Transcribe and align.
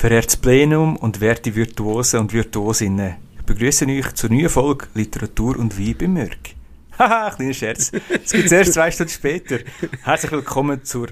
Verehrtes 0.00 0.38
Plenum 0.38 0.96
und 0.96 1.20
werte 1.20 1.54
Virtuosen 1.54 2.20
und 2.20 2.32
Virtuosinnen, 2.32 3.16
ich 3.36 3.42
begrüße 3.44 3.84
euch 3.84 4.14
zur 4.14 4.30
neuen 4.30 4.48
Folge 4.48 4.86
Literatur 4.94 5.58
und 5.58 5.78
Wein 5.78 5.94
bei 5.98 6.08
Mürk. 6.08 6.38
Haha, 6.98 7.28
kleiner 7.28 7.52
Scherz. 7.52 7.92
Es 8.24 8.32
gibt 8.32 8.50
erst 8.50 8.72
zwei 8.72 8.90
Stunden 8.90 9.12
später. 9.12 9.58
Herzlich 10.02 10.32
willkommen 10.32 10.82
zur 10.84 11.08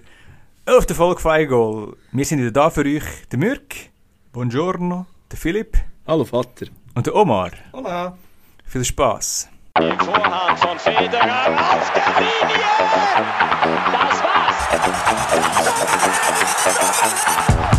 elften 0.65 0.95
Folge 0.97 1.21
von 1.21 1.49
Goal. 1.49 1.97
Wir 2.13 2.25
sind 2.25 2.39
wieder 2.39 2.51
da 2.51 2.71
für 2.71 2.87
euch, 2.87 3.05
der 3.31 3.39
Mürk, 3.39 3.75
Buongiorno, 4.33 5.05
der 5.31 5.39
Philipp 5.39 5.77
Hallo 6.07 6.25
Vater. 6.25 6.69
und 6.95 7.07
der 7.07 7.15
Omar. 7.15 7.51
Hola. 7.75 8.17
Viel 8.65 8.87
Spaß. 8.87 9.51
Vorhand 9.77 10.59
von 10.61 10.79
Federer 10.79 11.77
auf 11.77 11.93
der 11.93 12.07
Linie. 12.21 12.65
Das 13.93 14.23
war's. 17.69 17.78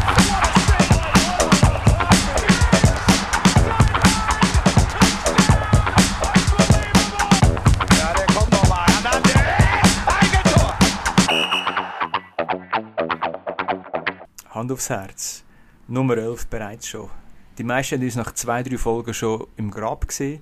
Hand 14.59 14.73
aufs 14.73 14.89
Herz. 14.89 15.45
Nummer 15.87 16.17
11 16.17 16.47
bereits 16.47 16.89
schon. 16.89 17.09
Die 17.57 17.63
meisten 17.63 17.95
haben 17.95 18.03
uns 18.03 18.15
nach 18.17 18.33
zwei, 18.33 18.61
drei 18.61 18.77
Folgen 18.77 19.13
schon 19.13 19.47
im 19.55 19.71
Grab 19.71 20.05
gesehen. 20.05 20.41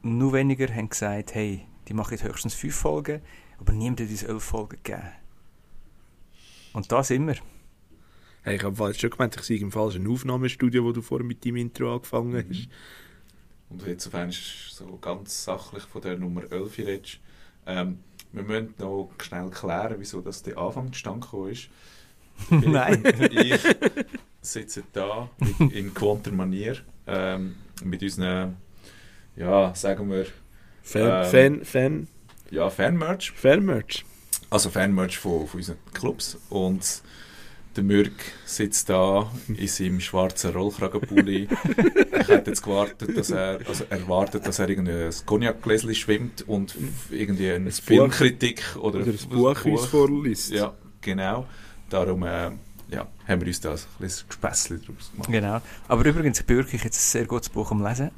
Nur 0.00 0.32
weniger 0.32 0.74
haben 0.74 0.88
gesagt, 0.88 1.34
hey, 1.34 1.66
die 1.86 1.92
machen 1.92 2.12
jetzt 2.12 2.24
höchstens 2.24 2.54
fünf 2.54 2.74
Folgen, 2.74 3.20
aber 3.58 3.74
niemand 3.74 4.00
hat 4.00 4.08
uns 4.08 4.22
elf 4.22 4.42
Folgen 4.42 4.78
gegeben. 4.82 5.12
Und 6.72 6.90
da 6.90 7.04
sind 7.04 7.26
wir. 7.26 7.36
Hey, 8.44 8.56
ich 8.56 8.62
habe 8.62 8.82
jetzt 8.86 9.02
schon 9.02 9.10
gemeint, 9.10 9.36
ich 9.36 9.42
sei 9.42 9.56
im 9.56 9.70
falschen 9.70 10.10
Aufnahmestudio, 10.10 10.82
wo 10.82 10.92
du 10.92 11.02
vorher 11.02 11.26
mit 11.26 11.44
deinem 11.44 11.56
Intro 11.56 11.94
angefangen 11.94 12.46
hast. 12.48 12.68
Und 13.68 13.86
jetzt 13.86 14.06
auf 14.06 14.14
einmal 14.14 14.32
so 14.32 14.98
ganz 15.02 15.44
sachlich 15.44 15.82
von 15.82 16.00
der 16.00 16.16
Nummer 16.16 16.50
11 16.50 16.78
redest. 16.78 17.20
Ähm, 17.66 17.98
wir 18.32 18.42
müssen 18.42 18.74
noch 18.78 19.10
schnell 19.22 19.50
klären, 19.50 19.96
wieso 19.98 20.22
das 20.22 20.42
der 20.42 20.56
Anfang 20.56 20.90
zustande 20.94 21.20
gekommen 21.20 21.50
ist. 21.50 21.68
Nein. 22.50 23.02
Ich 23.30 23.60
sitze 24.40 24.82
da 24.92 25.30
mit, 25.38 25.72
in 25.72 25.94
gewohnter 25.94 26.32
Manier 26.32 26.76
ähm, 27.06 27.56
mit 27.82 28.02
unseren, 28.02 28.56
ja, 29.36 29.74
sagen 29.74 30.10
wir, 30.10 30.26
Fan, 30.82 31.24
Ähm. 31.24 31.30
Fan, 31.30 31.64
Fan, 31.64 32.08
ja, 32.50 32.68
Fanmerch. 32.68 33.32
Fanmerch. 33.34 34.04
Also 34.50 34.68
Fanmerch 34.70 35.18
von, 35.18 35.46
von 35.46 35.58
unseren 35.58 35.78
Clubs. 35.94 36.38
Und 36.50 37.02
der 37.74 37.82
Mürk 37.82 38.12
sitzt 38.44 38.88
da 38.90 39.30
in 39.48 39.66
seinem 39.66 40.00
schwarzen 40.00 40.52
Rollkragenpulli. 40.52 41.48
ich 42.20 42.28
hätte 42.28 42.50
jetzt 42.50 42.62
gewartet, 42.62 43.16
dass 43.16 43.30
er, 43.30 43.60
also 43.66 43.84
erwartet, 43.90 44.46
dass 44.46 44.58
er 44.58 44.68
irgendwie 44.68 44.92
ein 44.92 45.12
Cognac-Gläschen 45.26 45.94
schwimmt 45.94 46.46
und 46.46 46.76
irgendwie 47.10 47.50
eine 47.50 47.70
Buch. 47.70 47.82
Filmkritik 47.82 48.62
oder, 48.76 49.00
Oder 49.00 49.12
das 49.12 49.26
Buch 49.26 49.64
uns 49.64 49.86
vorliest. 49.86 50.52
Ja, 50.52 50.74
genau. 51.00 51.46
Darum 51.94 52.24
äh, 52.24 52.50
ja, 52.88 53.06
haben 53.28 53.40
wir 53.40 53.46
uns 53.46 53.60
da 53.60 53.70
ein 53.70 53.78
kleines 53.98 54.26
Gespässchen 54.26 54.82
draus 54.84 55.12
gemacht. 55.12 55.30
Genau. 55.30 55.60
Aber 55.86 56.04
übrigens, 56.04 56.40
ich 56.40 56.46
bin 56.46 56.56
wirklich 56.56 56.82
jetzt 56.82 56.96
ein 56.96 57.20
sehr 57.20 57.24
gutes 57.24 57.48
Buch 57.48 57.70
am 57.70 57.86
Lesen. 57.86 58.10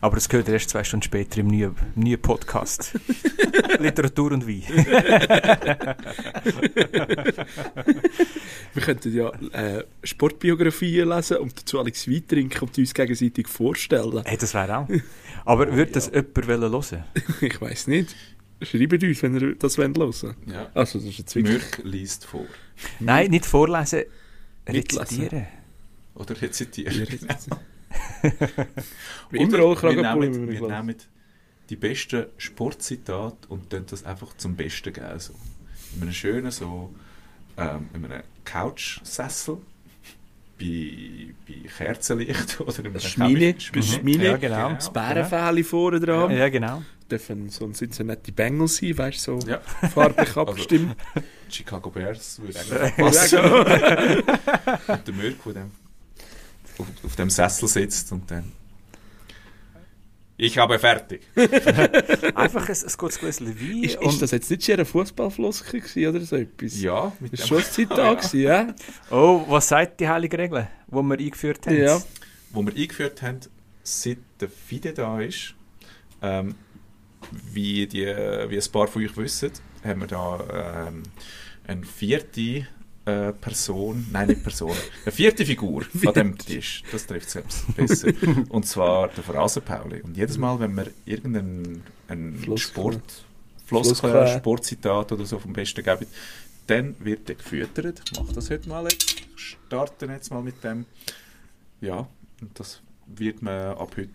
Aber 0.00 0.14
das 0.14 0.28
gehört 0.28 0.48
erst 0.48 0.70
zwei 0.70 0.84
Stunden 0.84 1.02
später 1.02 1.40
im 1.40 1.48
neuen, 1.48 1.74
im 1.96 2.04
neuen 2.04 2.22
Podcast. 2.22 2.92
Literatur 3.80 4.30
und 4.30 4.46
Wein. 4.46 4.62
Wir 8.74 8.82
könnten 8.82 9.12
ja 9.12 9.30
äh, 9.54 9.84
Sportbiografien 10.04 11.08
lesen 11.08 11.38
und 11.38 11.60
dazu 11.60 11.80
Alex 11.80 12.06
Wein 12.08 12.28
trinken 12.28 12.60
und 12.60 12.78
uns 12.78 12.94
gegenseitig 12.94 13.48
vorstellen. 13.48 14.22
hey, 14.24 14.36
das 14.38 14.54
wäre 14.54 14.78
auch. 14.78 14.88
Aber 15.44 15.74
würde 15.74 15.90
das 15.90 16.06
jemand 16.14 16.46
hören 16.46 16.72
wollen? 16.72 17.04
Ich 17.40 17.60
weiß 17.60 17.88
nicht. 17.88 18.14
Schreibt 18.62 19.02
uns, 19.02 19.22
wenn 19.22 19.40
ihr 19.40 19.54
das 19.54 19.78
hören 19.78 19.96
wollt. 19.96 20.22
Ja. 20.46 20.70
Also, 20.74 20.98
das 20.98 21.08
ist 21.08 21.18
jetzt 21.18 21.34
wirklich... 21.34 21.54
Mürk 21.54 21.80
liest 21.84 22.26
vor. 22.26 22.44
Nein, 22.98 23.30
nicht 23.30 23.46
vorlesen, 23.46 24.02
rezitieren. 24.68 25.46
Oder 26.14 26.40
rezitieren. 26.40 27.06
Wie 29.30 29.38
Oder 29.44 29.48
immer 29.48 29.82
wir 29.82 30.14
nehmen, 30.14 30.50
wir 30.50 30.68
nehmen 30.68 30.96
die 31.70 31.76
besten 31.76 32.26
Sportzitate 32.36 33.48
und 33.48 33.70
tun 33.70 33.84
das 33.88 34.04
einfach 34.04 34.36
zum 34.36 34.56
Besten 34.56 34.92
geben. 34.92 35.18
So. 35.18 35.32
In 35.96 36.02
einem 36.02 36.12
schönen, 36.12 36.50
so, 36.50 36.92
ähm, 37.56 37.88
in 37.94 38.04
einem 38.04 38.22
Couchsessel, 38.44 39.58
bei, 40.58 41.34
bei 41.46 41.68
Kerzenlicht 41.68 42.60
oder 42.66 42.78
einem 42.80 43.00
Schmine, 43.00 43.54
bei 43.72 43.82
Schmine. 43.82 44.24
Ja, 44.24 44.36
genau. 44.36 44.70
Das 44.70 44.92
Bärenfähli 44.92 45.62
vorne 45.62 46.00
dran. 46.00 46.30
Ja, 46.32 46.48
genau. 46.48 46.82
Dürfen 47.10 47.48
so, 47.50 47.70
sind 47.72 47.94
so 47.94 48.02
nette 48.04 48.32
Bengel 48.32 48.68
sein, 48.68 48.96
weißt 48.96 49.26
du, 49.26 49.40
so 49.40 49.46
Ja, 49.48 49.60
farblich 49.92 50.36
abgestimmt. 50.36 50.96
Chicago 51.48 51.90
Bears 51.90 52.40
würde 52.40 52.58
eigentlich 52.60 52.96
passen. 52.96 53.38
Und 54.88 55.06
der 55.08 55.14
Mürk, 55.14 55.36
der 55.46 55.66
auf, 56.78 56.86
auf 57.04 57.16
dem 57.16 57.28
Sessel 57.30 57.68
sitzt 57.68 58.10
und 58.12 58.30
dann 58.30 58.52
ich 60.42 60.56
habe 60.56 60.78
fertig. 60.78 61.20
Einfach 62.34 62.66
ein, 62.66 62.74
ein 62.74 62.92
gutes 62.96 63.18
Gläschen 63.18 63.46
Wein. 63.60 63.82
Ist, 63.84 63.96
ist 64.00 64.22
das 64.22 64.30
jetzt 64.30 64.50
nicht 64.50 64.64
schon 64.64 64.76
eine 64.76 64.86
Fußballfloskel 64.86 65.82
oder 66.08 66.20
so 66.22 66.36
etwas? 66.36 66.80
Ja, 66.80 67.12
mit 67.20 67.34
Das 67.34 67.40
dem- 67.40 67.42
war 67.42 67.46
schon 67.46 67.58
ein 67.58 67.72
Zitat, 67.74 68.18
gewesen, 68.22 68.40
ja? 68.40 68.74
oh, 69.10 69.44
was 69.48 69.68
sagt 69.68 70.00
die 70.00 70.08
heilige 70.08 70.38
Regel, 70.38 70.66
die 70.86 70.94
wir 70.94 71.18
eingeführt 71.18 71.66
haben? 71.66 71.76
Ja. 71.76 72.00
wo 72.52 72.62
wir 72.64 72.74
eingeführt 72.74 73.20
haben, 73.20 73.40
seit 73.82 74.16
der 74.40 74.48
Fide 74.48 74.94
da 74.94 75.20
ist, 75.20 75.52
ähm, 76.22 76.54
wie, 77.52 77.86
die, 77.86 78.06
wie 78.06 78.56
ein 78.56 78.72
paar 78.72 78.88
von 78.88 79.02
euch 79.04 79.16
wissen, 79.16 79.52
haben 79.84 80.00
wir 80.00 80.06
da 80.06 80.88
ähm, 80.88 81.02
eine 81.66 81.84
vierte 81.84 82.66
äh, 83.04 83.32
Person, 83.32 84.06
nein 84.12 84.28
nicht 84.28 84.42
Person, 84.42 84.76
eine 85.04 85.12
vierte 85.12 85.46
Figur 85.46 85.84
an 86.04 86.12
dem 86.14 86.38
Tisch. 86.38 86.82
Das 86.92 87.06
trifft 87.06 87.26
es 87.26 87.32
selbst 87.32 87.76
besser. 87.76 88.12
Und 88.48 88.66
zwar 88.66 89.08
der 89.08 89.24
Phrasenpauli. 89.24 90.02
Und 90.02 90.16
jedes 90.16 90.38
Mal, 90.38 90.58
wenn 90.60 90.74
wir 90.74 90.88
irgendeinen. 91.04 91.82
Sport, 92.56 93.24
Floskel. 93.66 94.26
Sportzitat 94.26 95.12
oder 95.12 95.24
so 95.24 95.38
vom 95.38 95.52
Besten 95.52 95.84
geben, 95.84 96.06
dann 96.66 96.96
wird 96.98 97.28
der 97.28 97.36
gefüttert. 97.36 98.02
Ich 98.04 98.18
mache 98.18 98.32
das 98.34 98.50
heute 98.50 98.68
mal 98.68 98.84
jetzt. 98.84 99.14
Ich 99.36 99.56
starte 99.66 100.06
jetzt 100.06 100.30
mal 100.30 100.42
mit 100.42 100.62
dem. 100.64 100.86
Ja, 101.80 102.08
und 102.40 102.58
das 102.58 102.82
wird 103.06 103.42
man 103.42 103.76
ab 103.76 103.94
heute 103.96 104.10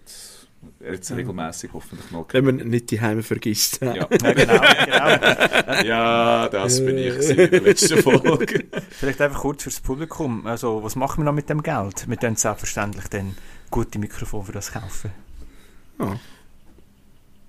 jetzt 0.82 1.12
regelmäßig 1.16 1.72
hoffentlich 1.74 2.12
mal 2.12 2.26
Wenn 2.32 2.46
man 2.46 2.56
nicht 2.58 2.92
die 2.92 3.02
Heime 3.02 3.24
vergisst. 3.24 3.82
Ja. 3.82 3.96
Ja, 3.96 4.34
genau, 4.34 4.34
genau. 4.34 5.84
ja, 5.86 6.50
das 6.50 6.84
bin 6.84 6.98
ich 6.98 7.30
in 7.30 7.38
der 7.38 7.62
letzten 7.62 7.98
Folge. 8.04 8.66
Vielleicht 8.90 9.22
einfach 9.22 9.42
kurz 9.42 9.64
fürs 9.64 9.80
Publikum. 9.80 10.46
Also, 10.46 10.84
was 10.84 10.96
machen 10.96 11.22
wir 11.22 11.26
noch 11.26 11.34
mit 11.34 11.50
dem 11.50 11.64
Geld? 11.64 12.08
Wir 12.08 12.18
können 12.18 12.36
selbstverständlich 12.36 13.08
dann 13.08 13.36
gute 13.70 14.00
Mikrofone 14.00 14.44
für 14.44 14.52
das 14.52 14.72
kaufen. 14.72 15.12
Ja. 16.00 16.20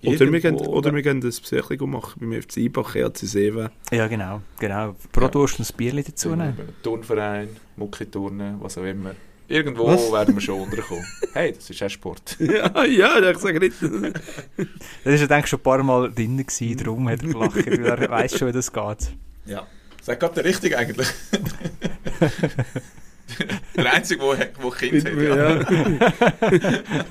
Oder, 0.04 0.32
wir 0.32 0.40
gehen, 0.40 0.56
oder 0.56 0.94
wir 0.94 1.02
gehen 1.02 1.20
das 1.20 1.40
Psycho 1.40 1.86
machen 1.86 2.20
beim 2.20 2.40
FC 2.40 2.58
Ibach, 2.58 2.94
EAC 2.94 3.18
Seewe. 3.18 3.70
Ja, 3.90 4.06
genau. 4.06 4.40
genau. 4.58 4.94
Pro 5.10 5.22
Ja. 5.22 5.28
Durst 5.28 5.58
ein 5.58 5.66
Bierchen 5.76 6.04
dazu 6.04 6.36
nehmen. 6.36 6.56
Turnverein, 6.82 7.48
Muckiturnen, 7.76 8.60
was 8.60 8.78
auch 8.78 8.84
immer. 8.84 9.14
Irgendwo 9.48 9.86
Was? 9.86 10.10
werden 10.12 10.34
wir 10.34 10.40
schon 10.40 10.60
unterkommen. 10.62 11.04
Hey, 11.32 11.52
das 11.52 11.68
ist 11.68 11.82
auch 11.82 11.88
Sport. 11.90 12.36
ja, 12.40 12.84
ja, 12.84 13.30
ich 13.30 13.38
sage 13.38 13.60
nicht. 13.60 13.74
Das 13.80 13.90
war 13.92 15.12
ja 15.12 15.26
denke 15.26 15.40
ich, 15.44 15.46
schon 15.48 15.58
ein 15.60 15.62
paar 15.62 15.82
Mal 15.82 16.10
drin, 16.12 16.36
gewesen, 16.38 16.76
darum 16.78 17.08
hat 17.10 17.22
er 17.22 17.28
gelacht, 17.28 17.56
weil 17.66 17.84
er 18.02 18.10
weiss 18.10 18.38
schon, 18.38 18.48
wie 18.48 18.52
das 18.52 18.72
geht. 18.72 19.10
Ja. 19.44 19.66
Sag 20.02 20.18
gerade 20.20 20.34
der 20.36 20.44
Richtige 20.44 20.78
eigentlich. 20.78 21.08
der 23.76 23.92
Einzige, 23.92 24.20
der 24.36 24.48
wo 24.60 24.70
Kind 24.70 25.04
hat. 25.04 25.14
Ja. 25.14 25.54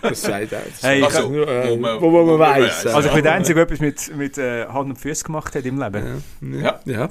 das 0.02 0.22
sagt 0.22 0.52
er. 0.54 0.62
Das 0.62 0.82
Hey, 0.84 1.02
sagt 1.02 1.16
Also, 1.18 1.30
nur, 1.30 1.48
äh, 1.48 1.70
wo 1.70 1.76
man- 1.78 2.02
wo, 2.02 2.12
wo 2.12 2.26
wo 2.26 2.38
man 2.38 2.40
man 2.40 2.62
weiss. 2.62 2.86
Also, 2.88 3.10
ich 3.10 3.14
bin 3.14 3.24
der 3.24 3.34
Einzige, 3.34 3.56
der 3.56 3.64
etwas 3.66 3.80
mit, 3.80 4.16
mit 4.18 4.38
äh, 4.38 4.66
Hand 4.68 4.90
und 4.90 4.98
Füßen 4.98 5.26
gemacht 5.26 5.54
hat 5.56 5.66
im 5.66 5.80
Leben. 5.80 6.24
ja. 6.42 6.60
Ja. 6.62 6.80
ja. 6.86 7.10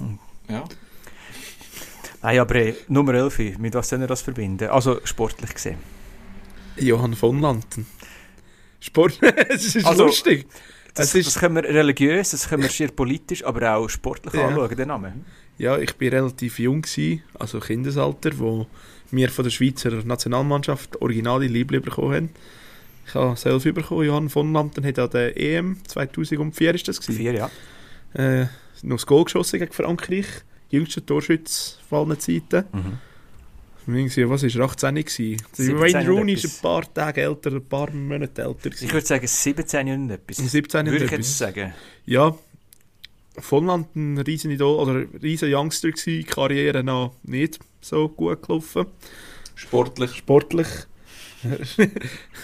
Ja. 0.48 0.64
Nein, 2.24 2.38
aber 2.38 2.54
äh, 2.54 2.74
Nummer 2.88 3.12
11, 3.12 3.58
mit 3.58 3.74
was 3.74 3.90
soll 3.90 4.00
er 4.00 4.06
das 4.06 4.22
verbinden? 4.22 4.68
Also, 4.70 4.98
sportlich 5.04 5.52
gesehen. 5.52 5.76
Johann 6.78 7.14
von 7.14 7.38
Lanten. 7.38 7.86
Sport, 8.80 9.18
es 9.50 9.76
ist 9.76 9.84
Also, 9.84 10.06
lustig. 10.06 10.46
Das, 10.94 11.08
Es 11.08 11.14
ist- 11.16 11.26
das 11.26 11.38
können 11.38 11.56
wir 11.56 11.64
religiös, 11.64 12.30
das 12.30 12.48
können 12.48 12.62
wir 12.62 12.70
schier 12.70 12.88
politisch, 12.88 13.44
aber 13.44 13.74
auch 13.76 13.88
sportlich 13.90 14.32
Ja. 14.32 14.48
anschauen, 14.48 14.74
den 14.74 14.88
Namen. 14.88 15.26
Ja, 15.58 15.76
ich 15.76 15.94
bin 15.96 16.08
relativ 16.08 16.58
jung 16.58 16.80
gewesen, 16.80 17.22
also 17.38 17.60
Kindesalter, 17.60 18.30
wo 18.38 18.66
wir 19.10 19.28
von 19.28 19.44
der 19.44 19.50
Schweizer 19.50 19.90
Nationalmannschaft 19.90 21.00
originale 21.02 21.46
Liebling 21.46 21.82
bekommen 21.82 22.14
haben. 22.14 22.30
Ich 23.06 23.14
habe 23.14 23.36
selbst 23.36 23.64
bekommen, 23.74 24.06
Johann 24.06 24.30
von 24.30 24.50
Lanten 24.54 24.82
hat 24.86 24.98
an 24.98 25.10
der 25.10 25.36
EM 25.38 25.76
2004 25.86 26.74
ist 26.74 26.88
das 26.88 27.00
gewesen. 27.02 27.18
Vier, 27.18 27.34
ja. 27.34 27.50
Äh, 28.14 28.46
noch 28.82 28.96
das 28.96 29.04
Goal 29.06 29.24
geschossen 29.24 29.58
gegen 29.60 29.72
Frankreich. 29.72 30.26
Jüngster 30.74 31.04
Torschütz 31.04 31.78
von 31.88 32.08
allen 32.10 32.20
Zeiten. 32.20 32.64
Mhm. 32.72 32.98
Was 33.86 34.42
war 34.42 34.60
er? 34.60 34.64
18 34.64 34.94
gewesen? 34.94 35.42
Der 35.58 35.64
17 35.66 35.78
Wayne 35.78 36.08
Rooney 36.08 36.32
ist 36.32 36.44
ein 36.46 36.62
paar 36.62 36.94
Tage 36.94 37.20
älter, 37.20 37.52
ein 37.52 37.64
paar 37.66 37.90
Monate 37.90 38.42
älter. 38.42 38.66
Ich 38.68 38.76
gewesen. 38.76 38.92
würde 38.92 39.06
sagen 39.06 39.26
17 39.26 39.88
und 39.92 40.10
etwas. 40.10 40.36
17 40.38 40.80
und 40.80 40.86
Würde 40.86 41.04
ich 41.04 41.12
etwas. 41.12 41.26
jetzt 41.26 41.38
sagen. 41.38 41.74
Ja, 42.06 42.34
Volland 43.36 43.94
ein 43.94 44.16
riesen 44.18 44.50
Idol 44.50 44.76
oder 44.78 44.92
ein 45.00 45.08
riesen 45.22 45.52
Youngster 45.52 45.90
gewesen, 45.90 46.24
Karriere 46.26 46.82
noch 46.82 47.14
nicht 47.24 47.58
so 47.80 48.08
gut 48.08 48.42
gelaufen. 48.42 48.86
Sportlich. 49.54 50.14
Sportlich. 50.14 50.68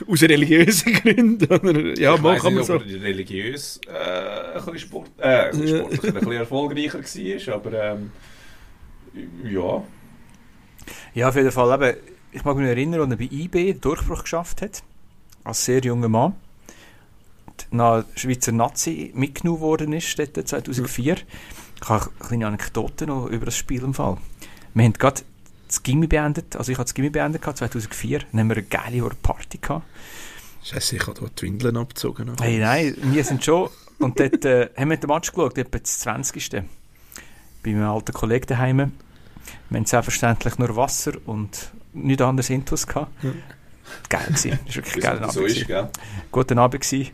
Aus 0.08 0.23
religiösen 0.23 0.93
Gründen. 0.94 1.97
Ja, 1.97 2.14
ich 2.14 2.23
weiss 2.23 2.43
nicht, 2.44 2.64
so. 2.64 2.75
ob 2.75 2.87
er 2.87 3.02
religiös 3.02 3.81
äh, 3.87 4.58
ein 4.58 4.64
bisschen, 4.64 4.79
Sport, 4.79 5.11
äh, 5.19 5.50
ein 5.50 5.50
bisschen 5.50 5.67
Ja. 5.69 5.79
sportlich, 5.79 6.05
ein 6.05 6.14
bisschen 6.14 6.32
erfolgreicher 6.32 6.99
war, 6.99 7.55
aber 7.55 7.73
ähm, 7.93 8.11
ja. 9.44 9.82
Ja, 11.14 11.29
auf 11.29 11.37
jeden 11.37 11.50
Fall. 11.52 11.75
Eben, 11.82 11.99
ich 12.32 12.44
mag 12.44 12.56
mich 12.56 12.67
erinnern, 12.69 13.00
als 13.00 13.11
er 13.11 13.17
bei 13.17 13.25
IB 13.31 13.73
den 13.73 13.81
Durchbruch 13.81 14.23
geschafft 14.23 14.62
hat. 14.62 14.82
Als 15.44 15.64
sehr 15.64 15.81
junger 15.81 16.08
Mann. 16.08 16.35
Und 17.47 17.67
Nach 17.73 18.05
Schweizer 18.14 18.52
Nazi 18.52 19.11
mitgenommen 19.14 19.61
worden 19.61 19.93
ist, 19.93 20.19
dort 20.19 20.37
2004. 20.49 21.17
Ich 21.82 21.88
habe 21.88 22.05
eine 22.19 22.29
kleine 22.29 22.47
Anekdote 22.47 23.06
noch 23.06 23.26
über 23.26 23.47
das 23.47 23.56
Spiel 23.56 23.82
im 23.82 23.94
Fall. 23.94 24.19
Wir 24.75 24.85
haben 24.85 24.93
gerade 24.93 25.23
das 25.70 25.82
Gimmi 25.84 26.08
beendet, 26.08 26.56
also 26.56 26.72
ich 26.72 26.78
habe 26.78 26.84
das 26.84 26.94
Gimmi 26.94 27.11
beendet, 27.11 27.43
gehabt, 27.43 27.58
2004. 27.58 28.20
Dann 28.32 28.40
haben 28.40 28.49
wir 28.49 28.56
eine 28.56 28.67
geile 28.67 29.08
Party 29.22 29.58
gehabt. 29.58 29.87
Scheiße, 30.64 30.96
ich 30.96 31.06
habe 31.06 31.19
hier 31.20 31.31
die 31.31 31.43
Windeln 31.43 31.76
abgezogen. 31.76 32.32
Hey, 32.40 32.58
nein, 32.58 32.96
wir 33.00 33.25
sind 33.25 33.44
schon. 33.44 33.70
Und 33.99 34.19
dort 34.19 34.44
äh, 34.44 34.70
haben 34.76 34.90
wir 34.90 34.96
den 34.96 35.08
Match 35.08 35.31
geschaut, 35.31 35.56
etwa 35.58 35.78
das 35.78 36.00
20. 36.00 36.50
Bei 36.50 36.62
meinem 37.64 37.88
alten 37.88 38.12
Kollegen 38.12 38.46
daheim. 38.46 38.93
Wir 39.69 39.78
haben 39.78 39.87
selbstverständlich 39.87 40.58
nur 40.58 40.75
Wasser 40.75 41.12
und 41.26 41.70
nichts 41.93 42.23
anderes 42.23 42.50
Intus 42.50 42.87
gehabt. 42.87 43.12
Ja. 43.23 43.31
Geil 44.08 44.26
gewesen. 44.26 44.58
Das 44.66 44.76
war 44.76 44.84
wirklich 44.84 44.94
ein 44.96 45.00
geiler 45.00 45.20
Abend. 45.23 45.32
so 45.32 45.44
ist, 45.44 45.55
gewesen. 45.55 45.66
gell? 45.66 45.88
Guter 46.32 46.56
Abend 46.58 46.82
gewesen. 46.82 47.11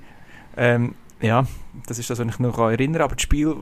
Ähm, 0.56 0.94
ja, 1.20 1.46
das 1.86 1.98
ist 1.98 2.08
das, 2.08 2.18
was 2.18 2.26
ich 2.26 2.38
noch 2.38 2.58
erinnern 2.58 2.94
kann. 2.94 3.02
Aber 3.02 3.14
das 3.16 3.22
Spiel 3.22 3.54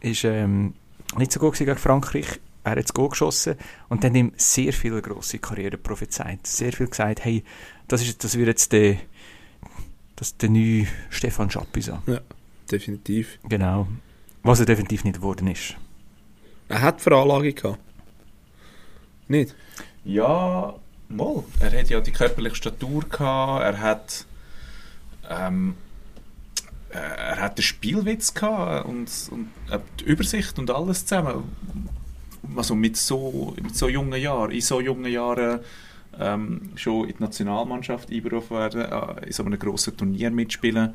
ist 0.00 0.24
ähm, 0.24 0.74
nicht 1.16 1.32
so 1.32 1.40
gut 1.40 1.56
gegen 1.58 1.76
Frankreich. 1.76 2.40
Er 2.64 2.76
hat 2.76 2.94
Goal 2.94 3.10
geschossen 3.10 3.56
und 3.88 4.04
dann 4.04 4.14
ihm 4.14 4.32
sehr 4.36 4.72
viele 4.72 5.00
grosse 5.00 5.38
Karriere 5.38 5.78
prophezeit. 5.78 6.46
Sehr 6.46 6.72
viel 6.72 6.88
gesagt, 6.88 7.24
hey, 7.24 7.44
das, 7.86 8.02
ist, 8.02 8.22
das 8.24 8.36
wird 8.36 8.48
jetzt 8.48 8.72
der, 8.72 8.96
das 10.16 10.36
der 10.36 10.50
neue 10.50 10.86
Stefan 11.10 11.50
Schappi 11.50 11.80
sein. 11.80 12.00
Definitiv. 12.70 13.38
Genau. 13.48 13.88
Was 14.42 14.60
er 14.60 14.66
definitiv 14.66 15.04
nicht 15.04 15.16
geworden 15.16 15.48
ist. 15.48 15.76
Er 16.68 16.82
hat 16.82 17.00
Veranlagung 17.00 17.54
gehabt. 17.54 17.78
Nicht? 19.28 19.54
Ja, 20.04 20.74
mal. 21.08 21.44
Er 21.60 21.78
hat 21.78 21.88
ja 21.88 22.00
die 22.00 22.12
körperliche 22.12 22.56
Statur 22.56 23.04
gehabt, 23.08 23.62
er 23.62 23.80
hat 23.80 24.26
ähm, 25.28 25.74
äh, 26.90 26.96
er 26.96 27.40
hat 27.40 27.58
den 27.58 27.62
Spielwitz 27.62 28.34
gehabt 28.34 28.86
und, 28.86 29.10
und 29.30 29.48
äh, 29.70 29.78
die 30.00 30.04
Übersicht 30.04 30.58
und 30.58 30.70
alles 30.70 31.04
zusammen. 31.04 31.44
Also 32.56 32.74
mit 32.74 32.96
so, 32.96 33.54
mit 33.62 33.76
so 33.76 33.88
jungen 33.88 34.20
Jahren, 34.20 34.50
in 34.50 34.60
so 34.60 34.80
jungen 34.80 35.10
Jahren 35.10 35.60
ähm, 36.18 36.70
schon 36.76 37.08
in 37.08 37.16
die 37.16 37.22
Nationalmannschaft 37.22 38.10
einberufen 38.10 38.56
werden, 38.56 38.82
äh, 38.82 39.26
in 39.26 39.32
so 39.32 39.44
einem 39.44 39.58
grossen 39.58 39.96
Turnier 39.96 40.30
mitspielen, 40.30 40.94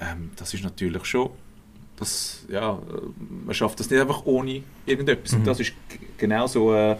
ähm, 0.00 0.30
das 0.36 0.54
ist 0.54 0.64
natürlich 0.64 1.04
schon 1.04 1.30
das, 1.98 2.44
ja, 2.48 2.72
äh, 2.74 2.76
man 3.44 3.54
schafft 3.54 3.80
das 3.80 3.90
nicht 3.90 4.00
einfach 4.00 4.24
ohne 4.24 4.62
irgendetwas. 4.86 5.32
Mhm. 5.32 5.38
Und 5.38 5.46
das 5.46 5.60
ist 5.60 5.72
genau 6.16 6.46
so 6.46 6.74
äh, 6.74 6.96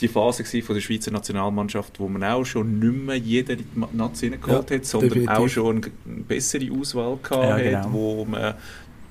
die 0.00 0.08
Phase 0.08 0.44
von 0.62 0.74
der 0.74 0.82
Schweizer 0.82 1.10
Nationalmannschaft, 1.10 2.00
wo 2.00 2.08
man 2.08 2.24
auch 2.24 2.44
schon 2.44 2.78
nicht 2.78 3.06
mehr 3.06 3.16
jeden 3.16 3.60
in 3.60 3.66
die 3.92 3.96
Nazi 3.96 4.30
geholt 4.30 4.70
hat, 4.70 4.84
sondern 4.84 5.10
definitiv. 5.10 5.36
auch 5.38 5.48
schon 5.48 5.76
eine, 5.76 6.16
bessere 6.24 6.68
Auswahl 6.72 7.18
gehabt 7.22 7.44
Ja, 7.44 7.54
hat, 7.54 7.84
genau. 7.84 7.92
wo 7.92 8.24
man 8.24 8.54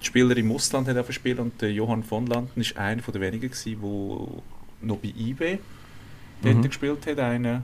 die 0.03 0.07
Spieler 0.07 0.35
im 0.37 0.51
Ausland 0.51 0.87
hat 0.87 0.95
dürfen 0.95 1.13
spielen 1.13 1.39
und 1.39 1.61
der 1.61 1.71
Johann 1.71 2.03
von 2.03 2.27
Landen 2.27 2.59
ist 2.61 2.77
einer 2.77 3.01
der 3.01 3.21
wenigen 3.21 3.51
der 3.51 3.77
noch 4.87 4.97
bei 4.97 5.13
IB 5.17 5.59
dort 6.41 6.55
Mhm. 6.57 6.61
gespielt 6.63 7.07
hat. 7.07 7.19
Einer, 7.19 7.63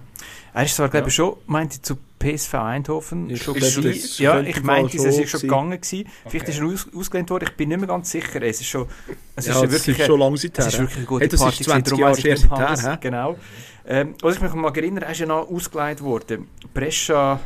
Er 0.54 0.64
ist 0.64 0.76
zwar, 0.78 0.88
glaube 0.90 1.04
Ja. 1.06 1.08
ich, 1.10 1.14
schon, 1.14 1.36
meinte 1.48 1.76
ich, 1.76 1.82
zu 1.82 1.98
PSV 2.18 2.54
Eindhoven. 2.56 3.30
Ich 3.30 3.44
schon 3.44 3.54
glaube, 3.56 3.76
gewesen. 3.76 4.02
das 4.02 4.18
ja, 4.20 4.40
ich 4.42 4.64
meinte, 4.64 4.96
es 4.98 5.04
schon 5.04 5.24
ist 5.24 5.30
schon 5.32 5.42
gegangen 5.42 5.72
gewesen. 5.82 6.08
Vielleicht 6.28 6.46
Okay. 6.48 6.52
ist 6.52 6.60
er 6.60 6.66
aus, 6.66 6.88
ausgelehnt 6.96 7.30
worden. 7.30 7.46
Ich 7.50 7.56
bin 7.58 7.70
nicht 7.70 7.78
mehr 7.80 7.88
ganz 7.88 8.10
sicher. 8.10 8.42
Es 8.42 8.62
ist 8.62 8.68
schon, 8.68 8.88
es 9.36 9.46
ist 9.46 9.54
ja, 9.54 9.62
ja 9.62 9.68
das 9.68 9.72
wirklich, 9.72 10.00
ist 10.00 10.06
schon 10.08 10.20
lange 10.20 10.38
Zeit 10.38 10.58
es 10.60 10.68
ist 10.68 10.80
wirklich 10.80 10.98
eine 10.98 11.06
gute 11.06 11.22
Hey, 11.24 11.28
das 11.30 11.40
ist 11.40 11.46
Party 11.46 11.64
20 11.64 11.84
darum 11.98 12.00
Jahre 12.00 12.76
her, 12.78 12.92
hä? 12.94 12.98
Genau. 13.02 13.38
Ähm, 13.86 14.16
was 14.22 14.36
ich 14.36 14.42
mich 14.42 14.54
mal 14.54 14.76
erinnere, 14.76 15.06
er 15.06 15.12
ist 15.12 15.20
ja 15.20 15.26
noch 15.26 15.50
ausgeleiht 15.50 16.02
worden. 16.02 16.48
Brescia 16.74 17.40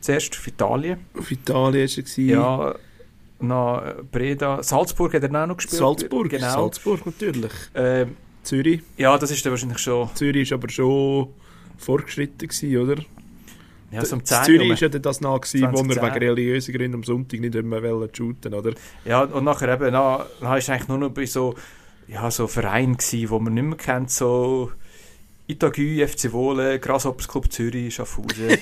zuerst 0.00 0.34
für 0.36 0.50
Italien. 0.50 0.98
Auf 1.18 1.30
Italien 1.30 1.88
war 1.88 2.04
er. 2.16 2.24
Ja, 2.24 2.74
nach 3.40 3.94
Breda. 4.10 4.62
Salzburg 4.62 5.14
hat 5.14 5.22
er 5.22 5.42
auch 5.42 5.46
noch 5.46 5.56
gespielt. 5.56 5.78
Salzburg, 5.78 6.30
Genau. 6.30 6.52
Salzburg 6.52 7.04
natürlich. 7.06 7.52
Ähm, 7.74 8.16
Zürich. 8.42 8.80
ja, 8.96 9.18
das 9.18 9.30
ist 9.30 9.44
dann 9.44 9.52
wahrscheinlich 9.52 9.78
schon 9.78 10.08
Zürich 10.14 10.50
war 10.50 10.58
aber 10.58 10.68
schon 10.68 11.28
fortgeschritten, 11.78 12.48
gewesen, 12.48 12.76
oder? 12.78 13.02
ja, 13.90 14.04
so 14.04 14.16
um 14.16 14.20
Das 14.24 14.44
10 14.44 14.44
Zürich 14.44 14.82
war 14.82 14.88
ja 14.90 14.98
das 14.98 15.20
nach, 15.20 15.40
gewesen, 15.40 15.62
wo 15.72 15.78
er 15.78 15.84
2010. 15.84 16.02
wegen 16.04 16.24
religiösen 16.28 16.74
Gründen 16.74 16.94
am 16.94 17.04
Sonntag 17.04 17.40
nicht 17.40 17.54
mehr 17.62 18.08
shooten 18.12 18.54
oder? 18.54 18.72
Ja, 19.04 19.22
und 19.22 19.44
nachher 19.44 19.72
eben, 19.74 19.92
na, 19.92 20.26
na 20.40 20.56
ist 20.56 20.68
eigentlich 20.70 20.88
nur 20.88 20.98
noch 20.98 21.10
bei 21.10 21.26
so, 21.26 21.54
ja, 22.08 22.30
so 22.30 22.46
Vereinen 22.46 22.96
wo 23.28 23.38
man 23.38 23.54
nicht 23.54 23.64
mehr 23.64 23.76
kennt, 23.76 24.10
so 24.10 24.70
Itagü, 25.48 26.04
FC 26.06 26.32
Wohlen, 26.32 26.80
Grasshoppers 26.80 27.28
Club 27.28 27.52
Zürich, 27.52 27.94
Schaffhausen. 27.94 28.48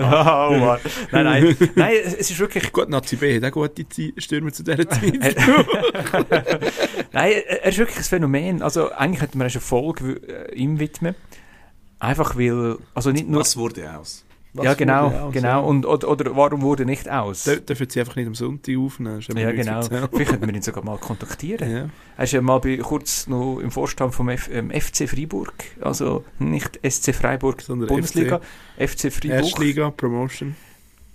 oh, 0.00 0.76
nein, 1.10 1.24
nein, 1.24 1.56
nein, 1.74 1.94
es 2.04 2.30
ist 2.30 2.38
wirklich, 2.38 2.72
Gut, 2.72 2.88
Nazi 2.88 3.16
B 3.16 3.36
hat 3.36 3.44
auch 3.44 3.50
gute 3.50 3.88
Zeit- 3.88 4.12
Stürmer 4.16 4.52
zu 4.52 4.62
dieser 4.62 4.88
Zeit. 4.88 5.02
nein, 7.12 7.32
er 7.48 7.64
ist 7.64 7.78
wirklich 7.78 7.98
ein 7.98 8.04
Phänomen. 8.04 8.62
Also 8.62 8.92
eigentlich 8.92 9.20
könnte 9.20 9.38
man 9.38 9.48
eine 9.48 9.60
Folge 9.60 10.20
äh, 10.26 10.54
ihm 10.54 10.78
widmen. 10.78 11.14
Einfach 11.98 12.36
weil, 12.36 12.76
also 12.94 13.10
nicht 13.10 13.28
nur, 13.28 13.40
was 13.40 13.56
wurde 13.56 13.96
aus? 13.96 14.24
Was 14.54 14.64
ja 14.66 14.74
genau, 14.74 15.06
aus, 15.06 15.32
genau, 15.32 15.48
ja. 15.48 15.58
und, 15.60 15.86
oder, 15.86 16.08
oder 16.10 16.36
warum 16.36 16.60
wurde 16.60 16.84
nicht 16.84 17.08
aus? 17.08 17.46
Dür- 17.46 17.60
Dürfen 17.60 17.88
sie 17.88 18.00
einfach 18.00 18.16
nicht 18.16 18.26
am 18.26 18.34
Sonntag 18.34 18.76
aufnehmen? 18.76 19.22
ja, 19.34 19.50
genau. 19.50 19.80
Vielleicht 19.82 20.12
könnten 20.30 20.46
wir 20.46 20.54
ihn 20.54 20.60
sogar 20.60 20.84
mal 20.84 20.98
kontaktieren. 20.98 21.70
Ja. 21.70 21.88
Er 22.18 22.24
ist 22.24 22.32
ja 22.32 22.42
mal 22.42 22.58
bei, 22.58 22.76
kurz 22.76 23.26
noch 23.28 23.60
im 23.60 23.70
Vorstand 23.70 24.14
vom 24.14 24.28
F, 24.28 24.50
ähm, 24.52 24.70
FC 24.70 25.08
Freiburg, 25.08 25.54
also 25.80 26.24
nicht 26.38 26.78
SC 26.86 27.14
Freiburg 27.14 27.62
Sondern 27.62 27.88
Bundesliga, 27.88 28.40
FC, 28.78 29.10
Freiburg. 29.10 29.38
Erstliga, 29.44 29.90
Promotion. 29.90 30.54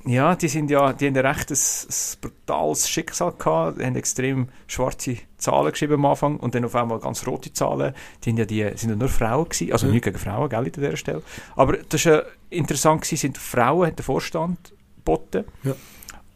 Ja, 0.08 0.36
die 0.36 0.48
sind 0.48 0.72
ja, 0.72 0.94
die 0.94 1.08
haben 1.08 1.16
ja 1.16 1.22
recht 1.22 1.52
ein, 1.52 1.58
ein 1.58 2.18
brutales 2.22 2.90
Schicksal 2.90 3.34
gehabt, 3.38 3.80
die 3.80 3.86
haben 3.86 3.96
extrem 3.96 4.48
schwarze 4.68 5.18
Zahlen 5.38 5.72
geschrieben 5.72 5.96
am 5.96 6.06
Anfang 6.06 6.38
und 6.38 6.56
dann 6.56 6.66
auf 6.66 6.76
einmal 6.76 7.00
ganz 7.00 7.28
rote 7.28 7.52
Zahlen. 7.52 7.94
Die, 8.24 8.30
haben 8.32 8.38
ja 8.38 8.46
die 8.46 8.64
sind 8.76 8.90
ja 8.90 8.96
nur 8.96 9.10
Frauen 9.10 9.50
gewesen, 9.50 9.72
also 9.72 9.88
Ja. 9.88 9.94
nicht 9.94 10.06
gegen 10.06 10.18
Frauen, 10.18 10.50
gell, 10.50 10.60
an 10.60 10.72
dieser 10.72 10.96
Stelle. 10.98 11.22
Aber 11.56 11.78
das 11.78 12.06
war 12.06 12.14
ja 12.14 12.24
interessant 12.50 13.02
gewesen, 13.02 13.18
sind 13.18 13.38
Frauen, 13.38 13.88
hat 13.88 13.98
der 13.98 14.06
Vorstand 14.06 14.74
geboten. 14.98 15.44
Ja. 15.64 15.76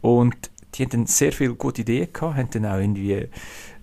Und 0.02 0.36
die 0.74 0.82
haben 0.82 0.90
dann 0.90 1.06
sehr 1.06 1.32
viele 1.32 1.54
gute 1.54 1.82
Ideen 1.82 2.12
gehabt, 2.12 2.36
haben 2.36 2.50
dann 2.50 2.66
auch 2.66 2.78
irgendwie 2.78 3.28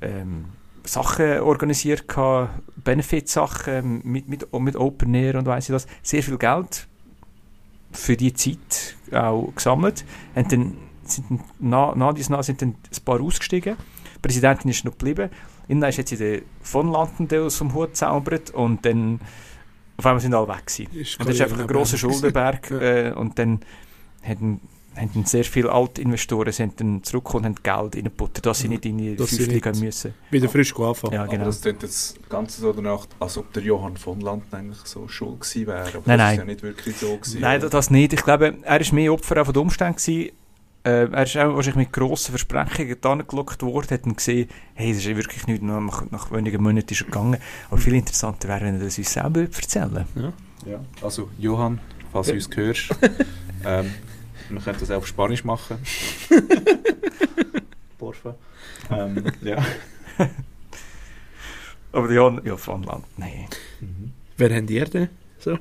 ähm, 0.02 0.46
Sachen 0.84 1.40
organisiert 1.40 2.08
gehabt, 2.08 2.62
Benefit-Sachen 2.84 4.02
mit, 4.04 4.28
mit, 4.28 4.52
mit 4.54 4.76
Open 4.76 5.14
Air 5.14 5.36
und 5.36 5.46
weiss 5.46 5.70
ich 5.70 5.76
was. 5.76 5.88
Sehr 6.02 6.24
viel 6.24 6.38
Geld 6.38 6.88
für 7.92 8.16
die 8.16 8.34
Zeit 8.34 8.96
auch 9.12 9.52
gesammelt. 9.56 10.06
Haben 10.36 10.48
dann, 10.50 10.78
sind 11.04 11.42
nach, 11.60 11.96
nach 11.96 12.14
dies 12.14 12.30
nach 12.30 12.44
sind 12.44 12.62
dann 12.62 12.70
ein 12.70 13.04
paar 13.04 13.22
ausgestiegen. 13.22 13.76
Die 14.16 14.20
Präsidentin 14.22 14.70
ist 14.72 14.86
noch 14.86 14.98
geblieben. 14.98 15.30
Innen 15.68 15.84
ist 15.84 15.98
jetzt 15.98 16.20
der 16.20 16.42
von 16.62 16.92
Landen 16.92 17.44
aus 17.44 17.60
dem 17.60 17.74
Hut 17.74 17.90
gezaubert 17.90 18.52
und 18.52 18.86
dann 18.86 19.20
auf 19.98 20.06
einmal 20.06 20.22
sind 20.22 20.34
alle 20.34 20.48
weg 20.48 20.66
gewesen. 20.66 20.94
Ist 20.94 21.20
Und 21.20 21.28
das 21.28 21.36
ist 21.36 21.42
einfach 21.42 21.60
ein 21.60 21.68
grosser 21.68 21.98
Schuldenberg. 22.00 22.72
Äh, 22.72 23.12
und 23.12 23.38
dann 23.38 23.60
haben, 24.24 24.62
haben 25.00 25.26
sehr 25.26 25.44
viele 25.44 25.72
Altinvestoren 25.72 26.52
sind 26.54 26.80
dann 26.80 27.04
zurückgekommen 27.04 27.46
und 27.46 27.66
haben 27.68 27.82
Geld 27.84 27.96
reingebuttert, 27.96 28.46
dass 28.46 28.60
sie 28.60 28.68
Mhm. 28.68 28.74
nicht 28.74 28.86
in 28.86 28.98
die 28.98 29.16
fünfte 29.18 29.72
müssen. 29.80 30.14
Wieder 30.32 30.50
frisch 30.50 30.76
anfangen. 30.78 31.14
Ja, 31.14 31.22
Aber 31.24 31.32
genau. 31.32 31.46
das 31.46 31.62
klingt 31.62 31.82
jetzt 31.84 32.30
ganz 32.30 32.58
so 32.58 32.74
danach, 32.74 33.06
als 33.20 33.38
ob 33.38 33.52
der 33.54 33.64
Johann 33.64 33.98
von 33.98 34.20
Landen 34.20 34.54
eigentlich 34.54 34.80
so 34.86 35.08
schuld 35.08 35.42
gewesen 35.42 35.68
wäre. 35.68 35.80
Aber 35.88 36.02
Nein, 36.06 36.06
das 36.06 36.18
nein. 36.18 36.34
ist 36.34 36.40
ja 36.40 36.46
nicht 36.46 36.64
wirklich 36.64 36.98
so 36.98 37.18
gewesen. 37.18 37.42
Nein, 37.42 37.60
oder? 37.62 37.70
das 37.70 37.90
nicht. 37.90 38.14
Ich 38.14 38.24
glaube, 38.24 38.56
er 38.62 38.82
ist 38.82 38.92
mehr 38.94 39.14
Opfer 39.14 39.42
auch 39.42 39.46
von 39.46 39.54
den 39.54 39.62
Umständen 39.64 39.96
gewesen. 39.98 40.32
Äh, 40.84 41.12
er 41.12 41.24
ist 41.24 41.36
auch 41.36 41.56
wahrscheinlich 41.56 41.88
mit 41.88 41.94
grossen 41.94 42.32
Versprechungen 42.32 42.96
da 43.02 43.16
gelockt 43.16 43.62
worden, 43.64 43.90
hat 43.90 44.06
dann 44.06 44.16
gesehen, 44.16 44.48
hey, 44.76 44.90
das 44.94 45.00
ist 45.00 45.08
ja 45.08 45.16
wirklich 45.18 45.46
nicht, 45.46 45.62
nur 45.62 45.82
nach, 45.82 46.10
nach 46.10 46.32
wenigen 46.32 46.64
Monaten 46.64 46.94
ist 46.94 47.02
er 47.02 47.06
gegangen. 47.06 47.38
Aber 47.70 47.78
viel 47.78 47.96
interessanter 47.96 48.48
wäre, 48.48 48.62
wenn 48.62 48.76
er 48.76 48.86
das 48.86 48.98
uns 48.98 49.12
selber 49.12 49.42
erzählen 49.42 50.06
Ja. 50.66 50.80
Also, 51.02 51.30
Johann, 51.38 51.80
falls 52.14 52.28
du 52.28 52.34
uns 52.34 52.50
hörst, 52.56 52.90
ähm, 53.66 53.92
wir 54.50 54.62
können 54.62 54.80
das 54.80 54.92
auch 54.92 54.98
auf 54.98 55.08
Spanisch 55.08 55.44
machen. 55.44 55.78
Porfa. 57.98 58.36
Ähm, 58.90 59.32
ja. 59.42 59.64
Aber 61.92 62.12
ja, 62.12 62.40
ja 62.44 62.58
von 62.58 62.84
Land, 62.84 63.06
nein. 63.18 63.48
Wer 64.38 64.56
habt 64.56 64.70
ihr 64.70 64.86
denn 64.86 65.10
so? 65.40 65.58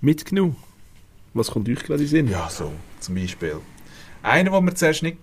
Mitgenommen? 0.00 0.56
Was 1.34 1.50
kommt 1.50 1.68
euch 1.68 1.78
gerade 1.78 1.94
in 1.94 2.06
den 2.06 2.08
Sinn? 2.08 2.28
Ja, 2.28 2.48
so, 2.50 2.72
zum 3.00 3.14
Beispiel. 3.14 3.60
Einer, 4.22 4.52
wo 4.52 4.60
wir 4.60 4.74
zuerst 4.74 5.02
nicht 5.02 5.18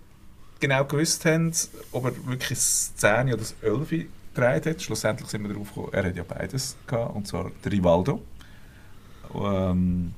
genau 0.59 0.85
gewusst 0.85 1.25
haben, 1.25 1.51
ob 1.91 2.05
er 2.05 2.27
wirklich 2.27 2.57
das 2.57 2.95
10 2.95 3.27
oder 3.27 3.37
das 3.37 3.55
11 3.61 3.89
gedreht 4.33 4.65
hat. 4.65 4.81
Schlussendlich 4.81 5.29
sind 5.29 5.43
wir 5.43 5.49
darauf 5.49 5.69
gekommen, 5.69 5.93
er 5.93 6.05
hat 6.05 6.15
ja 6.15 6.23
beides 6.23 6.77
gehabt, 6.85 7.15
und 7.15 7.27
zwar 7.27 7.51
der 7.63 7.71
Rivaldo. 7.71 8.21
Ähm, 9.35 10.13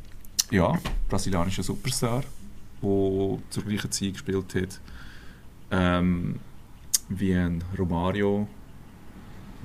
ja, 0.52 0.74
brasilianischer 1.08 1.64
Superstar, 1.64 2.24
der 2.82 3.38
zur 3.50 3.64
gleichen 3.64 3.92
Zeit 3.92 4.14
gespielt 4.14 4.56
hat 4.56 4.80
ähm, 5.72 6.40
wie 7.10 7.34
ein 7.34 7.64
Romario, 7.78 8.48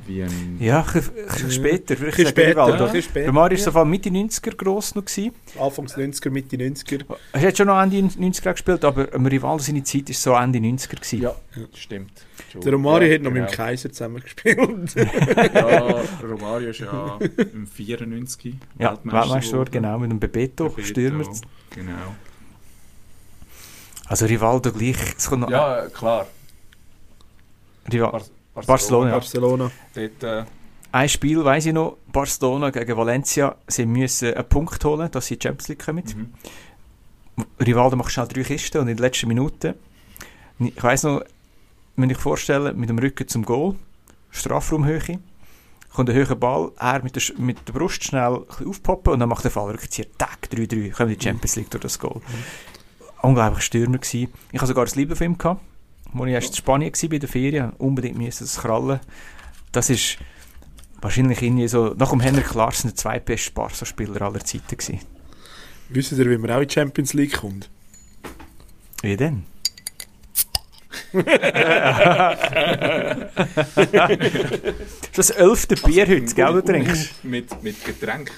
wie 0.06 0.22
ein... 0.22 0.56
Ja, 0.60 0.80
ein 0.84 0.92
bisschen- 0.92 1.50
später. 1.50 1.96
Vielleicht 1.96 2.18
Ein 2.20 2.26
später, 2.26 2.66
bisschen 2.86 3.02
später, 3.02 3.24
Der 3.24 3.32
Mario 3.32 3.56
ist 3.56 3.66
ja. 3.66 3.84
Mitte 3.84 4.08
90er 4.10 4.54
gross 4.56 4.94
noch 4.94 5.04
gewesen. 5.04 5.32
Anfangs 5.58 5.96
90er, 5.96 6.30
Mitte 6.30 6.56
90er. 6.56 7.04
Er 7.32 7.40
hat 7.40 7.56
schon 7.56 7.66
noch 7.66 7.80
Ende 7.82 7.96
90er 7.98 8.52
gespielt, 8.52 8.84
aber 8.84 9.12
ähm, 9.14 9.26
Rivaldo 9.26 9.62
seine 9.62 9.82
Zeit 9.82 10.10
ist 10.10 10.22
so 10.22 10.34
Ende 10.34 10.58
90er 10.58 10.88
gewesen. 10.96 11.22
Ja, 11.22 11.34
stimmt. 11.74 12.12
Der 12.54 12.72
Romario 12.72 13.08
Ja, 13.08 13.14
hat 13.14 13.22
noch 13.22 13.30
mit 13.30 13.42
genau. 13.42 13.50
dem 13.50 13.56
Kaiser 13.56 13.90
zusammen 13.92 14.22
gespielt. 14.22 14.94
Ja, 15.54 16.00
Romario 16.22 16.70
ist 16.70 16.80
ja 16.80 17.18
im 17.52 17.66
94 17.66 18.54
Ja, 18.78 18.98
Weltmeister 19.02 19.50
geworden, 19.52 19.70
genau, 19.72 19.98
mit 19.98 20.10
dem 20.10 20.20
Bebeto, 20.20 20.68
Bebeto, 20.68 20.86
Stürmer. 20.86 21.24
Genau. 21.70 21.92
Also 24.06 24.26
Rivaldo 24.26 24.70
gleich. 24.70 24.96
Ja, 25.50 25.86
klar. 25.88 26.26
Rival 27.92 28.10
Bar 28.12 28.22
Barcelona, 28.54 29.10
ja. 29.10 29.14
Barcelona. 29.14 29.70
Dort, 29.94 30.22
äh, 30.22 30.44
Ein 30.92 31.08
Spiel, 31.08 31.44
weiss 31.44 31.66
ich 31.66 31.72
noch, 31.72 31.96
Barcelona 32.12 32.70
gegen 32.70 32.96
Valencia, 32.96 33.56
sie 33.66 33.84
müssen 33.84 34.32
einen 34.32 34.48
Punkt 34.48 34.84
holen, 34.84 35.10
dass 35.10 35.26
sie 35.26 35.34
in 35.34 35.40
die 35.40 35.46
Champions 35.48 35.68
League 35.68 35.84
kommen. 35.84 36.04
mhm. 36.04 36.32
Rivaldo 37.60 37.96
macht 37.96 38.12
schnell 38.12 38.28
drei 38.28 38.44
Kisten 38.44 38.78
und 38.78 38.88
in 38.88 38.96
den 38.96 39.02
letzten 39.02 39.26
Minuten, 39.26 39.74
ich 40.60 40.82
weiss 40.82 41.02
noch, 41.02 41.22
wenn 41.96 42.10
ich 42.10 42.18
vorstellen, 42.18 42.78
mit 42.78 42.88
dem 42.88 42.98
Rücken 42.98 43.26
zum 43.26 43.44
Goal, 43.44 43.74
Strafraumhöhe, 44.30 45.18
kommt 45.92 46.10
ein 46.10 46.14
höherer 46.14 46.36
Ball, 46.36 46.70
er 46.78 47.02
mit 47.02 47.16
der, 47.16 47.22
mit 47.38 47.66
der 47.66 47.72
Brust 47.72 48.04
schnell 48.04 48.44
aufpoppen 48.64 49.14
und 49.14 49.20
dann 49.20 49.28
macht 49.28 49.44
der 49.44 49.50
Fallrückzieher, 49.50 50.06
tack, 50.16 50.48
3-3, 50.52 50.92
kommt 50.92 51.10
in 51.12 51.18
die 51.18 51.24
Champions 51.24 51.56
League 51.56 51.70
durch 51.70 51.82
das 51.82 51.98
Goal. 51.98 52.20
Unglaublich 53.22 53.64
Stürmer 53.64 53.98
gewesen. 53.98 54.32
Ich 54.52 54.60
hatte 54.60 54.68
sogar 54.68 54.86
ein 54.86 54.98
ihm 54.98 55.38
gehabt, 55.38 55.60
wo 56.12 56.26
ich 56.26 56.32
erst 56.32 56.50
in 56.50 56.56
Spanien 56.56 56.92
war 56.92 57.08
bei 57.08 57.18
der 57.18 57.28
Ferien, 57.28 57.70
unbedingt 57.78 58.18
musste 58.18 58.44
das 58.44 58.58
krallen. 58.58 59.00
Das 59.72 59.90
ist 59.90 60.18
wahrscheinlich 61.00 61.42
irgendwie 61.42 61.68
so, 61.68 61.94
nach 61.96 62.10
dem 62.10 62.20
Henrik 62.20 62.54
Larsen 62.54 62.88
der 62.88 62.96
zweitbeste 62.96 63.52
Barca-Spieler 63.52 64.22
aller 64.22 64.40
Zeiten 64.40 64.76
gewesen. 64.76 65.00
Wisst 65.88 66.12
ihr, 66.12 66.30
wie 66.30 66.38
man 66.38 66.50
auch 66.50 66.60
in 66.60 66.68
die 66.68 66.74
Champions 66.74 67.12
League 67.12 67.34
kommt? 67.34 67.70
Wie 69.02 69.16
denn? 69.16 69.44
das 75.14 75.30
elfte 75.30 75.76
Bier 75.76 76.06
heute, 76.08 76.34
gell, 76.34 76.52
du 76.52 76.60
trinkst? 76.62 77.24
Mit, 77.24 77.62
mit 77.62 77.84
Getränk. 77.84 78.32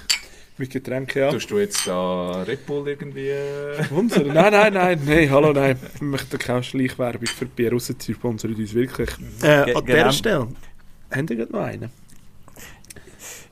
Mit 0.59 0.71
Getränken, 0.71 1.21
ja. 1.21 1.31
Tust 1.31 1.51
du 1.51 1.59
jetzt 1.59 1.87
da 1.87 2.43
Red 2.43 2.65
Bull 2.65 2.89
irgendwie... 2.89 3.31
Unser? 3.91 4.23
Nein, 4.23 4.53
nein, 4.53 4.73
nein, 4.73 5.03
nein, 5.05 5.31
hallo, 5.31 5.53
nein. 5.53 5.79
Wir 5.99 6.09
möchten 6.09 6.39
keine 6.39 6.63
Schleichwerbung 6.63 7.27
für 7.27 7.45
Bier 7.45 7.73
raus, 7.73 7.93
sie 7.99 8.15
sponsern 8.15 8.55
uns 8.55 8.73
wirklich. 8.73 9.11
Äh, 9.43 9.49
an 9.49 9.67
genau. 9.67 9.81
dieser 9.83 10.13
Stelle, 10.13 10.49
habt 11.11 11.31
ihr 11.31 11.37
gerade 11.37 11.53
noch 11.53 11.61
einen? 11.61 11.91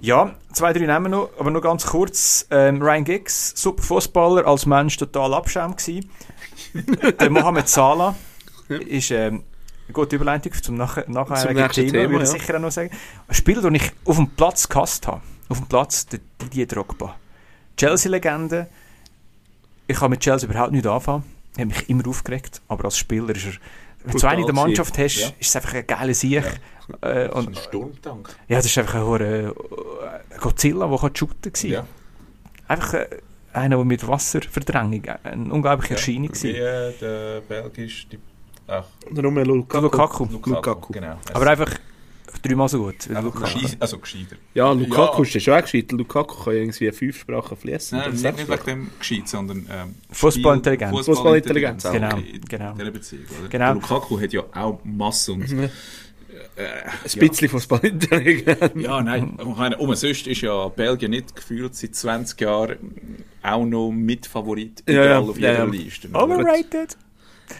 Ja, 0.00 0.34
zwei, 0.52 0.72
drei 0.72 0.86
nehmen 0.86 1.04
wir 1.04 1.08
noch, 1.10 1.30
aber 1.38 1.50
nur 1.50 1.60
ganz 1.60 1.86
kurz. 1.86 2.46
Ähm, 2.50 2.80
Ryan 2.80 3.04
Giggs, 3.04 3.52
super 3.54 3.82
Fußballer, 3.82 4.46
als 4.46 4.64
Mensch 4.64 4.96
total 4.96 5.34
Abschaum 5.34 5.76
gewesen. 5.76 6.10
Der 7.20 7.30
Mohamed 7.30 7.68
Salah 7.68 8.14
ist 8.68 9.10
ähm, 9.10 9.44
eine 9.86 9.92
gute 9.92 10.16
Überleitung 10.16 10.52
zum 10.54 10.76
nachher, 10.76 11.04
nachher 11.08 11.36
Zum 11.36 11.54
nächsten 11.54 11.88
Thema, 11.88 12.10
würde 12.10 12.24
ich 12.24 12.32
ja. 12.32 12.38
sicher 12.38 12.56
auch 12.56 12.60
noch 12.60 12.70
sagen. 12.70 12.90
Ein 13.28 13.34
Spieler, 13.34 13.60
den 13.60 13.74
ich 13.74 13.92
auf 14.04 14.16
dem 14.16 14.28
Platz 14.28 14.68
gehasst 14.68 15.06
habe. 15.06 15.20
Auf 15.48 15.58
dem 15.58 15.66
Platz, 15.68 16.06
der 16.06 16.20
Didier 16.42 16.66
Drogba. 16.66 17.16
Chelsea-Legende. 17.76 18.68
Ich 19.86 19.96
kann 19.98 20.10
mit 20.10 20.20
Chelsea 20.20 20.48
überhaupt 20.48 20.72
nicht 20.72 20.86
anfangen. 20.86 21.24
Habe 21.56 21.66
mich 21.66 21.88
immer 21.88 22.06
aufgeregt, 22.08 22.60
aber 22.68 22.86
als 22.86 22.96
Spieler 22.98 23.34
ist 23.34 23.46
er... 23.46 23.52
Wenn 24.06 24.16
du 24.18 24.26
einen 24.26 24.40
in 24.40 24.46
der 24.46 24.54
Mannschaft 24.54 24.98
hast, 24.98 25.16
Ja. 25.16 25.28
ist 25.38 25.48
es 25.48 25.56
einfach 25.56 25.74
ein 25.74 25.86
geiler 25.86 26.12
Sieg. 26.14 26.44
Äh, 27.00 27.28
Und 27.28 27.46
und, 27.46 27.48
ein 27.48 27.54
Sturmtank. 27.54 28.28
ja, 28.48 28.56
das 28.56 28.66
ist 28.66 28.76
einfach 28.76 28.96
ein 28.96 29.04
hoher, 29.04 29.20
äh, 29.20 29.50
Godzilla, 30.38 30.86
der 30.86 31.10
shooten 31.14 31.52
kann. 31.52 31.70
Ja. 31.70 31.86
Einfach 32.68 32.94
äh, 32.94 33.08
einer, 33.54 33.76
der 33.76 33.84
mit 33.86 34.06
Wasserverdrängung 34.06 35.04
eine 35.22 35.52
unglaubliche 35.52 35.94
Erscheinung 35.94 36.30
Wie 36.34 36.52
war. 36.54 36.60
äh, 36.60 36.92
der 37.00 37.40
belgische... 37.40 38.08
Die, 38.08 38.18
ach, 38.66 38.84
Nur 39.10 39.22
Lukaku. 39.44 39.80
Lukaku. 39.84 40.24
Lukaku. 40.26 40.50
Lukaku. 40.50 40.92
Genau. 40.92 41.16
Aber 41.32 41.46
einfach 41.46 41.70
dreimal 42.44 42.68
so 42.68 42.78
gut. 42.78 43.08
wie 43.08 43.14
Einfach 43.16 43.34
Lukaku. 43.34 43.58
also 43.80 43.98
gescheiter. 43.98 44.36
Ja, 44.54 44.72
Lukaku 44.72 45.22
Ja. 45.22 45.28
ist 45.28 45.34
ja 45.34 45.40
schon 45.40 45.54
auch 45.54 45.62
gescheit. 45.62 45.92
Lukaku 45.92 46.44
kann 46.44 46.54
irgendwie 46.54 46.92
fünf 46.92 47.18
Sprachen 47.20 47.56
fließen. 47.56 47.98
Nein, 47.98 48.10
nicht, 48.12 48.22
nicht 48.24 48.48
wegen 48.48 48.64
dem 48.66 48.90
gescheit, 48.98 49.28
sondern 49.28 49.66
ähm, 49.70 49.94
Fußballintelligenz. 50.10 51.06
Fußballintelligenz, 51.06 51.82
genau, 51.84 52.06
okay, 52.12 52.30
in 52.34 52.40
genau. 52.42 52.72
dieser 52.74 52.90
Beziehung. 52.90 53.22
Genau. 53.50 53.64
Der 53.64 53.74
Lukaku 53.74 54.20
hat 54.20 54.32
ja 54.32 54.42
auch 54.54 54.80
Masse 54.84 55.32
und... 55.32 55.50
Mhm. 55.50 55.70
Äh, 56.56 57.18
Ein 57.20 57.28
bisschen 57.28 57.48
Fußballintelligenz. 57.48 58.72
Ja, 58.76 59.00
nein, 59.02 59.36
ich 59.40 59.56
meine, 59.56 59.76
um 59.78 59.94
sonst 59.94 60.26
ist 60.26 60.40
ja 60.40 60.68
Belgien 60.68 61.10
nicht 61.10 61.34
gefühlt 61.34 61.74
seit 61.74 61.94
20 61.94 62.40
Jahren 62.40 62.76
auch 63.42 63.64
noch 63.64 63.90
Mitfavorit 63.90 64.82
Ja, 64.88 64.94
überall 64.94 65.08
ja, 65.10 65.18
auf 65.18 65.38
ja, 65.38 65.50
jeder 65.50 65.64
ja. 65.64 65.70
Liste. 65.70 66.08
Overrated. 66.12 66.96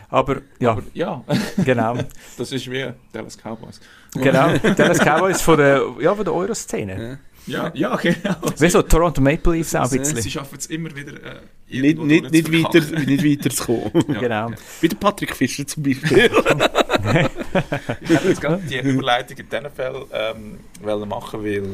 Aber 0.08 0.40
ja, 0.58 0.70
Aber 0.72 0.82
ja, 0.94 1.24
genau. 1.64 1.96
das 2.38 2.52
ist 2.52 2.70
wie 2.70 2.86
Dallas 3.12 3.36
Cowboys. 3.36 3.80
genau. 4.14 4.56
Dallas 4.76 4.98
Cowboys 4.98 5.40
von 5.40 5.58
der, 5.58 5.82
ja, 6.00 6.14
von 6.14 6.24
der 6.24 6.34
Euroszene. 6.34 7.18
Ja, 7.46 7.70
ja, 7.74 7.94
genau. 7.96 8.36
Wie 8.58 8.70
so 8.70 8.80
Toronto 8.80 9.20
Maple 9.20 9.52
Leafs 9.56 9.74
auch 9.74 9.82
ein 9.82 9.88
Sie 9.90 9.98
bisschen. 9.98 10.30
schaffen 10.30 10.56
es 10.56 10.64
immer 10.66 10.96
wieder 10.96 11.12
äh, 11.12 11.40
Nicht, 11.68 11.98
nicht, 11.98 12.30
nicht, 12.30 12.50
weiter, 12.50 12.80
nicht 13.04 13.22
weiter 13.22 13.50
zu 13.50 13.64
kommen. 13.64 14.04
Ja. 14.14 14.20
Genau. 14.20 14.50
Wie 14.80 14.88
der 14.88 14.96
Patrick 14.96 15.36
Fischer 15.36 15.66
zum 15.66 15.82
Beispiel. 15.82 16.30
Ich 18.00 18.16
habe 18.16 18.28
jetzt 18.28 18.40
gerade 18.40 18.62
die 18.62 18.78
Überleitung 18.78 19.36
in 19.36 19.48
diesem 19.50 19.70
Fall 19.70 20.06
ähm, 20.12 20.58
wollen 20.80 21.06
machen, 21.06 21.44
weil 21.44 21.68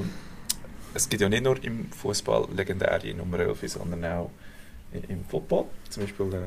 es 0.95 1.09
gibt 1.09 1.23
ja 1.23 1.29
nicht 1.29 1.45
nur 1.45 1.63
im 1.63 1.87
Fußball 1.93 2.49
legendäre 2.57 3.15
Nummer 3.15 3.39
11, 3.39 3.59
sondern 3.67 4.05
auch 4.05 4.31
im 5.09 5.25
Football. 5.25 5.67
Zum 5.89 6.03
Beispiel 6.03 6.27
äh, 6.35 6.39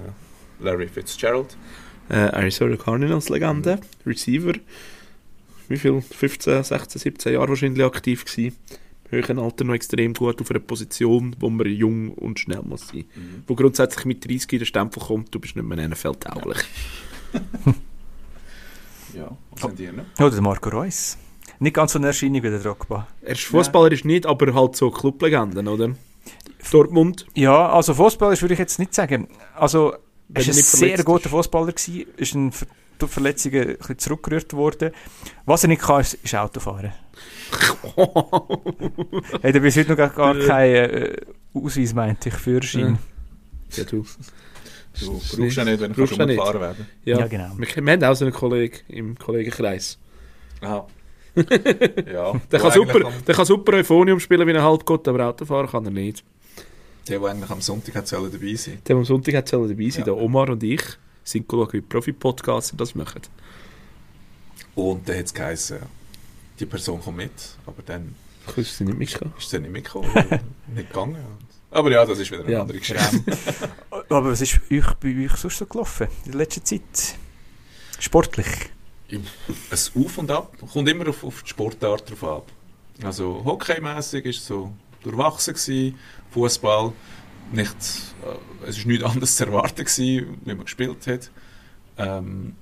Larry 0.64 0.88
Fitzgerald. 0.88 1.56
äh, 2.10 2.16
Arizona 2.16 2.76
Cardinals 2.78 3.30
Legende, 3.30 3.80
Receiver. 4.06 4.54
Wie 5.70 5.78
viel? 5.78 6.02
15, 6.02 6.64
16, 6.64 7.00
17 7.00 7.34
Jahre 7.34 7.50
wahrscheinlich 7.50 7.84
aktiv 7.86 8.26
gewesen. 8.26 8.56
Im 9.06 9.12
höheren 9.18 9.40
Alter 9.40 9.64
noch 9.64 9.74
extrem 9.76 10.14
gut 10.14 10.42
auf 10.42 10.50
einer 10.50 10.60
Position, 10.60 11.36
wo 11.40 11.50
man 11.50 11.68
jung 11.68 12.10
und 12.10 12.40
schnell 12.40 12.62
muss 12.64 12.88
sein. 12.90 13.06
Wo 13.48 13.56
grundsätzlich 13.56 14.06
mit 14.06 14.26
30 14.28 14.52
in 14.54 14.60
den 14.60 14.66
Stempel 14.66 15.02
kommt, 15.04 15.34
du 15.34 15.40
bist 15.40 15.56
nicht 15.56 15.66
mehr 15.66 15.88
NFL-tauglich. 15.88 16.58
Ja, 19.16 19.38
was 19.52 19.62
sind 19.62 19.78
die 19.78 19.88
noch? 19.92 20.06
Oder 20.20 20.32
der 20.32 20.42
Marco 20.42 20.70
Reus. 20.70 21.18
Nicht 21.60 21.76
ganz 21.76 21.94
so 21.94 22.00
eine 22.00 22.08
Erscheinung 22.08 22.42
wie 22.42 22.50
der 22.50 22.60
Drogba. 22.60 23.08
Er 23.22 23.34
ist 23.34 23.44
Fußballer 23.44 23.92
ist 23.92 24.06
nicht, 24.06 24.26
aber 24.26 24.54
halt 24.54 24.76
so 24.76 24.90
Clublegenden, 24.90 25.68
oder? 25.68 25.94
Dortmund. 26.72 27.28
Ja, 27.36 27.70
also 27.70 27.94
Fußballer 27.94 28.40
würde 28.42 28.54
ich 28.54 28.60
jetzt 28.60 28.80
nicht 28.80 28.94
sagen. 28.96 29.28
Also, 29.56 29.94
Er 30.34 30.42
war 30.42 30.48
ein 30.48 30.54
sehr 30.54 31.04
guter. 31.04 31.30
Fußballer, 31.30 31.72
gewesen, 31.74 32.06
ist 32.18 32.34
ein, 32.36 32.52
ver- 32.52 32.66
durch 33.00 33.12
Verletzungen 33.12 33.70
ein 33.70 33.78
bisschen 33.78 34.00
zurückgerührt 34.00 34.54
worden. 34.54 34.92
Was 35.46 35.64
er 35.64 35.68
nicht 35.70 35.82
kann, 35.82 36.02
ist, 36.02 36.14
ist 36.16 36.36
Autofahren. 36.36 36.94
Er 39.42 39.54
hat 39.54 39.62
bis 39.62 39.78
heute 39.78 39.90
noch 39.90 39.98
gar, 39.98 40.10
gar 40.10 40.36
keinen 40.36 40.76
äh, 40.90 41.16
Ausweis, 41.54 41.94
meinte 41.94 42.30
ich, 42.30 42.36
Führerschein. 42.36 42.98
ja, 43.72 43.84
du. 43.84 44.06
Du 45.00 45.12
brauchst 45.36 45.58
ja 45.58 45.66
nicht, 45.66 45.80
wenn 45.80 45.92
du 45.92 46.02
Brauchst 46.02 46.18
kannst 46.18 46.20
ja 46.20 46.26
nicht. 46.28 46.38
umgefahren 46.40 46.62
werden 46.62 46.88
Ja, 47.04 47.20
Ja, 47.20 47.28
genau. 47.28 47.52
Wir, 47.58 47.68
wir 47.86 47.94
haben 47.94 48.04
auch 48.04 48.16
so 48.16 48.26
einen 48.26 48.34
Kollegen 48.34 48.78
im 48.90 49.18
Kollegenkreis. 49.18 49.98
Aha. 50.62 50.86
ja. 51.36 52.34
Der 52.52 52.60
kann, 52.60 52.72
super, 52.72 53.12
der 53.28 53.36
kann 53.36 53.46
super 53.46 53.74
Euphonium 53.74 54.20
spielen 54.20 54.48
wie 54.48 54.54
ein 54.54 54.62
Halbgott, 54.62 55.08
aber 55.08 55.26
Autofahren 55.30 55.68
kann 55.68 55.86
er 55.86 55.92
nicht. 55.92 56.24
Der, 57.08 57.20
der 57.20 57.30
eigentlich 57.30 57.50
am 57.50 57.62
Sonntag 57.62 57.96
hat 57.96 58.08
sollen 58.08 58.32
dabei 58.32 58.56
sein 58.56 58.80
Der 58.88 58.96
am 58.96 59.04
Sonntag 59.06 59.36
hat 59.36 59.52
dabei 59.52 59.68
sein, 59.90 59.92
Ja. 60.00 60.04
der 60.06 60.18
Omar 60.18 60.50
und 60.50 60.64
ich, 60.64 60.82
sind 61.24 61.46
schauen, 61.50 61.68
wie 61.74 61.82
Profi-Podcaster 61.82 62.78
das 62.78 62.96
machen. 62.96 63.22
Und 64.76 65.08
dann 65.08 65.18
hat 65.18 65.26
es 65.26 65.34
geheißen, 65.34 65.80
die 66.60 66.66
Person 66.66 67.02
kommt 67.02 67.18
mit, 67.18 67.32
aber 67.66 67.82
dann 67.86 68.16
Ich 68.48 68.58
weiß 68.58 68.78
sie 68.78 68.86
nicht 68.86 68.98
mitgekommen. 68.98 69.34
ist 69.38 69.50
sie 69.50 69.60
nicht 69.60 69.72
mitgekommen, 69.72 70.10
nicht 70.76 70.90
gegangen. 70.90 71.18
Aber 71.72 71.92
ja, 71.92 72.06
das 72.06 72.20
ist 72.20 72.30
wieder 72.32 72.44
eine 72.44 72.52
Ja. 72.52 72.62
andere 72.62 72.78
Geschichte. 72.78 73.02
Aber 74.10 74.26
was 74.32 74.42
ist 74.42 74.60
euch, 74.72 74.94
bei 75.00 75.26
euch 75.26 75.36
sonst 75.38 75.58
so 75.58 75.66
gelaufen 75.66 76.08
in 76.26 76.32
der 76.34 76.42
letzten 76.42 76.64
Zeit? 76.64 77.16
Sportlich? 78.00 78.46
Im- 79.08 79.22
ein 79.72 80.04
Auf 80.06 80.18
und 80.20 80.30
Ab 80.30 80.56
kommt 80.72 80.88
immer 80.88 81.08
auf, 81.10 81.24
auf 81.24 81.42
die 81.42 81.50
Sportart 81.50 82.10
drauf 82.12 82.24
ab. 82.24 82.52
Also 83.04 83.42
hockeymäßig 83.44 84.24
ist 84.26 84.46
so 84.46 84.72
durchwachsen 85.02 85.56
gewesen, 85.56 85.98
Fußball 86.34 86.94
nicht, 87.52 87.76
äh, 87.76 88.68
es 88.68 88.78
ist 88.78 88.86
nichts 88.86 89.04
anderes 89.04 89.36
zu 89.38 89.46
erwarten 89.46 89.86
gewesen, 89.86 90.38
wie 90.44 90.54
man 90.54 90.66
gespielt 90.66 91.08
hat. 91.08 91.32
Ähm, 91.98 92.56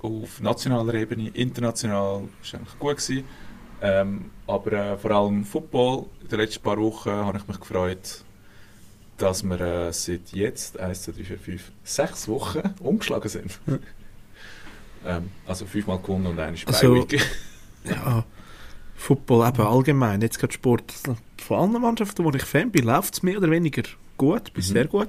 auf 0.00 0.40
nationaler 0.40 0.94
Ebene, 0.94 1.28
international 1.28 2.28
ist 2.42 2.54
eigentlich 2.54 2.78
gut 2.78 2.96
gewesen. 2.96 3.24
Ähm, 3.80 4.30
aber 4.46 4.72
äh, 4.72 4.96
vor 4.96 5.10
allem 5.12 5.44
Football 5.44 6.06
in 6.22 6.28
den 6.28 6.40
letzten 6.40 6.62
paar 6.62 6.78
Wochen 6.78 7.10
habe 7.10 7.38
ich 7.38 7.46
mich 7.46 7.60
gefreut, 7.60 8.24
dass 9.18 9.42
wir 9.44 9.60
äh, 9.60 9.92
seit 9.92 10.32
jetzt 10.32 10.78
1, 10.78 11.02
2, 11.02 11.12
3, 11.12 11.24
4, 11.24 11.38
5, 11.38 11.72
6 11.84 12.28
Wochen 12.28 12.62
umgeschlagen 12.80 13.28
sind. 13.28 13.58
ähm, 15.06 15.30
also 15.46 15.66
fünfmal 15.66 15.98
gewonnen 15.98 16.26
und 16.26 16.38
eine 16.38 16.56
Also-. 16.66 17.06
Ja, 17.84 18.24
Football 18.96 19.48
eben 19.48 19.62
allgemein, 19.62 20.20
jetzt 20.20 20.38
gerade 20.38 20.52
Sport. 20.52 20.92
Von 21.38 21.58
allen 21.74 21.82
Mannschaften, 21.82 22.24
wo 22.24 22.30
ich 22.30 22.42
Fan 22.42 22.70
bin, 22.70 22.84
läuft 22.84 23.14
es 23.14 23.22
mehr 23.22 23.38
oder 23.38 23.50
weniger 23.50 23.82
gut, 24.16 24.52
bis 24.52 24.68
Mhm. 24.70 24.72
sehr 24.74 24.86
gut. 24.86 25.08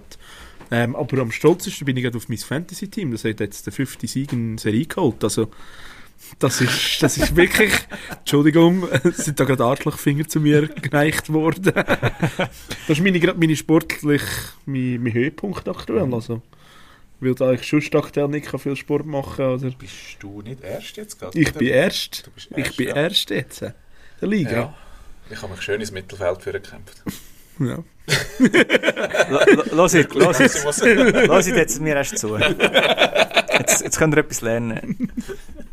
Ähm, 0.71 0.95
aber 0.95 1.19
am 1.21 1.31
stolzesten 1.31 1.85
bin 1.85 1.97
ich 1.97 2.03
gerade 2.03 2.17
auf 2.17 2.29
mein 2.29 2.37
Fantasy-Team. 2.37 3.11
Das 3.11 3.23
hat 3.25 3.39
jetzt 3.39 3.65
der 3.65 3.73
fünfte 3.73 4.05
Sieg 4.07 4.31
in 4.31 4.57
Serie 4.59 4.85
geholt. 4.85 5.23
Also, 5.23 5.49
das 6.37 6.61
ist, 6.61 7.01
das 7.01 7.17
ist 7.17 7.35
wirklich, 7.35 7.73
Entschuldigung, 8.19 8.87
es 9.03 9.25
sind 9.25 9.39
da 9.39 9.45
gerade 9.45 9.63
Arschlochfinger 9.65 10.27
zu 10.27 10.39
mir 10.39 10.67
gereicht 10.67 11.33
worden. 11.33 11.73
das 11.73 12.49
ist 12.89 13.01
meine, 13.01 13.19
gerade 13.19 13.39
meine 13.39 13.55
sportlich, 13.55 14.21
mein, 14.67 15.01
mein 15.01 15.13
Höhepunkt 15.13 15.67
aktuell. 15.67 16.13
Also, 16.13 16.43
weil 17.19 17.33
da 17.35 17.51
ich 17.53 17.67
sonst 17.67 17.93
aktuell 17.95 18.27
nicht 18.27 18.47
viel 18.59 18.75
Sport 18.75 19.05
machen 19.07 19.45
oder 19.45 19.71
Bist 19.71 20.17
du 20.19 20.41
nicht 20.43 20.61
erst 20.61 20.97
jetzt 20.97 21.19
gerade? 21.19 21.37
ich 21.39 21.51
bin 21.53 21.67
erst. 21.67 22.29
Bist 22.35 22.49
Ich 22.55 22.75
bin 22.77 22.89
ja. 22.89 22.95
erst 22.95 23.29
jetzt. 23.31 23.61
äh, 23.63 23.71
Der 24.21 24.27
Liga. 24.27 24.51
Ja. 24.51 24.77
Ich 25.31 25.41
habe 25.41 25.51
mich 25.53 25.61
schön 25.61 25.79
ins 25.79 25.91
Mittelfeld 25.91 26.41
für 26.41 26.51
gekämpft. 26.51 27.01
Ja. 27.61 27.77
Los 29.73 29.91
jetzt, 29.91 30.15
los 30.15 30.39
jetzt. 30.39 30.59
Ich 30.59 30.63
muss- 30.63 30.79
Lass 30.81 31.45
jetzt 31.47 31.81
mir 31.81 31.93
erst 31.97 32.17
zu. 32.17 32.37
Jetzt, 32.37 33.81
jetzt 33.81 33.97
könnt 33.97 34.13
ihr 34.15 34.19
etwas 34.19 34.39
lernen. 34.39 35.11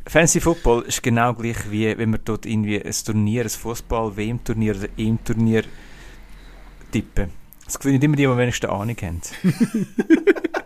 Fancy 0.05 0.41
Football 0.41 0.83
ist 0.83 1.01
genau 1.05 1.33
gleich 1.35 1.71
wie 1.71 1.97
wenn 1.97 2.11
wir 2.11 2.19
dort 2.19 2.45
irgendwie 2.45 2.83
ein 2.85 2.93
Turnier, 3.05 3.43
ein 3.45 3.49
Fußball, 3.51 4.17
WM-Turnier 4.17 4.75
oder 4.75 4.89
EM-Turnier 4.99 5.63
tippen. 6.91 7.31
Das 7.65 7.79
gewinnen 7.79 8.03
immer 8.03 8.17
die, 8.17 8.23
die 8.23 8.27
am 8.27 8.37
wenigsten 8.39 8.67
Ahnung 8.67 8.97
haben. 9.01 9.21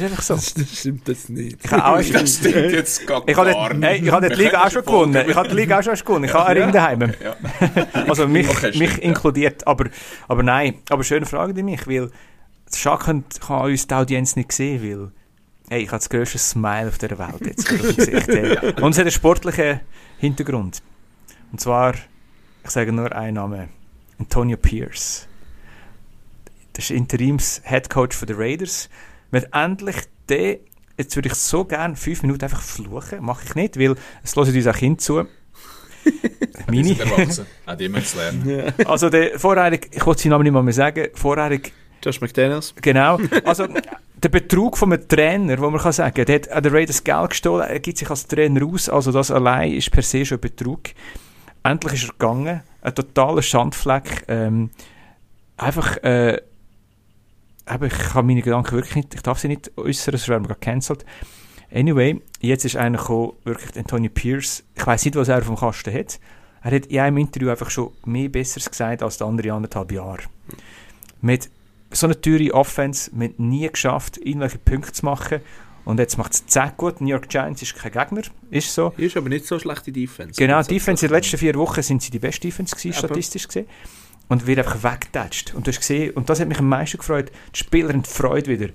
Das 0.00 0.02
ist 0.02 0.10
einfach 0.10 0.22
so. 0.22 0.34
Das, 0.34 0.54
das 0.54 0.78
stimmt 0.78 1.08
das 1.08 1.28
nicht. 1.28 1.58
Ich 1.64 1.70
habe 1.70 1.84
auch 1.84 1.96
Das 2.12 2.36
stimmt 2.36 2.72
jetzt 2.72 3.06
gar, 3.06 3.22
ich 3.26 3.36
habe 3.36 3.52
gar 3.52 3.68
den, 3.70 3.80
nicht. 3.80 3.88
hey, 3.88 4.00
ich 4.04 4.10
habe 4.10 4.28
die 4.28 4.34
Liga 4.34 4.64
auch 4.64 4.70
schon 4.70 4.84
gewonnen. 4.84 5.24
Ich 5.28 5.34
habe 5.34 5.48
die 5.48 5.54
Liga 5.54 5.78
auch 5.78 5.82
schon 5.82 5.94
gewonnen. 5.94 6.24
Ich 6.24 6.34
habe 6.34 6.46
einen 6.46 6.62
Ring 6.62 6.72
daheim. 6.72 7.12
Also 8.06 8.28
mich, 8.28 8.48
Okay, 8.48 8.58
stimmt, 8.58 8.78
mich 8.78 8.96
ja. 8.96 9.02
inkludiert. 9.02 9.66
Aber, 9.66 9.86
aber 10.28 10.42
nein, 10.42 10.78
aber 10.90 11.02
schöne 11.02 11.26
Frage 11.26 11.54
die 11.54 11.62
mich, 11.62 11.86
weil 11.88 12.10
Schach 12.74 13.04
kann, 13.06 13.24
uns 13.48 13.86
die 13.86 13.94
Audienz 13.94 14.36
nicht 14.36 14.52
sehen, 14.52 14.82
weil 14.82 15.12
hey, 15.70 15.82
ich 15.82 15.88
habe 15.88 15.98
das 15.98 16.08
grösste 16.08 16.38
Smile 16.38 16.88
auf 16.88 16.98
dieser 16.98 17.18
Welt 17.18 17.46
jetzt 17.46 17.68
Gesicht. 17.68 18.28
Hey. 18.28 18.56
Und 18.80 18.90
es 18.90 18.98
hat 18.98 19.04
einen 19.04 19.10
sportlichen 19.10 19.80
Hintergrund. 20.18 20.82
Und 21.52 21.60
zwar, 21.60 21.94
ich 22.64 22.70
sage 22.70 22.92
nur 22.92 23.12
einen 23.12 23.34
Namen, 23.34 23.68
Antonio 24.18 24.56
Pierce. 24.56 25.26
Das 26.72 26.84
ist 26.84 26.90
Interims-Headcoach 26.90 28.26
der 28.26 28.38
Raiders. 28.38 28.90
Haben 29.32 29.52
endlich 29.52 29.96
den, 30.28 30.58
jetzt 30.98 31.16
würde 31.16 31.28
ich 31.28 31.34
so 31.34 31.64
gerne 31.64 31.96
fünf 31.96 32.22
Minuten 32.22 32.44
einfach 32.44 32.62
fluchen, 32.62 33.22
mache 33.24 33.44
ich 33.46 33.54
nicht, 33.54 33.78
weil 33.78 33.96
es 34.22 34.36
hören 34.36 34.54
uns 34.54 34.66
auch 34.66 34.76
Kinder 34.76 34.98
zu. 34.98 35.26
Meine. 36.68 36.96
Auch 37.66 37.74
die 37.76 37.88
müssen 37.88 38.18
lernen. 38.18 38.72
Also 38.86 39.10
der 39.10 39.38
vorherig, 39.38 39.88
ich 39.92 40.04
wollte 40.06 40.22
seinen 40.22 40.30
Namen 40.30 40.44
nicht 40.44 40.52
mal 40.52 40.62
mehr 40.62 40.74
sagen, 40.74 41.08
vorherig, 41.14 41.72
Josh 42.02 42.20
McDaniels. 42.20 42.74
genau, 42.80 43.18
also 43.44 43.66
der 44.22 44.28
Betrug 44.28 44.76
von 44.76 44.92
einem 44.92 45.08
Trainer, 45.08 45.58
wo 45.58 45.70
man 45.70 45.80
kann 45.80 45.92
sagen, 45.92 46.24
der 46.24 46.34
hat 46.34 46.50
an 46.50 46.62
der 46.62 46.72
Raiders 46.72 47.02
Geld 47.02 47.30
gestohlen, 47.30 47.68
er 47.68 47.80
gibt 47.80 47.98
sich 47.98 48.08
als 48.08 48.26
Trainer 48.26 48.64
aus, 48.64 48.88
also 48.88 49.12
das 49.12 49.30
allein 49.30 49.72
ist 49.72 49.90
per 49.90 50.02
se 50.02 50.24
schon 50.24 50.40
Betrug. 50.40 50.80
Endlich 51.62 51.94
ist 51.94 52.04
er 52.04 52.12
gegangen, 52.12 52.62
ein 52.80 52.94
totaler 52.94 53.42
Schandfleck, 53.42 54.24
ähm, 54.28 54.70
einfach, 55.56 55.96
äh, 56.04 56.40
eben, 57.70 57.86
ich 57.86 57.98
kann 57.98 58.26
meine 58.26 58.42
Gedanken 58.42 58.72
wirklich 58.72 58.96
nicht, 58.96 59.14
ich 59.14 59.22
darf 59.22 59.38
sie 59.38 59.48
nicht 59.48 59.72
äußern, 59.76 60.12
sonst 60.12 60.28
werden 60.28 60.48
wir 60.48 60.54
gecancelt. 60.54 61.04
Anyway, 61.72 62.20
jetzt 62.40 62.64
ist 62.64 62.76
einer 62.76 62.98
gekommen, 62.98 63.32
wirklich 63.44 63.76
Antonio 63.76 64.10
Pierce, 64.12 64.64
ich 64.74 64.86
weiß 64.86 65.04
nicht, 65.04 65.16
was 65.16 65.28
er 65.28 65.38
auf 65.38 65.46
dem 65.46 65.56
Kasten 65.56 65.92
hat, 65.92 66.20
er 66.62 66.72
hat 66.72 66.86
in 66.86 66.98
einem 66.98 67.18
Interview 67.18 67.50
einfach 67.50 67.70
schon 67.70 67.92
mehr 68.04 68.28
Besseres 68.28 68.70
gesagt 68.70 69.02
als 69.02 69.18
der 69.18 69.26
andere 69.26 69.52
anderthalb 69.52 69.92
Jahre. 69.92 70.22
Mit 71.20 71.50
so 71.90 72.06
einer 72.06 72.20
teure 72.20 72.52
Offense, 72.54 73.10
wir 73.14 73.28
haben 73.28 73.48
nie 73.48 73.68
geschafft, 73.68 74.18
irgendwelche 74.18 74.58
Punkte 74.58 74.92
zu 74.92 75.04
machen. 75.04 75.40
Und 75.84 76.00
jetzt 76.00 76.18
macht 76.18 76.32
es 76.32 76.44
zack 76.46 76.76
gut. 76.78 77.00
New 77.00 77.06
York 77.06 77.28
Giants 77.28 77.62
ist 77.62 77.76
kein 77.76 77.92
Gegner, 77.92 78.22
ist 78.50 78.74
so. 78.74 78.92
Hier 78.96 79.06
ist 79.06 79.16
aber 79.16 79.28
nicht 79.28 79.46
so 79.46 79.56
schlechte 79.60 79.92
Defense. 79.92 80.36
Genau, 80.36 80.60
Defense 80.60 81.06
in 81.06 81.10
den 81.10 81.16
letzten 81.16 81.38
vier 81.38 81.54
Wochen 81.54 81.80
sind 81.80 82.02
sie 82.02 82.10
die 82.10 82.18
beste 82.18 82.40
Defense 82.40 82.74
gewesen, 82.74 82.92
statistisch 82.94 83.46
gesehen. 83.46 83.66
Und 84.28 84.46
wird 84.46 84.58
einfach 84.58 84.82
weggetatscht. 84.82 85.54
Und 85.54 85.66
du 85.66 85.70
hast 85.70 85.78
gesehen, 85.78 86.12
und 86.14 86.28
das 86.28 86.40
hat 86.40 86.48
mich 86.48 86.58
am 86.58 86.68
meisten 86.68 86.98
gefreut, 86.98 87.30
die 87.54 87.58
Spieler 87.58 87.90
haben 87.90 88.02
die 88.02 88.10
Freude 88.10 88.50
wieder. 88.50 88.72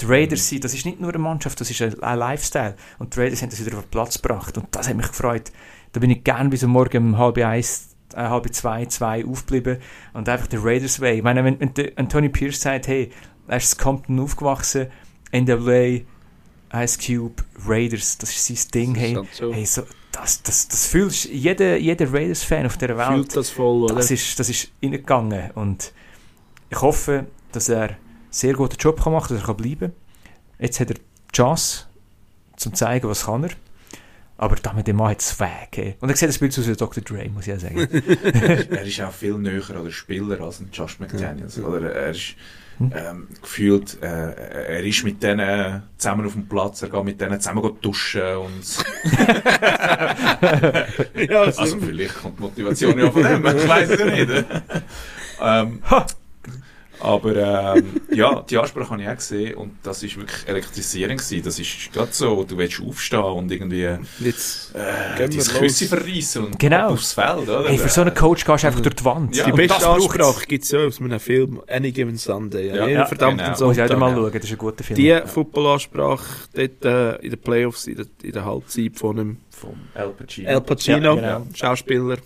Die 0.00 0.06
Raiders 0.06 0.48
sind, 0.48 0.64
das 0.64 0.74
ist 0.74 0.84
nicht 0.84 1.00
nur 1.00 1.10
eine 1.10 1.18
Mannschaft, 1.18 1.60
das 1.60 1.70
ist 1.70 1.80
ein, 1.82 2.02
ein 2.02 2.18
Lifestyle. 2.18 2.76
Und 2.98 3.14
die 3.14 3.20
Raiders 3.20 3.42
haben 3.42 3.50
das 3.50 3.64
wieder 3.64 3.76
auf 3.78 3.84
den 3.84 3.90
Platz 3.90 4.20
gebracht. 4.20 4.56
Und 4.56 4.66
das 4.70 4.88
hat 4.88 4.96
mich 4.96 5.08
gefreut. 5.08 5.52
Da 5.92 6.00
bin 6.00 6.10
ich 6.10 6.24
gern 6.24 6.50
bis 6.50 6.64
am 6.64 6.70
Morgen 6.70 7.08
um 7.08 7.18
halb 7.18 7.38
eins, 7.38 7.96
äh, 8.14 8.18
halb 8.18 8.52
zwei, 8.54 8.86
zwei 8.86 9.24
aufgeblieben. 9.24 9.78
Und 10.12 10.28
einfach 10.28 10.46
der 10.46 10.62
Raiders 10.62 11.00
Way. 11.00 11.18
Ich 11.18 11.22
meine, 11.22 11.44
wenn, 11.44 11.60
wenn 11.60 11.74
der 11.74 11.92
Anthony 11.96 12.28
Pierce 12.28 12.60
sagt, 12.60 12.88
hey, 12.88 13.10
er 13.48 13.56
ist 13.56 13.74
in 13.74 13.78
Compton 13.78 14.20
aufgewachsen, 14.20 14.88
NWA, 15.32 16.00
Ice 16.74 16.98
Cube, 16.98 17.42
Raiders, 17.66 18.18
das 18.18 18.30
ist 18.30 18.46
sein 18.46 18.70
Ding, 18.72 18.94
Das 18.94 19.02
ist 19.02 19.10
hey. 19.10 19.26
so. 19.32 19.52
Hey, 19.52 19.66
so, 19.66 19.82
das, 20.20 20.42
das, 20.42 20.68
das 20.68 20.86
fühlst 20.86 21.26
jeder, 21.26 21.76
jeder 21.76 22.12
Raiders-Fan 22.12 22.66
auf 22.66 22.76
dieser 22.76 22.96
Welt. 22.96 23.08
Fühlt 23.08 23.36
das 23.36 23.50
voll, 23.50 23.84
oder? 23.84 23.96
Das 23.96 24.10
ist, 24.10 24.38
das 24.38 24.48
ist 24.48 24.70
reingegangen. 24.82 25.50
Und 25.52 25.92
ich 26.70 26.80
hoffe, 26.80 27.26
dass 27.52 27.68
er 27.68 27.82
einen 27.82 27.96
sehr 28.30 28.54
guten 28.54 28.76
Job 28.76 29.02
kann 29.02 29.12
machen 29.12 29.28
kann, 29.28 29.36
dass 29.36 29.44
er 29.44 29.46
kann 29.46 29.56
bleiben 29.56 29.92
kann. 29.92 29.92
Jetzt 30.58 30.80
hat 30.80 30.90
er 30.90 30.94
die 30.94 31.32
Chance, 31.32 31.86
zum 32.56 32.72
zu 32.72 32.78
zeigen, 32.78 33.08
was 33.08 33.26
kann 33.26 33.44
er. 33.44 33.50
Aber 34.38 34.56
damit 34.56 34.86
der 34.86 34.94
Mann 34.94 35.10
hat 35.10 35.20
es 35.20 35.38
weg. 35.40 35.96
Und 36.00 36.10
er 36.10 36.16
sieht 36.16 36.28
das 36.28 36.38
Bild 36.38 36.58
aus 36.58 36.68
wie 36.68 36.72
Dr. 36.74 37.02
Dre, 37.02 37.28
muss 37.30 37.46
ich 37.46 37.52
ja 37.52 37.58
sagen. 37.58 37.78
er 37.80 38.82
ist 38.82 39.00
auch 39.00 39.12
viel 39.12 39.38
näher 39.38 39.62
an 39.70 39.84
der 39.84 39.90
Spieler 39.90 40.40
als 40.40 40.60
ein 40.60 40.68
Josh 40.72 40.98
McDaniels. 40.98 41.58
Oder 41.58 41.92
er 41.92 42.10
ist 42.10 42.34
ähm, 42.80 43.28
gefühlt, 43.40 44.02
äh, 44.02 44.06
er 44.06 44.84
ist 44.84 45.04
mit 45.04 45.22
denen 45.22 45.84
zusammen 45.96 46.26
auf 46.26 46.32
dem 46.32 46.48
Platz, 46.48 46.82
er 46.82 46.90
geht 46.90 47.04
mit 47.04 47.20
denen 47.20 47.40
zusammen 47.40 47.78
duschen 47.80 48.36
und 48.36 48.84
ja, 51.28 51.40
also, 51.40 51.60
also 51.60 51.78
vielleicht 51.78 52.16
kommt 52.16 52.38
die 52.38 52.42
Motivation 52.42 52.98
ja 52.98 53.10
von 53.10 53.22
dem, 53.22 53.46
ich 53.46 53.68
weiß 53.68 53.90
es 53.90 54.00
ja 54.00 54.06
nicht. 54.06 54.30
ähm, 55.40 55.80
aber 57.00 57.74
ähm, 57.76 58.00
ja, 58.12 58.42
die 58.48 58.56
Ansprache 58.58 58.90
habe 58.90 59.02
ich 59.02 59.08
auch 59.08 59.16
gesehen 59.16 59.54
und 59.56 59.72
das 59.82 60.02
ist 60.02 60.16
wirklich 60.16 60.46
elektrisierend 60.48 61.20
gewesen. 61.20 61.44
Das 61.44 61.58
ist 61.58 61.92
gerade 61.92 62.12
so, 62.12 62.44
du 62.44 62.56
willst 62.56 62.80
aufstehen 62.80 63.20
und 63.20 63.50
irgendwie 63.52 63.82
äh, 63.84 63.98
jetzt 64.20 64.72
dein 64.74 65.30
wir 65.30 65.36
los. 65.36 65.54
Küsse 65.54 65.86
verreissen 65.86 66.44
und 66.46 66.58
Genau. 66.58 66.88
aufs 66.90 67.12
Feld, 67.12 67.48
oder? 67.48 67.64
Hey, 67.68 67.78
für 67.78 67.88
so 67.88 68.00
einen 68.02 68.14
Coach 68.14 68.44
gehst 68.44 68.64
du 68.64 68.66
einfach 68.68 68.80
durch 68.80 68.94
die 68.96 69.04
Wand. 69.04 69.36
Ja, 69.36 69.44
Die 69.44 69.52
beste. 69.52 69.88
Ansprache 69.88 70.46
gibt 70.46 70.64
es 70.64 70.70
ja 70.70 70.80
aus 70.80 71.00
einem 71.00 71.20
Film 71.20 71.60
Any 71.68 71.92
Given 71.92 72.16
Sunday. 72.16 72.68
Ja, 72.68 72.74
Ja, 72.76 72.86
ja, 72.88 73.06
verdammt 73.06 73.38
genau. 73.38 73.50
und 73.52 73.60
Muss 73.60 73.76
ich 73.76 73.82
auch 73.82 73.88
Sonntag. 73.88 73.98
mal 73.98 74.10
ja. 74.10 74.16
schauen, 74.16 74.32
das 74.32 74.44
ist 74.44 74.50
ein 74.52 74.58
guter 74.58 74.84
Film. 74.84 74.96
Die 74.96 75.20
Footballansprache 75.26 76.24
dort 76.54 76.84
äh, 76.84 77.16
in 77.24 77.30
den 77.30 77.40
Playoffs, 77.40 77.86
in 77.86 77.96
der, 77.96 78.06
in 78.22 78.32
der 78.32 78.44
Halbzeit 78.44 78.96
von 78.96 79.18
einem 79.18 79.36
Vom 79.50 79.74
El 79.94 80.08
Pacino. 80.10 80.48
El 80.48 80.60
Pacino, 80.60 81.16
Ja, 81.16 81.38
genau. 81.38 81.46
Schauspieler. 81.54 82.16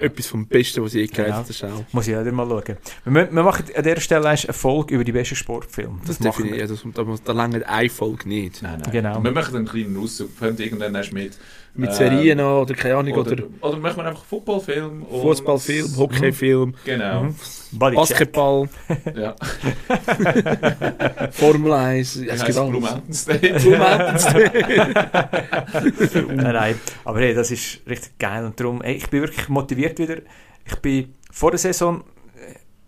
Etwas 0.00 0.26
vom 0.26 0.46
Besten, 0.46 0.82
was 0.82 0.94
ich 0.94 1.00
je 1.02 1.06
gehört 1.08 1.46
Genau. 1.46 1.70
habe. 1.72 1.74
Auch- 1.88 1.92
Muss 1.92 2.08
ich 2.08 2.16
auch 2.16 2.24
mal 2.32 2.48
schauen. 2.48 2.76
Wir, 3.04 3.32
wir 3.32 3.42
machen 3.42 3.64
an 3.76 3.82
dieser 3.82 4.00
Stelle 4.00 4.28
eine 4.28 4.38
Folge 4.52 4.94
über 4.94 5.04
die 5.04 5.12
besten 5.12 5.36
Sportfilme. 5.36 6.00
Das, 6.06 6.18
Das 6.18 6.38
wir. 6.38 6.66
Das, 6.66 6.82
da, 6.94 7.04
da 7.24 7.32
lange 7.32 7.66
eine 7.68 7.90
Folge 7.90 8.28
nicht. 8.28 8.62
Nein, 8.62 8.80
nein. 8.82 8.92
Genau. 8.92 9.22
Wir 9.22 9.32
machen 9.32 9.56
einen 9.56 9.66
kleinen 9.66 9.96
Auszug. 9.96 10.30
Irgendwann 10.40 10.94
erst 10.94 11.12
mit. 11.12 11.36
Mit 11.74 11.90
Ähm, 11.90 11.94
Serien 11.94 12.38
noch, 12.38 12.62
oder 12.62 12.74
keine 12.74 12.96
Ahnung, 12.96 13.14
Oder, 13.14 13.30
oder, 13.32 13.44
oder 13.60 13.76
machen 13.78 13.98
wir 13.98 14.06
einfach 14.06 14.24
Footballfilm. 14.24 15.06
Fußballfilm, 15.08 15.96
Hockeyfilm, 15.96 16.74
Genau. 16.84 17.24
Mhm. 17.24 17.34
Basketball, 17.72 18.68
Ja. 19.14 19.36
Formel 21.30 21.72
1. 21.72 22.24
Das 22.26 22.40
Es 22.40 22.44
gibt 22.44 22.58
Blue 22.58 22.68
alles. 22.68 22.80
Mountain 22.90 23.14
State. 23.14 23.54
Blue 23.60 23.78
Mountains. 23.78 24.24
nein, 26.28 26.54
nein. 26.54 26.74
Aber 27.04 27.20
hey, 27.20 27.34
das 27.34 27.50
ist 27.50 27.80
richtig 27.88 28.18
geil. 28.18 28.44
Und 28.44 28.58
darum, 28.58 28.82
hey, 28.82 28.94
ich 28.96 29.08
bin 29.08 29.22
wirklich 29.22 29.48
motiviert 29.48 29.98
wieder. 29.98 30.16
Ich 30.64 30.76
bin 30.76 31.14
vor 31.30 31.50
der 31.52 31.58
Saison, 31.58 32.02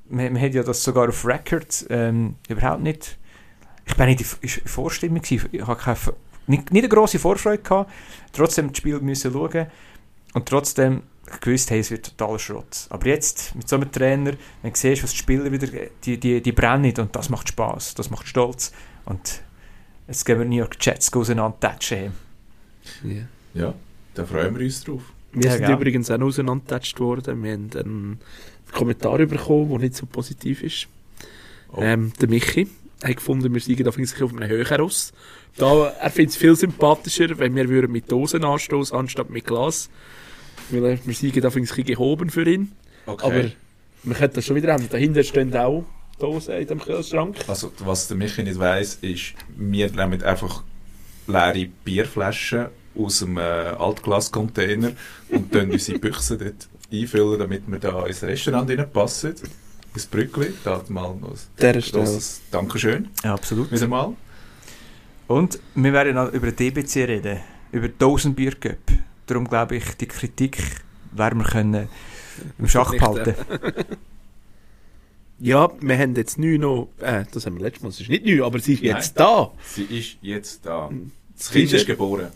wir, 0.08 0.30
wir 0.32 0.40
haben 0.40 0.52
ja 0.52 0.62
das 0.62 0.82
sogar 0.82 1.08
auf 1.08 1.24
Record, 1.24 1.86
ähm, 1.90 2.36
überhaupt 2.48 2.82
nicht. 2.82 3.18
Ich 3.86 3.96
bin 3.96 4.06
nicht 4.06 4.20
in 4.20 4.26
in 4.42 4.48
Vorstimmung 4.66 5.22
gewesen. 5.22 5.48
Ich 5.52 5.66
habe 5.66 5.80
keine, 5.80 5.96
nicht, 6.52 6.72
nicht 6.72 6.84
eine 6.84 6.88
grosse 6.88 7.18
Vorfreude 7.18 7.62
gehabt, 7.62 7.90
trotzdem 8.32 8.68
das 8.68 8.78
Spiel 8.78 9.00
müssen 9.00 9.32
schauen 9.32 9.66
und 10.34 10.48
trotzdem 10.48 11.02
gewusst, 11.40 11.70
hey, 11.70 11.80
es 11.80 11.90
wird 11.90 12.16
totaler 12.16 12.38
Schrott. 12.38 12.86
Aber 12.90 13.06
jetzt, 13.06 13.54
mit 13.54 13.68
so 13.68 13.76
einem 13.76 13.90
Trainer, 13.90 14.32
wenn 14.62 14.72
du 14.72 14.78
siehst, 14.78 15.02
was 15.02 15.12
die 15.12 15.18
Spieler 15.18 15.50
wieder, 15.50 15.68
die, 16.04 16.18
die, 16.18 16.42
die 16.42 16.52
brennen 16.52 16.94
und 16.98 17.14
das 17.16 17.28
macht 17.28 17.48
Spaß, 17.48 17.94
das 17.94 18.10
macht 18.10 18.28
Stolz. 18.28 18.72
Und 19.04 19.42
jetzt 20.08 20.24
gehen 20.24 20.38
wir 20.38 20.44
New 20.44 20.56
York 20.56 20.76
Jets 20.80 21.12
auseinander 21.12 21.58
tätschen. 21.58 22.12
Ja. 23.04 23.22
Ja, 23.54 23.74
da 24.14 24.24
freuen 24.24 24.54
wir 24.56 24.64
uns 24.64 24.82
drauf. 24.82 25.02
Wir 25.32 25.44
Ja, 25.44 25.52
sind 25.52 25.66
gell. 25.66 25.74
übrigens 25.74 26.10
auch 26.10 26.20
auseinandergetatscht 26.20 26.98
worden. 27.00 27.42
Wir 27.42 27.52
haben 27.52 27.70
einen 27.74 28.20
Kommentar 28.72 29.18
bekommen, 29.18 29.70
der 29.70 29.78
nicht 29.78 29.94
so 29.94 30.06
positiv 30.06 30.62
ist. 30.62 30.88
Oh. 31.72 31.80
Ähm, 31.80 32.12
der 32.20 32.28
Michi 32.28 32.68
hat 33.04 33.16
gefunden, 33.16 33.52
wir 33.52 33.60
seien 33.60 33.86
auf 33.88 33.98
auf 33.98 34.32
einem 34.32 34.48
höheren 34.48 34.80
Ross. 34.80 35.12
Da, 35.56 35.88
er 35.88 36.10
findet 36.10 36.30
es 36.30 36.36
viel 36.36 36.56
sympathischer, 36.56 37.38
wenn 37.38 37.54
wir 37.54 37.68
würden 37.68 37.92
mit 37.92 38.10
Dosen 38.10 38.44
anstoßen 38.44 38.96
anstatt 38.96 39.30
mit 39.30 39.46
Glas. 39.46 39.90
Weil 40.70 40.98
wir 41.04 41.14
seien 41.14 41.40
da 41.40 41.48
ein 41.48 41.54
bisschen 41.54 41.84
gehoben 41.84 42.30
für 42.30 42.48
ihn. 42.48 42.72
Okay. 43.06 43.24
Aber 43.24 43.50
wir 44.04 44.14
könnten 44.14 44.36
das 44.36 44.46
schon 44.46 44.56
wieder 44.56 44.72
haben. 44.72 44.88
Dahinter 44.88 45.22
stehen 45.22 45.54
auch 45.56 45.84
Dosen 46.18 46.54
in 46.54 46.66
dem 46.66 46.80
Kühlschrank. 46.80 47.36
Also, 47.48 47.72
was 47.78 48.08
der 48.08 48.16
Michi 48.16 48.42
nicht 48.42 48.58
weiss, 48.58 48.98
ist, 49.00 49.34
wir 49.56 49.90
nehmen 49.90 50.22
einfach 50.22 50.62
leere 51.26 51.68
Bierflaschen 51.84 52.66
aus 52.96 53.20
dem 53.20 53.38
äh, 53.38 53.40
Altglascontainer 53.40 54.92
und 55.30 55.54
dann 55.54 55.70
unsere 55.70 55.98
Büchse 55.98 56.36
dort 56.36 56.68
einfüllen, 56.92 57.38
damit 57.38 57.62
wir 57.66 57.78
da 57.78 58.06
ins 58.06 58.22
Restaurant 58.22 58.70
reinpassen. 58.70 59.34
Ins 59.94 60.06
Brückli. 60.06 60.52
Da 60.64 60.82
mal 60.88 61.14
noch 61.14 61.34
Der 61.60 61.74
ein 61.74 61.80
grosses 61.80 62.40
Dankeschön. 62.50 63.08
Ja, 63.22 63.34
absolut. 63.34 63.70
Wieder 63.70 63.88
mal. 63.88 64.14
Und 65.28 65.58
wir 65.74 65.92
werden 65.92 66.14
noch 66.14 66.32
über 66.32 66.50
den 66.50 66.56
DBC 66.56 66.96
reden, 67.08 67.40
über 67.72 67.88
die 67.88 67.98
Dosenbier 67.98 68.54
Cup. 68.54 68.78
Darum 69.26 69.48
glaube 69.48 69.76
ich, 69.76 69.84
die 69.96 70.06
Kritik 70.06 70.58
werden 71.12 71.40
wir 71.40 71.46
können 71.46 71.88
im 72.58 72.68
Schach 72.68 72.90
behalten. 72.90 73.34
Ja, 75.38 75.70
wir 75.80 75.98
haben 75.98 76.14
jetzt 76.14 76.38
neu 76.38 76.56
noch, 76.56 76.88
äh, 77.00 77.24
das 77.32 77.46
haben 77.46 77.56
wir 77.56 77.62
letztes 77.62 77.82
Mal, 77.82 77.88
es 77.88 78.00
ist 78.00 78.08
nicht 78.08 78.24
neu, 78.24 78.44
aber 78.44 78.60
sie 78.60 78.74
ist 78.74 78.82
jetzt 78.82 79.18
da. 79.18 79.50
Sie 79.66 79.84
ist 79.84 80.16
jetzt 80.22 80.64
da. 80.64 80.88
Das 81.36 81.48
Sie 81.48 81.60
Kind 81.60 81.72
ist 81.72 81.86
geboren. 81.86 82.28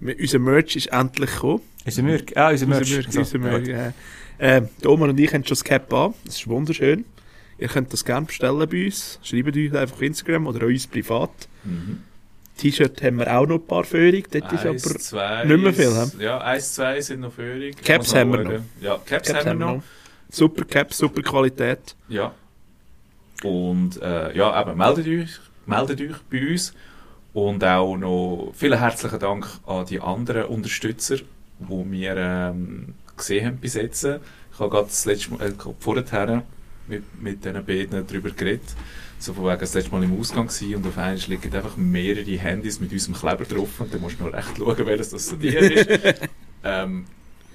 Unser 0.00 0.38
Merch 0.38 0.76
ist 0.76 0.86
endlich 0.88 1.30
gekommen. 1.30 1.60
Unser 1.84 2.02
Mürk. 2.02 2.36
Ah, 2.36 2.50
unser 2.50 2.66
Unser 2.66 2.78
Merch. 2.78 2.90
Merch, 2.92 3.06
So, 3.10 3.18
unser 3.20 3.38
ja. 3.38 3.44
Merch, 3.58 3.68
äh, 4.38 4.56
äh, 4.58 4.62
der 4.82 4.90
Omar 4.90 5.08
und 5.08 5.18
ich 5.20 5.32
haben 5.32 5.44
schon 5.44 5.50
das 5.50 5.64
Cap 5.64 5.92
an. 5.92 6.14
Das 6.24 6.36
ist 6.36 6.48
wunderschön. 6.48 7.04
Ihr 7.58 7.68
könnt 7.68 7.92
das 7.92 8.04
gerne 8.04 8.26
bestellen 8.26 8.68
bei 8.68 8.84
uns. 8.86 9.20
Schreibt 9.22 9.56
uns 9.56 9.74
einfach 9.74 9.94
auf 9.96 10.02
Instagram 10.02 10.46
oder 10.48 10.66
uns 10.66 10.86
privat. 10.86 11.30
Mhm. 11.62 12.02
T-Shirt 12.56 13.02
haben 13.02 13.18
wir 13.18 13.36
auch 13.36 13.46
noch 13.46 13.56
ein 13.56 13.66
paar 13.66 13.84
Föhrig. 13.84 14.30
Dort 14.30 14.52
ist 14.52 14.64
Eins, 14.66 14.86
aber 14.86 14.98
zwei, 14.98 15.44
nicht 15.44 15.62
mehr 15.62 15.72
viel? 15.74 16.10
Ja, 16.20 16.38
eins, 16.38 16.74
zwei 16.74 17.00
sind 17.00 17.20
noch 17.20 17.32
Föhrig. 17.32 17.76
Caps 17.82 18.14
haben 18.14 18.32
wir 18.32 18.44
schauen. 18.44 18.64
Ja, 18.80 18.98
Caps, 19.04 19.28
Caps 19.28 19.46
haben 19.46 19.58
wir 19.58 19.66
noch. 19.66 19.82
Super 20.30 20.64
Cap, 20.64 20.92
super 20.92 21.22
Qualität. 21.22 21.96
Ja. 22.08 22.32
Und 23.42 24.00
äh, 24.00 24.36
ja, 24.36 24.60
eben, 24.60 24.76
meldet 24.78 25.06
euch, 25.06 25.30
meldet 25.66 26.00
euch 26.00 26.16
bei 26.30 26.50
uns. 26.52 26.72
Und 27.34 27.64
auch 27.64 27.96
noch 27.96 28.52
vielen 28.54 28.78
herzlichen 28.78 29.18
Dank 29.18 29.46
an 29.66 29.84
die 29.86 30.00
anderen 30.00 30.44
Unterstützer, 30.44 31.16
die 31.16 31.90
wir 31.90 32.16
ähm, 32.16 32.94
gesehen 33.16 33.46
haben 33.46 33.56
bis 33.56 33.74
jetzt. 33.74 34.04
Ich 34.04 34.60
habe 34.60 34.70
gerade 34.70 34.86
das 34.86 35.04
letzte 35.04 35.32
Mal, 35.32 35.48
äh, 35.48 35.52
vorher 35.80 36.44
mit, 36.86 37.02
mit 37.20 37.44
diesen 37.44 37.64
beiden 37.66 38.06
darüber 38.06 38.30
geredet. 38.30 38.76
So 39.18 39.34
von 39.34 39.46
wegen 39.46 39.58
das 39.58 39.74
letzte 39.74 39.90
Mal 39.90 40.04
im 40.04 40.18
Ausgang 40.18 40.46
gewesen 40.46 40.76
und 40.76 40.86
auf 40.86 40.96
einmal 40.96 41.16
liegen 41.26 41.56
einfach 41.56 41.76
mehrere 41.76 42.38
Handys 42.38 42.78
mit 42.78 42.92
unserem 42.92 43.14
Kleber 43.16 43.44
drauf 43.44 43.80
und 43.80 43.92
dann 43.92 44.00
musst 44.00 44.20
du 44.20 44.24
noch 44.24 44.32
recht 44.32 44.56
schauen, 44.56 44.86
welches 44.86 45.10
das 45.10 45.26
so 45.26 45.34
dir 45.34 45.58
ist. 45.58 46.20
ähm, 46.64 47.04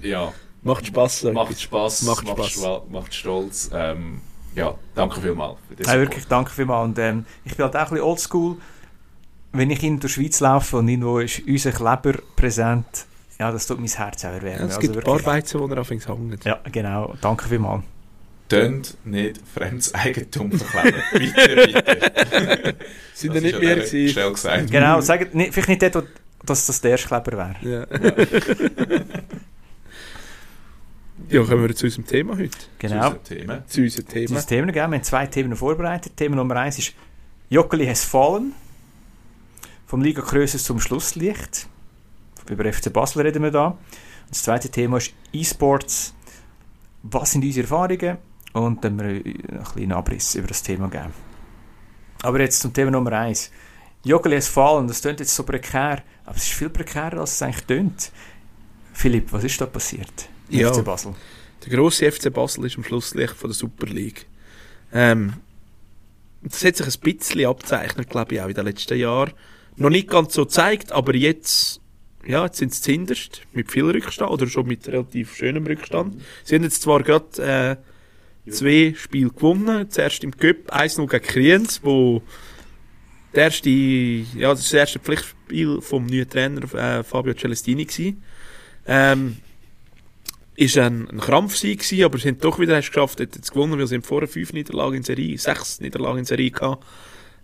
ja, 0.02 0.30
Macht 0.62 0.86
Spass. 0.86 1.20
sag 1.20 1.32
macht. 1.32 1.58
Spaß, 1.58 2.02
Macht 2.02 2.26
macht, 2.26 2.50
Spass. 2.50 2.82
macht 2.90 3.14
stolz. 3.14 3.70
Ähm, 3.72 4.20
ja, 4.54 4.74
danke 4.94 5.22
vielmals 5.22 5.56
für 5.68 5.76
das. 5.76 5.86
Ja, 5.86 5.98
wirklich, 5.98 6.26
danke 6.26 6.50
vielmals. 6.50 6.84
Und, 6.84 6.98
ähm, 6.98 7.24
ich 7.46 7.56
bin 7.56 7.64
halt 7.64 7.76
auch 7.76 7.80
ein 7.80 7.88
bisschen 7.88 8.04
oldschool. 8.04 8.56
Wenn 9.52 9.70
ich 9.70 9.82
in 9.82 9.98
der 10.00 10.08
Schweiz 10.08 10.40
laufe 10.40 10.76
und 10.76 10.88
irgendwo 10.88 11.18
ist 11.18 11.42
unser 11.46 11.72
Kleber 11.72 12.18
präsent, 12.36 12.86
ja, 13.38 13.50
das 13.50 13.66
tut 13.66 13.80
mein 13.80 13.88
Herz 13.88 14.24
auch 14.24 14.28
Ja, 14.28 14.34
erwärmen. 14.36 14.68
es 14.68 14.76
Also 14.76 14.80
gibt 14.80 14.96
ein 14.96 15.02
paar 15.02 15.14
wirklich- 15.14 15.26
Weizen, 15.26 15.66
die 15.66 15.72
er 15.72 15.78
anfängt 15.78 16.02
zu 16.02 16.08
hängen. 16.12 16.38
Ja, 16.44 16.60
genau. 16.70 17.14
Danke 17.20 17.48
vielmals. 17.48 17.82
Tönt 18.48 18.96
nicht 19.04 19.40
fremdes 19.54 19.94
Eigentum 19.94 20.52
verkleiden. 20.52 21.00
bitte, 21.12 21.56
bitte. 21.56 22.76
Sind 23.14 23.34
Das 23.34 23.36
ja 23.36 23.40
nicht 23.48 23.60
dieser 23.60 23.74
gewesen. 23.76 24.08
Stelle 24.08 24.30
gesagt. 24.32 24.70
Genau, 24.70 25.00
sagt 25.00 25.34
nicht, 25.34 25.52
vielleicht 25.54 25.68
nicht 25.68 25.82
dort, 25.82 25.94
wo, 25.96 26.02
dass 26.46 26.66
das 26.66 26.80
der 26.80 26.90
erste 26.92 27.08
Kleber 27.08 27.32
wäre. 27.32 27.56
Ja. 27.62 27.86
ja, 31.30 31.44
kommen 31.44 31.62
wir 31.68 31.74
zu 31.76 31.86
unserem 31.86 32.06
Thema 32.06 32.36
heute. 32.36 32.50
Genau. 32.78 33.10
Zu 33.10 33.16
unserem 33.18 33.24
Thema. 33.24 33.66
Zu 33.66 33.80
unserem 33.82 34.04
Das 34.04 34.14
Thema. 34.14 34.38
ist 34.38 34.46
Themen, 34.46 34.66
gell? 34.72 34.74
Wir 34.74 34.82
haben 34.96 35.02
zwei 35.02 35.26
Themen 35.26 35.56
vorbereitet. 35.56 36.16
Thema 36.16 36.36
Nummer 36.36 36.56
eins 36.56 36.78
ist 36.78 36.92
Joggeli 37.50 37.86
has 37.86 38.04
fallen. 38.04 38.52
Vom 39.90 40.02
Liga 40.02 40.22
Krösus 40.22 40.62
zum 40.62 40.78
Schlusslicht. 40.78 41.66
Über 42.48 42.72
FC 42.72 42.92
Basel 42.92 43.22
reden 43.22 43.42
wir 43.42 43.50
da. 43.50 43.66
Und 43.66 43.78
das 44.30 44.44
zweite 44.44 44.68
Thema 44.68 44.98
ist 44.98 45.12
E-Sports. 45.32 46.14
Was 47.02 47.32
sind 47.32 47.44
unsere 47.44 47.64
Erfahrungen? 47.64 48.18
Und 48.52 48.84
dann 48.84 48.96
wir 49.00 49.06
einen 49.06 49.64
kleinen 49.64 49.90
Abriss 49.90 50.36
über 50.36 50.46
das 50.46 50.62
Thema 50.62 50.86
geben. 50.86 51.12
Aber 52.22 52.38
jetzt 52.40 52.60
zum 52.60 52.72
Thema 52.72 52.92
Nummer 52.92 53.10
eins. 53.14 53.50
Joggeli 54.04 54.36
has 54.36 54.46
fallen. 54.46 54.86
Das 54.86 55.00
klingt 55.00 55.18
jetzt 55.18 55.34
so 55.34 55.42
prekär, 55.42 56.04
aber 56.24 56.36
es 56.36 56.44
ist 56.44 56.52
viel 56.52 56.70
prekärer, 56.70 57.18
als 57.18 57.32
es 57.32 57.42
eigentlich 57.42 57.66
klingt. 57.66 58.12
Philipp, 58.92 59.32
was 59.32 59.42
ist 59.42 59.60
da 59.60 59.66
passiert? 59.66 60.28
Ja. 60.50 60.72
FC 60.72 60.84
Basel. 60.84 61.16
Der 61.64 61.76
grosse 61.76 62.12
FC 62.12 62.32
Basel 62.32 62.64
ist 62.64 62.76
am 62.76 62.84
Schlusslicht 62.84 63.34
von 63.34 63.50
der 63.50 63.56
Super 63.56 63.86
League. 63.86 64.26
Ähm, 64.92 65.32
das 66.42 66.64
hat 66.64 66.76
sich 66.76 66.86
ein 66.86 67.00
bisschen 67.00 67.46
abzeichnet, 67.46 68.08
glaube 68.08 68.36
ich, 68.36 68.40
auch 68.40 68.46
in 68.46 68.54
den 68.54 68.66
letzten 68.66 68.96
Jahren. 68.96 69.32
Noch 69.76 69.90
nicht 69.90 70.08
ganz 70.08 70.34
so 70.34 70.44
gezeigt, 70.44 70.92
aber 70.92 71.14
jetzt, 71.14 71.80
ja, 72.26 72.44
jetzt 72.44 72.58
sind 72.58 72.74
sie 72.74 72.82
zuhinterst 72.82 73.42
mit 73.52 73.70
viel 73.70 73.84
Rückstand 73.84 74.30
oder 74.30 74.46
schon 74.46 74.66
mit 74.66 74.86
relativ 74.88 75.34
schönem 75.34 75.66
Rückstand. 75.66 76.20
Sie 76.44 76.54
haben 76.54 76.64
jetzt 76.64 76.82
zwar 76.82 77.02
gerade 77.02 77.78
äh, 78.46 78.50
zwei 78.50 78.94
Spiele 78.96 79.30
gewonnen. 79.30 79.90
Zuerst 79.90 80.24
im 80.24 80.36
Cup 80.36 80.72
1-0 80.74 81.06
gegen 81.06 81.24
Kriens, 81.24 81.80
wo 81.82 82.22
der 83.34 83.44
erste, 83.44 83.70
ja, 83.70 84.50
das, 84.50 84.62
das 84.62 84.72
erste 84.72 84.98
Pflichtspiel 84.98 85.80
vom 85.80 86.06
neuen 86.06 86.28
Trainer 86.28 86.62
äh, 86.74 87.02
Fabio 87.04 87.34
Celestini 87.34 87.84
gewesen. 87.84 88.22
Ähm, 88.86 89.36
ist 90.56 90.76
ein, 90.76 91.08
ein 91.08 91.20
Krampfsieg 91.20 91.80
gewesen, 91.80 92.04
aber 92.04 92.18
sie 92.18 92.28
haben 92.28 92.38
doch 92.38 92.58
wieder 92.58 92.76
geschafft, 92.76 93.20
hat 93.20 93.34
jetzt 93.34 93.52
gewonnen, 93.52 93.78
weil 93.78 93.86
sie 93.86 94.00
vorher 94.02 94.28
fünf 94.28 94.52
Niederlagen 94.52 94.96
in 94.96 95.02
Serie, 95.02 95.38
sechs 95.38 95.80
Niederlagen 95.80 96.18
in 96.18 96.24
Serie 96.24 96.50
gehabt. 96.50 96.84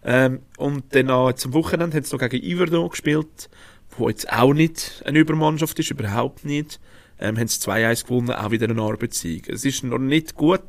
Ähm, 0.08 0.40
und 0.56 0.94
dann 0.94 1.10
auch 1.10 1.28
jetzt 1.30 1.44
am 1.46 1.52
Wochenende 1.52 1.96
haben 1.96 2.04
sie 2.04 2.16
noch 2.16 2.28
gegen 2.28 2.46
Iverdon 2.46 2.88
gespielt, 2.90 3.50
wo 3.98 4.08
jetzt 4.08 4.32
auch 4.32 4.54
nicht 4.54 5.02
eine 5.04 5.18
Übermannschaft 5.18 5.76
ist, 5.80 5.90
überhaupt 5.90 6.44
nicht. 6.44 6.78
Ähm, 7.18 7.36
haben 7.36 7.48
sie 7.48 7.58
2-1 7.58 8.04
gewonnen, 8.04 8.30
auch 8.30 8.50
wieder 8.52 8.68
ein 8.68 8.78
Arbeitssieg. 8.78 9.48
Es 9.48 9.64
ist 9.64 9.82
noch 9.82 9.98
nicht 9.98 10.36
gut, 10.36 10.62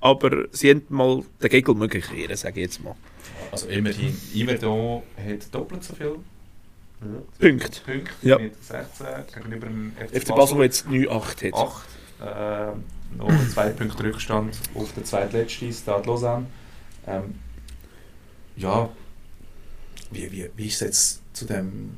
aber 0.00 0.46
sie 0.50 0.70
haben 0.70 0.82
mal 0.90 1.22
den 1.42 1.48
Gegel 1.48 1.74
möglich 1.74 2.04
kehren, 2.06 2.36
sage 2.36 2.60
ich 2.60 2.66
jetzt 2.66 2.84
mal. 2.84 2.94
Also 3.50 3.68
immerhin, 3.68 4.14
Iverdon 4.34 5.02
hat 5.16 5.54
doppelt 5.54 5.84
so 5.84 5.94
viel 5.94 6.16
Punkt. 7.40 7.82
Punkte 7.84 8.10
Ja. 8.22 8.38
mit 8.38 8.62
16 8.62 9.06
gegenüber 9.34 9.66
dem 9.66 9.92
FC 9.96 10.34
Basel, 10.34 10.56
der 10.56 10.66
jetzt 10.66 10.86
9-8 10.86 11.52
hat. 11.52 11.54
8. 11.54 11.88
Äh, 12.20 13.16
noch 13.16 13.48
zwei 13.52 13.70
Punkte 13.70 14.04
Rückstand 14.04 14.56
auf 14.74 14.92
der 14.92 15.04
zweitletzten 15.04 15.72
Stade 15.72 16.06
Lausanne. 16.06 16.46
Ähm, 17.06 17.34
ja, 18.56 18.88
wie, 20.10 20.30
wie, 20.30 20.50
wie 20.56 20.66
ist 20.66 20.74
es 20.74 20.80
jetzt 20.80 21.22
zu 21.32 21.46
dem, 21.46 21.90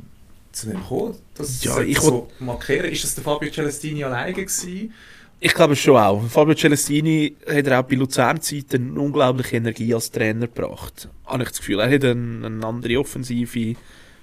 zu 0.53 0.69
dem 0.69 0.81
gekommen? 0.81 1.17
Das 1.35 1.63
Ja, 1.65 1.81
ich 1.81 1.99
so 1.99 2.29
markieren. 2.39 2.91
Ist 2.91 3.05
das 3.05 3.15
der 3.15 3.25
Fabio 3.25 3.51
Celestini 3.51 4.05
alleine 4.05 4.33
gewesen? 4.33 4.93
Ich 5.41 5.53
glaube 5.53 5.77
schon 5.77 5.97
auch. 5.97 6.23
Fabio 6.29 6.55
Celestini 6.55 7.37
hat 7.47 7.67
er 7.67 7.81
auch 7.81 7.85
bei 7.85 7.97
Luzern-Zeiten 7.97 8.93
eine 8.93 9.01
unglaubliche 9.01 9.57
Energie 9.57 9.93
als 9.93 10.11
Trainer 10.11 10.47
gebracht. 10.47 11.09
Habe 11.27 11.43
ich 11.43 11.51
das 11.51 11.59
Gefühl. 11.59 11.81
Er 11.81 11.93
hat 11.93 12.05
eine, 12.05 12.47
eine 12.47 12.67
andere 12.67 12.99
offensive 12.99 13.75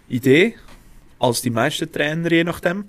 Idee 0.10 0.56
als 1.20 1.42
die 1.42 1.52
meisten 1.52 1.92
Trainer, 1.92 2.32
je 2.32 2.44
nachdem. 2.44 2.86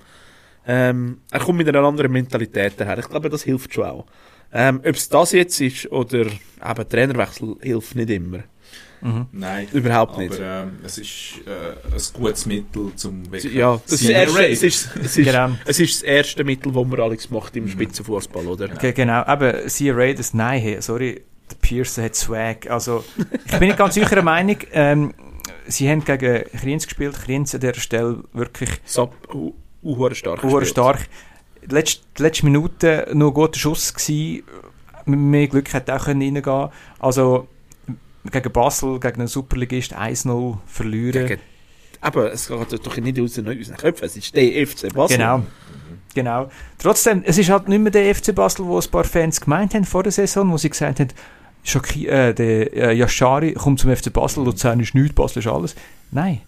Ähm, 0.66 1.18
er 1.31 1.40
kommt 1.40 1.59
mit 1.59 1.68
einer 1.68 1.83
anderen 1.83 2.12
Mentalität 2.12 2.74
daher. 2.76 2.98
Ich 2.98 3.09
glaube, 3.09 3.28
das 3.28 3.42
hilft 3.42 3.74
schon 3.74 3.85
auch. 3.85 4.07
Ähm, 4.52 4.78
Ob 4.78 4.94
es 4.94 5.09
das 5.09 5.33
jetzt 5.33 5.61
ist 5.61 5.90
oder 5.90 6.26
eben 6.26 6.88
Trainerwechsel 6.88 7.57
hilft 7.61 7.96
nicht 7.96 8.11
immer. 8.11 8.44
Mhm. 9.02 9.26
Nein. 9.32 9.66
Überhaupt 9.72 10.12
Aber 10.12 10.22
nicht. 10.22 10.38
ähm, 10.40 10.78
es 10.84 10.98
ist 10.98 11.34
äh, 11.46 11.94
ein 11.94 12.00
gutes 12.14 12.46
Mittel 12.46 12.92
zum 12.94 13.30
wirklich 13.32 13.52
Ja, 13.52 13.80
das 13.84 13.94
ist 14.00 14.04
das 14.04 14.10
erste, 14.10 14.38
Rate. 14.38 14.48
es, 14.50 14.62
ist, 14.62 14.90
es, 14.96 15.16
ist, 15.16 15.24
Genau. 15.26 15.50
es 15.64 15.80
ist 15.80 15.94
das 15.96 16.02
erste 16.02 16.44
Mittel, 16.44 16.72
das 16.72 16.86
man 16.86 17.00
Alex 17.00 17.30
macht 17.30 17.56
im 17.56 17.68
Spitzenfußball, 17.68 18.46
oder? 18.46 18.68
Ge- 18.68 18.92
Genau, 18.92 19.22
eben, 19.30 19.68
Sia 19.68 19.92
Raiders, 19.94 20.34
nein, 20.34 20.60
hey, 20.60 20.80
sorry, 20.80 21.22
der 21.50 21.56
Pearson 21.60 22.04
hat 22.04 22.14
Swag. 22.14 22.70
Also, 22.70 23.04
ich 23.44 23.58
bin 23.58 23.68
nicht 23.68 23.76
ganz 23.78 23.94
sicherer 23.94 24.22
Meinung, 24.22 24.56
ähm, 24.72 25.14
sie 25.66 25.88
haben 25.90 26.04
gegen 26.04 26.44
Kriens 26.60 26.86
gespielt. 26.86 27.14
Kriens 27.24 27.54
an 27.54 27.60
dieser 27.60 27.74
Stelle 27.74 28.22
wirklich 28.32 28.70
Sab, 28.84 29.12
uh, 29.34 29.52
uh, 29.82 30.14
stark. 30.14 30.42
Uhr 30.44 30.60
gespielt. 30.60 30.68
stark. 30.68 31.08
Die 31.64 31.74
letzte, 31.74 32.02
die 32.18 32.22
letzte 32.22 32.44
Minute 32.44 33.08
noch 33.14 33.28
ein 33.28 33.34
guter 33.34 33.58
Schuss 33.58 33.92
gewesen. 33.94 34.44
Mit 35.04 35.18
mehr 35.18 35.48
Glück 35.48 35.72
hätte 35.74 35.94
auch 35.96 36.04
können 36.04 36.22
reingehen 36.22 36.68
Also 37.00 37.48
gegen 38.30 38.52
Basel, 38.52 39.00
gegen 39.00 39.20
einen 39.20 39.28
Superligist 39.28 39.96
1-0 39.96 40.58
verlieren. 40.66 41.26
Gegen, 41.26 41.42
aber 42.00 42.32
es 42.32 42.48
geht 42.48 42.87
doch 42.87 42.96
nicht 42.96 43.20
aus 43.20 43.38
unseren 43.38 43.76
Köpfen, 43.76 44.04
es 44.04 44.16
ist 44.16 44.35
der 44.35 44.66
FC 44.66 44.92
Basel. 44.92 45.18
Genau. 45.18 45.42
Genau. 46.14 46.50
Trotzdem, 46.78 47.22
es 47.24 47.38
ist 47.38 47.48
halt 47.48 47.68
nicht 47.68 47.80
mehr 47.80 47.90
der 47.90 48.14
FC 48.14 48.35
Basel, 48.35 48.66
wo 48.66 48.78
ein 48.78 48.90
paar 48.90 49.04
Fans 49.04 49.40
gemeint 49.40 49.74
haben 49.74 49.85
vor 49.85 50.02
der 50.02 50.12
Saison, 50.12 50.50
wo 50.50 50.58
sie 50.58 50.68
gesagt 50.68 51.00
haben, 51.00 51.08
Schaki, 51.64 52.06
äh, 52.06 52.35
der 52.35 52.72
äh, 52.72 52.96
Yashari 52.96 53.54
kommt 53.54 53.80
zum 53.80 53.94
FC 53.94 54.12
Basel, 54.12 54.44
Luzern 54.44 54.80
ist 54.80 54.94
nichts, 54.94 55.14
Basel 55.14 55.38
ist 55.38 55.46
alles. 55.46 55.74
Nein, 56.11 56.40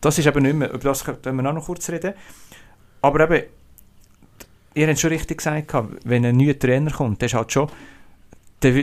das 0.00 0.18
ist 0.18 0.26
eben 0.26 0.42
nicht 0.42 0.56
mehr. 0.56 0.70
Über 0.70 0.78
das 0.78 1.04
können 1.04 1.36
wir 1.36 1.48
auch 1.48 1.54
noch 1.54 1.66
kurz 1.66 1.88
reden. 1.88 2.14
Aber 3.00 3.20
eben, 3.30 3.46
ihr 4.74 4.88
habt 4.88 4.98
schon 4.98 5.10
richtig 5.10 5.38
gesagt, 5.38 5.72
wenn 6.04 6.24
ein 6.26 6.36
neuer 6.36 6.58
Trainer 6.58 6.90
kommt, 6.90 7.20
der 7.22 7.26
ist 7.26 7.34
halt 7.34 7.52
schon, 7.52 7.70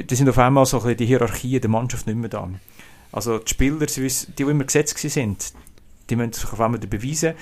die 0.03 0.15
sind 0.15 0.27
auf 0.29 0.37
einmal 0.37 0.65
so 0.65 0.77
ein 0.77 0.83
bisschen 0.83 0.97
die 0.97 1.05
Hierarchie 1.05 1.59
der 1.59 1.69
Mannschaft 1.69 2.07
nicht 2.07 2.15
mehr 2.17 2.29
da. 2.29 2.49
Also 3.11 3.37
die 3.39 3.49
Spieler, 3.49 3.85
die, 3.85 4.11
die 4.37 4.43
immer 4.43 4.63
gesetzt 4.63 4.97
sind, 4.97 5.53
die 6.09 6.15
müssen 6.15 6.33
sich 6.33 6.51
auf 6.51 6.59
einmal 6.59 6.79
beweisen. 6.79 7.33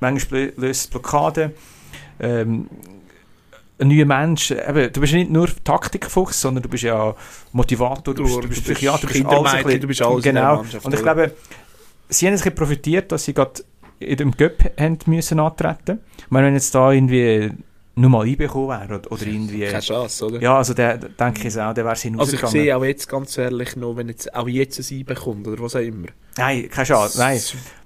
Manchmal 0.00 0.40
lö- 0.40 0.52
löst 0.60 0.80
es 0.82 0.86
Blockaden. 0.88 1.52
Ähm, 2.20 2.68
ein 3.78 3.88
neuer 3.88 4.04
Mensch, 4.04 4.50
eben, 4.50 4.92
du 4.92 5.00
bist 5.00 5.14
nicht 5.14 5.30
nur 5.30 5.48
Taktikfuchs, 5.64 6.40
sondern 6.40 6.62
du 6.62 6.68
bist 6.68 6.82
ja 6.84 7.14
Motivator, 7.52 8.14
du 8.14 8.24
bist, 8.24 8.36
du 8.44 8.48
bist 8.48 8.64
Psychiater, 8.64 9.06
du 9.06 9.12
bist 9.12 9.24
alles. 9.24 9.52
ein 9.54 9.64
bisschen- 9.64 9.80
du 9.80 9.86
bist 9.86 10.02
alles 10.02 10.22
Genau. 10.24 10.58
Und 10.60 10.94
ich 10.94 11.02
glaube, 11.02 11.34
sie 12.10 12.26
haben 12.26 12.34
bisschen 12.34 12.54
profitiert, 12.54 13.10
dass 13.10 13.24
sie 13.24 13.32
gerade 13.32 13.62
in 13.98 14.16
dem 14.16 14.32
Göpp 14.32 14.70
haben 14.78 14.98
müssen 15.06 15.40
antreten. 15.40 16.00
Ich 16.18 16.30
meine, 16.30 16.46
wenn 16.48 16.54
jetzt 16.54 16.74
da 16.74 16.92
irgendwie 16.92 17.52
nur 17.96 18.10
mal 18.10 18.26
einbekommen 18.26 18.68
wäre 18.68 18.98
oder, 18.98 19.12
oder 19.12 19.26
irgendwie... 19.26 19.66
Keine 19.66 19.80
Chance, 19.80 20.26
oder? 20.26 20.40
Ja, 20.40 20.56
also 20.56 20.74
der, 20.74 20.96
denke 20.98 21.48
ich 21.48 21.58
auch, 21.58 21.74
der 21.74 21.84
wäre 21.84 21.90
Also 21.90 21.98
ich 22.08 22.12
hinausgegangen. 22.12 22.52
sehe 22.52 22.76
auch 22.76 22.84
jetzt 22.84 23.08
ganz 23.08 23.36
ehrlich 23.36 23.76
noch, 23.76 23.96
wenn 23.96 24.08
jetzt 24.08 24.34
auch 24.34 24.48
jetzt 24.48 24.78
ein 24.78 24.98
Ei 24.98 25.02
bekommt 25.02 25.46
oder 25.46 25.62
was 25.62 25.76
auch 25.76 25.80
immer. 25.80 26.08
Nein, 26.36 26.68
keine 26.70 26.86
Chance, 26.86 27.18
nein. 27.18 27.40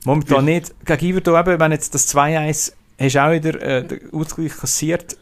Momentan 0.05 0.45
nicht. 0.45 0.75
Gegen 0.85 1.07
Iverdo 1.07 1.39
eben, 1.39 1.59
wenn 1.59 1.73
jetzt 1.73 1.95
das 1.95 2.15
2-1 2.15 2.73
hast 2.99 3.15
du 3.15 3.25
auch 3.25 3.33
wieder 3.33 3.61
äh, 3.63 3.85
den 3.87 4.13
Ausgleich 4.13 4.57
kassiert, 4.57 5.17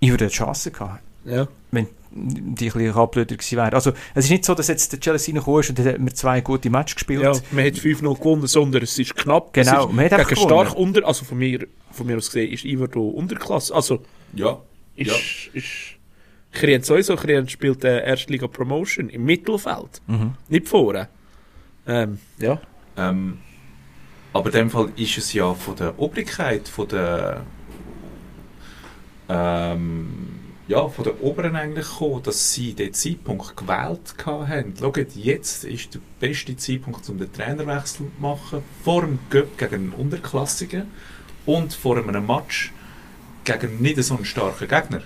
Iverdo 0.00 0.26
hat 0.26 0.32
Chancen 0.32 0.72
gehabt, 0.72 1.02
Ja. 1.24 1.48
wenn 1.70 1.86
die 2.12 2.66
ein 2.66 2.72
bisschen 2.72 2.92
abblöder 2.94 3.36
gewesen 3.36 3.56
wären. 3.56 3.72
Also 3.74 3.92
es 4.14 4.24
ist 4.24 4.30
nicht 4.30 4.44
so, 4.44 4.54
dass 4.54 4.66
jetzt 4.66 4.92
der 4.92 4.98
Chelsea 4.98 5.32
reingekommen 5.32 5.60
ist 5.60 5.70
und 5.70 5.78
dann 5.78 5.86
hat 5.86 5.98
man 6.00 6.12
zwei 6.14 6.40
gute 6.40 6.68
Matches 6.70 6.96
gespielt. 6.96 7.22
ja, 7.22 7.32
man 7.52 7.64
hat 7.64 7.74
5-0 7.74 8.18
gewonnen, 8.18 8.46
sondern 8.48 8.82
es 8.82 8.98
ist 8.98 9.14
knapp. 9.14 9.52
Genau, 9.52 9.84
es 9.84 9.90
ist 9.90 9.92
man 9.94 10.10
hat 10.10 10.28
gegen 10.28 10.40
stark 10.40 10.74
unter, 10.74 11.06
also 11.06 11.24
von 11.24 11.38
mir, 11.38 11.66
von 11.92 12.06
mir 12.08 12.16
aus 12.16 12.26
gesehen, 12.26 12.50
ist 12.52 12.64
Iverdo 12.64 13.08
Unterklasse. 13.10 13.72
Also 13.74 14.02
Ja. 14.34 14.58
ist, 14.96 15.06
Ja. 15.08 15.14
ist 15.52 15.66
Kriens 16.52 16.88
sowieso, 16.88 17.14
Kriens 17.14 17.52
spielt 17.52 17.84
äh, 17.84 18.04
Erstliga 18.04 18.48
Promotion 18.48 19.08
im 19.08 19.24
Mittelfeld, 19.24 20.02
Mhm. 20.08 20.34
nicht 20.48 20.66
vorne. 20.68 21.08
Ähm, 21.86 22.18
ja. 22.38 22.60
Ähm, 22.96 23.38
aber 24.32 24.46
in 24.46 24.52
dem 24.52 24.70
Fall 24.70 24.88
ist 24.96 25.16
es 25.16 25.32
ja 25.32 25.54
von 25.54 25.76
der 25.76 25.96
Obrigkeit, 25.96 26.66
von 26.68 26.88
der 26.88 27.42
ähm, 29.28 30.39
ja, 30.70 30.86
von 30.86 31.02
der 31.02 31.20
Oberen 31.20 31.56
eigentlich 31.56 31.88
gekommen, 31.88 32.22
dass 32.22 32.54
sie 32.54 32.74
den 32.74 32.94
Zeitpunkt 32.94 33.56
gewählt 33.56 34.14
haben. 34.24 34.72
Schaut, 34.78 35.16
jetzt 35.16 35.64
ist 35.64 35.94
der 35.94 36.00
beste 36.20 36.56
Zeitpunkt, 36.56 37.08
um 37.08 37.18
den 37.18 37.32
Trainerwechsel 37.32 38.06
zu 38.06 38.22
machen, 38.22 38.62
vor 38.84 39.00
dem 39.00 39.18
Göpp 39.30 39.58
gegen 39.58 39.74
einen 39.74 39.92
Unterklassigen 39.92 40.86
und 41.44 41.74
vor 41.74 41.98
einem 41.98 42.24
Match 42.24 42.72
gegen 43.42 43.82
nicht 43.82 44.00
so 44.04 44.14
einen 44.14 44.24
starken 44.24 44.68
Gegner. 44.68 45.02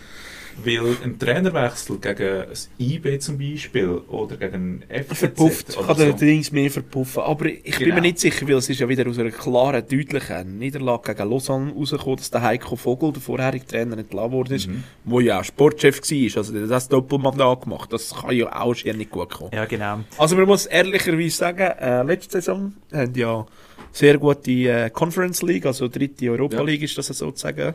Weil 0.62 0.96
ein 1.02 1.18
Trainerwechsel 1.18 1.98
gegen 1.98 2.40
ein 2.42 2.46
IB 2.78 3.18
zum 3.18 3.38
Beispiel 3.38 3.88
oder 4.08 4.36
gegen 4.36 4.54
einen 4.54 4.84
FCZ 4.88 5.16
Verpufft, 5.18 5.76
kann 5.76 5.96
der 5.96 6.10
so. 6.12 6.16
Dings 6.18 6.52
mehr 6.52 6.70
verpuffen. 6.70 7.22
Aber 7.22 7.46
ich 7.46 7.62
bin 7.62 7.72
Genau. 7.78 7.94
mir 7.96 8.00
nicht 8.02 8.18
sicher, 8.20 8.46
weil 8.46 8.54
es 8.56 8.68
ist 8.70 8.80
ja 8.80 8.88
wieder 8.88 9.08
aus 9.08 9.18
einer 9.18 9.30
klaren, 9.30 9.82
deutlichen 9.88 10.58
Niederlage 10.58 11.14
gegen 11.14 11.28
Lausanne 11.30 11.72
rausgekommen, 11.72 12.16
dass 12.18 12.30
der 12.30 12.42
Heiko 12.42 12.76
Vogel, 12.76 13.12
der 13.12 13.22
vorherige 13.22 13.66
Trainer, 13.66 13.98
entlassen 13.98 14.32
worden 14.32 14.54
ist, 14.54 14.68
Mhm. 14.68 14.84
wo 15.04 15.20
ja 15.20 15.40
auch 15.40 15.44
Sportchef 15.44 16.00
war. 16.00 16.36
Also 16.38 16.52
der 16.52 16.62
hat 16.62 16.70
das 16.70 16.88
Doppelmandat 16.88 17.62
gemacht. 17.62 17.92
Das 17.92 18.14
kann 18.14 18.34
ja 18.36 18.54
auch 18.60 18.74
schon 18.74 18.96
nicht 18.96 19.10
gut 19.10 19.30
kommen. 19.30 19.50
Ja, 19.52 19.64
genau. 19.64 20.00
Also 20.18 20.36
man 20.36 20.46
muss 20.46 20.66
ehrlicherweise 20.66 21.30
sagen, 21.36 21.66
äh, 21.78 22.02
letzte 22.04 22.32
Saison 22.40 22.72
haben 22.92 23.12
ja 23.14 23.46
sehr 23.92 24.18
gute 24.18 24.50
äh, 24.50 24.90
Conference 24.90 25.42
League, 25.42 25.66
also 25.66 25.88
dritte 25.88 26.30
Europa 26.30 26.56
Ja. 26.56 26.62
League 26.62 26.82
ist 26.82 26.96
das 26.98 27.06
sozusagen. 27.08 27.74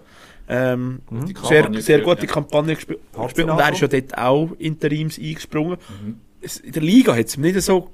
Ähm, 0.51 1.01
Die 1.11 1.35
sehr, 1.47 1.69
sehr 1.81 2.01
gute 2.01 2.25
ja. 2.25 2.31
Kampagne 2.31 2.75
gesp 2.75 2.95
gespielt. 3.13 3.49
Und 3.49 3.59
er 3.59 3.71
ist 3.71 3.81
ja 3.81 3.87
dort 3.87 4.17
auch 4.17 4.49
interims 4.57 5.19
eingesprungen. 5.19 5.77
Mhm. 6.03 6.19
Es, 6.41 6.57
in 6.57 6.71
der 6.71 6.81
Liga 6.81 7.15
hat 7.15 7.27
es 7.27 7.37
nicht 7.37 7.61
so 7.61 7.91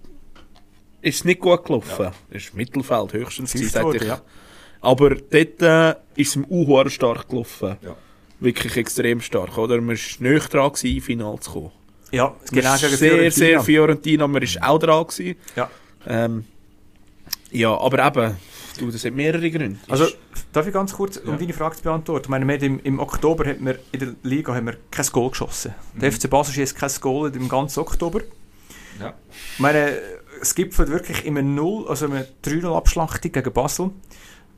ist 1.06 1.18
es 1.18 1.24
nicht 1.24 1.40
gut 1.40 1.64
gelaufen. 1.64 2.12
Es 2.32 2.46
ist 2.46 2.56
Mittelfeld 2.56 3.14
höchstens. 3.14 3.54
gewesen, 3.54 4.08
ja. 4.08 4.22
Aber 4.82 5.12
dort 5.12 5.62
äh, 5.62 5.90
ist 6.16 6.30
es 6.30 6.36
ihm 6.36 6.46
auch 6.50 6.90
stark 6.90 7.30
gelaufen. 7.30 7.78
Ja. 7.82 7.96
Wirklich 8.40 8.76
extrem 8.76 9.22
stark. 9.22 9.56
Oder? 9.58 9.80
Man 9.82 9.98
war 9.98 10.32
nicht 10.32 10.54
dran, 10.54 10.72
gewesen, 10.72 10.96
im 10.96 11.02
Finale 11.02 11.40
zu 11.42 11.52
kommen. 11.52 11.72
Ja, 12.12 12.36
genau 12.52 12.70
Man 12.70 12.80
gegen 12.80 12.96
sehr, 12.96 13.32
sehr 13.32 13.62
Fiorentina. 13.62 13.64
Fiorentina. 13.64 14.28
Man 14.28 14.42
war 14.42 14.70
auch 14.70 14.80
dran. 14.80 15.08
Gewesen. 15.08 15.36
Ja. 15.56 15.70
Ähm, 16.08 16.46
ja, 17.52 17.78
aber 17.78 18.06
eben, 18.08 18.38
du, 18.82 18.92
das 18.92 19.04
hat 19.06 19.14
mehrere 19.14 19.50
Gründe. 19.52 19.80
Also, 19.88 20.08
darf 20.54 20.68
ich 20.68 20.74
ganz 20.74 20.94
kurz, 20.94 21.18
um 21.18 21.32
Ja. 21.32 21.38
deine 21.38 21.54
Frage 21.54 21.76
zu 21.78 21.84
beantworten? 21.84 22.24
Ich 22.26 22.30
meine, 22.30 22.48
wir 22.48 22.56
haben 22.56 22.64
im, 22.64 22.80
im 22.84 23.00
Oktober 23.00 23.46
hat 23.50 23.58
wir 23.64 23.80
in 23.92 24.00
der 24.00 24.14
Liga 24.24 24.54
haben 24.56 24.66
wir 24.68 24.78
kein 24.92 25.06
Goal 25.08 25.30
geschossen. 25.32 25.74
Der 25.96 26.10
Mhm. 26.12 26.16
FC 26.16 26.30
Basel 26.30 26.54
schießt 26.54 26.76
kein 26.76 26.92
Goal 27.02 27.32
im 27.36 27.48
ganzen 27.50 27.80
Oktober. 27.80 28.22
Ja. 29.00 29.14
Ich 29.54 29.60
meine, 29.60 29.98
es 30.42 30.54
gipfelt 30.56 30.90
wirklich 30.90 31.26
immer 31.26 31.42
0, 31.42 31.88
also 31.88 32.06
eine 32.06 32.28
3-0-Abschlachtung 32.44 33.32
gegen 33.32 33.54
Basel. 33.54 33.92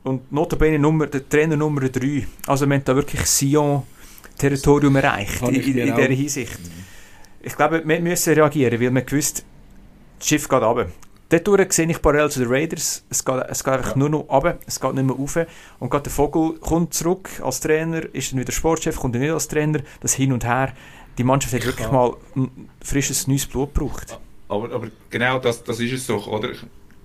Und 0.04 0.30
notabene 0.32 0.78
Nummer, 0.78 1.06
der 1.06 1.28
Trainer 1.28 1.56
Nummer 1.56 1.80
3. 1.88 2.26
Also 2.46 2.66
wir 2.66 2.74
haben 2.76 2.84
da 2.84 2.94
wirklich 2.94 3.20
Sion-Territorium 3.26 4.96
erreicht 4.96 5.42
in, 5.42 5.54
in, 5.56 5.78
in 5.78 5.92
auch. 5.92 5.96
dieser 5.96 6.08
Hinsicht. 6.08 6.58
Ich 7.42 7.56
glaube, 7.56 7.82
wir 7.84 8.00
müssen 8.00 8.34
reagieren, 8.34 8.80
weil 8.80 8.94
wir 8.94 9.02
gewusst, 9.02 9.44
das 10.18 10.28
Schiff 10.28 10.48
geht 10.48 10.62
runter. 10.62 10.86
Dort 11.30 11.72
sehe 11.74 11.86
ich 11.90 12.00
parallel 12.00 12.30
zu 12.30 12.40
den 12.40 12.48
Raiders, 12.48 13.04
es 13.10 13.22
geht, 13.22 13.36
es 13.50 13.62
geht 13.62 13.74
einfach 13.74 13.90
Ja. 13.90 13.96
nur 13.98 14.08
noch 14.08 14.28
runter, 14.30 14.58
es 14.66 14.80
geht 14.80 14.94
nicht 14.94 15.04
mehr 15.04 15.14
rauf. 15.14 15.38
Und 15.78 15.90
gerade 15.90 16.04
der 16.04 16.12
Vogel 16.12 16.54
kommt 16.58 16.94
zurück 16.94 17.28
als 17.42 17.60
Trainer, 17.60 18.02
ist 18.14 18.32
dann 18.32 18.40
wieder 18.40 18.52
Sportchef, 18.52 18.96
kommt 18.96 19.14
dann 19.14 19.20
nicht 19.22 19.32
als 19.32 19.46
Trainer, 19.46 19.80
das 20.00 20.14
Hin 20.14 20.32
und 20.32 20.44
Her. 20.46 20.72
Die 21.18 21.24
Mannschaft 21.24 21.52
hat 21.54 21.66
wirklich 21.66 21.86
Ja. 21.86 21.92
mal 21.92 22.14
ein 22.34 22.70
frisches, 22.82 23.26
neues 23.26 23.44
Blut 23.44 23.74
gebraucht. 23.74 24.18
Aber, 24.48 24.72
aber 24.72 24.88
genau 25.10 25.38
das, 25.38 25.62
das 25.62 25.80
ist 25.80 25.92
es 25.92 26.06
doch, 26.06 26.26
oder? 26.26 26.48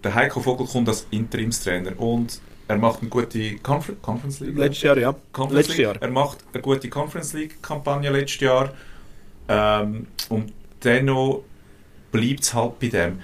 Der 0.03 0.15
Heiko 0.15 0.39
Vogel 0.39 0.67
kommt 0.67 0.87
als 0.87 1.05
Interimstrainer 1.11 1.99
und 1.99 2.39
er 2.69 2.77
macht 2.77 3.01
eine 3.01 3.09
gute 3.09 3.55
Confer 3.57 3.93
Conference 4.01 4.39
League. 4.39 4.57
Letztes 4.57 4.83
Jahr, 4.83 4.97
ja. 4.97 5.13
Conference 5.33 5.67
Letztes 5.67 5.77
League. 5.77 5.85
Jahr. 5.87 6.01
Er 6.01 6.09
macht 6.11 6.37
eine 6.53 6.61
gute 6.61 6.89
Conference 6.89 7.33
League 7.33 7.61
Kampagne 7.61 8.09
letztes 8.09 8.39
Jahr. 8.39 8.71
Ähm, 9.49 10.07
und 10.29 10.53
dennoch 10.83 11.43
bleibt 12.11 12.41
es 12.43 12.53
halt 12.53 12.79
bei 12.79 12.87
dem. 12.87 13.19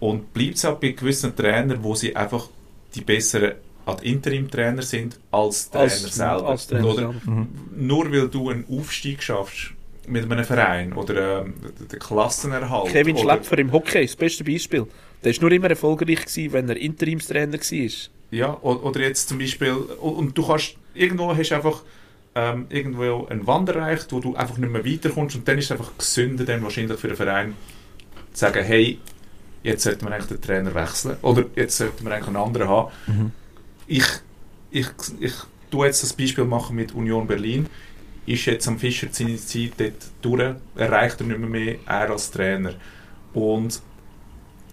Und 0.00 0.32
bleibt 0.34 0.56
es 0.56 0.64
halt 0.64 0.80
bei 0.80 0.88
gewissen 0.90 1.34
Trainern, 1.34 1.82
wo 1.82 1.94
sie 1.94 2.14
einfach 2.14 2.48
die 2.94 3.00
besseren 3.00 3.52
als 3.86 4.02
Interim-Trainer 4.02 4.82
sind 4.82 5.18
als 5.30 5.70
Trainer 5.70 5.84
Als- 5.84 6.02
selber. 6.14 6.48
als 6.48 6.66
Trainer 6.66 6.86
oder? 6.86 6.94
selber. 6.96 7.30
Mhm. 7.30 7.48
Nur 7.76 8.10
weil 8.12 8.28
du 8.28 8.48
einen 8.50 8.64
Aufstieg 8.70 9.22
schaffst 9.22 9.72
mit 10.06 10.30
einem 10.30 10.44
Verein 10.44 10.92
oder 10.94 11.42
ähm, 11.42 11.54
den 11.90 11.98
Klassenerhalt. 11.98 12.90
Kevin 12.92 13.16
oder, 13.16 13.24
Schlepfer 13.34 13.58
im 13.58 13.72
Hockey, 13.72 14.02
das 14.06 14.16
beste 14.16 14.44
Beispiel. 14.44 14.86
Der 15.22 15.34
war 15.34 15.40
nur 15.42 15.52
immer 15.52 15.70
erfolgreich, 15.70 16.24
gewesen, 16.26 16.52
wenn 16.52 16.68
er 16.68 16.76
Interimstrainer 16.76 17.58
war. 17.58 17.90
Ja, 18.30 18.58
oder 18.62 19.00
jetzt 19.00 19.28
zum 19.28 19.38
Beispiel, 19.38 19.72
und 19.72 20.14
und 20.14 20.38
du 20.38 20.46
kannst, 20.46 20.76
irgendwo 20.94 21.34
hast 21.36 21.50
du 21.50 21.54
einfach 21.54 21.82
ähm, 22.34 22.66
irgendwo 22.68 23.26
einen 23.26 23.46
Wand 23.46 23.68
erreicht, 23.68 24.12
wo 24.12 24.20
du 24.20 24.34
einfach 24.34 24.58
nicht 24.58 24.70
mehr 24.72 24.84
weiterkommst 24.84 25.36
und 25.36 25.46
dann 25.46 25.58
ist 25.58 25.66
es 25.66 25.72
einfach 25.72 25.92
gesünder 25.96 26.44
dann 26.44 26.62
wahrscheinlich 26.62 26.98
für 26.98 27.08
den 27.08 27.16
Verein 27.16 27.54
zu 28.32 28.40
sagen, 28.40 28.64
hey, 28.64 28.98
jetzt 29.64 29.82
sollten 29.82 30.06
wir 30.06 30.12
eigentlich 30.12 30.28
den 30.28 30.40
Trainer 30.40 30.74
wechseln 30.74 31.16
oder 31.22 31.46
jetzt 31.56 31.76
sollten 31.76 32.04
wir 32.04 32.12
eigentlich 32.12 32.28
einen 32.28 32.36
anderen 32.36 32.68
haben. 32.68 32.92
Mhm. 33.06 33.32
Ich, 33.86 34.06
ich, 34.70 34.86
ich 35.18 35.34
tue 35.70 35.86
jetzt 35.86 36.02
das 36.02 36.12
Beispiel 36.12 36.44
machen 36.44 36.76
mit 36.76 36.94
Union 36.94 37.26
Berlin. 37.26 37.66
Ist 38.26 38.46
jetzt 38.46 38.68
am 38.68 38.78
Fischer 38.78 39.08
seine 39.10 39.36
Zeit 39.36 39.72
dort 39.76 39.92
durch, 40.22 40.54
erreicht 40.76 41.20
er 41.20 41.26
nicht 41.26 41.38
mehr, 41.38 41.48
mehr 41.48 41.76
er 41.86 42.10
als 42.10 42.30
Trainer. 42.30 42.74
Und 43.32 43.82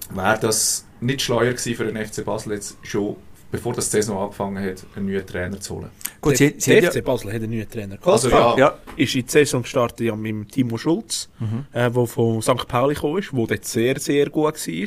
wäre 0.10 0.40
das 0.40 0.86
nicht 1.00 1.22
schleuer 1.22 1.54
gewesen 1.54 1.76
für 1.76 1.86
den 1.86 2.06
FC 2.06 2.24
Basel 2.24 2.54
jetzt 2.54 2.78
schon, 2.84 3.16
bevor 3.52 3.74
das 3.74 3.92
Saison 3.92 4.18
angefangen 4.20 4.64
hat, 4.66 4.86
einen 4.96 5.08
neuen 5.08 5.26
Trainer 5.26 5.60
zu 5.60 5.76
holen? 5.76 5.90
Gut, 6.22 6.38
sie, 6.38 6.56
sie 6.58 6.80
der 6.80 6.92
FC 6.92 7.04
Basel 7.04 7.34
hat 7.34 7.42
einen 7.42 7.52
neuen 7.52 7.70
Trainer. 7.70 7.98
Also 8.04 8.30
Kaspar 8.30 8.58
ja, 8.58 8.66
ja, 8.68 8.78
ist 8.96 9.16
in 9.16 9.26
die 9.26 9.32
Saison 9.32 9.62
gestartet 9.64 10.02
ja, 10.08 10.16
mit 10.16 10.52
Timo 10.52 10.78
Schulz, 10.78 11.30
Mhm. 11.40 11.66
äh, 11.74 11.90
der 11.92 12.06
von 12.08 12.42
St. 12.42 12.68
Pauli 12.68 12.94
gekommen 12.96 13.18
ist, 13.20 13.32
der 13.32 13.46
dort 13.48 13.66
sehr, 13.66 14.00
sehr 14.00 14.30
gut 14.30 14.56
war. 14.68 14.84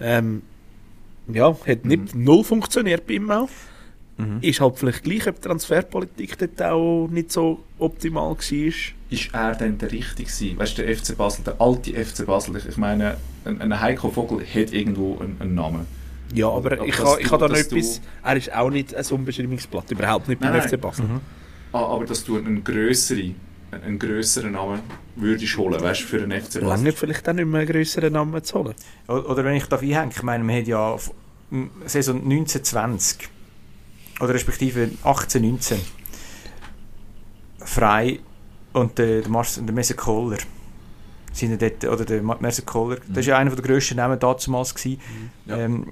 Ähm, 0.00 0.42
ja, 1.32 1.56
hat 1.66 1.84
nicht 1.84 2.14
null 2.14 2.44
funktioniert 2.44 3.06
bei 3.06 3.14
ihm 3.14 3.30
auch. 3.30 3.48
Ist 4.42 4.60
halt 4.60 4.78
vielleicht 4.78 5.02
gleich, 5.02 5.26
ob 5.26 5.34
die 5.36 5.48
Transferpolitik 5.48 6.38
dort 6.38 6.62
auch 6.62 7.08
nicht 7.08 7.32
so 7.32 7.64
optimal 7.80 8.30
war. 8.30 8.72
Ist 9.10 9.28
er 9.32 9.54
denn 9.56 9.76
der 9.76 9.90
Richtige 9.90 10.30
gewesen? 10.30 10.56
Weißt 10.56 10.78
du, 10.78 10.82
der 10.86 10.96
FC 10.96 11.16
Basel, 11.16 11.42
der 11.44 11.60
alte 11.60 11.92
FC 11.92 12.24
Basel, 12.24 12.56
ich- 12.56 12.66
ich 12.68 12.76
meine, 12.76 13.16
ein, 13.44 13.60
ein 13.60 13.80
Heiko 13.80 14.10
Vogel 14.10 14.38
hat 14.46 14.72
irgendwo 14.72 15.18
einen, 15.18 15.36
einen 15.40 15.54
Namen. 15.56 15.86
Ja, 16.34 16.48
aber 16.48 16.84
ich 16.84 16.98
habe 16.98 17.20
ich 17.20 17.28
du- 17.28 17.32
ha 17.32 17.38
da 17.38 17.48
noch 17.48 17.54
dass 17.54 17.68
du- 17.68 17.76
etwas. 17.76 18.00
Er 18.22 18.36
ist 18.36 18.52
auch 18.54 18.70
nicht 18.70 18.94
ein 18.94 19.04
Unbeschreibungsblatt, 19.06 19.90
überhaupt 19.90 20.28
nicht 20.28 20.40
beim 20.40 20.52
Nein, 20.52 20.62
FC. 20.68 20.76
Basel. 20.80 21.06
Ah, 21.72 21.78
aber 21.86 22.04
dass 22.04 22.24
du 22.24 22.36
einen 22.36 22.62
grösseren, 22.62 23.34
einen 23.70 23.98
grösseren 23.98 24.52
Namen 24.52 24.80
würdest 25.16 25.56
holen, 25.56 25.80
weißt 25.80 26.02
du, 26.02 26.06
für 26.06 26.22
einen 26.22 26.32
FC 26.40 26.54
Basel. 26.60 26.64
Lange 26.64 26.92
vielleicht 26.92 27.28
auch 27.28 27.32
nicht 27.32 27.46
mehr 27.46 27.60
einen 27.60 27.70
grösseren 27.70 28.12
Namen 28.12 28.42
zu 28.44 28.58
holen. 28.58 28.74
Oder 29.08 29.44
wenn 29.44 29.54
ich 29.54 29.66
da 29.66 29.76
einhänge, 29.78 30.10
ich 30.14 30.22
meine, 30.22 30.44
man 30.44 30.56
hat 30.56 30.66
ja 30.66 30.96
Saison 31.86 32.16
1920 32.26 33.28
oder 34.20 34.34
respektive 34.34 34.90
1819 35.02 35.78
frei 37.64 38.20
und 38.72 38.98
der, 38.98 39.20
der, 39.22 39.30
Mars, 39.30 39.60
der 39.62 39.74
Messer 39.74 39.94
Kohler 39.94 40.38
sind 41.32 41.50
ja 41.60 41.68
dort, 41.68 41.84
oder 41.92 42.04
der 42.04 42.22
Messer 42.22 42.62
Kohler, 42.62 42.98
das 43.08 43.16
war 43.26 43.32
ja 43.34 43.38
einer 43.38 43.50
der 43.54 43.64
grössten 43.64 43.96
Namen 43.96 44.18
damals 44.18 44.74
gewesen. 44.74 45.00
Ja. 45.46 45.56
Ähm, 45.58 45.86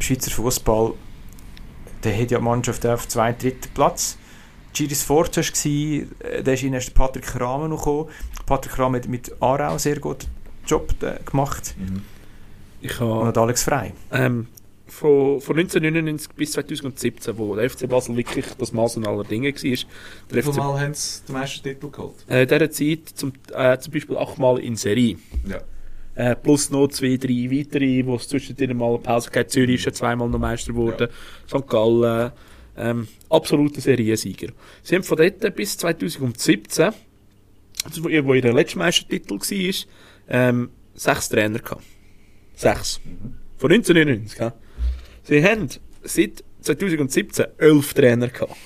Schweizer 0.00 0.30
Fußball, 0.30 0.94
der 2.04 2.12
hat 2.20 2.30
ja 2.30 2.38
die 2.38 2.44
Mannschaft 2.44 2.84
auf 2.86 3.06
zwei 3.08 3.32
dritten 3.32 3.68
Platz. 3.74 4.16
Giris 4.72 5.02
Forza 5.02 5.42
war, 5.42 6.42
da 6.44 6.52
ist 6.52 6.62
ihnen 6.62 6.74
erst 6.74 6.94
Patrick 6.94 7.38
Rahmen 7.40 7.70
noch 7.70 7.78
gekommen. 7.78 8.08
Patrick 8.46 8.78
Rahmen 8.78 9.00
hat 9.00 9.08
mit 9.08 9.32
Aarau 9.40 9.78
sehr 9.78 9.98
guten 9.98 10.26
Job 10.66 10.94
äh, 11.02 11.18
gemacht. 11.24 11.74
Mhm. 11.78 12.02
Ich 12.80 12.98
Und 13.00 13.08
habe 13.10 13.26
hat 13.26 13.38
Alex 13.38 13.62
frei. 13.64 13.92
ähm, 14.12 14.46
von, 14.86 15.40
von 15.40 15.56
1999 15.58 16.30
bis 16.34 16.52
2017, 16.52 17.36
wo 17.38 17.54
der 17.54 17.68
FC 17.70 17.88
Basel 17.88 18.16
wirklich 18.16 18.46
das 18.58 18.72
Maß 18.72 18.96
an 18.96 19.06
aller 19.06 19.24
Dinge 19.24 19.48
war, 19.48 19.60
der 19.60 19.62
Wie 19.62 19.76
viele 20.30 20.42
FC 20.42 20.56
Mal 20.56 20.80
haben 20.80 20.94
sie 20.94 21.20
den 21.28 21.32
Meistertitel 21.34 21.90
geholt? 21.90 22.14
äh, 22.28 22.46
dieser 22.46 22.70
Zeit 22.70 23.08
zum, 23.14 23.32
äh, 23.52 23.78
zum 23.78 23.92
Beispiel 23.92 24.16
achtmal 24.16 24.58
in 24.58 24.76
Serie. 24.76 25.16
Ja. 25.46 25.60
Äh, 26.14 26.36
plus 26.36 26.70
noch 26.70 26.88
zwei, 26.88 27.16
drei 27.16 27.50
weitere, 27.50 28.04
wo 28.04 28.16
es 28.16 28.28
zwischendrin 28.28 28.76
mal 28.76 28.94
eine 28.94 28.98
Pause 28.98 29.30
gab. 29.30 29.50
Zürich 29.50 29.76
ist 29.76 29.86
ja 29.86 29.92
zweimal 29.92 30.28
noch 30.28 30.38
Meister 30.38 30.72
geworden. 30.72 31.08
St. 31.46 31.66
Gallen. 31.68 32.32
Ähm, 32.76 33.08
absoluter 33.28 33.80
Seriensieger. 33.80 34.52
Sie 34.82 34.94
haben 34.94 35.02
von 35.02 35.18
dort 35.18 35.54
bis 35.54 35.76
2017, 35.76 36.92
also 37.84 38.04
wo 38.04 38.08
ihr 38.08 38.24
wo 38.24 38.34
ihr 38.34 38.52
letzter 38.52 38.78
Meistertitel 38.78 39.34
war, 39.34 39.74
ähm, 40.28 40.70
sechs 40.94 41.28
Trainer 41.28 41.58
gehabt. 41.58 41.82
Sechs. 42.54 43.00
Von 43.58 43.70
1999. 43.72 44.38
gell? 44.38 44.52
Sie 45.24 45.44
haben 45.44 45.68
seit 46.02 46.44
2017 46.62 47.46
elf 47.58 47.94
Trainer 47.94 48.28
gehabt. 48.28 48.56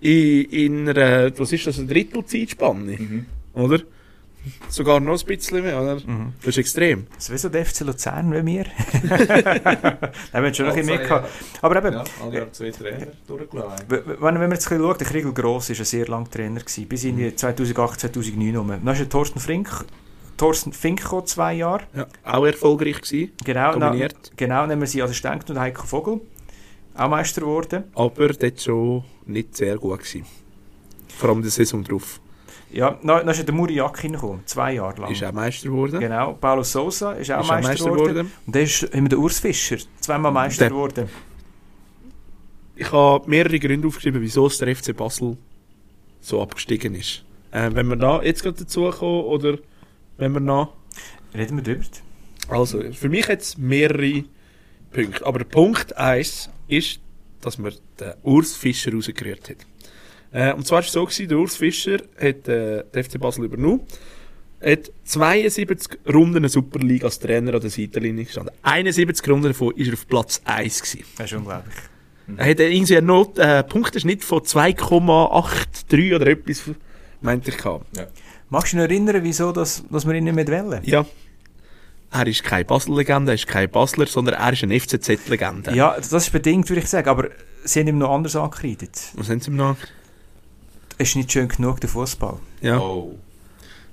In, 0.00 0.44
in 0.50 0.88
einer, 0.88 1.38
was 1.38 1.52
ist 1.52 1.66
das, 1.66 1.78
eine 1.78 1.88
Drittelzeitspanne? 1.88 2.96
Mhm. 2.98 3.26
Oder? 3.54 3.80
Sogar 4.68 5.00
noch 5.00 5.18
ein 5.20 5.26
bisschen 5.26 5.62
mehr, 5.62 5.80
oder? 5.80 5.96
Mhm. 5.96 6.32
Das 6.40 6.48
ist 6.48 6.58
extrem. 6.58 7.06
Das 7.14 7.24
ist 7.28 7.32
wie 7.32 7.38
so 7.38 7.48
der 7.48 7.64
FC 7.66 7.80
Luzern 7.80 8.32
wie 8.32 8.44
wir. 8.46 8.64
da 9.08 9.98
haben 10.32 10.44
wir 10.44 10.54
schon 10.54 10.66
noch 10.66 10.74
ein 10.74 10.80
bisschen 10.80 10.86
mehr 10.86 10.98
gehabt. 10.98 11.28
Aber 11.62 11.76
eben, 11.76 11.92
Ja, 11.92 12.04
alle 12.22 12.40
haben 12.40 12.52
zwei 12.52 12.70
Trainer 12.70 13.06
durchgelassen. 13.26 13.86
w- 13.88 13.94
w- 13.96 14.00
wenn, 14.06 14.20
wenn 14.20 14.34
man 14.34 14.52
jetzt 14.52 14.66
ein 14.66 14.78
bisschen 14.78 14.84
schaut, 14.84 15.00
der 15.00 15.06
Kriegel 15.06 15.32
Gross 15.32 15.70
war 15.70 15.76
ein 15.78 15.84
sehr 15.84 16.06
lang 16.08 16.30
Trainer, 16.30 16.60
gewesen, 16.60 16.86
bis 16.88 17.04
in 17.04 17.16
die 17.16 17.34
2008, 17.34 18.00
2009 18.00 18.56
rum. 18.56 18.68
Dann 18.68 18.86
ist 18.88 18.98
der 19.00 19.08
Thorsten 19.08 19.40
Fink, 19.40 19.68
Thorsten 20.36 20.72
Fink 20.72 21.02
gekommen, 21.02 21.26
zwei 21.26 21.54
Jahre. 21.54 21.84
Ja. 21.94 22.06
Auch 22.24 22.44
erfolgreich 22.46 23.00
gewesen, 23.00 23.32
Genau, 23.44 23.72
na, 23.76 23.86
dominiert. 23.88 24.32
genau, 24.36 24.62
dann 24.62 24.72
haben 24.72 24.80
wir 24.80 24.86
sie 24.86 25.02
Assistent 25.02 25.48
und 25.50 25.58
Heiko 25.58 25.86
Vogel. 25.86 26.20
Auch 26.94 27.08
Meister 27.08 27.42
geworden. 27.42 27.84
Aber 27.94 28.28
dort 28.28 28.60
schon 28.60 29.04
nicht 29.26 29.56
sehr 29.56 29.76
gut 29.76 29.98
gewesen. 29.98 30.24
Vor 31.16 31.30
allem 31.30 31.42
die 31.42 31.48
Saison 31.50 31.82
drauf. 31.84 32.20
Ja, 32.70 32.98
dann, 33.02 33.28
ist 33.28 33.46
der 33.46 33.54
Muriak 33.54 34.00
hingekommen, 34.00 34.42
zwei 34.44 34.74
Jahre 34.74 35.00
lang. 35.00 35.12
Ist 35.12 35.22
auch 35.24 35.32
Meister 35.32 35.68
geworden. 35.68 36.00
Genau, 36.00 36.32
Paulo 36.34 36.62
Sousa 36.62 37.12
ist 37.12 37.30
auch 37.30 37.40
Ist 37.42 37.48
Meister, 37.48 37.90
geworden. 37.90 38.32
Und 38.46 38.54
dann 38.54 38.62
ist, 38.62 38.82
wir 38.92 39.08
den 39.08 39.18
Urs 39.18 39.38
Fischer, 39.40 39.78
zweimal 40.00 40.32
Meister 40.32 40.64
Der- 40.64 40.70
geworden. 40.70 41.08
Ich 42.74 42.92
habe 42.92 43.28
mehrere 43.30 43.58
Gründe 43.58 43.88
aufgeschrieben, 43.88 44.20
wieso 44.20 44.46
es 44.46 44.58
der 44.58 44.74
FC 44.74 44.94
Basel 44.94 45.38
so 46.20 46.42
abgestiegen 46.42 46.94
ist. 46.94 47.24
Äh, 47.52 47.70
wenn 47.72 47.86
wir 47.88 47.96
da 47.96 48.22
jetzt 48.22 48.42
gerade 48.42 48.58
dazu 48.58 48.90
kommen, 48.90 49.24
oder 49.24 49.58
wenn 50.18 50.32
wir 50.32 50.40
noch... 50.40 50.74
Reden 51.34 51.56
wir 51.56 51.62
drüber. 51.62 51.84
Also, 52.48 52.82
für 52.92 53.08
mich 53.08 53.26
jetzt 53.28 53.58
mehrere 53.58 54.24
Punkte. 54.92 55.24
Aber 55.24 55.44
Punkt 55.44 55.96
1 55.96 56.50
ist, 56.68 57.00
dass 57.40 57.58
man 57.58 57.72
den 57.98 58.12
Urs 58.22 58.54
Fischer 58.54 58.92
rausgerührt 58.92 59.50
hat. 59.50 59.56
Äh, 60.32 60.52
und 60.52 60.66
zwar 60.66 60.78
war 60.78 60.84
es 60.84 60.92
so, 60.92 61.04
gewesen, 61.04 61.28
der 61.28 61.38
Urs 61.38 61.56
Fischer 61.56 61.98
hat 62.20 62.48
äh, 62.48 62.84
den 62.84 63.04
FC 63.04 63.18
Basel 63.20 63.44
übernommen, 63.44 63.82
hat 64.64 64.90
72 65.04 65.98
Runden 66.12 66.38
eine 66.38 66.48
Superliga 66.48 67.06
als 67.06 67.18
Trainer 67.18 67.54
an 67.54 67.60
der 67.60 67.70
Seitenlinie 67.70 68.24
gestanden. 68.24 68.54
71 68.62 69.28
Runden 69.28 69.48
davon 69.48 69.68
war 69.68 69.86
er 69.86 69.92
auf 69.92 70.08
Platz 70.08 70.40
1 70.44 70.82
gewesen. 70.82 71.04
Das 71.16 71.30
ist 71.30 71.36
unglaublich. 71.36 71.74
Er 72.36 72.50
hat 72.50 72.60
irgendwie 72.60 72.96
einen 72.96 73.06
Not, 73.06 73.38
äh, 73.38 73.62
Punkteschnitt 73.62 74.24
von 74.24 74.40
2,83 74.40 76.16
oder 76.16 76.26
etwas, 76.26 76.62
meinte 77.20 77.50
ich, 77.50 77.56
gehabt. 77.56 77.86
Magst 78.48 78.72
du 78.72 78.76
dich 78.76 78.84
noch 78.84 78.90
erinnern, 78.90 79.22
wieso 79.22 79.52
dass, 79.52 79.84
dass 79.90 80.06
wir 80.06 80.14
ihn 80.14 80.24
nicht 80.24 80.34
mehr 80.34 80.46
wählen? 80.46 80.80
Ja. 80.84 81.06
Er 82.10 82.26
ist 82.26 82.42
keine 82.44 82.64
Basel-Legende, 82.64 83.32
er 83.32 83.34
ist 83.34 83.46
kein 83.46 83.70
Basler, 83.70 84.06
sondern 84.06 84.36
er 84.36 84.52
ist 84.52 84.62
eine 84.62 84.78
FCZ-Legende. 84.78 85.74
Ja, 85.74 85.96
das 85.96 86.12
ist 86.12 86.32
bedingt, 86.32 86.68
würde 86.68 86.80
ich 86.80 86.88
sagen, 86.88 87.08
aber 87.08 87.28
sie 87.64 87.80
haben 87.80 87.88
ihm 87.88 87.98
noch 87.98 88.10
anders 88.10 88.36
angekreidet. 88.36 88.98
Was 89.14 89.28
haben 89.28 89.40
sie 89.40 89.50
ihm 89.50 89.56
noch? 89.56 89.76
Es 89.76 89.95
ist 90.98 91.16
nicht 91.16 91.30
schön 91.32 91.48
genug, 91.48 91.80
der 91.80 91.88
Fußball. 91.90 92.38
Ja. 92.60 92.78
Oh. 92.78 93.18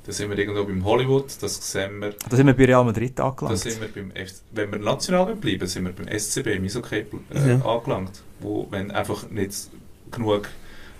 Da 0.05 0.11
sind 0.11 0.29
wir 0.29 0.37
irgendwo 0.37 0.65
beim 0.65 0.83
Hollywood, 0.83 1.31
das 1.41 1.71
sehen 1.71 2.01
wir. 2.01 2.13
Da 2.29 2.35
sind 2.35 2.45
wir 2.47 2.53
bei 2.53 2.65
Real 2.65 2.83
Madrid 2.83 3.17
Da 3.17 3.29
angelangt. 3.29 3.57
sind 3.59 3.79
wir 3.79 3.87
beim 3.87 4.11
F 4.11 4.33
wenn 4.51 4.69
wir 4.71 4.79
national 4.79 5.33
bleiben, 5.35 5.65
sind 5.65 5.85
wir 5.85 5.93
beim 5.93 6.07
SCB, 6.19 6.47
im 6.57 6.65
Eishockey 6.65 7.05
äh, 7.33 7.49
Ja. 7.49 7.65
angelangt. 7.65 8.21
Wo, 8.41 8.67
wenn 8.69 8.91
einfach 8.91 9.29
nicht 9.29 9.53
genug 10.11 10.49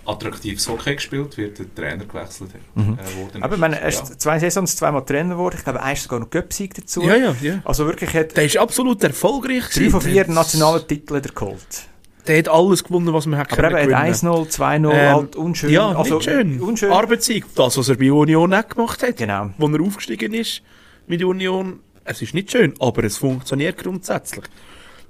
attraktives 0.06 0.66
Hockey 0.68 0.94
gespielt 0.96 1.36
wird, 1.36 1.58
der 1.58 1.74
Trainer 1.74 2.04
gewechselt 2.06 2.50
hat. 2.54 2.60
Mhm. 2.76 2.98
Äh, 3.34 3.42
Aber 3.42 3.56
meine, 3.58 3.78
er 3.80 3.88
ist 3.88 4.20
zwei 4.20 4.38
Saisons 4.38 4.74
zweimal 4.76 5.04
Trainer 5.04 5.34
geworden. 5.34 5.56
Ich 5.58 5.64
glaube, 5.64 5.80
er 5.80 5.92
ist 5.92 6.02
sogar 6.04 6.20
noch 6.20 6.30
Göpsieg 6.30 6.74
dazu. 6.74 7.02
Ja, 7.02 7.16
ja, 7.16 7.34
ja. 7.42 7.60
Also 7.64 7.86
wirklich, 7.86 8.12
hat 8.14 8.34
Der 8.36 8.44
ist 8.44 8.56
absolut 8.56 9.02
erfolgreich. 9.04 9.64
drei 9.72 9.90
von 9.90 10.00
vier 10.00 10.24
Der- 10.24 10.34
nationalen 10.34 10.86
Titeln 10.86 11.18
hat 11.18 11.26
er 11.26 11.32
geholt. 11.32 11.88
Der 12.26 12.38
hat 12.38 12.48
alles 12.48 12.82
gewonnen, 12.84 13.12
was 13.12 13.26
man 13.26 13.38
hat 13.38 13.52
Aber 13.52 13.66
eben, 13.80 13.90
er 13.90 13.98
hat 13.98 14.20
gewinnen. 14.20 14.34
1-0, 14.34 14.50
2-0, 14.50 14.92
Ähm, 14.92 15.14
halt 15.14 15.36
unschön. 15.36 15.70
Ja, 15.70 15.92
also, 15.92 16.14
nicht 16.14 16.24
schön. 16.24 16.60
Unschön. 16.60 16.90
Arbeitssieg, 16.90 17.44
das, 17.54 17.76
was 17.76 17.88
er 17.88 17.96
bei 17.96 18.10
Union 18.10 18.54
auch 18.54 18.68
gemacht 18.68 19.02
hat. 19.02 19.16
Genau. 19.16 19.50
Wo 19.58 19.68
er 19.68 19.80
aufgestiegen 19.80 20.32
ist 20.32 20.62
mit 21.06 21.22
Union. 21.22 21.80
Es 22.04 22.22
ist 22.22 22.34
nicht 22.34 22.50
schön, 22.50 22.74
aber 22.80 23.04
es 23.04 23.18
funktioniert 23.18 23.78
grundsätzlich. 23.78 24.44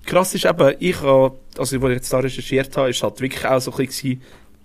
Krass 0.07 0.35
ist 0.35 0.45
eben, 0.45 0.75
ich 0.81 1.01
habe, 1.01 1.37
also, 1.57 1.61
als 1.61 1.73
ich 1.73 1.83
jetzt 1.83 2.13
da 2.13 2.19
recherchiert 2.19 2.77
habe, 2.77 2.91
ist 2.91 3.03
halt 3.03 3.21
wirklich 3.21 3.45
auch 3.45 3.61
so 3.61 3.71
ein 3.73 3.87
bisschen, 3.87 4.21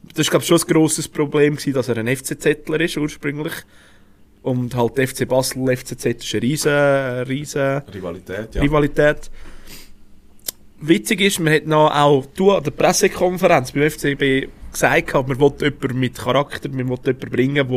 das 0.10 0.20
ist, 0.20 0.30
glaube 0.30 0.44
ich, 0.44 0.48
schon 0.48 0.60
ein 0.60 0.68
grosses 0.68 1.08
Problem 1.08 1.56
gewesen, 1.56 1.74
dass 1.74 1.88
er 1.88 1.98
ein 1.98 2.08
FCZler 2.08 2.82
ist, 2.82 2.98
ursprünglich. 2.98 3.54
Und 4.42 4.76
halt 4.76 4.98
FC 4.98 5.28
Basel, 5.28 5.76
FCZ 5.76 6.06
ist 6.06 6.34
eine 6.34 6.42
riesen, 6.42 6.72
riesen 7.28 7.78
Rivalität, 7.94 8.56
ja. 8.56 8.62
Rivalität. 8.62 9.30
Witzig 10.82 11.22
ist, 11.22 11.39
man 11.39 11.54
hat 11.54 11.65
noch 11.68 11.92
auch 11.94 12.26
du 12.36 12.52
an 12.52 12.63
der 12.63 12.72
Pressekonferenz 12.72 13.72
beim 13.74 13.89
FCB 13.89 14.48
gesagt, 14.72 15.13
man 15.13 15.39
will 15.39 15.52
jemanden 15.60 16.00
mit 16.00 16.18
Charakter, 16.18 16.70
man 16.70 16.89
will 16.89 16.98
jemanden 17.06 17.30
bringen, 17.30 17.68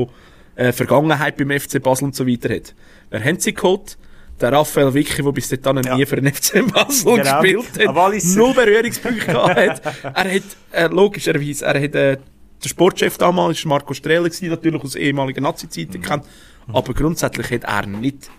der 0.57 0.67
äh, 0.69 0.73
Vergangenheit 0.73 1.37
beim 1.37 1.51
FC 1.59 1.83
Basel 1.83 2.05
und 2.05 2.15
so 2.15 2.27
weiter 2.27 2.55
hat. 2.55 2.75
Wer 3.11 3.25
haben 3.25 3.41
sie 3.41 3.55
geholt? 3.55 3.97
Der 4.41 4.53
Raphael 4.53 4.93
Vicky, 4.95 5.23
der 5.23 5.33
bis 5.33 5.49
dahin 5.49 5.83
Ja. 5.85 5.97
nie 5.97 6.07
für 6.07 6.17
den 6.21 6.33
FC 6.33 6.63
Basel 6.73 7.17
Genau. 7.17 7.41
gespielt 7.41 7.89
hat, 7.89 8.25
null 8.37 8.55
Berührungspunkte 8.55 9.27
gehabt 9.27 9.57
hat. 9.57 9.83
Er 10.05 10.35
hat, 10.35 10.43
äh, 10.73 10.87
logischerweise, 10.89 11.65
er 11.65 11.83
hat, 11.83 11.95
äh, 11.95 12.17
der 12.63 12.69
Sportchef 12.69 13.19
damals 13.19 13.65
war 13.65 13.71
Marco 13.71 13.95
Strehler, 13.95 14.31
natürlich 14.43 14.83
aus 14.83 14.95
ehemaligen 14.95 15.43
Nazi-Zeiten 15.43 16.01
gekannt, 16.01 16.25
aber 16.73 16.95
grundsätzlich 16.95 17.51
hat 17.51 17.65
er 17.65 17.87
nicht 17.87 18.31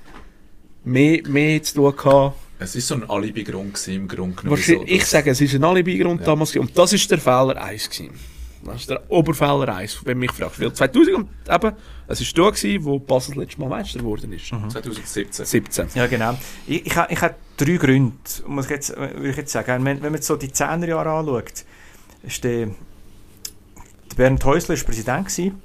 mehr, 0.85 1.19
mehr 1.27 1.61
zu 1.63 1.75
tun 1.75 1.95
gehabt 1.95 2.35
Es 2.63 2.75
ist 2.75 2.87
so 2.87 2.95
ein 2.95 3.09
Alibi-Grund 3.09 3.87
im 3.89 4.07
Grunde 4.07 4.35
genommen. 4.35 4.49
Wahrscheinlich, 4.57 4.83
wieso 4.85 4.93
ich 4.95 4.99
das- 5.01 5.09
sage, 5.11 5.31
es 5.31 5.41
ist 5.41 5.53
ein 5.55 5.63
Alibi-Grund 5.63 6.21
Ja. 6.21 6.25
damals 6.27 6.51
gewesen. 6.51 6.69
Und 6.69 6.77
das 6.77 6.93
ist 6.93 7.09
der 7.11 7.17
Fehler 7.19 7.61
1 7.61 7.89
gewesen. 7.89 8.13
Das 8.65 8.75
ist 8.77 8.89
der 8.89 9.01
Oberfehler 9.11 9.75
1, 9.75 9.99
wenn 10.05 10.17
mich 10.19 10.31
fragst. 10.31 10.57
Weil 10.61 10.71
2000 10.71 11.15
und 11.17 11.27
eben, 11.49 11.73
es 12.07 12.21
ist 12.21 12.37
da 12.37 12.49
gewesen, 12.49 12.85
wo 12.85 12.97
Basel 12.97 13.37
letztes 13.37 13.57
Mal 13.57 13.67
Meister 13.67 13.99
geworden 13.99 14.31
ist. 14.31 14.45
2017. 14.47 15.45
17. 15.45 15.87
Ja, 15.95 16.07
genau. 16.07 16.37
Ich, 16.65 16.85
ich, 16.85 16.95
ich 17.09 17.21
habe 17.21 17.35
drei 17.57 17.75
Gründe, 17.75 18.13
muss 18.47 18.65
ich 18.65 18.71
jetzt, 18.71 18.95
würde 18.95 19.29
ich 19.29 19.35
jetzt 19.35 19.51
sagen. 19.51 19.83
Wenn, 19.83 19.97
wenn 19.97 20.03
man 20.03 20.13
jetzt 20.15 20.27
so 20.27 20.37
die 20.37 20.47
10er 20.47 20.87
Jahre 20.87 21.09
anschaut, 21.11 21.65
ist 22.25 22.41
der, 22.45 22.67
der 22.67 24.15
Bernd 24.15 24.45
Häusler 24.45 24.75
ist 24.75 24.85
Präsident 24.85 25.27
gewesen. 25.27 25.61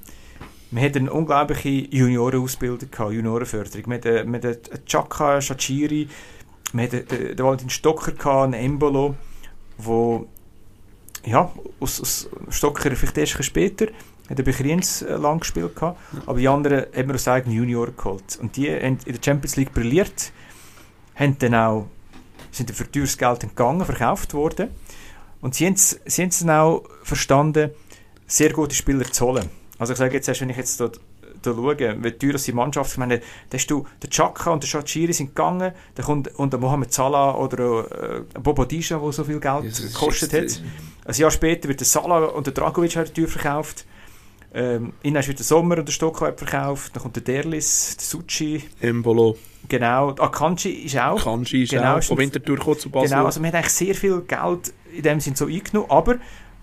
Wir 0.71 0.83
hatten 0.83 0.99
eine 0.99 1.13
unglaubliche 1.13 1.69
Juniorenausbildung, 1.69 2.91
gehabt, 2.91 3.13
Juniorenförderung. 3.13 3.85
Wir 3.87 3.95
hatten, 3.95 4.31
wir 4.33 4.49
hatten 4.51 4.85
Chaka, 4.85 5.41
Shachiri, 5.41 6.07
wir 6.73 6.83
hatten 6.83 7.07
den, 7.07 7.35
den 7.35 7.45
Valentin 7.45 7.69
Stocker, 7.69 8.11
gehabt, 8.11 8.53
einen 8.53 8.53
Embolo, 8.53 9.15
wo 9.77 10.27
ja, 11.25 11.51
aus, 11.79 12.01
aus 12.01 12.29
Stocker 12.49 12.95
vielleicht 12.95 13.17
erst 13.17 13.43
später, 13.43 13.87
hat 14.29 14.37
er 14.37 14.45
bei 14.45 14.51
Kriens 14.51 15.01
äh, 15.01 15.15
lang 15.15 15.39
gespielt 15.39 15.75
gehabt, 15.75 15.99
aber 16.25 16.39
die 16.39 16.47
anderen 16.47 16.85
haben 16.95 17.07
wir 17.07 17.15
aus 17.15 17.27
eigenen 17.27 17.57
Junioren 17.57 17.95
geholt. 17.95 18.37
Und 18.41 18.55
die 18.55 18.69
haben 18.69 18.99
in 19.05 19.13
der 19.13 19.23
Champions 19.23 19.55
League 19.55 19.73
brilliert, 19.73 20.31
haben 21.15 21.37
dann 21.39 21.55
auch, 21.55 21.87
sind 22.51 22.69
dann 22.69 22.75
für 22.75 22.89
teures 22.89 23.17
Geld 23.17 23.43
entgangen, 23.43 23.85
verkauft 23.85 24.33
worden. 24.33 24.69
Und 25.41 25.55
sie 25.55 25.65
haben 25.65 25.73
es 25.73 25.99
sie 26.05 26.21
haben's 26.21 26.39
dann 26.39 26.49
auch 26.51 26.83
verstanden, 27.03 27.71
sehr 28.27 28.51
gute 28.51 28.75
Spieler 28.75 29.05
zu 29.05 29.25
holen. 29.25 29.49
Also 29.77 29.93
ich 29.93 29.99
sage 29.99 30.13
jetzt 30.13 30.41
wenn 30.41 30.49
ich 30.49 30.57
jetzt 30.57 30.79
dort 30.79 30.99
da 31.41 31.53
schaue, 31.53 31.77
wie 31.77 32.11
teuer 32.11 32.33
die 32.33 32.51
Mannschaft, 32.51 32.91
ich 32.91 32.97
meine, 32.97 33.19
da 33.19 33.57
hast 33.57 33.67
du, 33.67 33.85
der 34.01 34.09
Chaka 34.09 34.51
und 34.51 34.63
der 34.63 34.67
Shachiri 34.67 35.13
sind 35.13 35.35
gegangen, 35.35 35.73
dann 35.95 36.05
kommt, 36.05 36.27
und 36.35 36.53
der 36.53 36.59
Mohamed 36.59 36.93
Salah 36.93 37.35
oder 37.35 38.17
äh, 38.17 38.39
Bobo 38.39 38.65
Disha, 38.65 38.97
der 38.97 39.11
so 39.11 39.23
viel 39.23 39.39
Geld 39.39 39.65
ist 39.65 39.93
gekostet 39.93 40.33
hat. 40.33 40.61
Ein 41.05 41.15
Jahr 41.15 41.31
später 41.31 41.67
wird 41.67 41.79
der 41.79 41.87
Salah 41.87 42.25
und 42.25 42.45
der 42.47 42.53
Dragovic 42.53 42.95
halt 42.95 43.13
teuer 43.15 43.27
verkauft. 43.27 43.85
Ähm, 44.51 44.93
innen 45.03 45.27
wird 45.27 45.37
der 45.37 45.45
Sommer 45.45 45.77
und 45.77 45.87
der 45.87 45.93
Stockholm 45.93 46.35
verkauft. 46.35 46.95
Dann 46.95 47.03
kommt 47.03 47.15
der 47.15 47.23
Derlis, 47.23 47.97
der 47.97 48.05
Suchi, 48.05 48.63
Embolo, 48.79 49.37
genau. 49.67 50.09
Akanji 50.09 50.71
ist 50.71 50.97
auch. 50.97 51.23
Kanji 51.23 51.63
ist 51.63 51.69
Genau, 51.69 51.97
auch 51.97 52.03
von 52.03 52.17
Winterthur 52.17 52.55
gekommen 52.55 52.79
zu 52.79 52.89
Basel. 52.89 53.09
Genau, 53.09 53.25
also 53.25 53.39
man 53.39 53.49
hat 53.49 53.55
eigentlich 53.55 53.73
sehr 53.73 53.93
viel 53.93 54.21
Geld 54.21 54.73
in 54.95 55.03
dem 55.03 55.19
Sinn 55.19 55.35
so 55.35 55.45
eingenommen, 55.45 55.91
aber 55.91 56.15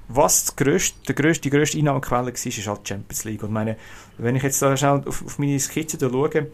was 0.09 0.47
das 0.47 0.57
grösste, 0.57 1.15
die 1.15 1.51
grösste 1.51 1.79
Einnahmequelle 1.79 2.27
war, 2.27 2.33
ist 2.33 2.45
halt 2.45 2.81
die 2.85 2.89
Champions 2.89 3.25
League. 3.25 3.43
Und 3.43 3.53
meine, 3.53 3.77
wenn 4.19 4.37
ich 4.37 4.43
jetzt 4.43 4.61
da 4.63 4.77
schnell 4.77 5.03
auf, 5.07 5.25
auf 5.25 5.39
meine 5.39 5.59
Skizze 5.61 5.99
da 5.99 6.09
schaue, 6.11 6.47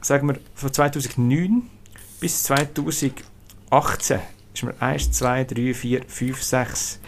sagen 0.00 0.28
wir 0.28 0.36
von 0.54 0.72
2009 0.72 1.62
bis 2.20 2.42
2018 2.44 4.18
ist 4.54 4.62
mir 4.62 4.74
1, 4.80 5.12
2, 5.12 5.44
3, 5.44 5.74
4, 5.74 6.02
5, 6.06 6.42
6 6.42 7.00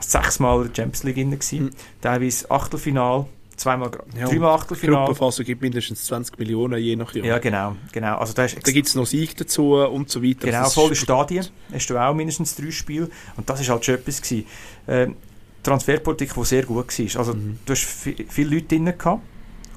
sechsmal 0.00 0.62
in 0.62 0.68
der 0.72 0.74
Champions 0.82 1.02
League 1.04 1.14
drin 1.16 1.30
gewesen. 1.30 1.64
Mhm. 1.66 1.70
Teilweise 2.00 2.50
Achtelfinal, 2.50 3.26
zweimal, 3.56 3.90
Ja, 4.18 4.26
dreimal 4.26 4.56
Die 4.56 4.60
Achtelfinal. 4.62 4.96
Gruppenphase 5.06 5.44
gibt 5.44 5.62
mindestens 5.62 6.04
20 6.06 6.38
Millionen 6.38 6.80
je 6.80 6.96
nach 6.96 7.14
Jahr. 7.14 7.24
Ja, 7.26 7.38
genau, 7.38 7.76
genau. 7.92 8.16
Also 8.16 8.32
da 8.32 8.44
ist 8.44 8.56
Da 8.66 8.72
gibt 8.72 8.88
es 8.88 8.94
noch 8.94 9.06
Sieg 9.06 9.36
dazu 9.36 9.74
und 9.74 10.10
so 10.10 10.22
weiter. 10.22 10.46
Genau, 10.46 10.68
volle 10.68 10.92
ist- 10.92 10.98
Stadien. 11.02 11.46
Hast 11.72 11.88
du 11.90 11.98
auch 11.98 12.14
mindestens 12.14 12.56
drei 12.56 12.70
Spiele. 12.70 13.10
Und 13.36 13.48
das 13.48 13.60
war 13.60 13.74
halt 13.74 13.84
schon 13.84 13.94
etwas. 13.96 14.22
Gewesen. 14.22 14.46
Ähm, 14.88 15.16
Transferpolitik, 15.62 16.34
die 16.34 16.44
sehr 16.44 16.64
gut 16.64 16.98
war. 16.98 17.18
Also, 17.20 17.34
Mhm. 17.34 17.58
du 17.64 17.72
hast 17.72 17.84
vi- 18.04 18.26
viele 18.28 18.56
Leute 18.56 18.66
drin 18.66 18.84
gehabt, 18.98 19.22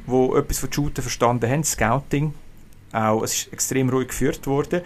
die 0.07 0.37
etwas 0.37 0.59
von 0.59 0.71
Shooten 0.73 1.01
verstanden 1.01 1.49
haben. 1.49 1.63
Scouting. 1.63 2.33
Auch, 2.91 3.23
es 3.23 3.33
ist 3.33 3.53
extrem 3.53 3.89
ruhig 3.89 4.07
geführt 4.09 4.45
worden. 4.47 4.81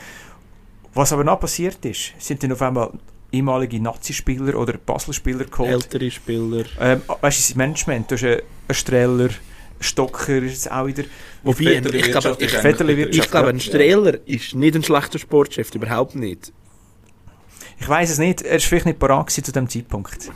Was 0.93 1.14
aber 1.14 1.24
noch 1.24 1.39
passiert 1.39 1.84
ist, 1.86 2.14
sind 2.18 2.41
dann 2.43 2.52
auf 2.52 2.62
einmal 2.62 2.91
ehemalige 3.32 3.80
Nazi-Spieler 3.80 4.56
oder 4.58 4.74
Basel-Spieler 4.74 5.45
geholt. 5.45 5.70
Ältere 5.70 6.10
Spieler. 6.10 6.66
Ähm, 6.80 7.02
weißt 7.08 7.38
du, 7.38 7.41
das 7.43 7.56
Management, 7.56 8.10
du 8.10 8.16
hast 8.16 8.24
einen, 8.24 8.41
einen 8.68 8.76
Streller, 8.76 9.24
einen 9.26 9.36
Stocker, 9.80 10.38
ist 10.41 10.72
auch 10.72 10.88
wieder. 10.88 11.04
Wobei, 11.43 11.74
ich 11.76 11.82
glaube, 11.82 11.97
ich, 11.97 12.06
Wirtschaft, 12.08 12.41
ich 12.41 13.30
glaube, 13.32 13.50
ein 13.50 13.60
Strehler 13.60 14.18
ist 14.28 14.56
nicht 14.56 14.76
ein 14.76 14.84
schlechter 14.84 15.20
Sportchef, 15.20 15.74
überhaupt 15.76 16.16
nicht. 16.16 16.52
Ich 17.80 17.88
weiß 17.88 18.10
es 18.10 18.18
nicht, 18.18 18.41
er 18.41 18.54
war 18.54 18.60
vielleicht 18.60 18.86
nicht 18.88 19.00
parat 19.00 19.30
zu 19.30 19.41
dem 19.52 19.70
Zeitpunkt. 19.70 20.32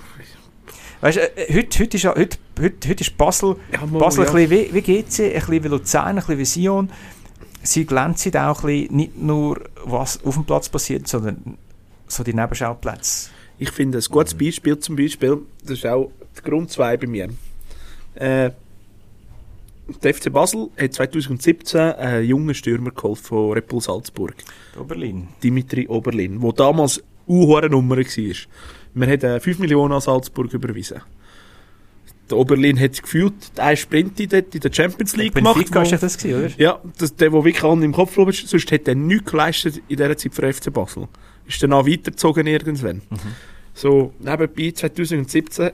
Weißt 1.03 1.17
du, 1.17 1.21
äh, 1.21 1.53
heute, 1.53 1.79
heute, 1.79 1.97
ist, 1.97 2.05
heute, 2.05 2.37
heute, 2.61 2.89
heute 2.89 3.01
ist 3.03 3.17
Basel, 3.17 3.57
Ja, 3.73 3.85
mal, 3.85 3.99
Basel 3.99 4.23
ja. 4.23 4.29
ein 4.29 4.47
bisschen 4.47 4.71
wie, 4.71 4.73
wie 4.73 4.81
GC, 4.81 4.95
ein 4.95 5.33
bisschen 5.33 5.63
wie 5.65 5.67
Luzern, 5.67 6.07
ein 6.07 6.15
bisschen 6.15 6.37
wie 6.37 6.45
Sion. 6.45 6.89
Sie 7.61 7.85
glänzen 7.85 8.33
auch 8.37 8.63
ein 8.63 8.67
bisschen, 8.67 8.95
nicht 8.95 9.17
nur 9.21 9.59
was 9.83 10.23
auf 10.23 10.35
dem 10.35 10.45
Platz 10.45 10.69
passiert, 10.69 11.09
sondern 11.09 11.57
so 12.07 12.23
die 12.23 12.33
Nebenschauplätze. 12.33 13.31
Ich 13.59 13.71
finde, 13.71 13.97
ein 13.97 14.03
gutes 14.09 14.33
Beispiel 14.33 14.79
zum 14.79 14.95
Beispiel, 14.95 15.39
das 15.63 15.79
ist 15.79 15.85
auch 15.85 16.09
der 16.37 16.43
Grund 16.43 16.71
2 16.71 16.95
bei 16.95 17.07
mir. 17.07 17.27
Äh, 18.15 18.51
der 20.01 20.13
FC 20.13 20.31
Basel 20.31 20.69
hat 20.79 20.93
2017 20.93 21.81
einen 21.81 22.25
jungen 22.25 22.55
Stürmer 22.55 22.91
geholt 22.91 23.19
von 23.19 23.51
Red 23.51 23.67
Bull 23.67 23.81
Salzburg, 23.81 24.35
Oberlin. 24.79 25.27
Dimitri 25.43 25.85
Oberlin, 25.85 26.39
der 26.39 26.53
damals 26.53 27.03
eine 27.27 27.69
Nummer 27.69 27.97
war. 27.97 28.35
Wir 28.93 29.07
haben 29.07 29.21
äh, 29.21 29.39
5 29.39 29.59
Millionen 29.59 29.93
an 29.93 30.01
Salzburg 30.01 30.53
überwiesen. 30.53 31.01
Der 32.29 32.37
Oberlin 32.37 32.79
hat 32.79 33.01
gefühlt 33.01 33.33
einen 33.57 33.75
Sprint 33.77 34.19
in 34.19 34.29
der, 34.29 34.45
in 34.53 34.59
der 34.59 34.71
Champions 34.71 35.15
League 35.17 35.35
gemacht. 35.35 35.55
Benfica 35.55 35.83
ja 35.83 35.97
das 35.97 36.17
gewesen, 36.17 36.39
oder? 36.39 36.53
Ja, 36.57 36.79
das, 36.97 37.15
der, 37.15 37.31
der 37.31 37.43
wirklich 37.43 37.63
allen 37.63 37.83
im 37.83 37.91
Kopf 37.91 38.17
ist, 38.17 38.47
sonst 38.47 38.71
hat 38.71 38.87
er 38.87 38.95
nichts 38.95 39.29
geleistet 39.29 39.81
in 39.87 39.97
dieser 39.97 40.17
Zeit 40.17 40.33
für 40.33 40.53
FC 40.53 40.71
Basel. 40.71 41.07
Ist 41.47 41.61
dann 41.61 41.73
auch 41.73 41.85
weitergezogen 41.85 42.47
irgendwann. 42.47 43.01
So, 43.73 44.13
nebenbei 44.19 44.71
2017 44.71 45.65
hat 45.65 45.73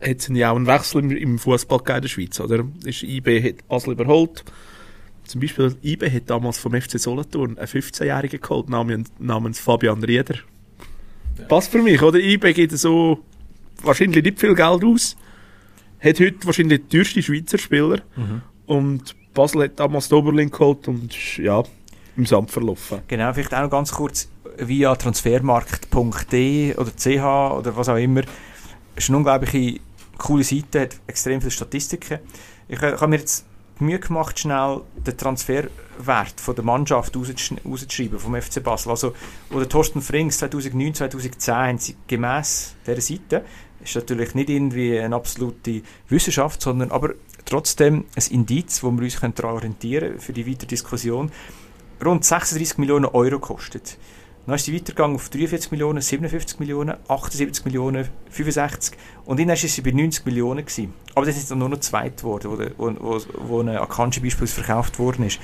es 0.00 0.28
ja 0.28 0.50
auch 0.50 0.56
einen 0.56 0.66
Wechsel 0.66 1.00
im, 1.00 1.10
im 1.10 1.38
Fußball 1.38 1.78
gegeben 1.78 1.96
in 1.96 2.02
der 2.02 2.08
Schweiz, 2.08 2.40
oder? 2.40 2.64
Ist 2.84 3.02
IB 3.02 3.42
hat 3.42 3.66
Basel 3.68 3.92
überholt. 3.92 4.44
Zum 5.26 5.40
Beispiel 5.40 5.74
IB 5.82 6.10
hat 6.10 6.28
damals 6.28 6.58
vom 6.58 6.80
FC 6.80 7.00
Solothurn 7.00 7.58
einen 7.58 7.66
15-Jährigen 7.66 8.40
geholt, 8.40 8.68
namens, 8.68 9.10
namens 9.18 9.58
Fabian 9.58 10.04
Rieder. 10.04 10.36
Passt 11.48 11.70
für 11.70 11.82
mich, 11.82 12.00
oder? 12.02 12.18
IB 12.18 12.52
gibt 12.52 12.72
so 12.72 13.18
wahrscheinlich 13.82 14.24
nicht 14.24 14.40
viel 14.40 14.54
Geld 14.54 14.84
aus. 14.84 15.16
Hat 16.00 16.20
heute 16.20 16.46
wahrscheinlich 16.46 16.80
den 16.80 16.88
teuersten 16.88 17.22
Schweizer 17.22 17.58
Spieler. 17.58 18.00
Und 18.66 19.14
Basel 19.34 19.64
hat 19.64 19.80
damals 19.80 20.08
den 20.08 20.18
Oberlin 20.18 20.50
geholt 20.50 20.88
und 20.88 21.14
ist, 21.14 21.38
ja, 21.38 21.62
im 22.16 22.26
Sand 22.26 22.50
verlaufen. 22.50 23.00
Genau, 23.08 23.32
vielleicht 23.32 23.52
auch 23.52 23.62
noch 23.62 23.70
ganz 23.70 23.92
kurz 23.92 24.28
via 24.58 24.94
transfermarkt.de 24.94 26.76
oder 26.76 26.90
ch 26.96 27.06
oder 27.08 27.76
was 27.76 27.88
auch 27.88 27.96
immer. 27.96 28.22
ist 28.94 29.08
eine 29.08 29.18
unglaubliche 29.18 29.80
coole 30.18 30.44
Seite, 30.44 30.82
hat 30.82 30.96
extrem 31.06 31.40
viele 31.40 31.50
Statistiken. 31.50 32.20
Ich, 32.68 32.80
äh, 32.80 32.94
ich 32.94 33.00
habe 33.00 33.08
mir 33.08 33.18
jetzt 33.18 33.44
die 33.80 33.84
Mühe 33.84 33.98
gemacht, 33.98 34.38
schnell 34.38 34.82
den 34.94 35.16
Transferwert 35.94 36.40
von 36.40 36.54
der 36.54 36.64
Mannschaft 36.64 37.14
rauszusch- 37.14 37.56
rauszuschreiben, 37.64 38.18
vom 38.18 38.34
FC 38.34 38.62
Basel. 38.62 38.90
Also, 38.90 39.14
wo 39.50 39.58
der 39.58 39.68
Thorsten 39.68 40.02
Frings 40.02 40.38
2009, 40.38 40.94
2010 40.94 41.54
haben 41.54 41.78
sie 41.78 41.96
gemäss 42.06 42.74
dieser 42.86 43.00
Seite, 43.00 43.44
ist 43.82 43.94
natürlich 43.94 44.34
nicht 44.34 44.50
irgendwie 44.50 44.98
eine 44.98 45.16
absolute 45.16 45.82
Wissenschaft, 46.08 46.60
sondern 46.60 46.90
aber 46.90 47.14
trotzdem 47.44 48.04
ein 48.16 48.24
Indiz, 48.30 48.82
wo 48.82 48.90
wir 48.90 49.02
uns 49.02 49.20
daran 49.20 49.54
orientieren 49.54 50.08
können 50.08 50.20
für 50.20 50.32
die 50.32 50.50
weitere 50.50 50.66
Diskussion, 50.66 51.30
rund 52.04 52.24
36 52.24 52.78
Millionen 52.78 53.06
Euro 53.06 53.38
kostet. 53.38 53.98
Dann 54.46 54.56
ist 54.56 54.64
sie 54.66 54.74
weitergegangen 54.74 55.16
auf 55.16 55.28
43 55.30 55.70
Millionen, 55.70 56.00
57 56.02 56.58
Millionen, 56.60 56.96
78 57.08 57.64
Millionen, 57.64 58.08
65 58.30 58.96
und 59.24 59.40
dann 59.40 59.48
war 59.48 59.56
sie 59.56 59.80
bei 59.80 59.90
90 59.90 60.26
Millionen. 60.26 60.64
Gewesen. 60.66 60.92
Aber 61.14 61.24
das 61.26 61.36
ist 61.36 61.50
dann 61.50 61.58
nur 61.58 61.68
noch 61.70 61.80
zweit 61.80 62.18
geworden, 62.18 62.50
wo, 62.50 62.56
der- 62.56 62.72
wo, 62.76 62.92
wo, 63.00 63.20
wo 63.48 63.60
ein 63.60 63.68
Akanji 63.70 64.20
beispielsweise 64.20 64.62
verkauft 64.62 64.98
worden 64.98 65.24
ist. 65.26 65.38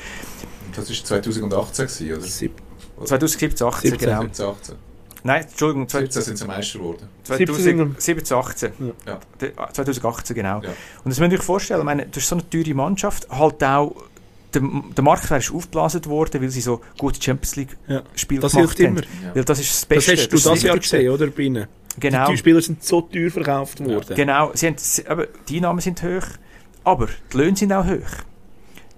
Das 0.76 0.88
war 0.88 1.04
2018, 1.04 1.86
gewesen, 1.86 2.12
oder? 2.12 2.20
Sieb- 2.22 2.62
2017, 3.04 3.66
18, 3.66 3.90
17. 3.92 4.08
genau. 4.08 4.20
2018. 4.28 4.76
Nein, 5.22 5.42
Entschuldigung, 5.42 5.88
17 5.88 6.22
sind 6.22 6.36
sie 6.38 6.46
Meister 6.46 6.78
geworden. 6.78 7.08
2017, 7.24 8.36
18. 8.36 8.72
Ja. 9.06 9.18
De- 9.40 9.52
ah, 9.56 9.68
2018, 9.72 10.34
genau. 10.36 10.60
Ja. 10.62 10.70
Und 11.04 11.10
das 11.10 11.18
müsst 11.20 11.32
ihr 11.32 11.38
euch 11.38 11.44
vorstellen, 11.44 11.80
ich 11.80 11.84
meine, 11.84 12.06
durch 12.06 12.26
so 12.26 12.36
eine 12.36 12.48
teure 12.48 12.74
Mannschaft, 12.74 13.28
halt 13.30 13.62
auch, 13.64 13.94
der, 14.54 14.62
der 14.96 15.04
Marktwert 15.04 15.42
ist 15.42 15.52
aufgeblasen 15.52 16.04
worden, 16.06 16.40
weil 16.42 16.48
sie 16.50 16.60
so 16.60 16.80
gute 16.98 17.20
Champions 17.22 17.56
Ja. 17.56 17.62
League-Spiele 17.98 18.40
Das 18.40 18.52
gemacht 18.52 18.76
hilft 18.78 18.90
haben. 18.90 18.96
immer. 18.98 19.26
Ja. 19.28 19.34
Weil 19.36 19.44
das 19.44 19.60
ist 19.60 19.70
das 19.70 19.80
Das 19.80 19.86
Beste. 19.88 20.12
hast 20.12 20.28
du 20.32 20.36
ist 20.36 20.46
das 20.46 20.62
Jahr 20.62 20.78
gesehen, 20.78 21.10
oder? 21.10 21.26
Bei 21.28 21.42
ihnen. 21.42 21.66
Genau. 21.98 22.30
Die 22.30 22.36
Spieler 22.36 22.60
sind 22.62 22.82
so 22.84 23.00
teuer 23.02 23.30
verkauft 23.30 23.80
worden. 23.84 24.14
Genau, 24.14 24.50
sie 24.54 24.66
haben, 24.68 24.76
sie, 24.78 25.06
aber 25.06 25.26
die 25.48 25.56
Einnahmen 25.56 25.80
sind 25.80 26.02
hoch, 26.02 26.26
aber 26.84 27.08
die 27.32 27.36
Löhne 27.36 27.56
sind 27.56 27.72
auch 27.72 27.84
hoch. 27.84 27.98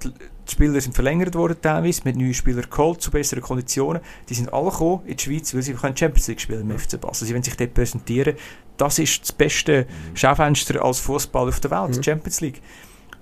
Die, 0.05 0.09
die 0.11 0.53
Spieler 0.53 0.81
sind 0.81 0.95
verlängert 0.95 1.35
worden 1.35 1.57
teilweise, 1.63 2.03
mit 2.05 2.17
neuen 2.17 2.35
Spielern 2.35 2.67
geholt, 2.69 3.01
zu 3.01 3.11
besseren 3.11 3.43
Konditionen. 3.43 4.03
Die 4.29 4.35
sind 4.35 4.53
alle 4.53 4.71
gekommen 4.71 5.03
in 5.07 5.17
die 5.17 5.23
Schweiz, 5.23 5.55
weil 5.55 5.63
sie 5.63 5.73
können 5.75 5.97
Champions 5.97 6.29
League 6.29 6.41
spielen 6.41 6.69
im 6.71 6.79
FC 6.79 7.01
Basel. 7.01 7.27
Sie 7.27 7.33
wollen 7.33 7.43
sich 7.43 7.57
dort 7.57 7.73
präsentieren. 7.75 8.35
Das 8.77 8.99
ist 8.99 9.23
das 9.23 9.33
beste 9.33 9.87
Schaufenster 10.15 10.85
als 10.85 10.99
Fußball 11.01 11.49
auf 11.49 11.61
der 11.61 11.71
Welt, 11.71 11.91
Mhm. 11.91 12.01
die 12.01 12.03
Champions 12.05 12.41
League. 12.41 12.61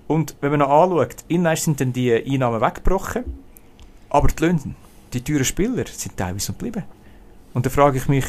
Und 0.07 0.35
wenn 0.41 0.51
man 0.51 0.59
noch 0.59 0.69
anschaut, 0.69 1.15
innen 1.27 1.55
sind 1.55 1.79
dann 1.79 1.93
die 1.93 2.13
Einnahmen 2.13 2.59
weggebrochen, 2.61 3.23
aber 4.09 4.27
die 4.27 4.43
Löhne, 4.43 4.75
die 5.13 5.21
teuren 5.23 5.45
Spieler, 5.45 5.85
sind 5.87 6.17
teilweise 6.17 6.51
noch 6.51 6.57
geblieben. 6.57 6.83
Und 7.53 7.65
da 7.65 7.69
frage 7.69 7.97
ich 7.97 8.07
mich, 8.07 8.25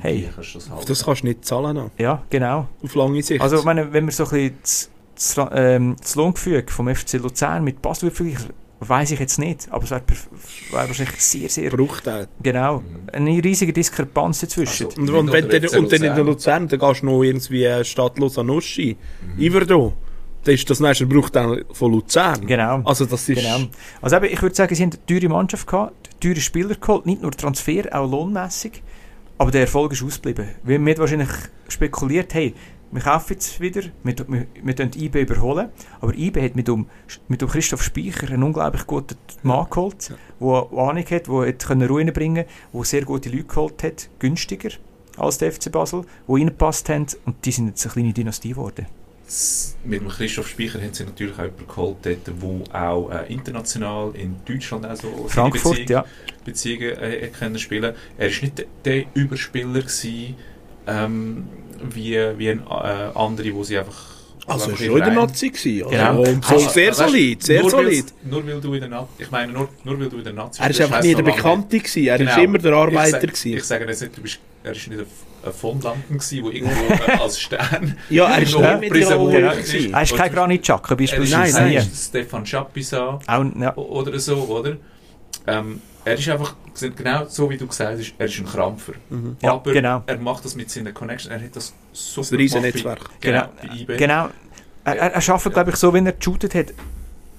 Hey. 0.00 0.28
Kannst 0.34 0.54
das? 0.54 0.70
Das 0.86 1.04
kannst 1.04 1.22
du 1.22 1.26
nicht 1.26 1.44
zahlen, 1.44 1.74
noch, 1.76 1.90
ja, 1.98 2.22
genau. 2.30 2.68
auf 2.82 2.94
lange 2.94 3.22
Sicht. 3.22 3.40
Also, 3.40 3.58
ich 3.58 3.64
meine, 3.64 3.92
wenn 3.92 4.04
man 4.04 4.12
so 4.12 4.24
ein 4.24 4.30
bisschen 4.30 4.58
das, 4.62 4.90
das, 5.36 5.48
ähm, 5.52 5.96
das 6.00 6.14
Lohngefüge 6.14 6.70
vom 6.70 6.94
FC 6.94 7.14
Luzern 7.14 7.64
mit 7.64 7.82
Basel 7.82 8.10
vergleicht, 8.10 8.48
weiß 8.80 9.10
ich 9.10 9.18
jetzt 9.18 9.38
nicht. 9.38 9.66
Aber 9.70 9.84
es 9.84 9.90
wäre 9.90 10.02
wäre 10.70 10.88
wahrscheinlich 10.88 11.20
sehr, 11.20 11.48
sehr. 11.48 11.70
braucht 11.70 12.06
er. 12.06 12.28
Genau. 12.42 12.78
Mhm. 12.80 13.08
Eine 13.12 13.42
riesige 13.42 13.72
Diskrepanz 13.72 14.40
dazwischen. 14.40 14.86
Also, 14.86 15.00
Und, 15.00 15.10
und, 15.10 15.32
wenn 15.32 15.48
der 15.48 15.62
und 15.76 15.90
dann 15.90 16.02
in 16.02 16.14
der 16.14 16.24
Luzern. 16.24 16.68
Dann 16.68 16.78
gehst 16.78 17.02
du 17.02 17.06
noch 17.06 17.22
irgendwie 17.22 17.64
äh, 17.64 17.84
Stadt 17.84 18.18
Lausanne, 18.18 18.52
Mhm. 18.52 18.96
Iverdon. 19.38 19.94
Dann 20.48 20.54
ist 20.54 20.70
das 20.70 20.80
nächste 20.80 21.04
braucht 21.04 21.36
dann 21.36 21.62
von 21.72 21.92
Luzern. 21.92 22.46
Genau. 22.46 22.80
Also 22.84 23.04
das 23.04 23.28
ist... 23.28 23.36
Genau. 23.36 23.66
Also 24.00 24.16
eben, 24.16 24.26
ich 24.26 24.40
würde 24.40 24.54
sagen, 24.54 24.74
sie 24.74 24.82
haben 24.82 24.92
eine 24.92 25.06
teure 25.06 25.28
Mannschaft 25.28 25.66
gehabt, 25.66 26.20
teure 26.20 26.40
Spieler 26.40 26.74
geholt, 26.74 27.04
nicht 27.04 27.20
nur 27.20 27.32
Transfer, 27.32 27.84
auch 27.92 28.10
lohnmässig. 28.10 28.82
Aber 29.36 29.50
der 29.50 29.62
Erfolg 29.62 29.92
ist 29.92 30.02
ausgeblieben. 30.02 30.48
Wir 30.64 30.80
wir 30.80 30.94
haben 30.94 31.00
wahrscheinlich 31.00 31.28
spekuliert, 31.68 32.32
hey, 32.32 32.54
wir 32.90 33.02
kaufen 33.02 33.34
jetzt 33.34 33.60
wieder, 33.60 33.82
wir, 34.02 34.14
wir, 34.26 34.46
wir 34.62 34.74
können 34.74 34.90
IB 34.96 35.20
überholen. 35.20 35.68
Aber 36.00 36.14
IB 36.14 36.40
hat 36.42 36.56
mit 36.56 36.70
um, 36.70 36.88
mit 37.28 37.42
um 37.42 37.48
Christoph 37.50 37.82
Speicher 37.82 38.32
einen 38.32 38.42
unglaublich 38.42 38.86
guten 38.86 39.16
Mann 39.42 39.66
geholt, 39.68 40.14
der 40.40 40.48
Ahnung 40.48 41.04
hat, 41.04 41.26
der 41.26 41.46
hat 41.46 41.66
können 41.66 41.88
Ruhe 41.88 42.10
bringen 42.10 42.46
der 42.72 42.84
sehr 42.84 43.04
gute 43.04 43.28
Leute 43.28 43.44
geholt 43.44 43.82
hat, 43.82 44.08
günstiger 44.18 44.70
als 45.18 45.36
der 45.36 45.52
FC 45.52 45.70
Basel, 45.70 46.06
die 46.26 46.32
reingepasst 46.32 46.88
haben 46.88 47.06
und 47.26 47.44
die 47.44 47.52
sind 47.52 47.66
jetzt 47.66 47.84
eine 47.84 47.92
kleine 47.92 48.12
Dynastie 48.12 48.50
geworden. 48.50 48.86
Mit 49.84 50.00
dem 50.00 50.08
Christoph 50.08 50.48
Speicher 50.48 50.80
haben 50.80 50.94
sie 50.94 51.04
natürlich 51.04 51.34
auch 51.34 51.42
jemanden 51.42 51.66
geholt, 51.68 51.96
der 52.04 52.16
auch 52.72 53.10
äh, 53.10 53.30
international 53.32 54.12
in 54.14 54.36
Deutschland 54.46 54.86
auch 54.86 54.96
so 54.96 55.26
Frankfurt, 55.28 55.76
Beziehung- 55.76 55.90
ja. 55.90 56.04
Beziehungen 56.44 56.96
äh, 56.98 57.28
können 57.38 57.58
spielen. 57.58 57.94
Er 58.16 58.30
war 58.30 58.42
nicht 58.42 58.66
der, 58.86 59.04
Überspieler 59.14 59.80
gewesen, 59.80 60.34
ähm, 60.86 61.46
wie, 61.92 62.14
wie 62.38 62.48
ein, 62.50 62.60
äh, 62.60 63.10
andere, 63.14 63.54
wo 63.54 63.62
sie 63.64 63.78
einfach 63.78 64.16
Also 64.46 64.74
schon 64.74 64.96
in 64.96 65.04
der 65.04 65.10
Nazi 65.12 65.50
gewesen. 65.50 65.84
Also, 65.84 65.90
Genau. 65.96 66.20
und 66.22 66.44
so 66.46 66.54
Also, 66.54 66.68
sehr 66.70 66.94
solid, 66.94 67.42
sehr 67.42 67.60
nur 67.60 67.70
solid. 67.70 68.06
Nur 68.24 68.46
weil 68.46 68.60
du 68.62 68.72
in 68.74 68.80
der 68.80 68.88
Nazi, 68.88 69.08
ich 69.18 69.30
meine, 69.30 69.52
nur, 69.52 69.68
nur 69.84 70.00
weil 70.00 70.08
du 70.08 70.16
in 70.16 70.24
der 70.24 70.32
Nazi 70.32 70.62
Er 70.62 70.70
ist 70.70 70.80
einfach 70.80 71.02
nie 71.02 71.14
der 71.14 71.22
Bekannte 71.22 71.78
gewesen. 71.78 72.06
Er 72.06 72.16
Genau. 72.18 72.30
ist 72.30 72.38
immer 72.38 72.58
der 72.58 72.72
Arbeiter 72.72 73.16
ich 73.24 73.30
gewesen. 73.30 73.56
Ich 73.58 73.64
sage 73.64 73.84
jetzt 73.84 74.00
nicht, 74.00 74.16
du 74.16 74.22
bist, 74.22 74.38
er 74.64 74.72
ist 74.72 74.88
nicht 74.88 75.04
ein, 75.42 75.48
ein 75.48 75.52
von 75.52 75.80
Landen 75.80 76.18
gewesen, 76.18 76.44
der 76.44 76.52
irgendwo 76.52 76.94
äh, 76.94 77.12
als 77.20 77.40
Stern 77.40 77.96
Ja, 78.10 78.28
er 78.30 78.42
ist 78.42 78.54
nie 78.54 78.88
mit 78.90 78.94
der 78.94 79.10
Award 79.16 79.32
Genau. 79.70 79.96
Er 79.96 80.02
ist 80.02 80.16
kein 80.16 80.32
Granit 80.32 80.62
Xhaka 80.62 80.94
Er 80.94 81.00
ist, 81.00 81.10
beispielsweise. 81.12 81.60
Nein, 81.60 81.68
nie. 81.70 81.76
nein. 81.76 81.90
Stefan 81.94 82.46
Schapisa 82.46 83.18
Auch, 83.26 83.44
ja. 83.58 83.76
oder 83.76 84.18
so, 84.18 84.36
oder? 84.44 84.76
Ähm, 85.46 85.80
er 86.04 86.14
ist 86.14 86.28
einfach, 86.28 86.54
genau 86.96 87.26
so 87.28 87.50
wie 87.50 87.56
du 87.56 87.66
gesagt 87.66 87.98
hast, 87.98 88.14
er 88.18 88.26
ist 88.26 88.38
ein 88.38 88.46
Krampfer. 88.46 88.92
Ja, 89.42 89.52
Aber 89.52 89.72
genau. 89.72 90.02
er 90.06 90.18
macht 90.18 90.44
das 90.44 90.54
mit 90.54 90.70
seinen 90.70 90.94
Connections, 90.94 91.34
er 91.34 91.42
hat 91.44 91.54
das 91.56 91.74
so 91.92 92.20
Das 92.22 92.32
Riesennetzwerk. 92.32 93.10
Genau, 93.20 93.44
Genau. 93.62 93.96
Genau. 93.98 94.28
Er, 94.84 94.96
er, 94.96 95.12
er 95.14 95.28
arbeitet, 95.28 95.52
glaube 95.52 95.70
ich, 95.70 95.76
so, 95.76 95.92
wenn 95.92 96.06
er 96.06 96.12
geshootet 96.12 96.54
hat, 96.54 96.66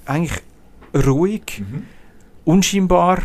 eigentlich 0.05 0.39
ruhig, 0.93 1.59
Mhm. 1.61 1.85
unscheinbar, 2.45 3.19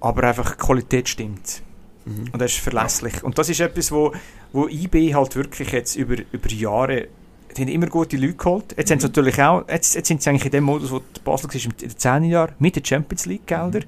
aber 0.00 0.24
einfach 0.24 0.52
die 0.54 0.58
Qualität 0.64 1.08
stimmt. 1.08 1.62
Mhm. 2.08 2.30
Und 2.32 2.40
er 2.40 2.46
ist 2.46 2.58
verlässlich. 2.58 3.22
Und 3.22 3.38
das 3.38 3.48
ist 3.48 3.60
etwas, 3.60 3.92
wo, 3.92 4.12
wo 4.52 4.68
IB 4.68 5.14
halt 5.14 5.36
wirklich 5.36 5.70
jetzt 5.72 5.96
über, 5.96 6.16
über 6.32 6.48
Jahre, 6.50 7.08
die 7.56 7.62
haben 7.62 7.68
immer 7.68 7.86
gute 7.86 8.16
Leute 8.16 8.34
geholt. 8.34 8.74
Jetzt 8.76 8.88
sie 8.88 8.96
natürlich 8.96 9.40
auch, 9.42 9.68
jetzt, 9.68 9.94
jetzt 9.94 10.08
sind 10.08 10.22
sie 10.22 10.30
eigentlich 10.30 10.46
in 10.46 10.52
dem 10.52 10.64
Modus, 10.64 10.90
wo 10.90 10.98
die 10.98 11.20
Basel 11.24 11.48
war 11.48 11.64
in 11.64 11.72
den 11.76 11.98
10 11.98 12.24
Jahren, 12.24 12.54
mit 12.58 12.76
den 12.76 12.84
Champions 12.84 13.26
League 13.26 13.46
Gelder, 13.46 13.80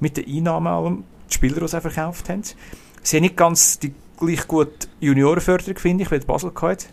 mit 0.00 0.16
den 0.16 0.26
Einnahmen 0.26 0.66
allem, 0.66 1.04
die 1.28 1.34
Spieler, 1.34 1.60
die 1.60 1.68
sie 1.68 1.80
verkauft 1.80 2.28
haben. 2.28 2.42
Sie 3.02 3.16
haben 3.16 3.22
nicht 3.22 3.36
ganz 3.36 3.78
die 3.78 3.92
gleich 4.18 4.46
gute 4.48 4.88
Juniorenförderung, 5.00 5.76
finde 5.76 6.04
ich, 6.04 6.10
wie 6.10 6.18
die 6.18 6.26
Basel 6.26 6.50
gehabt. 6.50 6.88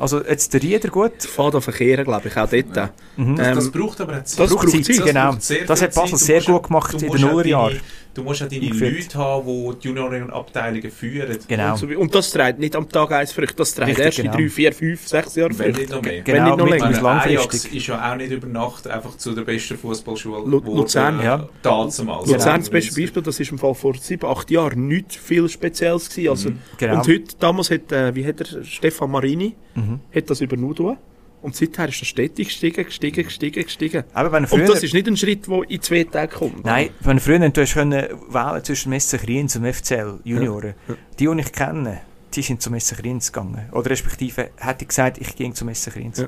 Also 0.00 0.24
jetzt 0.24 0.54
der 0.54 0.62
Rieder 0.62 0.88
gut. 0.88 1.22
Fahrt 1.22 1.54
auf 1.54 1.64
Verkehren, 1.64 2.04
glaube 2.04 2.28
ich, 2.28 2.36
auch 2.36 2.48
dort. 2.48 2.90
Mhm. 3.16 3.36
Das, 3.36 3.54
das 3.54 3.70
braucht 3.70 4.00
aber 4.00 4.18
auch 4.18 4.24
Zeit. 4.24 4.40
das 4.40 4.50
braucht 4.50 4.70
Zeit, 4.70 5.04
genau. 5.04 5.30
braucht 5.32 5.42
sehr 5.42 5.64
Das 5.66 5.78
viel 5.80 5.88
hat 5.88 5.94
Basel 5.94 6.18
sehr 6.18 6.40
gut 6.40 6.62
gemacht 6.62 6.94
in 6.94 7.10
den 7.10 7.20
Nullerjahren. 7.20 7.80
Du 8.12 8.24
musst 8.24 8.42
auch 8.42 8.48
deine 8.48 8.62
Eingeführt. 8.62 8.92
Leute 9.14 9.18
haben, 9.18 9.46
die 9.46 9.78
die 9.82 9.88
Juniorenabteilungen 9.88 10.90
führen. 10.90 11.38
Genau. 11.46 11.76
Und, 11.98 12.14
das 12.14 12.30
trägt 12.32 12.58
nicht 12.58 12.74
am 12.74 12.88
Tag 12.88 13.12
eins 13.12 13.32
Früchte, 13.32 13.54
das 13.56 13.74
trägt 13.74 13.98
erst 13.98 14.18
in 14.18 14.24
genau. 14.24 14.36
drei, 14.36 14.48
vier, 14.48 14.72
fünf, 14.72 15.06
sechs 15.06 15.36
Jahren 15.36 15.56
Wenn 15.58 15.66
Früchte. 15.74 15.80
nicht 15.80 15.90
noch 15.92 16.02
mehr. 16.02 16.20
Genau, 16.22 16.58
Wenn 16.58 16.66
nicht 16.66 16.80
noch 16.80 17.08
Ajax 17.08 17.32
langfristig. 17.32 17.74
ist 17.76 17.86
ja 17.86 18.12
auch 18.12 18.16
nicht 18.16 18.32
über 18.32 18.46
Nacht 18.48 18.86
einfach 18.88 19.16
zu 19.16 19.32
der 19.34 19.42
besten 19.42 19.76
Fußballschule 19.78 20.42
Lu- 20.48 20.58
Luzern, 20.60 21.20
ja. 21.22 21.48
damals. 21.62 21.98
Luzern, 21.98 22.60
das 22.60 22.70
beste 22.70 23.00
Beispiel, 23.00 23.22
das 23.22 23.38
ist 23.38 23.52
im 23.52 23.58
Fall 23.58 23.74
vor 23.74 23.94
sieben, 23.94 24.26
acht 24.26 24.50
Jahren 24.50 24.88
nichts 24.88 25.16
viel 25.16 25.48
Spezielles 25.48 26.08
gewesen. 26.10 26.28
Also, 26.30 26.50
Genau. 26.78 26.94
Und 26.96 27.06
heute, 27.08 27.34
damals 27.38 27.70
hat, 27.70 27.92
äh, 27.92 28.14
wie 28.14 28.26
hat 28.26 28.40
er, 28.40 28.64
Stefan 28.64 29.10
Marini, 29.10 29.54
Mhm. 29.76 30.00
hat 30.14 30.28
das 30.28 30.40
übernommen. 30.40 30.96
Und 31.42 31.56
seither 31.56 31.88
ist 31.88 32.02
er 32.02 32.04
stetig 32.04 32.48
gestiegen, 32.48 32.84
gestiegen, 32.84 33.24
gestiegen, 33.24 33.62
gestiegen. 33.62 34.04
Aber 34.12 34.30
wenn 34.32 34.46
früher, 34.46 34.62
Und 34.62 34.68
das 34.68 34.82
ist 34.82 34.92
nicht 34.92 35.08
ein 35.08 35.16
Schritt, 35.16 35.46
der 35.46 35.70
in 35.70 35.80
zwei 35.80 36.04
Tagen 36.04 36.32
kommt. 36.32 36.64
Nein, 36.64 36.90
wenn 37.00 37.18
früher 37.18 37.48
du 37.48 37.60
hast 37.62 37.74
können 37.74 38.08
wählen 38.28 38.64
zwischen 38.64 38.90
Messe 38.90 39.18
Kriens 39.18 39.56
und 39.56 39.72
FCL 39.72 40.20
Junioren, 40.24 40.74
die, 41.18 41.26
die 41.26 41.40
ich 41.40 41.52
kenne, 41.52 42.02
die 42.34 42.42
sind 42.42 42.60
zum 42.60 42.74
Messe 42.74 42.94
Kriens 42.94 43.32
gegangen. 43.32 43.68
Oder 43.72 43.90
respektive 43.90 44.50
hätte 44.56 44.82
ich 44.82 44.88
gesagt, 44.88 45.18
ich 45.18 45.34
gehe 45.34 45.52
zum 45.54 45.66
Messe 45.66 45.90
Kriens. 45.90 46.18
Ja. 46.18 46.26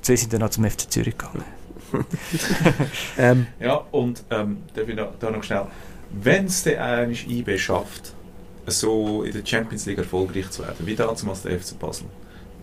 Zwei 0.00 0.16
sind 0.16 0.32
dann 0.32 0.42
auch 0.42 0.50
zum 0.50 0.64
FC 0.64 0.90
Zürich 0.90 1.16
gegangen. 1.16 1.44
Ähm, 3.18 3.46
Ja, 3.60 3.84
und 3.90 4.24
ähm, 4.30 4.58
darf 4.74 4.88
ich 4.88 4.96
da, 4.96 5.12
da 5.20 5.30
noch 5.30 5.42
schnell. 5.42 5.66
Wenn 6.10 6.46
es 6.46 6.66
eigentlich 6.66 7.28
IB 7.28 7.58
schafft, 7.58 8.14
so 8.66 9.22
in 9.24 9.32
der 9.32 9.44
Champions 9.44 9.86
League 9.86 9.98
erfolgreich 9.98 10.50
zu 10.50 10.62
werden, 10.62 10.86
wie 10.86 10.94
damals 10.94 11.42
der 11.42 11.58
FC 11.60 11.78
Basel, 11.78 12.06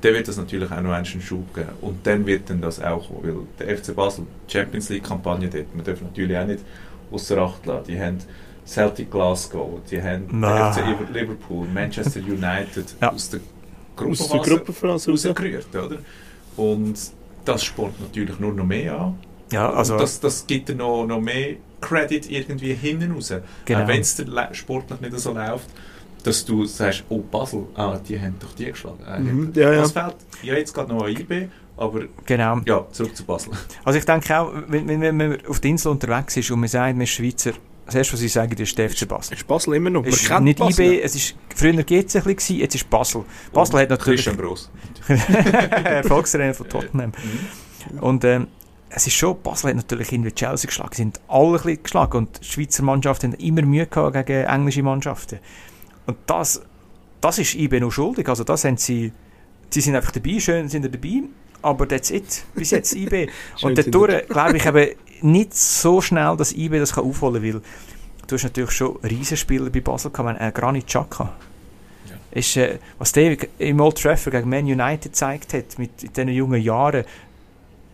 dann 0.02 0.14
wird 0.14 0.28
das 0.28 0.38
natürlich 0.38 0.72
auch 0.72 0.82
noch 0.82 0.92
einen 0.92 1.06
Schub 1.06 1.54
geben. 1.54 1.70
Und 1.82 2.06
dann 2.06 2.26
wird 2.26 2.50
dann 2.50 2.62
das 2.62 2.82
auch 2.82 3.08
kommen, 3.08 3.46
weil 3.60 3.68
der 3.68 3.78
FC 3.78 3.96
Basel, 3.96 4.26
Champions 4.48 4.90
League-Kampagne 4.90 5.50
dort, 5.50 5.76
man 5.76 5.86
darf 5.86 6.02
natürlich 6.02 6.38
auch 6.38 6.46
nicht 6.46 6.60
außer 7.12 7.38
Acht 7.38 7.66
lassen. 7.66 7.86
Die 7.88 8.00
haben 8.00 8.18
Celtic 8.66 9.10
Glasgow, 9.12 9.80
die 9.90 10.02
haben 10.02 10.28
den 10.30 10.44
FC 10.44 11.14
Liverpool, 11.14 11.68
Manchester 11.74 12.20
United 12.20 12.96
Ja. 13.02 13.12
aus 13.12 13.30
der 13.30 13.40
der 13.40 14.08
Gruppenphase 14.08 14.50
Gruppenphase 14.50 15.12
raus. 15.12 15.26
rausgerührt, 15.26 15.76
oder? 15.76 15.98
Und 16.56 16.96
das 17.46 17.64
spornt 17.64 18.00
natürlich 18.00 18.40
nur 18.40 18.54
noch 18.54 18.66
mehr 18.66 18.98
an. 18.98 19.20
Ja, 19.52 19.72
also, 19.72 19.94
Und 19.94 20.02
das, 20.02 20.20
das 20.20 20.46
gibt 20.46 20.70
dir 20.70 20.76
noch, 20.76 21.06
noch 21.06 21.20
mehr 21.20 21.56
Credit 21.82 22.30
irgendwie 22.30 22.74
hinten 22.74 23.12
raus. 23.12 23.34
Genau. 23.66 23.84
Auch 23.84 23.88
wenn 23.88 24.02
es 24.02 24.24
sportlich 24.54 25.02
nicht 25.02 25.20
so 25.20 25.34
läuft, 25.34 25.68
dass 26.24 26.46
du 26.46 26.66
sagst, 26.66 27.04
oh 27.10 27.20
Basel, 27.20 27.68
ah, 27.76 27.98
die 28.08 28.20
haben 28.20 28.36
doch 28.40 28.54
die 28.54 28.66
geschlagen. 28.66 29.00
Äh, 29.08 29.20
Mhm, 29.20 29.52
ja, 29.56 29.74
ja. 29.74 29.82
Das 29.82 29.92
fällt 29.92 30.16
ja 30.44 30.54
jetzt 30.56 30.74
gerade 30.74 30.94
noch 30.94 31.04
an 31.04 31.12
IB, 31.12 31.48
aber 31.78 32.02
genau. 32.26 32.60
ja, 32.66 32.86
zurück 32.92 33.16
zu 33.16 33.24
Basel. 33.24 33.54
Also 33.84 34.00
ich 34.00 34.06
denke 34.06 34.38
auch, 34.38 34.52
wenn, 34.68 34.88
wenn, 34.88 35.02
wenn 35.02 35.18
man 35.18 35.38
auf 35.48 35.60
der 35.60 35.72
Insel 35.72 35.92
unterwegs 35.92 36.36
ist 36.38 36.52
und 36.52 36.60
man 36.60 36.70
sagt, 36.70 36.94
man 36.96 37.04
ist 37.04 37.12
Schweizer, 37.12 37.52
das 37.86 37.96
erste, 37.96 38.14
was 38.14 38.22
ich 38.22 38.32
sage, 38.32 38.62
ist 38.62 38.78
der 38.78 38.90
FC 38.90 39.08
Basel. 39.08 39.34
Ist 39.34 39.48
Basel 39.48 39.74
immer 39.74 39.90
noch. 39.90 40.02
Man 40.02 40.10
Es 40.12 40.22
ist 40.22 40.28
kennt 40.28 40.44
nicht 40.44 40.60
Basel. 40.60 40.86
IB, 40.86 41.02
es 41.02 41.16
ist, 41.16 41.36
früher 41.56 41.74
GC 41.84 42.16
ein 42.18 42.36
bisschen, 42.36 42.58
jetzt 42.58 42.76
ist 42.76 42.90
Basel. 42.90 43.26
Basel 43.52 43.80
hat 43.80 43.90
natürlich 43.90 44.24
Christian 44.24 44.38
Gross. 44.38 44.70
Erfolgsrennen 45.08 46.54
von 46.54 46.70
Tottenham. 46.70 47.12
Und 48.02 48.24
ähm, 48.26 48.48
es 48.90 49.08
ist 49.08 49.14
schon, 49.14 49.42
Basel 49.42 49.70
hat 49.70 49.78
natürlich 49.78 50.12
irgendwie 50.12 50.32
Chelsea 50.32 50.68
geschlagen, 50.68 50.92
sie 50.94 51.02
sind 51.04 51.20
alle 51.28 51.48
ein 51.48 51.54
bisschen 51.54 51.84
geschlagen 51.84 52.18
und 52.18 52.40
die 52.42 52.46
Schweizer 52.46 52.84
Mannschaften 52.84 53.32
haben 53.32 53.40
immer 53.40 53.62
Mühe 53.62 53.88
gehabt 53.88 54.14
gegen 54.14 54.46
englische 54.46 54.84
Mannschaften. 54.84 55.40
Und 56.10 56.18
das, 56.26 56.60
das 57.22 57.38
ist 57.38 57.54
IB 57.54 57.80
noch 57.80 57.92
schuldig, 57.92 58.28
also 58.28 58.44
das 58.44 58.66
haben 58.66 58.78
sie, 58.78 59.12
sie 59.70 59.82
sind 59.82 59.96
einfach 59.96 60.10
dabei, 60.10 60.40
schön 60.40 60.68
sind 60.68 60.82
sie 60.82 60.90
dabei, 60.90 61.22
aber 61.62 61.88
that's 61.88 62.10
it, 62.10 62.46
bis 62.56 62.72
jetzt 62.72 62.96
IB. 62.96 63.30
Und 63.62 63.78
dadurch 63.78 64.28
glaube 64.28 64.58
ich 64.58 64.66
eben 64.66 64.96
nicht 65.22 65.56
so 65.56 66.02
schnell, 66.02 66.36
dass 66.36 66.52
IB 66.52 66.80
das 66.80 66.94
kann 66.94 67.04
aufholen 67.04 67.44
will. 67.44 67.62
Du 68.26 68.36
hast 68.36 68.44
natürlich 68.44 68.72
schon 68.72 68.98
Riesenspieler 69.04 69.70
bei 69.70 69.82
Basel 69.82 70.10
gehabt, 70.10 70.42
äh, 70.42 70.52
Granit 70.52 70.88
Xhaka. 70.88 71.36
Ja. 72.10 72.16
Ist, 72.32 72.58
äh, 72.58 72.80
was 72.98 73.12
der 73.12 73.38
im 73.60 73.80
Old 73.80 74.02
Trafford 74.02 74.34
gegen 74.34 74.50
Man 74.50 74.66
United 74.66 75.12
gezeigt 75.12 75.54
hat, 75.54 75.78
mit 75.78 76.04
in 76.04 76.12
diesen 76.12 76.30
jungen 76.30 76.60
Jahren, 76.60 77.06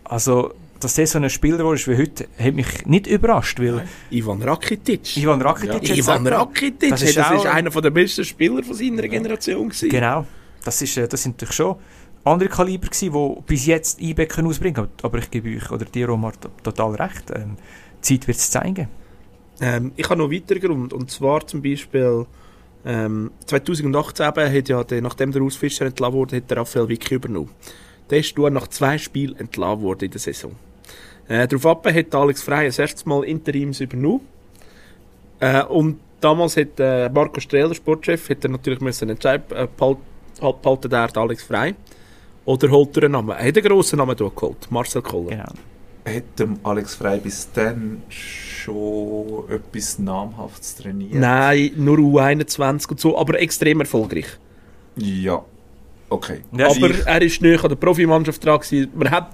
also, 0.04 0.54
dass 0.80 0.94
der 0.94 1.06
so 1.06 1.18
ein 1.18 1.28
Spieler 1.30 1.64
war 1.64 1.74
wie 1.74 1.96
heute, 1.96 2.28
hat 2.38 2.54
mich 2.54 2.86
nicht 2.86 3.06
überrascht, 3.06 3.58
weil. 3.60 3.84
Ivan 4.10 4.42
Rakitic. 4.42 5.16
Ivan 5.16 5.40
Rakitic 5.42 5.88
Ja. 5.88 5.94
Ivan 5.96 6.26
Rakitic, 6.26 6.90
Das 6.90 7.00
das 7.00 7.10
ist 7.10 7.16
ist, 7.16 7.18
das 7.30 7.44
ist 7.44 7.46
einer 7.46 7.70
der 7.70 7.90
besten 7.90 8.24
Spieler 8.24 8.62
von 8.62 8.74
seiner 8.74 9.08
Generation 9.08 9.68
gewesen. 9.68 9.88
Genau, 9.88 10.26
das, 10.64 10.82
ist, 10.82 10.96
äh, 10.96 11.08
das 11.08 11.22
sind 11.22 11.36
natürlich 11.36 11.54
schon 11.54 11.76
andere 12.24 12.48
Kaliber 12.48 12.88
gewesen, 12.88 13.12
die 13.12 13.42
bis 13.46 13.66
jetzt 13.66 14.00
können 14.28 14.48
ausbringen 14.48 14.74
können. 14.74 14.88
Aber 15.02 15.18
ich 15.18 15.30
gebe 15.30 15.48
euch, 15.56 15.70
oder 15.70 15.84
dir, 15.84 16.08
Omar, 16.10 16.32
to- 16.40 16.50
total 16.62 16.94
recht. 16.96 17.30
Ähm, 17.34 17.56
die 17.98 18.18
Zeit 18.18 18.26
wird 18.28 18.38
es 18.38 18.50
zeigen. 18.50 18.88
Ähm, 19.60 19.92
ich 19.96 20.04
habe 20.08 20.16
noch 20.18 20.24
einen 20.30 20.34
weiteren 20.34 20.60
Grund. 20.60 20.92
Und 20.92 21.10
zwar 21.10 21.46
zum 21.46 21.62
Beispiel 21.62 22.26
ähm, 22.84 23.30
2018 23.46 24.26
eben 24.28 24.56
hat 24.58 24.68
ja, 24.68 24.84
der, 24.84 25.02
nachdem 25.02 25.32
der 25.32 25.42
Urs 25.42 25.56
Fischer 25.56 25.86
entlassen 25.86 26.14
wurde, 26.14 26.36
hat 26.36 26.50
der 26.50 26.58
Raphael 26.58 26.88
Vicky 26.88 27.14
übernommen. 27.14 27.50
Der 28.10 28.18
ist 28.20 28.36
nur 28.36 28.50
nach 28.50 28.68
zwei 28.68 28.98
Spielen 28.98 29.36
entlassen 29.38 29.82
worden 29.82 30.04
in 30.04 30.10
der 30.10 30.20
Saison. 30.20 30.52
Äh, 31.28 31.48
daraufhin 31.48 31.94
hat 31.94 32.14
Alex 32.14 32.42
Frey 32.42 32.66
das 32.66 32.78
erste 32.78 33.08
Mal 33.08 33.24
Interims 33.24 33.80
übernommen. 33.80 34.20
Äh, 35.40 35.64
und 35.64 35.98
damals 36.20 36.56
hat 36.56 36.78
äh, 36.78 37.08
Marco 37.08 37.40
Strehler, 37.40 37.74
Sportchef, 37.74 38.30
hat 38.30 38.44
er 38.44 38.50
natürlich 38.50 38.80
müssen 38.80 39.08
entscheiden, 39.10 39.44
äh, 39.56 39.66
behalt- 39.76 39.98
halt- 40.40 40.62
behaltet 40.62 40.92
er 40.92 41.16
Alex 41.16 41.42
Frey 41.42 41.74
oder 42.44 42.70
holt 42.70 42.96
er 42.96 43.02
einen 43.04 43.12
Namen. 43.12 43.30
Er 43.36 43.48
hat 43.48 43.56
einen 43.56 43.66
grossen 43.66 43.98
Namen 43.98 44.16
geholt, 44.16 44.70
Marcel 44.70 45.02
Koller. 45.02 45.30
Genau. 45.30 45.44
Hat 46.16 46.48
Alex 46.62 46.94
Frey 46.94 47.18
bis 47.18 47.50
dann 47.52 48.02
schon 48.08 49.42
etwas 49.50 49.98
Namhaftes 49.98 50.76
trainiert? 50.76 51.14
Nein, 51.14 51.72
nur 51.74 51.98
U21 51.98 52.90
und 52.90 53.00
so, 53.00 53.18
aber 53.18 53.40
extrem 53.40 53.80
erfolgreich. 53.80 54.26
Ja. 54.96 55.44
Okay. 56.08 56.40
Ja, 56.56 56.68
aber 56.70 56.90
ich- 56.90 57.04
er 57.06 57.22
ist 57.22 57.40
näher 57.42 57.62
an 57.62 57.68
der 57.68 57.76
Profimannschaft 57.76 58.44
dran 58.44 58.60
gewesen. 58.60 58.88
Man 58.94 59.10
hat... 59.10 59.30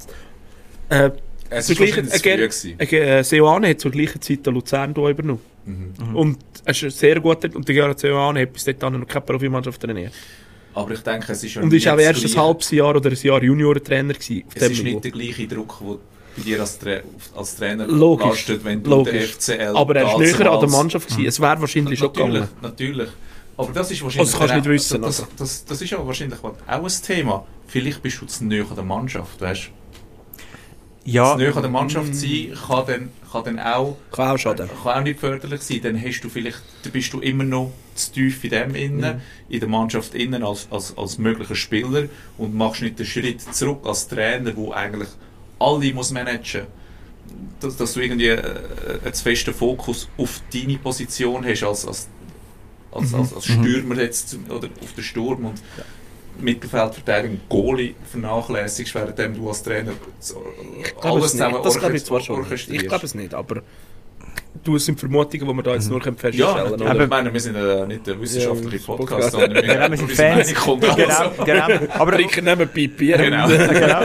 Äh, 0.89 1.11
Es 1.51 1.67
zur 1.67 1.79
war 1.79 1.87
gleichen- 1.87 2.79
äh, 2.79 2.85
äh, 3.19 3.23
Seoane 3.23 3.69
hat 3.69 3.81
zur 3.81 3.91
gleichen 3.91 4.21
Zeit 4.23 4.47
den 4.47 4.55
Luzern 4.55 4.95
hier 4.95 5.09
übernommen. 5.09 5.41
Mhm. 5.67 6.17
Und 6.17 6.39
er 6.65 6.71
ist 6.83 6.99
sehr 6.99 7.21
gut. 7.21 7.45
Und 7.55 7.67
der 7.69 7.75
Gerard 7.75 7.99
Seoane 8.01 8.41
hat 8.41 8.53
bis 8.53 8.65
dahin 8.65 8.99
noch 9.01 9.07
keine 9.07 9.21
Profimannschaft 9.25 9.81
trainiert. 9.81 10.13
Aber 10.75 10.93
ich 10.93 11.01
denke, 11.01 11.31
es 11.33 11.45
ist 11.45 11.55
ja 11.55 11.63
Und 11.63 11.69
nicht 11.71 11.85
ist 11.85 11.93
auch 11.93 11.99
erst 11.99 12.25
ein 12.25 12.37
halbes 12.43 12.71
Jahr 12.71 12.97
oder 12.97 13.11
ein 13.11 13.19
Jahr 13.21 13.43
Juniorentrainer 13.43 14.15
gewesen. 14.15 14.45
Auf 14.47 14.53
Es 14.57 14.63
dem 14.63 14.73
ist 14.73 14.79
Niveau. 14.83 14.91
nicht 14.95 15.05
der 15.05 15.11
gleiche 15.11 15.47
Druck, 15.47 15.79
der 15.81 15.97
bei 16.35 16.43
dir 16.43 16.61
als, 16.61 16.79
Tra 16.79 16.97
als 17.37 17.57
Trainer 17.57 17.87
Logisch. 17.87 18.27
lastet, 18.27 18.65
wenn 18.65 18.83
du 18.83 18.89
Logisch. 18.89 19.13
der 19.13 19.57
FCL 19.59 19.77
Aber 19.77 19.95
er 19.97 20.03
ist 20.07 20.13
damals- 20.15 20.39
näher 20.39 20.51
an 20.53 20.61
der 20.61 20.69
Mannschaft 20.71 21.09
gewesen. 21.11 21.27
Es 21.29 21.39
wäre 21.41 21.61
wahrscheinlich 21.61 21.99
schon 21.99 22.09
Natürlich, 22.09 22.33
gegangen. 22.33 22.49
natürlich. 22.63 23.09
Aber 23.65 23.73
das 23.73 23.91
ist 23.91 24.03
wahrscheinlich... 24.03 24.29
Also, 24.35 24.39
das 24.39 24.51
kannst 24.51 24.55
nicht 24.55 24.67
auch- 24.67 24.71
wissen, 24.71 25.03
Das, 25.03 25.21
also. 25.21 25.33
das, 25.37 25.65
das 25.65 25.83
ist 25.83 25.91
ja 25.91 26.07
wahrscheinlich 26.07 26.39
auch 26.43 26.55
ein 26.67 26.93
Thema. 27.07 27.47
Vielleicht 27.67 28.03
bist 28.03 28.21
du 28.21 28.27
zu 28.27 28.45
näher 28.45 28.67
an 28.69 28.75
der 28.75 28.85
Mannschaft, 28.85 29.41
weißt 29.41 29.65
du? 29.67 31.11
Ja, 31.11 31.33
Zu 31.33 31.39
näher 31.39 31.57
an 31.57 31.63
der 31.63 31.71
Mannschaft 31.71 32.15
sein 32.15 32.53
kann 32.67 32.87
dann, 32.87 33.09
kann 33.33 33.45
dann 33.45 33.59
auch... 33.59 33.97
Kann 34.13 34.31
auch 34.31 34.39
schaden. 34.39 34.69
Kann 34.83 34.99
auch 35.01 35.03
nicht 35.03 35.19
förderlich 35.19 35.63
sein. 35.63 35.81
Dann 35.83 36.01
hast 36.01 36.21
du 36.21 36.29
vielleicht, 36.29 36.63
dann 36.85 36.93
bist 36.93 37.13
du 37.13 37.21
immer 37.21 37.45
noch 37.45 37.73
zu 37.95 38.13
tief 38.13 38.45
in 38.45 38.51
dem 38.51 38.75
innen, 38.75 39.21
in 39.49 39.61
der 39.61 39.69
Mannschaft 39.69 40.15
innen 40.15 40.45
als, 40.45 40.69
als, 40.71 40.97
als 40.97 41.19
möglicher 41.19 41.57
Spieler 41.57 42.05
und 42.39 42.55
machst 42.55 42.83
nicht 42.83 42.99
den 42.99 43.07
Schritt 43.07 43.41
zurück 43.41 43.81
als 43.85 44.07
Trainer, 44.09 44.57
wo 44.57 44.73
eigentlich 44.73 45.09
alle 45.59 45.93
muss 45.93 46.11
managen. 46.13 46.67
Dass, 47.61 47.77
dass 47.77 47.95
du 47.95 48.01
irgendwie 48.01 48.29
äh, 48.29 48.43
einen 49.05 49.15
zu 49.15 49.23
festen 49.23 49.55
Fokus 49.55 50.09
auf 50.19 50.41
deine 50.53 50.79
Position 50.79 51.45
hast 51.45 51.63
als, 51.65 51.87
als, 51.87 52.09
als, 52.93 53.15
als, 53.15 53.35
als 53.35 53.45
Stürmer 53.47 53.97
jetzt 54.01 54.37
oder 54.49 54.69
auf 54.83 54.93
den 54.97 55.05
Sturm 55.05 55.45
und 55.47 55.63
Mittelfeldverteidigung, 56.41 57.41
Goalie 57.49 57.95
vernachlässigst, 58.11 58.95
während 58.95 59.37
du 59.37 59.49
als 59.49 59.63
Trainer 59.63 59.93
so- 60.19 60.43
Ich 60.83 60.95
glaube 61.01 61.21
es 61.21 61.35
nicht. 61.35 61.55
Das 61.65 61.79
glaube 61.79 61.97
ich 61.97 62.05
zwar 62.05 62.21
schon. 62.21 62.45
Ich 62.53 62.89
glaube 62.89 63.05
es 63.05 63.15
nicht, 63.15 63.35
aber 63.35 63.63
du, 64.65 64.77
es 64.77 64.87
sind 64.87 64.99
Vermutungen, 64.99 65.47
die 65.47 65.55
wir 65.55 65.63
da 65.63 65.75
jetzt 65.75 65.91
nur 65.91 66.01
können 66.01 66.17
Ja, 66.17 66.21
feststellen 66.21 66.71
können. 66.71 66.87
Aber- 66.89 67.05
ich 67.05 67.11
meine, 67.11 67.33
wir 67.33 67.41
sind 67.41 67.55
äh, 67.57 67.87
nicht 67.87 68.07
der 68.07 68.19
wissenschaftliche 68.21 68.77
Ja, 68.79 68.97
Podcast, 68.97 69.31
sondern 69.33 69.55
wir, 69.55 69.65
Ja, 69.75 69.91
wir 69.91 69.97
sind 69.99 70.11
Fans. 70.13 70.55
Kommt 70.55 70.85
also. 70.85 70.97
genau, 70.97 71.45
genau. 71.45 71.93
Aber, 71.99 72.13
Trinken 72.13 72.45
nehmen 72.45 72.69
Pipi. 72.69 73.09
Genau. 73.13 73.47
genau. 73.49 74.01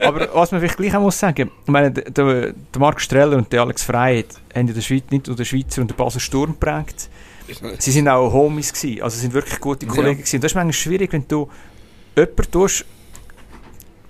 Aber 0.00 0.28
was 0.34 0.50
man 0.50 0.60
vielleicht 0.60 0.76
gleich 0.78 0.94
auch 0.96 1.00
muss 1.00 1.18
sagen, 1.18 1.50
ich 1.64 1.70
meine, 1.70 1.92
der, 1.92 2.10
der 2.10 2.52
der 2.52 2.80
Marc 2.80 3.00
Streller 3.00 3.36
und 3.36 3.52
der 3.52 3.62
Alex 3.62 3.84
Frey 3.84 4.24
haben 4.54 4.66
ja 4.66 4.74
den 4.74 4.82
Schweiz, 4.82 5.04
nicht 5.10 5.26
nur 5.28 5.36
den 5.36 5.44
Schweizer 5.46 5.80
und 5.82 5.90
den 5.90 5.96
Basel 5.96 6.20
Sturm 6.20 6.52
geprägt. 6.58 7.08
Sie 7.78 7.90
sind 7.90 8.08
auch 8.08 8.32
Homies 8.32 8.72
gewesen, 8.72 9.02
also 9.02 9.18
sind 9.18 9.32
wirklich 9.32 9.60
gute 9.60 9.86
Kollegen 9.86 10.18
gewesen. 10.18 10.36
Und 10.36 10.44
das 10.44 10.52
ist 10.52 10.54
manchmal 10.56 10.72
schwierig, 10.72 11.12
wenn 11.12 11.26
du 11.26 11.48
jemanden 12.16 12.50
tust, 12.50 12.84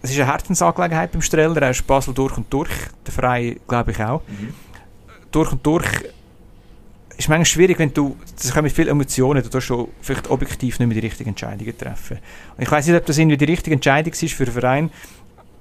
es 0.02 0.10
ist 0.10 0.16
eine 0.16 0.26
Herzensangelegenheit 0.26 1.12
beim 1.12 1.22
Streller, 1.22 1.62
er 1.62 1.70
ist 1.70 1.86
Basel 1.86 2.12
durch 2.12 2.36
und 2.36 2.52
durch, 2.52 2.70
der 3.06 3.12
Frey 3.12 3.60
glaube 3.68 3.92
ich 3.92 4.02
auch. 4.02 4.22
Mhm. 4.26 4.52
Durch 5.30 5.52
und 5.52 5.64
durch 5.64 5.86
ist 7.16 7.28
manchmal 7.28 7.46
schwierig, 7.46 7.78
wenn 7.78 7.94
du, 7.94 8.16
das 8.34 8.52
kommen 8.52 8.64
mit 8.64 8.72
vielen 8.72 8.88
Emotionen, 8.88 9.42
du 9.42 9.48
tust 9.48 9.66
schon 9.66 9.88
vielleicht 10.00 10.28
objektiv 10.28 10.78
nicht 10.78 10.88
mehr 10.88 11.00
die 11.00 11.06
richtigen 11.06 11.30
Entscheidungen 11.30 11.76
treffen. 11.76 12.18
Und 12.56 12.62
ich 12.62 12.70
weiß 12.70 12.86
nicht, 12.86 12.96
ob 12.96 13.06
das 13.06 13.16
irgendwie 13.16 13.36
die 13.36 13.44
richtige 13.44 13.74
Entscheidung 13.74 14.12
ist 14.12 14.34
für 14.34 14.44
den 14.44 14.54
Verein. 14.54 14.90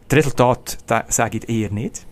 Das 0.07 0.17
Resultat 0.17 0.78
sage 1.09 1.38
ich 1.38 1.49
eher 1.49 1.72
nicht. 1.72 2.05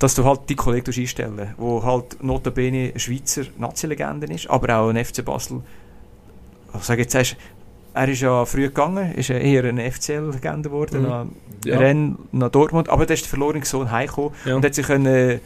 Dass 0.00 0.14
du 0.16 0.24
halt 0.24 0.40
die 0.48 0.56
Kollegen 0.56 0.92
einstellen 0.92 1.54
wo 1.58 1.82
halt 1.84 2.20
notabene 2.22 2.92
Schweizer 2.98 3.42
Nazi-Legende 3.58 4.26
ist, 4.26 4.50
aber 4.50 4.76
auch 4.78 4.88
ein 4.88 4.96
FC 5.04 5.24
Basel. 5.24 5.60
Ich 6.74 6.82
sage 6.82 7.02
jetzt, 7.02 7.14
erst, 7.14 7.36
er 7.94 8.08
ist 8.08 8.20
ja 8.22 8.44
früh 8.44 8.62
gegangen, 8.62 9.12
ist 9.14 9.30
eher 9.30 9.64
eine 9.64 9.90
FCL-Legende 9.90 10.68
geworden, 10.70 11.02
Mhm. 11.02 11.08
nach 11.08 11.26
Ja. 11.64 11.78
Rennes, 11.78 12.16
nach 12.32 12.48
Dortmund, 12.50 12.88
aber 12.88 13.04
der 13.06 13.14
ist 13.14 13.24
der 13.24 13.28
verlorene 13.30 13.64
Sohn 13.64 13.90
heimgekommen 13.90 14.30
Ja. 14.46 14.56
und 14.56 14.64
hat 14.64 14.74
sich 14.74 14.86
können, 14.86 15.40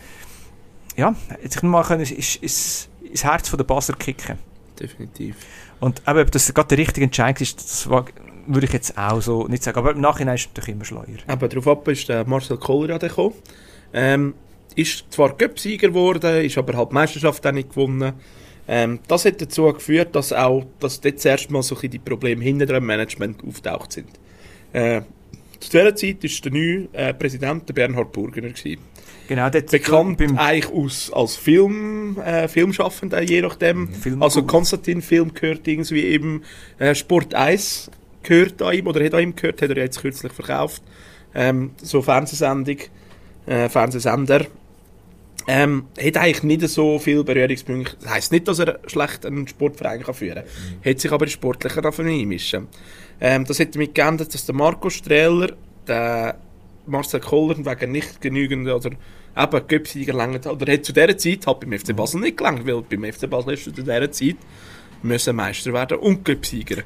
ja, 0.97 1.15
hat 1.43 1.53
sich 1.53 1.63
mal 1.63 1.83
können, 1.83 2.01
ins, 2.05 2.37
ins, 2.37 2.89
ins 3.03 3.25
Herz 3.25 3.49
von 3.49 3.57
der 3.59 3.65
Basler 3.65 3.97
kicken. 3.97 4.39
Definitiv. 4.79 5.37
Und 5.81 6.03
eben, 6.07 6.21
ob 6.21 6.31
das 6.31 6.53
gerade 6.55 6.69
der 6.69 6.79
richtige 6.79 7.05
Entscheid 7.05 7.41
ist, 7.41 7.59
das 7.59 7.91
war, 7.91 8.05
würde 8.47 8.67
ich 8.67 8.73
jetzt 8.73 8.97
auch 8.97 9.21
so 9.21 9.49
nicht 9.49 9.63
sagen. 9.65 9.79
Aber 9.79 9.91
im 9.93 10.01
Nachhinein 10.01 10.37
ist 10.37 10.43
es 10.43 10.47
natürlich 10.49 10.75
immer 10.77 10.85
schleuer. 10.85 11.19
Aber 11.27 11.49
darauf 11.49 11.67
ab 11.67 11.89
ist 11.89 12.09
der 12.09 12.25
Marcel 12.27 12.57
Koller 12.59 12.91
ja 12.91 12.99
dann 12.99 13.09
gekommen. 13.09 13.35
Ähm, 13.93 14.35
ist 14.75 15.05
zwar 15.11 15.37
Cup-Sieger 15.37 15.89
geworden, 15.89 16.45
ist 16.45 16.59
aber 16.59 16.77
halt 16.77 16.91
die 16.91 16.95
Meisterschaft 16.95 17.47
auch 17.47 17.53
nicht 17.53 17.71
gewonnen. 17.71 18.15
Ähm, 18.67 18.99
das 19.09 19.25
hat 19.25 19.41
dazu 19.41 19.65
geführt, 19.73 20.15
dass 20.15 20.33
auch 20.33 20.65
dass 20.81 21.01
dort 21.01 21.21
zuerst 21.21 21.51
mal 21.51 21.63
so 21.63 21.75
die 21.75 21.99
Probleme 21.99 22.43
hinter 22.43 22.67
dem 22.67 22.87
Management 22.87 23.43
auftaucht 23.47 23.93
sind. 23.93 24.09
Äh, 24.73 25.03
zu 25.61 25.71
dieser 25.71 25.95
Zeit 25.95 26.23
war 26.23 26.31
der 26.45 26.53
neue 26.53 26.89
äh, 26.93 27.15
Präsident 27.15 27.69
der 27.69 27.75
Bernhard 27.75 28.13
Burgener. 28.13 28.51
Gewesen. 28.51 28.81
Genau, 29.29 29.49
dort 29.49 29.71
Bekannt 29.71 30.19
beim 30.19 30.37
eigentlich 30.37 30.73
aus, 30.73 31.11
als 31.13 31.37
Film, 31.37 32.19
äh, 32.21 32.47
Filmschaffender, 32.49 33.23
je 33.23 33.41
nachdem. 33.41 33.89
Film 33.89 34.23
also 34.23 34.43
Konstantin-Film 34.43 35.33
gehört 35.33 35.67
irgendwie 35.67 36.03
eben 36.03 36.43
äh, 36.79 36.95
Sport 36.95 37.35
1 37.35 37.91
gehört 38.23 38.61
an 38.61 38.75
ihm, 38.75 38.87
oder 38.87 39.05
hat 39.05 39.15
an 39.15 39.23
ihm 39.23 39.37
gehört, 39.37 39.63
hat 39.63 39.71
er 39.71 39.77
jetzt 39.77 40.01
kürzlich 40.01 40.33
verkauft. 40.33 40.83
Ähm, 41.35 41.71
so 41.83 42.03
Fernsehsendung, 42.03 42.79
äh, 43.47 43.69
Fernsehsender. 43.69 44.47
Ähm, 45.47 45.87
hat 45.99 46.17
eigentlich 46.17 46.43
nicht 46.43 46.69
so 46.69 46.99
viel 46.99 47.23
Berührungspunkte. 47.23 47.97
Das 48.01 48.11
heisst 48.11 48.33
nicht, 48.33 48.49
dass 48.49 48.59
er 48.61 48.81
schlecht 48.87 49.27
einen 49.27 49.47
Sportverein 49.47 50.03
kann 50.03 50.15
führen 50.15 50.45
kann. 50.45 50.91
Hat 50.91 51.01
sich 51.01 51.13
aber 51.13 51.27
sportlicher 51.27 51.83
davon 51.83 52.07
einmischen. 52.07 52.69
Ähm, 53.21 53.45
das 53.45 53.61
hat 53.61 53.75
damit 53.75 53.95
geändert, 53.95 54.33
dass 54.33 54.47
der 54.47 54.55
Marco 54.55 54.89
Strehler, 54.89 55.53
der 55.87 56.39
Marcel 56.87 57.21
Koller 57.21 57.57
wegen 57.59 57.93
nicht 57.93 58.21
genügend 58.21 58.69
oder 58.69 58.91
eben 59.37 59.67
Göpsieger 59.69 60.13
gelangt 60.13 60.47
hat. 60.47 60.53
Oder 60.53 60.73
hat 60.73 60.85
zu 60.85 60.93
dieser 60.93 61.17
Zeit 61.17 61.47
halt 61.47 61.61
beim 61.61 61.79
FC 61.79 61.95
Basel 61.95 62.21
nicht 62.21 62.37
gelangt, 62.37 62.67
weil 62.67 62.83
beim 62.83 63.13
FC 63.13 63.29
Basel 63.29 63.55
ist 63.55 63.65
zu 63.65 63.71
dieser 63.71 64.11
Zeit 64.11 64.37
müssen 65.03 65.37
Meister 65.37 65.73
werden 65.73 65.99
und 65.99 66.25
Göpsieger. 66.25 66.83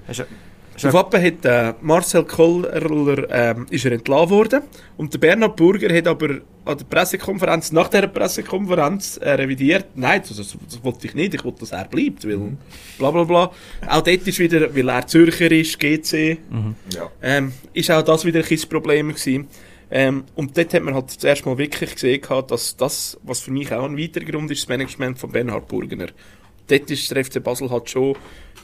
Auf 0.84 0.92
Wappen 0.92 1.22
hat 1.22 1.44
äh, 1.44 1.74
Marcel 1.80 2.24
Koller 2.24 3.26
ähm, 3.30 3.66
ist 3.70 3.84
er 3.84 3.92
entlassen 3.92 4.30
worden 4.30 4.62
und 4.96 5.12
der 5.12 5.18
Bernhard 5.18 5.56
Burger 5.56 5.94
hat 5.94 6.06
aber 6.06 6.38
an 6.64 6.78
der 6.78 6.84
Pressekonferenz, 6.84 7.72
nach 7.72 7.88
der 7.88 8.06
Pressekonferenz 8.08 9.16
äh, 9.18 9.30
revidiert, 9.30 9.86
nein, 9.94 10.20
das, 10.26 10.36
das, 10.36 10.56
das 10.68 10.84
wollte 10.84 11.06
ich 11.06 11.14
nicht, 11.14 11.34
ich 11.34 11.44
wollte, 11.44 11.60
dass 11.60 11.72
er 11.72 11.86
bleibt, 11.86 12.26
weil 12.28 12.56
bla 12.98 13.10
bla 13.10 13.24
bla. 13.24 13.44
Auch 13.88 14.02
dort 14.02 14.08
ist 14.26 14.38
wieder, 14.38 14.74
weil 14.74 14.88
er 14.88 15.06
Zürcher 15.06 15.50
ist, 15.50 15.78
GC, 15.80 16.38
Ja. 16.94 17.10
ähm, 17.22 17.52
ist 17.72 17.90
auch 17.90 18.02
das 18.02 18.24
wieder 18.24 18.38
ein 18.38 18.42
bisschen 18.42 18.58
das 18.58 18.66
Problem 18.66 19.08
gewesen. 19.08 19.46
Ähm, 19.90 20.24
und 20.34 20.56
dort 20.56 20.74
hat 20.74 20.82
man 20.82 20.94
halt 20.94 21.10
zuerst 21.10 21.46
mal 21.46 21.56
wirklich 21.56 21.94
gesehen, 21.94 22.20
gehabt, 22.20 22.50
dass 22.50 22.76
das, 22.76 23.18
was 23.22 23.40
für 23.40 23.50
mich 23.50 23.72
auch 23.72 23.84
ein 23.84 23.96
weiterer 23.96 24.24
Grund 24.26 24.50
ist, 24.50 24.62
das 24.62 24.68
Management 24.68 25.18
von 25.18 25.32
Bernhard 25.32 25.66
Burgener. 25.66 26.08
Dort 26.66 26.90
ist 26.90 27.10
der 27.10 27.24
FC 27.24 27.42
Basel 27.42 27.70
halt 27.70 27.88
schon 27.88 28.14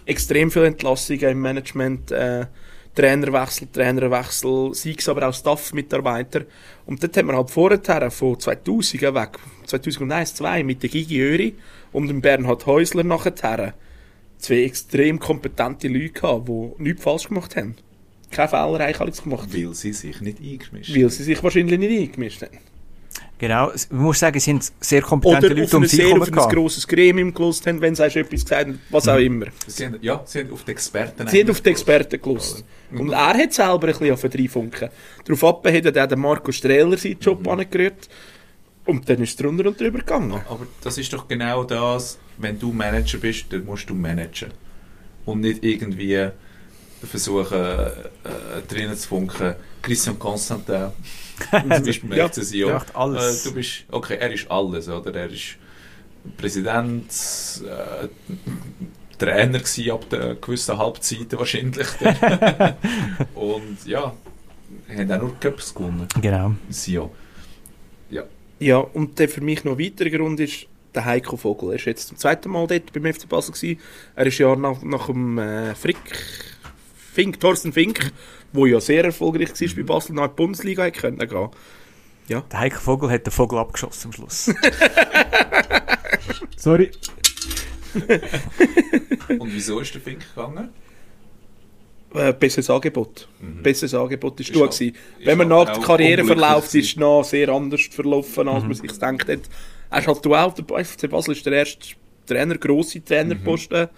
extrem 0.06 0.50
viele 0.50 0.66
Entlassungen 0.66 1.30
im 1.30 1.40
Management, 1.40 2.10
äh, 2.10 2.46
Trainerwechsel, 2.94 3.68
Trainerwechsel, 3.72 4.72
sei 4.74 4.94
es 4.96 5.08
aber 5.08 5.28
auch 5.28 5.34
Staff-Mitarbeiter. 5.34 6.42
Und 6.86 7.02
dort 7.02 7.16
hat 7.16 7.24
man 7.24 7.36
halt 7.36 7.50
vorher 7.50 8.10
von 8.10 8.38
2000 8.38 9.02
weg, 9.02 9.38
2001, 9.66 10.34
2002 10.34 10.62
mit 10.62 10.82
der 10.82 10.90
Gigi 10.90 11.20
Öri 11.20 11.54
und 11.92 12.08
dem 12.08 12.20
Bernhard 12.20 12.66
Häusler 12.66 13.02
nachher 13.02 13.74
zwei 14.38 14.62
extrem 14.62 15.18
kompetente 15.18 15.88
Leute 15.88 16.10
gehabt, 16.10 16.48
die 16.48 16.70
nichts 16.78 17.02
falsch 17.02 17.28
gemacht 17.28 17.56
haben. 17.56 17.74
Keine 18.30 18.48
Fehler 18.48 18.80
eigentlich 18.80 19.00
alles 19.00 19.22
gemacht. 19.22 19.48
Weil 19.52 19.74
sie 19.74 19.92
sich 19.92 20.20
nicht 20.20 20.38
eingemischt 20.40 20.94
Weil 20.94 21.10
sie 21.10 21.22
sich 21.22 21.42
wahrscheinlich 21.42 21.78
nicht 21.78 22.00
eingemischt 22.00 22.42
haben. 22.42 22.58
Genau, 23.38 23.72
man 23.90 24.02
muss 24.02 24.20
sagen, 24.20 24.36
es 24.36 24.44
sind 24.44 24.72
sehr 24.80 25.02
kompetente 25.02 25.46
Oder 25.46 25.54
Leute 25.56 25.76
um 25.76 25.82
ein 25.82 25.88
sich 25.88 25.98
sehr 25.98 26.08
herum 26.08 26.22
auf 26.22 26.46
ein 26.46 26.54
grosses 26.54 26.86
Gremium 26.86 27.34
gelost 27.34 27.66
haben, 27.66 27.80
wenn 27.80 27.94
sie 27.94 28.04
etwas 28.04 28.30
gesagt 28.30 28.66
haben, 28.68 28.80
was 28.90 29.08
auch 29.08 29.18
immer. 29.18 29.46
Sie 29.66 29.84
haben, 29.84 29.98
ja, 30.00 30.22
sie 30.24 30.40
haben 30.40 30.52
auf 30.52 30.64
die 30.64 30.70
Experten 30.70 31.26
Sie 31.28 31.40
haben 31.40 31.50
auf 31.50 31.60
die 31.60 31.70
Experten 31.70 32.22
gelost. 32.22 32.64
Und 32.92 33.10
er 33.10 33.34
hat 33.34 33.52
selber 33.52 33.88
ein 33.88 33.92
bisschen 33.92 34.12
auf 34.12 34.20
den 34.20 34.32
reinfunken. 34.32 34.88
Darauf 35.24 35.44
ab 35.44 35.66
hat 35.66 35.84
dann 35.84 36.08
der 36.08 36.16
Marco 36.16 36.52
Strehler 36.52 36.96
seinen 36.96 37.18
Job 37.18 37.40
Mhm. 37.40 37.48
angerührt. 37.48 38.08
Und 38.86 39.08
dann 39.08 39.22
ist 39.22 39.30
es 39.30 39.36
drunter 39.36 39.66
und 39.66 39.80
drüber 39.80 39.98
gegangen. 39.98 40.40
Aber 40.48 40.66
das 40.82 40.98
ist 40.98 41.12
doch 41.12 41.26
genau 41.26 41.64
das, 41.64 42.18
wenn 42.38 42.58
du 42.58 42.72
Manager 42.72 43.18
bist, 43.18 43.46
dann 43.50 43.64
musst 43.64 43.88
du 43.90 43.94
managen. 43.94 44.50
Und 45.24 45.40
nicht 45.40 45.64
irgendwie 45.64 46.28
versuchen, 47.06 47.58
äh, 47.58 47.90
drinnen 48.68 48.96
zu 48.96 49.08
funken. 49.08 49.54
Christian 49.82 50.18
Constantin, 50.18 50.88
zum 51.50 51.68
Beispiel 51.68 52.08
beim 52.08 52.18
Ja, 52.18 52.28
FC 52.28 52.96
alles. 52.96 53.44
Äh, 53.44 53.48
du 53.48 53.54
bist, 53.54 53.84
okay, 53.90 54.16
er 54.18 54.32
ist 54.32 54.50
alles, 54.50 54.88
oder? 54.88 55.14
Er 55.14 55.30
ist 55.30 55.56
Präsident, 56.36 57.10
äh, 57.64 58.08
Trainer 59.18 59.58
gewesen 59.58 59.90
ab 59.90 60.08
der 60.10 60.34
gewissen 60.36 60.76
Halbzeiten 60.76 61.38
wahrscheinlich. 61.38 61.86
Und 63.34 63.86
ja, 63.86 64.12
haben 64.88 65.12
auch 65.12 65.20
nur 65.20 65.40
Cups 65.40 65.74
gewonnen. 65.74 66.08
Genau. 66.20 66.54
Sion. 66.70 67.10
Ja. 68.10 68.24
Ja, 68.58 68.78
und 68.78 69.18
der 69.18 69.28
für 69.28 69.40
mich 69.40 69.64
noch 69.64 69.72
ein 69.72 69.78
weiterer 69.78 70.10
Grund 70.10 70.40
ist 70.40 70.66
der 70.94 71.04
Heiko 71.04 71.36
Vogel. 71.36 71.70
Er 71.70 71.76
ist 71.76 71.84
jetzt 71.86 72.08
zum 72.08 72.16
zweiten 72.16 72.50
Mal 72.50 72.66
dort 72.66 72.92
beim 72.92 73.12
FC 73.12 73.28
Basel 73.28 73.52
gewesen. 73.52 73.80
Er 74.14 74.26
ist 74.26 74.38
ja 74.38 74.54
nach, 74.56 74.82
nach 74.82 75.06
dem 75.06 75.38
äh, 75.38 75.74
Frick, 75.74 76.53
Fink, 77.14 77.38
Thorsten 77.40 77.72
Fink, 77.72 78.12
der 78.52 78.66
ja 78.66 78.80
sehr 78.80 79.04
erfolgreich 79.04 79.50
war 79.50 79.68
bei 79.76 79.82
Basel, 79.82 80.10
in 80.18 80.22
die 80.22 80.28
Bundesliga 80.34 80.90
können 80.90 81.18
gehen. 81.18 81.48
Der 82.28 82.42
Heiko 82.60 82.80
Vogel 82.80 83.10
hat 83.10 83.26
den 83.26 83.30
Vogel 83.30 83.58
abgeschossen 83.58 84.08
am 84.08 84.12
Schluss. 84.12 84.52
Sorry. 86.56 86.90
Und 89.38 89.52
wieso 89.52 89.78
ist 89.80 89.94
der 89.94 90.00
Fink 90.00 90.24
gegangen? 90.34 90.70
Äh, 92.14 92.32
besseres 92.32 92.70
Angebot. 92.70 93.28
Besseres 93.62 93.94
Angebot 93.94 94.38
ist, 94.40 94.48
Ist 94.50 94.56
du 94.56 94.64
auch- 94.64 94.70
gewesen. 94.70 94.96
Wenn 95.24 95.38
man 95.38 95.48
nach 95.48 95.64
der 95.72 95.82
Karriere 95.82 96.24
verläuft, 96.24 96.74
ist 96.74 96.96
noch 96.96 97.24
sehr 97.24 97.48
anders 97.48 97.82
verlaufen, 97.90 98.48
als 98.48 98.62
man 98.64 98.74
sich 98.74 98.90
gedacht 98.90 99.28
hat. 99.28 99.40
Er 99.90 99.98
ist 99.98 100.06
halt 100.06 100.24
dual, 100.24 100.52
der 100.56 100.84
FC 100.84 101.08
Basel 101.10 101.32
ist 101.34 101.44
der 101.46 101.52
erste 101.54 101.94
Trainer, 102.26 102.56
grosse 102.56 103.04
Trainerposten 103.04 103.88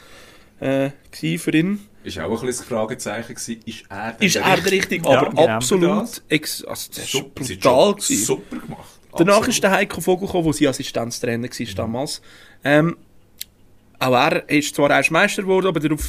äh, 0.60 0.90
gewesen 1.10 1.38
für 1.38 1.50
ihn. 1.56 1.80
Ist 2.06 2.18
auch 2.20 2.24
ein 2.24 2.30
bisschen 2.30 2.46
das 2.46 2.60
Fragezeichen 2.62 3.34
gewesen, 3.34 3.60
ist 3.66 3.84
er 3.88 4.12
denn 4.12 4.26
Ist 4.26 4.36
er 4.36 4.56
der 4.56 4.72
richtige, 4.72 5.04
Ja, 5.04 5.20
aber 5.22 5.30
genau. 5.30 5.46
absolut 5.48 6.22
ex 6.28 6.64
also 6.64 6.88
das 6.94 6.98
ist 7.04 7.10
sie 7.12 7.22
brutal 7.22 7.94
gewesen. 7.94 8.24
super 8.24 8.56
gemacht. 8.58 8.88
Danach 9.18 9.34
Absolut. 9.38 9.48
ist 9.54 9.62
der 9.64 9.70
Heiko 9.72 10.00
Vogel 10.00 10.26
gekommen, 10.26 10.44
der 10.44 10.52
sein 10.52 10.68
Assistenztrainer 10.68 11.48
war 11.48 11.74
damals. 11.74 12.22
Ähm, 12.62 12.96
auch 13.98 14.12
er 14.14 14.48
ist 14.48 14.76
zwar 14.76 14.90
erst 14.90 15.10
Meister 15.10 15.42
geworden, 15.42 15.66
aber 15.66 15.80
darauf 15.80 16.02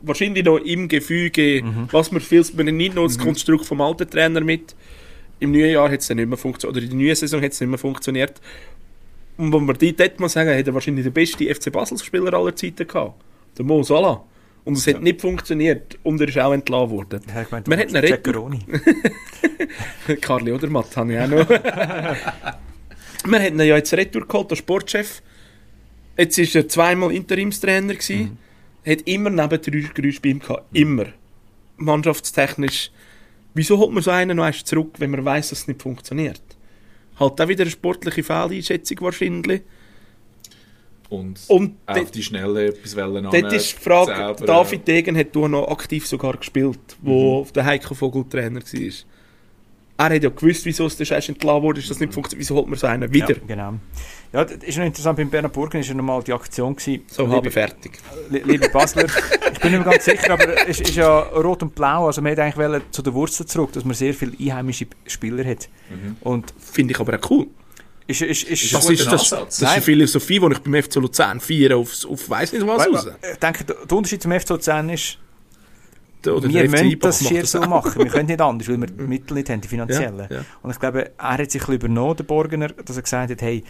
wahrscheinlich 0.00 0.44
noch 0.44 0.58
im 0.58 0.88
Gefüge, 0.88 1.62
was 1.90 2.12
man 2.12 2.20
viel, 2.22 2.44
man 2.56 2.74
nicht 2.74 2.94
nur 2.94 3.06
das 3.06 3.18
Konstrukt 3.18 3.66
vom 3.66 3.80
alten 3.80 4.08
Trainer 4.08 4.40
mit. 4.40 4.74
Im 5.38 5.50
neuen 5.50 5.72
Jahr 5.72 5.90
hat 5.90 6.00
es 6.00 6.06
dann 6.06 6.16
nicht 6.18 6.28
mehr 6.28 6.38
funktioniert, 6.38 6.76
oder 6.76 6.84
in 6.84 6.90
der 6.90 6.98
neuen 6.98 7.16
Saison 7.16 7.42
hat 7.42 7.52
es 7.52 7.60
nicht 7.60 7.68
mehr 7.68 7.78
funktioniert. 7.78 8.40
Und 9.36 9.52
wenn 9.52 9.64
man 9.64 9.76
die 9.76 9.94
dort 9.94 10.18
mal 10.20 10.28
sagen, 10.28 10.56
hat 10.56 10.66
er 10.66 10.72
wahrscheinlich 10.74 11.04
den 11.04 11.12
besten 11.12 11.52
FC 11.52 11.70
Basel-Spieler 11.72 12.32
aller 12.32 12.54
Zeiten 12.54 12.86
gehabt. 12.86 13.20
Der 13.58 13.64
Mo 13.64 13.82
Salah. 13.82 14.24
Und 14.64 14.78
es 14.78 14.86
hat 14.86 15.02
nicht 15.02 15.20
funktioniert 15.20 15.98
und 16.04 16.20
er 16.20 16.28
ist 16.28 16.38
auch 16.38 16.52
entlassen 16.52 16.90
worden. 16.90 17.20
Ja, 17.34 17.42
ich 17.42 17.50
meine, 17.50 17.64
Man 17.68 17.78
hat 17.80 17.94
einen 17.94 18.08
Zaccheroni. 18.08 18.60
Carli 20.20 20.52
Odermatt 20.52 20.96
habe 20.96 21.12
ich 21.12 21.18
auch 21.18 21.28
noch. 21.28 21.48
Wir 23.24 23.46
ihn 23.46 23.58
ja 23.58 23.76
jetzt 23.76 23.92
Retour 23.94 24.26
geholt, 24.26 24.50
der 24.50 24.56
Sportchef. 24.56 25.22
Jetzt 26.16 26.38
war 26.38 26.60
er 26.62 26.68
zweimal 26.68 27.12
Interimstrainer. 27.12 27.94
Gewesen. 27.94 28.38
Hat 28.86 29.02
immer 29.02 29.30
neben 29.30 29.62
drei 29.62 29.90
Geräusche 29.94 30.20
bei 30.20 30.28
ihm 30.30 30.40
gehabt. 30.40 30.64
Immer. 30.76 31.06
Mannschaftstechnisch. 31.76 32.90
Wieso 33.54 33.78
holt 33.78 33.92
man 33.92 34.02
so 34.02 34.10
einen 34.10 34.36
noch 34.36 34.46
erst 34.46 34.66
zurück, 34.66 34.94
wenn 34.98 35.10
man 35.10 35.24
weiß, 35.24 35.50
dass 35.50 35.60
es 35.60 35.68
nicht 35.68 35.82
funktioniert? 35.82 36.42
Halt 37.18 37.40
auch 37.40 37.48
wieder 37.48 37.62
eine 37.62 37.70
sportliche 37.70 38.22
Fehleinschätzung 38.22 39.00
wahrscheinlich. 39.00 39.62
Und, 41.12 41.40
Und 41.48 41.74
auf 41.86 42.10
die 42.10 42.22
Schnelle 42.22 42.68
etwas 42.68 42.96
wollen 42.96 43.24
Dort 43.24 43.52
ist 43.52 43.72
die 43.78 43.82
Frage, 43.82 44.14
selber, 44.16 44.46
David 44.46 44.88
Degen 44.88 45.16
hat 45.16 45.34
du 45.34 45.46
noch 45.46 45.68
aktiv 45.68 46.06
sogar 46.06 46.36
gespielt, 46.38 46.78
wo 47.02 47.42
Mhm. 47.44 47.52
der 47.52 47.64
Heiko 47.66 47.94
Vogel 47.94 48.24
Trainer 48.30 48.60
war. 48.62 48.92
Er 49.98 50.16
hat 50.16 50.22
ja 50.22 50.30
gewusst, 50.30 50.64
wieso 50.64 50.86
es 50.86 50.98
erst 50.98 51.28
entlassen 51.28 51.62
wurde, 51.62 51.80
ist 51.80 51.90
das 51.90 52.00
nicht 52.00 52.14
funktioniert. 52.14 52.40
Wieso 52.40 52.54
holt 52.56 52.66
man 52.66 52.78
so 52.78 52.86
einen 52.86 53.12
wieder? 53.12 53.28
Ja, 53.34 53.36
genau. 53.46 53.74
Ja, 54.32 54.44
das 54.46 54.56
ist 54.64 54.78
noch 54.78 54.86
interessant, 54.86 55.18
beim 55.18 55.28
Bernhard 55.28 55.52
Burgen 55.52 55.76
ist 55.80 55.88
ja 55.88 55.94
nochmal 55.94 56.22
die 56.22 56.32
Aktion 56.32 56.74
gewesen. 56.74 57.02
So 57.08 57.24
liebe, 57.24 57.36
habe 57.36 57.50
fertig. 57.50 57.98
li- 58.30 58.42
liebe 58.44 58.68
Basler, 58.70 59.04
ich 59.04 59.60
bin 59.60 59.70
nicht 59.72 59.84
mehr 59.84 59.92
ganz 59.92 60.04
sicher, 60.06 60.30
aber 60.32 60.66
es 60.66 60.80
ist 60.80 60.94
ja 60.96 61.18
rot 61.20 61.62
und 61.62 61.74
blau, 61.74 62.06
also 62.06 62.22
man 62.22 62.32
hat 62.32 62.38
eigentlich 62.38 62.82
zu 62.90 63.02
den 63.02 63.12
Wurzeln 63.12 63.46
zurück, 63.46 63.72
dass 63.72 63.84
man 63.84 63.94
sehr 63.94 64.14
viele 64.14 64.32
einheimische 64.40 64.86
Spieler 65.06 65.44
hat. 65.44 65.68
Mhm. 65.90 66.16
Und 66.22 66.54
Finde 66.58 66.94
ich 66.94 66.98
aber 67.00 67.18
auch 67.22 67.30
cool. 67.30 67.46
Ist, 68.06 68.22
ist, 68.22 68.42
ist, 68.44 68.74
Das 68.74 68.88
ist, 68.90 69.06
das, 69.12 69.28
das 69.30 69.58
ist 69.58 69.64
eine 69.64 69.80
Philosophie, 69.82 70.38
die 70.40 70.52
ich 70.52 70.58
beim 70.58 70.82
FC 70.82 70.96
Luzern 70.96 71.40
feiere, 71.40 71.76
auf, 71.76 72.04
auf 72.04 72.28
weiss 72.30 72.52
nicht 72.52 72.66
was 72.66 72.86
raus. 72.88 73.06
ich 73.32 73.38
denke, 73.38 73.64
der 73.64 73.96
Unterschied 73.96 74.22
zum 74.22 74.32
FC 74.32 74.48
Luzern 74.50 74.88
ist, 74.90 75.18
Der- 76.24 76.36
Oder 76.36 76.48
wir 76.48 76.68
müssen 76.70 76.98
das 77.00 77.26
schier 77.26 77.44
so 77.46 77.60
machen. 77.62 77.98
Wir 78.02 78.06
können 78.10 78.26
nicht 78.26 78.40
anders, 78.40 78.68
weil 78.68 78.78
wir 78.80 78.86
die 78.86 79.02
Mittel 79.08 79.34
nicht 79.34 79.50
haben, 79.50 79.60
die 79.60 79.68
finanziellen. 79.68 80.26
Ja, 80.30 80.36
ja. 80.36 80.44
Und 80.62 80.70
ich 80.70 80.78
glaube, 80.78 81.10
er 81.18 81.38
hat 81.38 81.50
sich 81.50 81.66
ein 81.66 81.74
übernommen, 81.74 82.16
der 82.16 82.24
Borgener, 82.24 82.68
dass 82.68 82.96
er 82.96 83.02
gesagt 83.02 83.30
hat, 83.32 83.42
hey, 83.42 83.64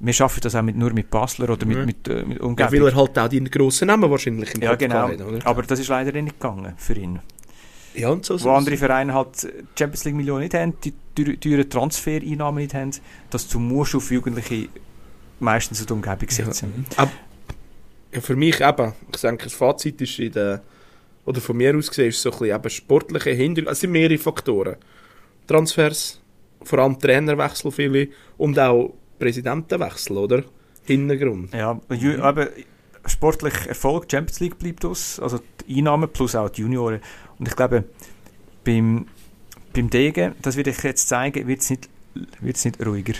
wir 0.00 0.12
schaffen 0.12 0.40
das 0.42 0.56
auch 0.56 0.62
mit, 0.62 0.76
nur 0.76 0.92
mit 0.92 1.08
Basler 1.08 1.50
oder 1.50 1.64
mit, 1.66 1.76
Ja. 1.78 1.86
mit, 1.86 2.08
äh, 2.08 2.24
mit 2.24 2.38
Ja, 2.38 2.44
Umgebung. 2.44 2.72
weil 2.72 2.88
er 2.88 2.96
halt 2.96 3.16
auch 3.18 3.28
die 3.28 3.44
grossen 3.44 3.86
Namen 3.86 4.10
wahrscheinlich 4.10 4.52
im 4.56 4.62
Ja, 4.62 4.70
Kopf 4.70 4.78
genau. 4.80 5.08
hat, 5.08 5.20
oder? 5.20 5.46
Aber 5.46 5.62
das 5.62 5.78
ist 5.78 5.86
leider 5.88 6.10
nicht 6.20 6.40
gegangen 6.40 6.74
für 6.76 6.94
ihn. 6.94 7.20
Ja, 7.94 8.10
und 8.10 8.24
so, 8.24 8.36
so, 8.36 8.48
Wo 8.48 8.54
andere 8.54 8.76
Vereine 8.76 9.14
halt 9.14 9.46
Champions 9.78 10.04
League 10.04 10.14
Millionen 10.14 10.42
nicht 10.42 10.54
haben, 10.54 10.74
die 10.82 10.92
teuren- 11.38 11.68
Transfereinnahmen 11.70 12.62
nicht 12.62 12.74
haben, 12.74 12.90
das 13.30 13.48
du 13.48 13.58
musst 13.58 13.94
auf 13.94 14.10
Jugendliche 14.10 14.68
meistens 15.40 15.80
in 15.80 15.86
die 15.86 15.92
Umgebung 15.92 16.28
setzen. 16.28 16.86
Ja, 16.96 18.20
für 18.20 18.36
mich 18.36 18.60
eben, 18.60 18.92
ich 19.12 19.20
denke, 19.20 19.44
das 19.44 19.54
Fazit 19.54 20.00
ist 20.00 20.18
in 20.18 20.32
der, 20.32 20.62
oder 21.24 21.40
von 21.40 21.56
mir 21.56 21.76
aus 21.76 21.88
gesehen, 21.88 22.08
ist 22.08 22.22
so 22.22 22.30
ein 22.30 22.38
bisschen 22.38 22.56
eben 22.56 22.70
sportliche 22.70 23.30
Hintergrund, 23.30 23.72
es 23.72 23.80
sind 23.80 23.92
mehrere 23.92 24.18
Faktoren. 24.18 24.76
Transfers, 25.46 26.20
vor 26.62 26.78
allem 26.78 26.98
Trainerwechsel 26.98 27.70
viele 27.72 28.08
und 28.38 28.58
auch 28.58 28.94
Präsidentenwechsel, 29.18 30.16
oder? 30.16 30.44
Hintergrund. 30.84 31.52
Ja, 31.54 31.80
aber 32.20 32.48
sportlich 33.06 33.54
Erfolg, 33.66 34.06
Champions 34.10 34.40
League 34.40 34.58
bleibt 34.58 34.84
aus, 34.84 35.18
also 35.20 35.40
die 35.66 35.78
Einnahmen 35.78 36.08
plus 36.10 36.34
auch 36.34 36.48
die 36.50 36.62
Junioren. 36.62 37.00
Und 37.38 37.48
ich 37.48 37.56
glaube, 37.56 37.84
beim, 38.64 39.06
beim 39.72 39.90
Degen, 39.90 40.34
das 40.42 40.56
werde 40.56 40.70
ich 40.70 40.82
jetzt 40.82 41.08
zeigen, 41.08 41.46
wird 41.46 41.60
es 41.60 41.70
nicht, 41.70 41.88
wird's 42.40 42.64
nicht 42.64 42.84
ruhiger. 42.84 43.14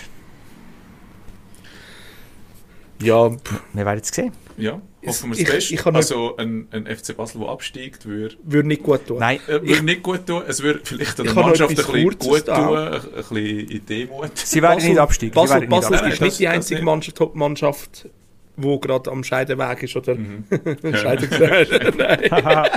Ja, 3.03 3.31
Wir 3.73 3.85
werden 3.85 4.01
es 4.01 4.09
sehen. 4.09 4.33
Ja, 4.57 4.81
hoffen 5.05 5.31
wir 5.33 5.39
Ich- 5.39 5.45
das 5.45 5.55
Beste. 5.57 5.75
ich 5.75 5.81
kann 5.81 5.97
also 5.97 6.37
ein, 6.37 6.69
ein 6.71 6.87
FC 6.87 7.17
Basel, 7.17 7.41
der 7.41 7.49
absteigt, 7.51 8.07
würde 8.07 8.37
würde 8.45 8.69
nicht 8.69 8.85
gut 8.85 9.05
tun. 9.07 9.19
Nein, 9.19 9.41
äh, 9.49 9.61
würde 9.61 9.83
nicht 9.83 10.03
gut 10.05 10.27
tun. 10.27 10.43
Es 10.47 10.63
würde 10.63 10.81
vielleicht 10.85 11.19
der 11.19 11.25
Ich 11.27 11.35
Mannschaft 11.35 11.71
ein 11.73 11.77
etwas 11.77 11.87
bisschen 11.93 12.09
gut 12.09 12.21
tun, 12.47 12.55
ein, 12.55 12.95
ein 12.95 13.01
bisschen 13.17 13.69
in 13.69 13.87
Demut. 13.87 14.39
sie 14.39 14.63
werden 14.63 14.77
Basel- 14.77 14.89
nicht 14.91 14.99
absteigen. 14.99 15.35
Basel, 15.35 15.51
werden 15.55 15.61
nicht 15.63 15.71
Basel 15.71 15.95
absteigen. 15.95 16.13
ist 16.15 16.21
nicht 16.21 16.39
die 16.39 16.49
einzige. 16.49 16.83
Mannschaft, 16.83 17.17
Top-Mannschaft, 17.19 18.09
die 18.57 18.81
gerade 18.81 19.11
am 19.11 19.25
Scheideweg 19.25 19.83
ist, 19.83 19.97
oder? 19.97 20.15
Mhm. 20.15 20.45
Scheidungsweg. 20.95 21.69
Nein. 22.31 22.71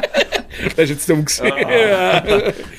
Das 0.76 0.86
ist 0.86 0.90
jetzt 0.90 1.10
dumm 1.10 1.24
gewesen. 1.26 1.52
Ah. 1.52 1.60
Ja. 1.62 2.24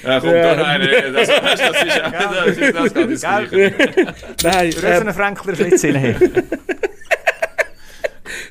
Ja, 0.05 0.21
kommt 0.21 0.33
Ja. 0.33 0.55
da 0.57 0.63
rein. 0.63 0.89
Das, 1.15 1.29
das, 1.29 1.61
das 1.61 1.83
ist 1.85 1.97
ja 1.97 2.11
das, 2.11 2.57
ist, 2.57 2.75
das 2.75 2.93
ins 2.93 3.21
Gell? 3.23 3.71
Gleiche. 3.71 4.15
Nein, 4.43 4.71
Der 4.71 4.83
ähm, 4.85 4.93
Rösener 4.95 5.15
Fränkler 5.15 5.55
Schlitz 5.57 5.85
rein. 5.85 6.17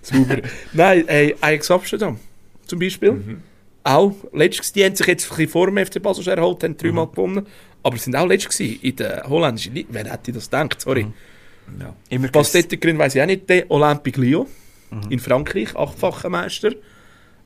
Super. 0.02 0.38
Nein, 0.74 1.08
ey, 1.08 1.36
Ajax 1.42 1.70
Amsterdam 1.72 2.20
zum 2.66 2.80
Beispiel. 2.80 3.12
Mhm. 3.12 3.42
Auch 3.84 4.14
letztes, 4.34 4.72
die 4.74 4.84
haben 4.84 4.96
sich 4.96 5.08
jetzt 5.08 5.26
ein 5.26 5.30
bisschen 5.38 5.50
vor 5.52 5.68
dem 5.72 5.78
FC 5.86 6.02
Basel 6.02 6.28
erholt, 6.28 6.64
haben 6.64 6.78
dreimal 6.78 7.06
Mhm. 7.08 7.12
gewonnen. 7.12 7.48
Aber 7.84 7.98
sind 7.98 8.16
auch 8.16 8.26
letztes 8.28 8.60
in 8.60 8.96
der 8.96 9.24
holländischen 9.28 9.74
Liga. 9.74 9.90
Wer 9.92 10.12
hätte 10.12 10.32
das 10.34 10.46
gedacht? 10.50 10.82
Sorry. 10.82 11.06
Mhm. 11.06 11.14
Ja. 11.80 11.94
Immer 12.10 12.30
Was 12.34 12.52
dort 12.52 12.84
drin 12.84 12.98
weiß 12.98 13.16
ich 13.16 13.22
auch 13.22 13.26
nicht. 13.26 13.50
Der 13.50 13.70
Olympique 13.70 14.20
Lyon 14.20 14.48
Mhm. 14.90 15.02
in 15.12 15.20
Frankreich, 15.20 15.76
achtfacher 15.76 16.30
Meister. 16.30 16.72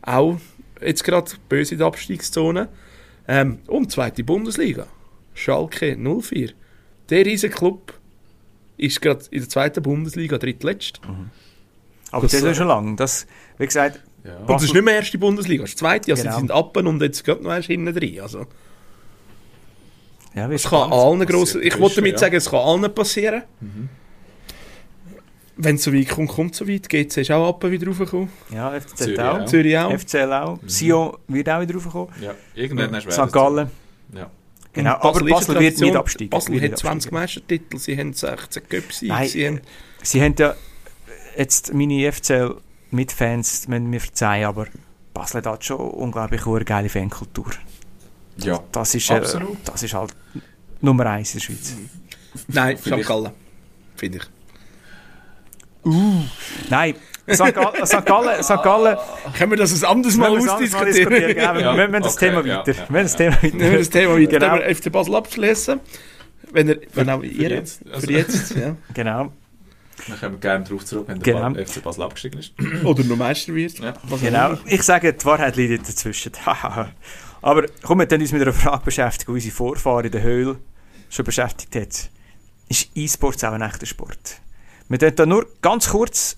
Auch 0.03 0.38
jetzt 0.80 1.03
gerade 1.03 1.32
böse 1.49 1.74
in 1.74 1.80
der 1.80 1.88
Abstiegszone. 1.88 2.67
Ähm, 3.28 3.59
und 3.67 3.91
zweite 3.91 4.24
Bundesliga. 4.24 4.86
Schalke 5.34 5.95
04. 5.97 6.51
Der 7.09 7.26
riesige 7.26 7.53
Club 7.53 7.93
ist 8.78 9.01
gerade 9.01 9.24
in 9.32 9.39
der 9.39 9.49
zweiten 9.49 9.82
Bundesliga 9.82 10.38
drittletzt. 10.38 10.99
Aber 12.11 12.24
das- 12.24 12.32
das 12.32 12.41
ist 12.41 12.45
ja 12.47 12.53
schon 12.53 12.67
lange. 12.67 12.95
Das, 12.95 13.26
wie 13.57 13.65
gesagt, 13.65 14.01
Ja. 14.24 14.38
Und 14.38 14.49
das 14.51 14.61
ist 14.63 14.74
nicht 14.76 14.84
mehr 14.86 14.93
erste 14.97 15.17
Bundesliga, 15.17 15.63
das 15.63 15.72
ist 15.72 15.80
die 15.80 15.84
zweite. 15.84 16.11
Also 16.11 16.22
Genau. 16.22 16.36
sie 16.36 16.39
sind 16.41 16.51
ab 16.51 16.78
und 16.78 17.01
jetzt 17.01 17.24
geht 17.24 17.41
noch 17.41 17.49
erst 17.51 17.65
hinten 17.67 17.91
drin. 17.91 18.22
Also, 18.22 18.45
ja, 20.36 20.47
es 20.51 20.63
kann 20.69 20.91
allen 20.91 21.26
grossen, 21.26 21.61
ich 21.63 21.80
wollte 21.80 21.95
damit 21.97 22.13
ja. 22.13 22.17
sagen, 22.19 22.36
es 22.36 22.49
kann 22.49 22.59
allen 22.59 22.93
passieren. 22.93 23.43
Wenn 25.64 25.76
es 25.76 25.84
so 25.84 25.93
weit 25.93 26.09
kommt, 26.09 26.30
kommt 26.30 26.51
es 26.53 26.57
so 26.57 26.68
weit. 26.68 26.89
GC 26.89 27.18
ist 27.18 27.32
auch 27.32 27.49
ab 27.49 27.64
wieder 27.70 27.88
raufgekommen. 27.88 28.30
Ja, 28.51 28.72
FCZ 28.80 28.97
Zürich 28.97 29.20
auch. 29.20 29.39
auch. 29.39 29.45
Zürich 29.45 29.78
auch. 29.78 29.99
FCL 29.99 30.34
auch. 30.34 30.59
Sion 30.66 31.18
wird 31.28 31.49
auch 31.49 31.62
wieder 31.62 31.76
raufkommen. 31.76 32.09
Ja, 32.20 32.34
irgendwann 32.55 32.91
du 32.91 33.12
St. 33.12 33.32
Gallen. 33.32 33.70
Ja. 34.16 34.32
Genau, 34.74 34.95
Und 34.95 35.03
aber 35.03 35.22
ist 35.22 35.30
Basel 35.30 35.59
wird 35.59 35.80
nicht 35.80 35.95
absteigen. 35.95 36.30
Basel 36.30 36.53
Wird 36.53 36.64
hat 36.64 36.72
nicht 36.72 36.80
20 36.80 36.95
absteigen. 36.95 37.16
Meistertitel, 37.16 37.78
sie 37.78 37.97
haben 37.97 38.14
16 38.14 38.70
Cups, 38.70 39.01
Nein, 39.01 39.28
sie 39.28 39.47
haben... 39.47 39.62
Sie 40.03 40.22
haben 40.22 40.36
ja 40.39 40.55
jetzt 41.38 41.74
meine 41.74 42.12
FCL 42.12 42.55
mit 42.91 43.12
Fans, 43.12 43.68
müssen 43.68 43.89
mir 43.89 43.99
verzeihen, 43.99 44.45
aber 44.45 44.68
Basel 45.14 45.43
hat 45.43 45.64
schon 45.66 45.78
unglaublich 45.78 46.45
eine 46.47 46.66
geile 46.66 46.89
Fankultur. 46.89 47.51
ja. 48.38 48.59
Das 48.72 48.95
ist, 48.95 49.09
äh, 49.09 49.16
Absolut. 49.16 49.57
das 49.66 49.84
ist 49.84 49.93
halt 49.93 50.16
Nummer 50.80 51.05
eins 51.05 51.34
in 51.34 51.39
der 51.39 51.45
Schweiz. 51.45 51.76
Nein, 52.47 52.78
St. 52.78 53.05
Gallen, 53.05 53.32
finde 53.95 54.18
ich. 54.20 54.24
Nein, 56.69 56.95
St. 57.32 57.53
Gallen, 57.53 57.86
St. 57.86 58.05
Gallen, 58.05 58.43
St. 58.43 58.63
Gallen 58.63 58.97
Können 59.38 59.51
wir 59.51 59.57
das 59.57 59.84
ein 59.84 59.89
anderes 59.89 60.17
Mal 60.17 60.32
wir 60.38 60.53
ausdiskutieren? 60.53 61.09
Genau, 61.09 61.53
wir 61.53 61.61
Ja, 61.61 61.75
wir 61.77 61.99
das 61.99 62.15
Thema 62.15 62.45
ja, 62.45 62.59
weiter. 62.59 62.71
ja, 62.73 62.77
wir 62.89 62.91
müssen 62.91 63.03
das 63.03 63.15
Thema 63.15 63.36
weiter. 63.43 63.59
Wir 63.59 63.77
das 63.77 63.89
Thema 63.89 64.13
weiter. 64.15 64.27
Genau. 64.39 64.55
Genau. 64.57 64.73
FC 64.75 64.91
Basel 64.91 65.15
abschließen. 65.15 65.79
Wenn 66.51 66.69
er, 66.69 66.77
wenn 66.93 67.09
auch 67.09 67.23
ihr, 67.23 67.49
jetzt, 67.49 67.82
also- 67.91 68.07
für 68.07 68.13
jetzt, 68.13 68.55
ja. 68.55 68.75
Genau, 68.93 69.32
Dann 70.07 70.19
kommen 70.19 70.34
wir 70.34 70.39
gerne 70.39 70.65
darauf 70.65 70.84
zurück, 70.86 71.05
wenn 71.07 71.19
der 71.19 71.34
Genau. 71.34 71.53
FC 71.65 71.82
Basel 71.82 72.03
abgestiegen 72.03 72.39
ist. 72.39 72.53
Oder 72.84 73.03
noch 73.03 73.15
Meister 73.15 73.53
wird. 73.55 73.79
Ja. 73.79 73.93
Genau. 74.21 74.57
Ich 74.65 74.84
sage, 74.84 75.13
die 75.13 75.25
Wahrheit 75.25 75.55
liegt 75.55 75.88
dazwischen. 75.88 76.32
Aber 77.43 77.65
komm, 77.82 77.99
wir 77.99 78.11
uns 78.11 78.32
mit 78.32 78.41
einer 78.41 78.53
Frage 78.53 78.84
beschäftigen, 78.84 79.32
die 79.32 79.36
unsere 79.36 79.55
Vorfahren 79.55 80.05
in 80.05 80.11
der 80.11 80.21
Höhle 80.21 80.57
schon 81.09 81.25
beschäftigt 81.25 81.75
hat. 81.75 82.09
Ist 82.69 82.89
E-Sports 82.95 83.43
auch 83.43 83.53
ein 83.53 83.61
echter 83.61 83.86
Sport? 83.86 84.41
Wir 84.91 84.97
da 85.19 85.25
nur 85.25 85.47
ganz 85.61 85.87
kurz 85.89 86.37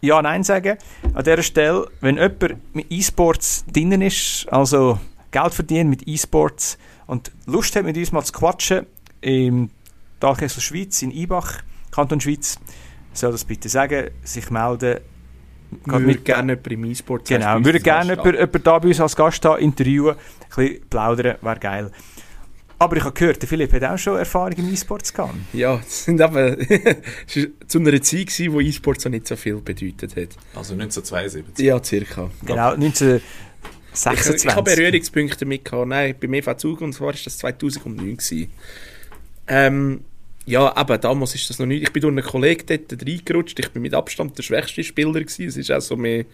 Ja, 0.00 0.20
Nein 0.20 0.42
sagen. 0.42 0.76
An 1.14 1.22
dieser 1.22 1.42
Stelle, 1.44 1.86
wenn 2.00 2.16
jemand 2.16 2.74
mit 2.74 2.86
E-Sports 2.90 3.64
drinnen 3.72 4.02
ist, 4.02 4.46
also 4.50 4.98
Geld 5.30 5.54
verdient 5.54 5.88
mit 5.88 6.08
E-Sports 6.08 6.78
und 7.06 7.30
Lust 7.46 7.76
hat, 7.76 7.84
mit 7.84 7.96
uns 7.96 8.10
mal 8.10 8.24
zu 8.24 8.32
quatschen, 8.32 8.86
im 9.20 9.70
Talkessel 10.18 10.60
Schweiz, 10.60 11.00
in 11.02 11.12
Ibach, 11.12 11.62
Kanton 11.92 12.20
Schweiz, 12.20 12.58
soll 13.12 13.30
das 13.30 13.44
bitte 13.44 13.68
sagen, 13.68 14.10
sich 14.24 14.50
melden. 14.50 14.98
Würde 15.84 16.04
mit- 16.04 16.24
gerne 16.24 16.52
jemanden 16.54 16.72
im 16.72 16.84
E-Sport 16.86 17.28
Genau, 17.28 17.58
wir 17.58 17.64
würden 17.64 17.82
gerne 17.84 18.10
jemanden, 18.14 18.34
jemanden 18.34 18.62
da 18.64 18.78
bei 18.80 18.88
uns 18.88 19.00
als 19.00 19.14
Gast 19.14 19.44
haben, 19.44 19.62
interviewen, 19.62 20.16
ein 20.16 20.48
bisschen 20.56 20.88
plaudern, 20.90 21.36
wäre 21.40 21.58
geil. 21.60 21.92
Aber 22.82 22.96
ich 22.96 23.04
habe 23.04 23.14
gehört, 23.14 23.40
der 23.40 23.48
Philipp 23.48 23.72
hat 23.74 23.84
auch 23.84 23.96
schon 23.96 24.18
Erfahrung 24.18 24.58
im 24.58 24.72
E-Sports 24.72 25.14
gehabt. 25.14 25.36
Ja, 25.52 25.80
es 25.86 26.08
war 26.08 26.56
zu 27.68 27.78
einer 27.78 28.02
Zeit, 28.02 28.26
gewesen, 28.26 28.52
wo 28.52 28.60
E-Sports 28.60 29.04
noch 29.04 29.12
nicht 29.12 29.28
so 29.28 29.36
viel 29.36 29.54
bedeutet 29.60 30.16
hat. 30.16 30.30
Also 30.56 30.74
1972. 30.74 31.64
Ja, 31.64 31.80
circa. 31.80 32.28
Genau, 32.44 32.72
Ich, 32.72 32.78
1926. 33.94 34.44
ich 34.46 34.56
habe 34.56 34.74
Berührungspunkte 34.74 35.44
mit 35.44 35.64
gehabt. 35.64 35.86
Nein, 35.86 36.16
beim 36.18 36.34
EV 36.34 36.56
Zug 36.56 36.80
und 36.80 36.92
zwar 36.92 37.06
war 37.06 37.14
das 37.22 37.38
2009. 37.38 38.16
Gewesen. 38.16 38.50
Ähm, 39.46 40.00
ja, 40.44 40.76
aber 40.76 40.98
damals 40.98 41.36
ist 41.36 41.50
das 41.50 41.60
noch 41.60 41.66
nicht. 41.66 41.84
Ich 41.84 41.92
bin 41.92 42.00
durch 42.00 42.10
einen 42.10 42.24
Kollegen 42.24 42.66
dort 42.66 43.00
reingerutscht. 43.00 43.60
Ich 43.60 43.70
bin 43.70 43.82
mit 43.82 43.94
Abstand 43.94 44.36
der 44.36 44.42
schwächste 44.42 44.82
Spieler 44.82 45.12
gewesen. 45.12 45.46
Es 45.46 45.56
ist 45.56 45.70
auch 45.70 45.80
so 45.80 45.96
mehr, 45.96 46.24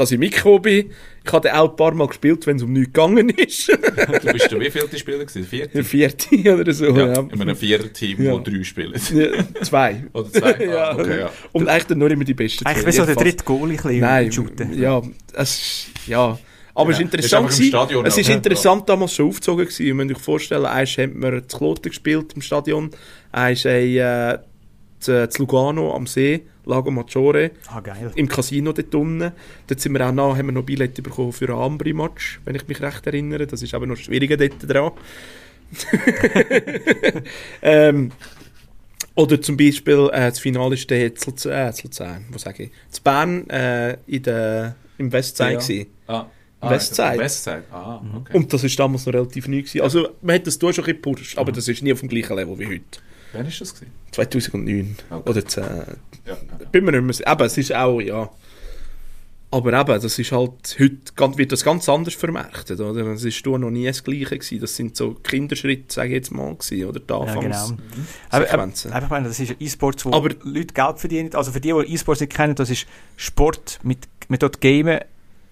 dass 0.00 0.10
ich 0.12 0.18
mitgekommen 0.18 0.62
bin. 0.62 0.90
Ich 1.24 1.32
habe 1.32 1.54
auch 1.54 1.70
ein 1.70 1.76
paar 1.76 1.92
Mal 1.94 2.06
gespielt, 2.08 2.46
wenn 2.46 2.56
es 2.56 2.62
um 2.62 2.72
nichts 2.72 2.92
gegangen 2.94 3.28
ist. 3.28 3.68
Du 3.68 4.32
bist 4.32 4.50
der 4.50 4.58
wievielte 4.60 4.98
Spieler 4.98 5.18
gewesen? 5.18 5.46
Der 5.74 5.84
vierte? 5.84 6.28
vierte 6.28 6.54
oder 6.60 6.72
so. 6.72 6.86
Ja, 6.86 7.12
Ja. 7.12 7.20
in 7.20 7.40
einem 7.42 7.54
Vierer-Team, 7.56 8.22
Ja. 8.22 8.32
wo 8.32 8.38
drei 8.38 8.62
spielen. 8.64 8.94
Ja, 9.14 9.62
zwei. 9.62 10.04
Oder 10.14 10.32
zwei? 10.32 10.64
ja. 10.64 10.90
Ah, 10.90 10.96
okay, 10.98 11.20
ja. 11.20 11.30
Und 11.52 11.68
eigentlich 11.68 11.84
dann 11.86 11.98
nur 11.98 12.10
immer 12.10 12.24
die 12.24 12.34
besten. 12.34 12.64
Eigentlich 12.66 12.82
zwei, 12.84 12.88
wie 12.92 12.96
so 12.96 13.04
der 13.06 13.14
dritte 13.16 13.44
Goalie 13.44 13.76
ein 13.78 14.00
bisschen 14.00 14.32
Shooten. 14.32 14.80
ja, 14.80 15.02
es 15.34 15.50
ist, 15.94 16.08
ja. 16.08 16.38
Aber 16.74 16.92
Ja, 16.92 16.96
es 16.96 17.00
ist 17.00 17.06
ist 17.06 17.14
interessant. 17.14 17.52
Stadion 17.52 18.06
es 18.06 18.16
ist 18.16 18.28
ja. 18.28 18.34
interessant 18.34 18.88
damals 18.88 19.14
schon 19.14 19.28
aufgezogen 19.28 19.64
gewesen. 19.66 19.86
Ihr 19.86 19.94
müsst 19.94 20.16
euch 20.16 20.22
vorstellen, 20.22 20.64
eins 20.64 20.96
haben 20.96 21.20
wir 21.22 21.46
zu 21.46 21.58
Kloten 21.58 21.90
gespielt 21.90 22.32
im 22.34 22.40
Stadion, 22.42 22.90
eins 23.32 23.64
haben 23.66 23.96
äh, 23.96 24.38
zu 25.00 25.28
Lugano 25.38 25.94
am 25.94 26.06
See, 26.06 26.42
Lago 26.70 26.90
Maggiore, 26.90 27.50
Ah, 27.68 27.80
geil. 27.80 28.10
im 28.14 28.28
Casino 28.28 28.72
dort 28.72 28.94
unten. 28.94 29.32
Dort 29.66 29.80
sind 29.80 29.92
wir 29.92 30.06
auch 30.06 30.12
noch, 30.12 30.36
haben 30.36 30.46
wir 30.46 30.52
noch 30.52 30.62
Billette 30.64 31.02
bekommen 31.02 31.32
für 31.32 31.48
einen 31.50 31.58
Ambri-Match, 31.58 32.40
wenn 32.44 32.54
ich 32.54 32.66
mich 32.68 32.80
recht 32.80 33.06
erinnere. 33.06 33.46
Das 33.46 33.62
ist 33.62 33.74
aber 33.74 33.86
noch 33.86 33.96
schwieriger 33.96 34.36
dort 34.36 34.54
dran. 34.68 34.92
ähm, 37.62 38.10
oder 39.14 39.40
zum 39.40 39.56
Beispiel 39.56 40.08
äh, 40.12 40.30
das 40.30 40.38
Finale 40.38 40.74
ist 40.74 40.88
der 40.90 41.14
zu 41.14 41.30
Luzern, 41.30 41.68
äh, 41.68 41.72
zu 41.72 41.86
Luzern, 41.88 42.24
was 42.30 42.42
sage 42.42 42.64
ich, 42.64 42.70
zu 42.90 43.02
Bern 43.02 43.48
äh, 43.50 43.96
in 44.06 44.22
der, 44.22 44.76
im 44.98 45.12
Westside 45.12 45.52
Ja. 45.52 45.58
gewesen. 45.58 45.86
Ah, 46.06 46.26
Westside. 46.62 47.18
Westside. 47.18 47.64
Ah, 47.72 48.02
okay. 48.16 48.36
Und 48.36 48.52
das 48.52 48.64
ist 48.64 48.78
damals 48.78 49.06
noch 49.06 49.14
relativ 49.14 49.48
neu 49.48 49.58
gewesen. 49.62 49.80
Also 49.80 50.08
man 50.22 50.34
hat 50.36 50.46
das 50.46 50.58
da 50.58 50.72
schon 50.72 50.84
ein 50.84 50.96
bisschen 51.00 51.02
gepusht, 51.14 51.38
aber 51.38 51.52
das 51.52 51.66
ist 51.68 51.82
nie 51.82 51.92
auf 51.92 52.00
dem 52.00 52.08
gleichen 52.08 52.36
Level 52.36 52.58
wie 52.58 52.66
heute. 52.66 53.00
Wann 53.32 53.46
ist 53.46 53.60
das 53.60 53.74
gewesen? 53.74 53.92
2009 54.12 54.96
Okay. 55.10 55.30
oder 55.30 55.46
10. 55.46 55.62
Ja, 55.64 55.86
ja. 56.26 56.36
Bin 56.72 56.84
mir 56.84 56.92
nicht 56.92 57.02
mehr 57.02 57.12
sicher. 57.14 57.28
Aber 57.28 57.44
es 57.46 57.56
ist 57.58 57.74
auch, 57.74 58.00
ja. 58.00 58.28
Aber 59.52 59.72
eben, 59.72 60.00
das 60.00 60.16
ist 60.16 60.30
halt, 60.30 60.76
heute 60.78 60.96
ganz- 61.16 61.36
wird 61.36 61.50
das 61.50 61.64
ganz 61.64 61.88
anders 61.88 62.14
vermarktet, 62.14 62.78
oder? 62.78 63.04
Es 63.08 63.24
ist 63.24 63.44
da 63.44 63.58
noch 63.58 63.70
nie 63.70 63.84
das 63.86 64.04
Gleiche 64.04 64.38
gewesen. 64.38 64.60
Das 64.60 64.76
sind 64.76 64.96
so 64.96 65.14
Kinderschritte, 65.14 65.92
sage 65.92 66.10
ich 66.10 66.14
jetzt 66.14 66.30
mal, 66.30 66.54
gewesen, 66.54 66.84
oder? 66.84 67.00
Die 67.00 67.12
Ja, 67.12 67.18
genau. 67.40 67.56
Anfangs 67.56 67.74
Aber, 68.30 68.44
aber, 68.44 68.46
Sequenzen. 68.48 68.92
aber 68.92 69.04
ich 69.06 69.10
meine, 69.10 69.28
das 69.28 69.40
ist 69.40 69.56
E-Sports, 69.58 70.04
wo 70.06 70.12
Aber- 70.12 70.28
Leute 70.44 70.72
Geld 70.72 70.98
verdienen. 71.00 71.34
Also 71.34 71.50
für 71.50 71.60
die, 71.60 71.72
die 71.72 71.92
E-Sports 71.94 72.20
nicht 72.20 72.32
kennen, 72.32 72.54
das 72.54 72.70
ist 72.70 72.86
Sport 73.16 73.80
mit, 73.82 74.06
mit 74.28 74.40
dort 74.44 74.60
gamen 74.60 75.00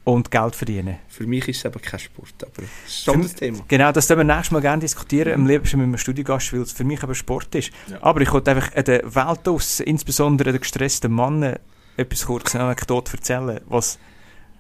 und 0.09 0.31
Geld 0.31 0.57
verdienen. 0.57 0.97
Für 1.09 1.27
mich 1.27 1.47
ist 1.49 1.59
es 1.59 1.65
eben 1.67 1.83
kein 1.83 2.01
Sport, 2.01 2.33
aber 2.41 2.63
das 2.63 2.71
ist 2.87 3.05
schon 3.05 3.21
das 3.21 3.35
Thema. 3.35 3.59
Genau, 3.69 3.93
das 3.93 4.09
können 4.09 4.27
wir 4.27 4.35
nächstes 4.35 4.53
Mal 4.53 4.61
gerne 4.63 4.81
diskutieren, 4.81 5.35
am 5.35 5.47
liebsten 5.47 5.77
mit 5.77 5.85
einem 5.85 5.99
Studiogast, 5.99 6.53
weil 6.55 6.63
es 6.63 6.73
für 6.73 6.85
mich 6.85 7.03
aber 7.03 7.15
Sport 7.15 7.55
ist. 7.55 7.71
Ja. 7.91 7.99
Aber 8.01 8.23
ich 8.23 8.33
wollte 8.33 8.53
einfach 8.53 8.71
der 8.71 9.15
Welt 9.15 9.41
draussen, 9.45 9.85
insbesondere 9.85 10.53
den 10.53 10.61
gestressten 10.63 11.13
Mannen, 11.13 11.57
etwas 11.99 12.25
kurz 12.25 12.55
eine 12.55 12.65
Anekdote 12.65 13.13
erzählen, 13.19 13.61
was 13.67 13.99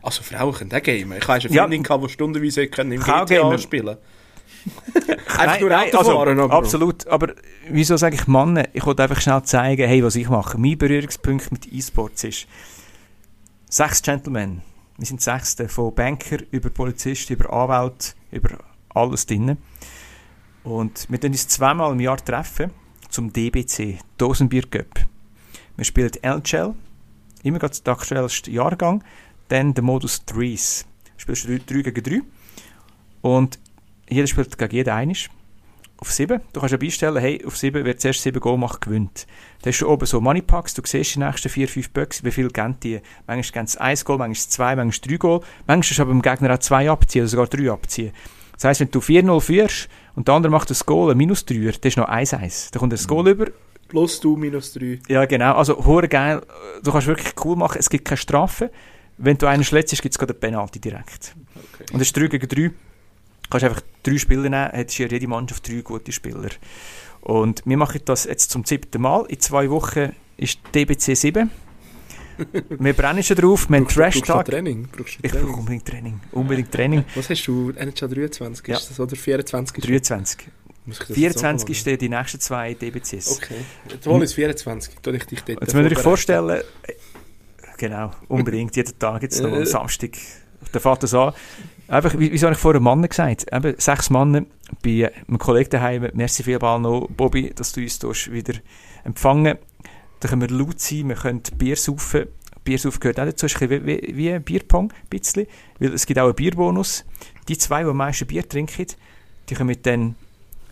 Also 0.02 0.22
Frauen 0.22 0.52
können 0.52 0.72
auch 0.72 0.82
gamen. 0.82 1.16
Ich 1.16 1.26
habe 1.26 1.32
eine 1.32 1.54
Ja. 1.54 1.62
Freundin, 1.62 1.82
gehabt, 1.82 2.04
die 2.04 2.08
stundenweise 2.10 2.66
können 2.68 2.92
im 2.92 3.00
GTA 3.00 3.24
gamen. 3.24 3.58
spielen 3.58 3.96
Einfach 5.38 5.60
nur 5.60 5.78
Auto 5.78 5.98
also, 5.98 6.12
fahren, 6.12 6.40
aber... 6.40 6.52
Absolut, 6.54 7.06
aber 7.06 7.32
wieso 7.70 7.96
sage 7.96 8.16
ich 8.16 8.26
Mannen? 8.26 8.66
Ich 8.74 8.84
wollte 8.84 9.02
einfach 9.02 9.20
schnell 9.20 9.42
zeigen, 9.44 9.88
hey, 9.88 10.04
was 10.04 10.16
ich 10.16 10.28
mache. 10.28 10.58
Mein 10.58 10.76
Berührungspunkt 10.76 11.52
mit 11.52 11.72
E-Sports 11.72 12.24
ist 12.24 12.46
sechs 13.70 14.02
Gentlemen. 14.02 14.62
Wir 14.98 15.06
sind 15.06 15.20
Sechste, 15.20 15.68
von 15.68 15.94
Banker 15.94 16.38
über 16.50 16.70
Polizist, 16.70 17.30
über 17.30 17.52
Anwalt, 17.52 18.16
über 18.32 18.58
alles 18.88 19.26
drin. 19.26 19.56
Und 20.64 21.06
wir 21.08 21.20
treffen 21.20 21.30
uns 21.30 21.46
zweimal 21.46 21.92
im 21.92 22.00
Jahr 22.00 22.16
treffen 22.16 22.72
zum 23.08 23.32
DBC, 23.32 24.00
Dosenbier 24.16 24.66
Cup. 24.68 25.06
Wir 25.76 25.84
spielen 25.84 26.10
LGL, 26.20 26.74
immer 27.44 27.60
gerade 27.60 27.80
der 27.80 27.92
aktuellste 27.92 28.50
Jahrgang, 28.50 29.04
dann 29.46 29.72
der 29.72 29.84
Modus 29.84 30.24
3s. 30.26 30.84
Du 31.16 31.34
spielst 31.34 31.46
3 31.46 31.82
gegen 31.82 32.02
3 32.02 32.22
und 33.22 33.60
jeder 34.08 34.26
spielt 34.26 34.58
gegen 34.58 34.74
jeden 34.74 34.92
einisch. 34.92 35.30
Auf 36.00 36.12
7. 36.12 36.40
Du 36.52 36.60
kannst 36.60 36.72
ja 36.72 36.78
beistellen, 36.78 37.16
hey, 37.16 37.44
auf 37.44 37.56
7, 37.56 37.84
wer 37.84 37.98
zuerst 37.98 38.22
7 38.22 38.38
Goal 38.38 38.56
macht, 38.56 38.82
gewinnt. 38.82 39.26
Da 39.62 39.70
hast 39.70 39.80
du 39.80 39.88
oben 39.88 40.06
so 40.06 40.20
Moneypacks, 40.20 40.74
du 40.74 40.82
siehst 40.84 41.16
die 41.16 41.18
nächsten 41.18 41.48
4, 41.48 41.66
5 41.66 41.90
Böcks, 41.90 42.22
wie 42.22 42.30
viel 42.30 42.48
geben 42.48 42.76
die. 42.82 43.00
Manchmal 43.26 43.52
geben 43.52 43.66
sie 43.66 43.80
1 43.80 44.04
Goal, 44.04 44.18
manchmal 44.18 44.48
2, 44.48 44.76
manchmal 44.76 45.10
3 45.10 45.16
Goal. 45.16 45.40
Manchmal 45.66 45.76
kannst 45.76 45.98
du 45.98 46.02
aber 46.02 46.12
dem 46.12 46.22
Gegner 46.22 46.54
auch 46.54 46.58
2 46.58 46.90
abziehen 46.90 47.22
oder 47.22 47.28
sogar 47.28 47.46
3 47.48 47.72
abziehen. 47.72 48.12
Das 48.52 48.64
heisst, 48.64 48.80
wenn 48.80 48.90
du 48.90 49.00
4-0 49.00 49.40
führst 49.40 49.88
und 50.14 50.28
der 50.28 50.34
andere 50.34 50.52
macht 50.52 50.70
das 50.70 50.86
Goal, 50.86 51.10
ein 51.10 51.16
minus 51.16 51.44
3 51.44 51.66
das 51.66 51.78
ist 51.82 51.96
noch 51.96 52.08
1-1. 52.08 52.70
Da 52.72 52.78
kommt 52.78 52.92
das 52.92 53.08
Goal 53.08 53.28
über. 53.28 53.46
Plus 53.88 54.20
du 54.20 54.36
minus 54.36 54.72
3. 54.74 55.00
Ja, 55.08 55.24
genau. 55.24 55.54
Also, 55.54 55.84
hure 55.84 56.08
geil. 56.08 56.42
Du 56.84 56.92
kannst 56.92 57.06
wirklich 57.06 57.34
cool 57.44 57.56
machen. 57.56 57.78
Es 57.80 57.88
gibt 57.88 58.04
keine 58.04 58.18
Strafe. 58.18 58.70
Wenn 59.16 59.38
du 59.38 59.46
einen 59.46 59.64
schlägst, 59.64 60.00
gibt 60.00 60.14
es 60.14 60.18
gerade 60.18 60.34
eine 60.34 60.40
Penalty 60.40 60.78
direkt. 60.78 61.34
Okay. 61.54 61.92
Und 61.92 61.98
das 61.98 62.08
ist 62.08 62.16
3 62.16 62.28
gegen 62.28 62.48
3. 62.48 62.70
Du 63.48 63.52
kannst 63.52 63.64
einfach 63.64 63.80
drei 64.02 64.18
Spieler 64.18 64.42
nehmen, 64.42 64.70
hättest 64.72 64.98
ja 64.98 65.06
jede 65.06 65.26
Mannschaft 65.26 65.66
drei 65.66 65.80
gute 65.80 66.12
Spieler. 66.12 66.50
Und 67.22 67.62
wir 67.64 67.76
machen 67.78 68.00
das 68.04 68.24
jetzt 68.24 68.50
zum 68.50 68.64
siebten 68.64 69.00
Mal. 69.00 69.24
In 69.28 69.40
zwei 69.40 69.70
Wochen 69.70 70.12
ist 70.36 70.58
DBC 70.74 71.16
7. 71.16 71.50
wir 72.68 72.92
brennen 72.92 73.22
schon 73.22 73.36
drauf, 73.36 73.68
wir 73.70 73.78
haben 73.78 73.86
du 73.88 73.94
Trash-Tag. 73.94 74.44
Training? 74.44 74.86
Brauchst 74.92 75.14
du 75.16 75.20
Ich 75.22 75.32
brauche 75.32 75.46
unbedingt 75.46 75.86
Training. 75.86 76.20
Unbedingt 76.32 76.70
Training. 76.70 77.04
Was 77.14 77.30
hast 77.30 77.46
du? 77.46 77.70
NHL 77.70 78.08
23 78.08 78.68
Ja. 78.68 78.76
ist 78.76 78.90
das, 78.90 79.00
oder 79.00 79.16
24? 79.16 79.78
ist- 79.78 79.88
23. 79.88 80.48
Muss 80.84 80.96
ich 81.00 81.06
das 81.06 81.08
jetzt 81.08 81.40
24 81.40 81.64
auch 81.66 81.70
ist 81.70 82.00
die 82.02 82.08
nächsten 82.08 82.40
zwei 82.40 82.74
DBCs. 82.74 83.38
Okay. 83.38 83.54
Jetzt 83.90 84.06
wollen 84.06 84.22
es 84.22 84.34
24. 84.34 84.94
Tu 85.02 85.10
ich 85.10 85.24
dich 85.24 85.40
dort 85.42 85.60
Jetzt 85.62 85.74
müsst 85.74 85.90
ihr 85.90 85.96
euch 85.96 86.02
vorstellen, 86.02 86.50
äh, 86.82 86.92
genau, 87.78 88.10
unbedingt, 88.28 88.76
jeden 88.76 88.98
Tag 88.98 89.22
jetzt 89.22 89.42
noch 89.42 89.52
am 89.52 89.64
Samstag, 89.66 90.10
der 90.72 90.80
fährt 90.80 91.02
das 91.02 91.14
an. 91.14 91.32
Einfach, 91.88 92.18
wie, 92.18 92.30
wieso 92.30 92.46
habe 92.46 92.54
ich 92.54 92.60
vorher 92.60 92.80
Mann 92.80 93.02
gesagt? 93.02 93.46
Eben, 93.50 93.74
sechs 93.78 94.10
Mann 94.10 94.46
bei 94.82 95.10
einem 95.26 95.38
Kollegen 95.38 95.70
daheim. 95.70 96.08
Merci 96.12 96.42
vielmals 96.42 96.82
noch, 96.82 97.08
Bobby, 97.08 97.50
dass 97.54 97.72
du 97.72 97.80
uns 97.80 97.98
tust 97.98 98.30
wieder 98.30 98.54
empfangen. 99.04 99.56
Da 100.20 100.28
können 100.28 100.42
wir 100.42 100.50
laut 100.50 100.80
sein, 100.80 101.08
wir 101.08 101.16
können 101.16 101.42
Bier 101.56 101.76
saufen. 101.76 102.26
Bier 102.62 102.78
saufen 102.78 103.00
gehört 103.00 103.18
auch 103.18 103.24
dazu, 103.24 103.46
ist 103.46 103.60
ein 103.62 103.68
bisschen 103.68 103.86
wie, 103.86 104.02
wie, 104.02 104.16
wie 104.16 104.32
ein 104.32 104.42
Bierpong, 104.42 104.92
ein 104.92 105.08
bisschen, 105.08 105.46
weil 105.78 105.94
es 105.94 106.04
gibt 106.04 106.20
auch 106.20 106.26
einen 106.26 106.34
Bierbonus. 106.34 107.06
Die 107.48 107.56
zwei, 107.56 107.82
die 107.82 107.88
am 107.88 107.96
meisten 107.96 108.26
Bier 108.26 108.46
trinken, 108.46 108.86
die 109.48 109.54
können 109.54 109.68
mit 109.68 109.86
dann 109.86 110.16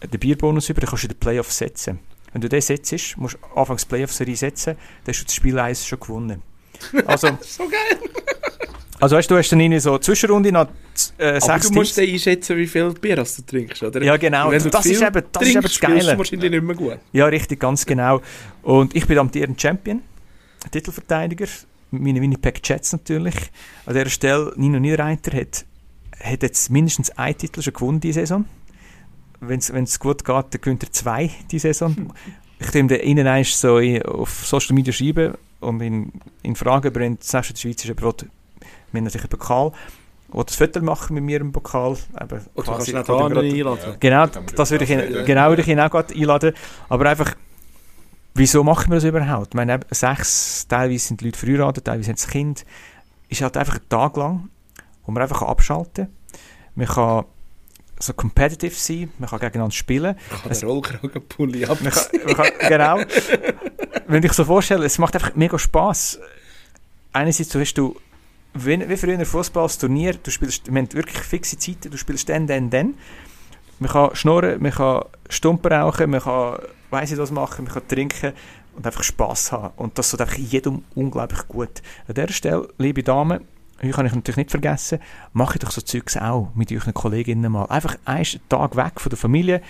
den 0.03 0.21
Bierbonus 0.21 0.69
über, 0.69 0.83
dann 0.83 0.91
kannst 0.91 1.05
du 1.05 1.09
den 1.09 1.19
Playoff 1.19 1.51
setzen. 1.51 1.99
Wenn 2.33 2.43
du 2.43 2.51
den 2.51 2.61
setzt, 2.61 3.17
musst 3.17 3.39
du 3.41 3.59
anfangs 3.59 3.87
Playoff-Serie 3.87 4.37
setzen, 4.37 4.77
dann 5.05 5.15
hast 5.15 5.21
du 5.21 5.25
das 5.25 5.35
Spiel 5.35 5.59
1 5.59 5.87
schon 5.87 5.99
gewonnen. 5.99 6.43
Also, 7.07 7.29
So 7.43 7.65
geil! 7.69 7.99
also 9.01 9.17
weißt 9.17 9.31
du, 9.31 9.35
du 9.35 9.39
hast 9.39 9.51
dann 9.53 9.61
irgendwie 9.61 9.81
so 9.81 9.91
eine 9.91 10.01
Zwischenrunde 10.01 10.53
nach 10.53 10.69
äh, 11.19 11.29
Aber 11.29 11.41
sechs 11.41 11.69
du 11.69 11.75
musst 11.75 11.99
dann 11.99 12.07
einschätzen, 12.07 12.57
wie 12.57 12.67
viel 12.67 12.91
Bier 12.95 13.17
hast 13.19 13.39
du 13.39 13.43
trinkst, 13.43 13.83
oder? 13.83 14.03
Ja, 14.03 14.17
genau. 14.17 14.51
Wenn 14.51 14.63
du 14.63 14.71
Das 14.71 14.87
ist 14.87 15.03
eben- 15.03 15.13
das 15.33 15.43
ist 15.43 15.49
eben 15.49 15.61
trinkst, 15.61 15.65
das 15.65 15.81
Geile. 15.81 16.19
wahrscheinlich 16.19 16.51
nicht 16.51 16.63
mehr 16.63 16.77
gut. 16.77 16.99
Ja, 17.13 17.27
richtig, 17.27 17.61
ganz 17.61 17.85
genau. 17.85 18.21
Und 18.63 18.95
ich 18.97 19.07
bin 19.07 19.19
amtierender 19.19 19.59
Champion, 19.61 20.03
Titelverteidiger, 20.71 21.47
meine 21.91 22.21
Winnipeg 22.21 22.61
Jets 22.67 22.93
natürlich. 22.93 23.35
An 23.85 23.95
dieser 23.95 24.09
Stelle, 24.11 24.53
Nino 24.57 24.79
Niederreiter 24.81 25.37
hat, 25.37 25.65
hat 26.23 26.43
jetzt 26.43 26.71
mindestens 26.71 27.11
einen 27.11 27.37
Titel 27.39 27.63
schon 27.63 27.75
gewonnen 27.75 28.01
diese 28.01 28.21
Saison. 28.21 28.45
Wenn 29.41 29.59
es 29.61 29.99
gut 30.01 30.25
geht, 30.25 30.35
dann 30.35 30.61
gewinnt 30.63 30.83
er 30.83 30.91
zwei 30.93 31.31
diese 31.51 31.69
Saison. 31.69 32.13
Ich 32.59 32.71
dem 32.71 32.89
den 32.89 33.01
innen 33.01 33.27
eins 33.27 33.61
so 33.61 33.79
in- 33.79 34.03
auf 34.03 34.47
Social 34.47 34.75
Media 34.75 34.93
schreiben 34.93 35.35
und 35.61 35.81
in, 35.81 36.13
in 36.43 36.57
Fragen 36.57 36.93
brennt 36.93 37.21
das 37.23 37.33
nächste 37.33 37.55
der 37.55 37.61
Schweiz 37.61 37.85
ist 37.85 37.91
auch, 37.91 38.27
wir 38.93 38.99
haben 39.01 39.05
natürlich 39.05 39.25
einen 39.25 39.31
Pokal. 39.31 39.73
will 40.33 40.41
ein 40.41 40.47
Foto 40.49 40.81
machen 40.81 41.15
mit 41.15 41.25
mir 41.25 41.41
im 41.41 41.53
Pokal. 41.53 41.93
Eben, 42.21 42.41
Oder 42.55 42.67
kannst 42.67 42.67
quasi 42.67 42.93
du 42.93 42.99
nicht 42.99 43.11
einladen? 43.55 43.97
Genau, 44.01 44.27
das 44.27 44.71
würde 44.71 44.85
ich, 44.85 44.91
das 44.91 45.05
ihn, 45.11 45.25
genau 45.25 45.49
würde 45.49 45.63
ich 45.63 45.69
ihn 45.69 45.81
auch 45.81 45.91
gerade 45.91 46.15
einladen. 46.15 46.53
Aber 46.89 47.09
einfach, 47.11 47.35
wieso 48.35 48.65
machen 48.65 48.91
wir 48.91 48.97
das 48.97 49.05
überhaupt? 49.05 49.49
Ich 49.49 49.55
meine, 49.55 49.81
sechs, 49.91 50.67
teilweise 50.69 50.99
sind 51.09 51.21
die 51.21 51.27
Leute 51.27 51.39
verheiratet, 51.39 51.85
teilweise 51.85 52.11
haben 52.11 52.17
sie 52.17 52.29
Kind. 52.29 52.65
Ist 53.29 53.43
halt 53.43 53.57
einfach 53.57 53.77
ein 53.77 53.89
Tag 53.89 54.17
lang, 54.17 54.49
wo 55.05 55.13
man 55.13 55.23
einfach 55.23 55.43
abschalten 55.43 56.07
kann. 56.07 56.13
Man 56.75 56.87
kann 56.87 57.25
so 57.99 58.13
competitive 58.13 58.75
sein, 58.75 59.11
man 59.19 59.29
kann 59.29 59.39
gegeneinander 59.39 59.75
spielen. 59.75 60.17
Ich 60.31 60.43
kann 60.43 60.53
den 60.53 60.69
Rollkragenpulli 60.69 61.65
ab. 61.65 61.79
Man 61.83 61.93
kann, 61.93 62.21
man 62.27 62.35
kann, 62.35 62.69
genau. 62.69 62.99
Wenn 64.07 64.23
ich 64.23 64.33
so 64.33 64.45
vorstelle, 64.45 64.85
es 64.85 64.99
macht 64.99 65.15
einfach 65.15 65.35
mega 65.35 65.59
Spaß. 65.59 66.21
Einerseits 67.13 67.51
so 67.51 67.61
hast 67.61 67.75
du, 67.75 67.97
wie, 68.55 68.89
wie 68.89 68.97
früher 68.97 69.19
ein 69.19 69.25
Fußballturnier, 69.25 70.15
du 70.23 70.31
spielst, 70.31 70.71
man 70.71 70.85
hat 70.85 70.95
wirklich 70.95 71.19
fixe 71.19 71.59
Zeiten, 71.59 71.91
du 71.91 71.97
spielst 71.97 72.29
dann, 72.29 72.47
dann, 72.47 72.71
dann. 72.71 72.95
Man 73.79 73.91
kann 73.91 74.15
schnurren, 74.15 74.63
man 74.63 74.73
kann 74.73 75.05
Stumpen 75.29 75.73
rauchen, 75.73 76.11
man 76.11 76.21
kann, 76.21 76.59
weiss 76.91 77.13
ich 77.13 77.19
was 77.19 77.31
machen, 77.31 77.65
man 77.65 77.75
kann 77.75 77.89
trinken 77.89 78.33
und 78.75 78.87
einfach 78.87 79.03
Spass 79.03 79.53
haben. 79.53 79.73
Und 79.77 79.99
das 79.99 80.11
tut 80.11 80.21
einfach 80.21 80.37
jedem 80.37 80.85
unglaublich 80.95 81.49
gut. 81.49 81.83
An 82.09 82.15
dieser 82.15 82.33
Stelle, 82.33 82.69
liebe 82.79 83.03
Damen, 83.03 83.47
euch 83.83 83.93
kann 83.93 84.07
ich 84.07 84.15
natürlich 84.15 84.37
nicht 84.37 84.51
vergessen, 84.51 84.99
mache 85.33 85.59
doch 85.59 85.71
so 85.71 85.81
Zeugs 85.81 86.17
auch 86.17 86.51
mit 86.55 86.73
euren 86.73 86.95
Kolleginnen 86.95 87.53
mal. 87.53 87.67
Einfach 87.67 87.97
einen 88.05 88.27
Tag 88.49 88.77
weg 88.77 89.01
von 89.01 89.11
der 89.11 89.19
Familie, 89.19 89.63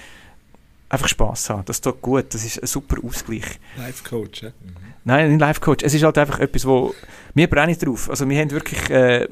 einfach 0.88 1.08
Spass 1.08 1.50
haben. 1.50 1.64
Das 1.64 1.80
tut 1.80 2.00
gut, 2.00 2.32
das 2.34 2.44
ist 2.44 2.62
ein 2.62 2.66
super 2.66 2.96
Ausgleich. 3.04 3.58
Life-Coach, 3.76 4.42
ja? 4.42 4.50
Nein, 5.04 5.30
nicht 5.30 5.40
Life-Coach. 5.40 5.84
Es 5.84 5.94
ist 5.94 6.02
halt 6.02 6.18
einfach 6.18 6.40
etwas, 6.40 6.66
wo... 6.66 6.94
Wir 7.34 7.48
brennen 7.48 7.76
drauf. 7.78 8.10
Also 8.10 8.28
wir 8.28 8.40
haben 8.40 8.50
wirklich... 8.50 8.90
Äh, 8.90 9.28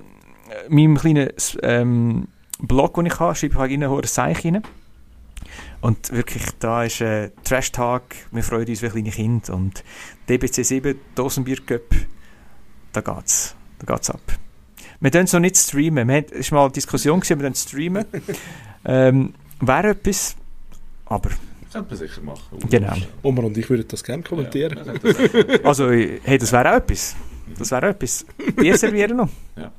in 0.69 0.75
meinem 0.75 0.97
kleinen 0.97 1.31
ähm, 1.63 2.29
Blog, 2.59 2.95
den 2.95 3.07
ich 3.07 3.19
habe, 3.19 3.35
schreibe 3.35 3.55
ich 3.55 3.59
halt 3.59 3.71
rein, 3.71 3.83
ein 3.83 4.03
Seich 4.05 4.45
rein. 4.45 4.63
Und 5.81 6.13
wirklich, 6.13 6.45
da 6.59 6.85
ist 6.85 7.01
äh, 7.01 7.31
Trash-Tag, 7.45 8.03
wir 8.31 8.43
freuen 8.43 8.67
uns 8.67 8.83
wie 8.83 8.89
kleine 8.89 9.11
Kinder. 9.11 9.55
Und 9.55 9.85
DBC 10.29 10.65
7, 10.65 10.99
Dosenbier 11.15 11.61
Cup, 11.65 11.95
da 12.93 13.01
geht's. 13.01 13.55
Da 13.81 13.95
geht's 13.95 14.11
ab. 14.11 14.23
Wir 15.13 15.21
es 15.27 15.33
noch 15.35 15.41
nicht 15.41 15.57
streamen. 15.59 16.09
Wir 16.09 16.17
hatten- 16.17 16.35
Es 16.39 16.51
war 16.51 16.61
mal 16.61 16.65
eine 16.65 16.73
Diskussion, 16.73 17.21
gewesen, 17.21 17.39
wir 17.39 17.45
können 17.45 17.55
streamen. 17.55 18.05
ähm, 18.87 19.35
Wäre 19.61 19.89
etwas, 19.91 20.35
aber 21.05 21.31
Könnte 21.71 21.89
man 21.91 21.97
sicher 21.99 22.21
machen. 22.23 22.59
Genau. 22.71 22.95
Omar 23.23 23.45
und 23.45 23.59
ich 23.59 23.69
würden 23.69 23.87
das 23.87 24.03
gerne 24.03 24.23
kommentieren. 24.23 24.79
Ja, 24.79 24.93
das- 24.95 25.61
Also, 25.65 25.91
hey, 25.91 26.39
das 26.39 26.51
wäre 26.53 26.71
auch 26.73 26.77
etwas. 26.77 27.17
Das 27.59 27.71
wäre 27.71 27.87
auch 27.87 27.91
etwas. 27.91 28.25
Bier 28.57 28.79
servieren 28.79 29.19
noch. 29.19 29.29
Ja. 29.57 29.71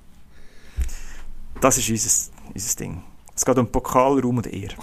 Das 1.59 1.78
ist 1.80 1.89
unser, 1.89 2.32
unser 2.53 2.76
Ding. 2.76 3.01
Es 3.36 3.43
geht 3.43 3.57
um 3.57 3.67
Pokal, 3.67 4.19
Raum 4.19 4.38
und 4.38 4.45
Ehre. 4.47 4.76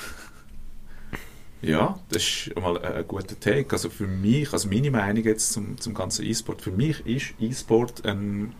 Ja, 1.60 1.98
das 2.08 2.22
ist 2.24 2.56
mal 2.60 2.76
ein 2.84 3.06
guter 3.06 3.38
Take. 3.38 3.72
Also 3.72 3.88
für 3.90 4.08
mich, 4.08 4.52
also 4.52 4.68
meine 4.68 4.90
Meinung 4.90 5.22
jetzt 5.22 5.52
zum, 5.52 5.78
zum 5.80 5.94
ganzen 5.94 6.24
E-Sport, 6.26 6.60
für 6.62 6.72
mich 6.72 7.06
ist 7.06 7.34
E-Sport 7.38 8.04
ein 8.04 8.52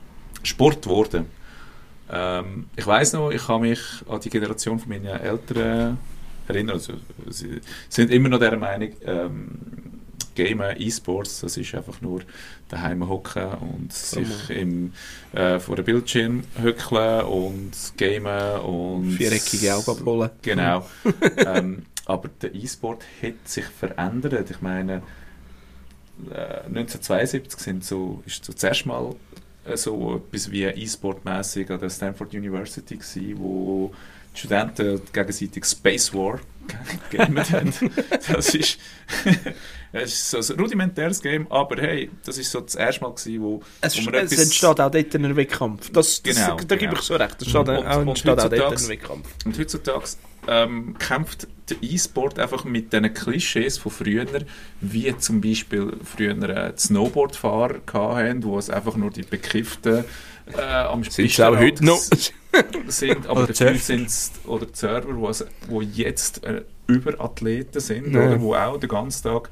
Sport 0.45 0.83
geworden. 0.85 1.27
Ähm, 2.13 2.67
ich 2.77 2.87
weiß 2.87 3.15
noch, 3.15 3.31
ich 3.31 3.47
kann 3.47 3.63
mich 3.63 3.81
an 4.09 4.21
die 4.21 4.31
Generation 4.31 4.79
von 4.79 4.89
meinen 4.89 5.07
Eltern 5.07 5.99
erinnern. 6.47 6.75
Also, 6.75 6.95
sie 7.31 7.61
sind 7.89 8.11
immer 8.11 8.29
noch 8.29 8.39
der 8.39 8.57
Meinung, 8.57 8.91
ähm, 9.05 9.49
Gamen, 10.35 10.77
E-Sports, 10.79 11.41
das 11.41 11.57
ist 11.57 11.75
einfach 11.75 12.01
nur 12.01 12.23
daheim 12.69 13.09
hocken 13.09 13.49
und 13.55 13.93
sich 13.93 14.51
im, 14.51 14.93
äh, 15.33 15.59
vor 15.59 15.77
dem 15.77 15.85
Bildschirm 15.85 16.45
hückeln 16.61 17.25
und 17.27 17.73
gamen 17.99 18.61
und 18.61 19.13
Viereckige 19.13 19.75
Augen 19.75 19.91
abholen. 19.91 20.31
Genau. 20.41 20.87
ähm, 21.37 21.83
aber 22.07 22.29
der 22.41 22.55
E-Sport 22.55 23.05
hat 23.23 23.47
sich 23.47 23.65
verändert. 23.65 24.51
Ich 24.51 24.61
meine, 24.61 25.03
äh, 26.31 26.65
1972 26.67 27.61
sind 27.61 27.85
so, 27.85 28.23
ist 28.27 28.45
so 28.45 28.53
zuerst 28.53 28.87
mal 28.87 29.15
so 29.75 30.17
etwas 30.17 30.51
wie 30.51 30.65
E-Sport-mäßig 30.65 31.71
an 31.71 31.81
der 31.81 31.91
Stanford 31.91 32.33
University 32.35 32.97
gewesen, 32.97 33.35
wo 33.39 33.93
die 34.35 34.39
Studenten 34.41 35.01
gegenseitig 35.13 35.65
Space 35.65 36.13
War 36.15 36.41
gegamet 37.11 37.51
haben. 37.53 37.73
Das 38.33 38.55
ist, 38.55 38.79
das 39.93 40.05
ist 40.05 40.31
so 40.31 40.39
ein 40.55 40.61
rudimentäres 40.61 41.21
Game, 41.21 41.47
aber 41.51 41.81
hey, 41.83 42.11
das 42.25 42.39
ist 42.39 42.51
so 42.51 42.61
das 42.61 42.75
erste 42.77 43.03
Mal 43.03 43.11
gewesen, 43.15 43.43
wo, 43.43 43.63
Es, 43.81 43.97
wo 43.99 44.03
man 44.03 44.15
es 44.15 44.33
etwas- 44.33 44.45
entsteht 44.47 44.81
auch 44.81 44.91
dort 44.91 45.15
ein 45.15 45.37
Wettkampf. 45.37 45.91
Das, 45.91 46.23
das, 46.23 46.35
Genau, 46.37 46.57
da 46.57 46.63
gebe 46.63 46.79
genau. 46.79 46.93
ich 46.95 47.01
so 47.01 47.15
recht. 47.17 47.35
Es 47.37 47.43
entsteht 47.43 47.69
Und- 47.69 47.87
auch, 47.87 47.97
und 48.01 48.09
entsteht 48.09 48.39
auch 48.41 48.49
dort 48.49 48.79
ein 48.83 48.89
Wettkampf. 48.89 49.29
Und 49.45 49.59
heutzutage 49.59 50.05
ähm, 50.49 50.97
kämpft 50.99 51.47
der 51.71 51.77
E-Sport 51.83 52.39
einfach 52.39 52.65
mit 52.65 52.93
diesen 52.93 53.15
Klischees 53.15 53.79
von 53.79 53.93
früher, 53.93 54.27
wie 54.81 55.17
zum 55.19 55.41
Beispiel 55.41 55.93
früher 56.05 56.33
äh, 56.49 56.73
die 56.73 56.81
Snowboardfahrer 56.81 57.81
hatten, 57.93 58.43
wo 58.45 58.59
es 58.59 58.69
einfach 58.69 58.97
nur 58.97 59.11
die 59.11 59.23
Bekifften 59.23 60.05
äh, 60.57 60.61
am 60.61 61.05
Sind 61.05 61.31
sie 61.31 61.43
auch 61.45 61.57
heute 61.57 61.85
noch? 61.85 62.01
sind, 62.89 63.27
aber 63.27 63.45
Oder 63.45 63.53
dafür 63.53 63.75
sind 63.77 64.09
es 64.09 64.33
oder 64.45 64.67
die 64.67 64.75
Server, 64.77 65.17
wo, 65.17 65.29
es, 65.29 65.45
wo 65.69 65.81
jetzt 65.81 66.45
äh, 66.45 66.63
Überathleten 66.87 67.81
sind, 67.81 68.13
Ja. 68.13 68.27
oder, 68.27 68.41
wo 68.41 68.55
auch 68.55 68.79
den 68.79 68.89
ganzen 68.89 69.23
Tag 69.23 69.51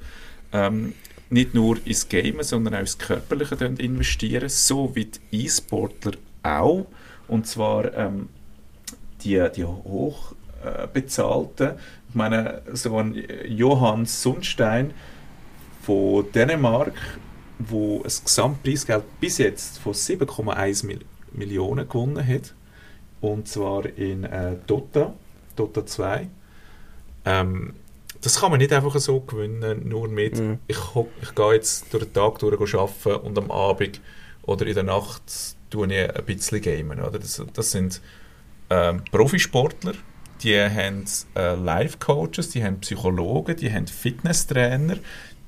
ähm, 0.52 0.92
nicht 1.30 1.54
nur 1.54 1.78
ins 1.86 2.08
Gamen, 2.08 2.42
sondern 2.42 2.74
auch 2.74 2.80
ins 2.80 2.98
Körperliche 2.98 3.54
investieren, 3.78 4.48
so 4.48 4.90
wie 4.94 5.06
die 5.06 5.44
E-Sportler 5.44 6.12
auch. 6.42 6.86
Und 7.28 7.46
zwar 7.46 7.94
ähm, 7.94 8.28
die, 9.22 9.40
die 9.54 9.64
hoch 9.64 10.34
äh, 10.64 10.86
bezahlten, 10.92 11.72
ich 12.08 12.14
meine, 12.14 12.62
so 12.72 12.96
ein 12.98 13.14
Johann 13.46 14.04
Sundstein 14.06 14.92
von 15.82 16.30
Dänemark, 16.32 16.94
wo 17.58 17.98
ein 17.98 18.02
Gesamtpreisgeld 18.24 19.04
bis 19.20 19.38
jetzt 19.38 19.78
von 19.78 19.92
7,1 19.92 20.86
Mil 20.86 21.00
Millionen 21.32 21.88
gewonnen 21.88 22.26
hat. 22.26 22.54
Und 23.20 23.46
zwar 23.46 23.86
in 23.86 24.24
äh, 24.24 24.56
Dota, 24.66 25.12
Dota 25.54 25.86
2. 25.86 26.26
Ähm, 27.24 27.74
das 28.22 28.40
kann 28.40 28.50
man 28.50 28.58
nicht 28.58 28.72
einfach 28.72 28.98
so 28.98 29.20
gewinnen, 29.20 29.88
nur 29.88 30.08
mit, 30.08 30.38
Mhm. 30.38 30.58
ich, 30.66 30.78
ich 31.22 31.34
gehe 31.34 31.52
jetzt 31.54 31.92
durch 31.92 32.04
den 32.04 32.12
Tag 32.12 32.38
durch 32.40 32.74
arbeiten 32.74 33.26
und 33.26 33.38
am 33.38 33.50
Abend 33.50 34.00
oder 34.42 34.66
in 34.66 34.74
der 34.74 34.82
Nacht 34.82 35.22
tue 35.70 35.86
ich 35.86 36.16
ein 36.16 36.24
bisschen 36.24 36.60
gamen. 36.60 37.00
Oder? 37.00 37.18
Das, 37.18 37.42
das 37.52 37.70
sind 37.70 38.00
ähm, 38.70 39.02
Profisportler, 39.10 39.94
die 40.42 40.58
haben 40.58 41.04
äh, 41.36 41.54
Life-Coaches, 41.54 42.50
die 42.50 42.64
haben 42.64 42.80
Psychologen, 42.80 43.56
die 43.56 43.72
haben 43.72 43.86
Fitnesstrainer, 43.86 44.96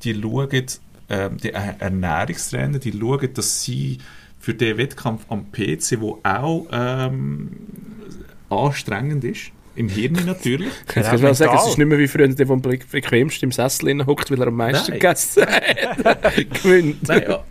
die 0.02 0.20
schauen, 0.20 0.66
ähm, 1.08 1.36
die 1.38 1.50
Er- 1.50 1.76
Ernährungstrainer, 1.80 2.78
die 2.78 2.92
schauen, 2.92 3.32
dass 3.34 3.62
sie 3.62 3.98
für 4.38 4.54
den 4.54 4.76
Wettkampf 4.76 5.24
am 5.28 5.50
PC, 5.52 6.00
wo 6.00 6.18
auch 6.22 6.66
ähm, 6.72 7.50
anstrengend 8.50 9.24
ist, 9.24 9.52
im 9.74 9.88
Hirn 9.88 10.12
natürlich, 10.26 10.72
Jetzt 10.94 11.08
kannst 11.08 11.12
du 11.22 11.34
sagen, 11.34 11.56
es 11.56 11.66
ist 11.68 11.78
nicht 11.78 11.86
mehr 11.86 11.98
wie 11.98 12.08
früher, 12.08 12.28
der, 12.28 12.34
der 12.44 12.50
am 12.50 12.60
bequemsten 12.60 13.46
im 13.46 13.52
Sessel 13.52 14.04
hockt, 14.06 14.30
weil 14.30 14.40
er 14.40 14.48
am 14.48 14.56
meisten 14.56 14.90
Nein. 14.90 15.00
gegessen 15.00 15.46
hat. 15.46 16.22
Gewinnt. 16.62 17.08
Nein, 17.08 17.24
ja, 17.28 17.44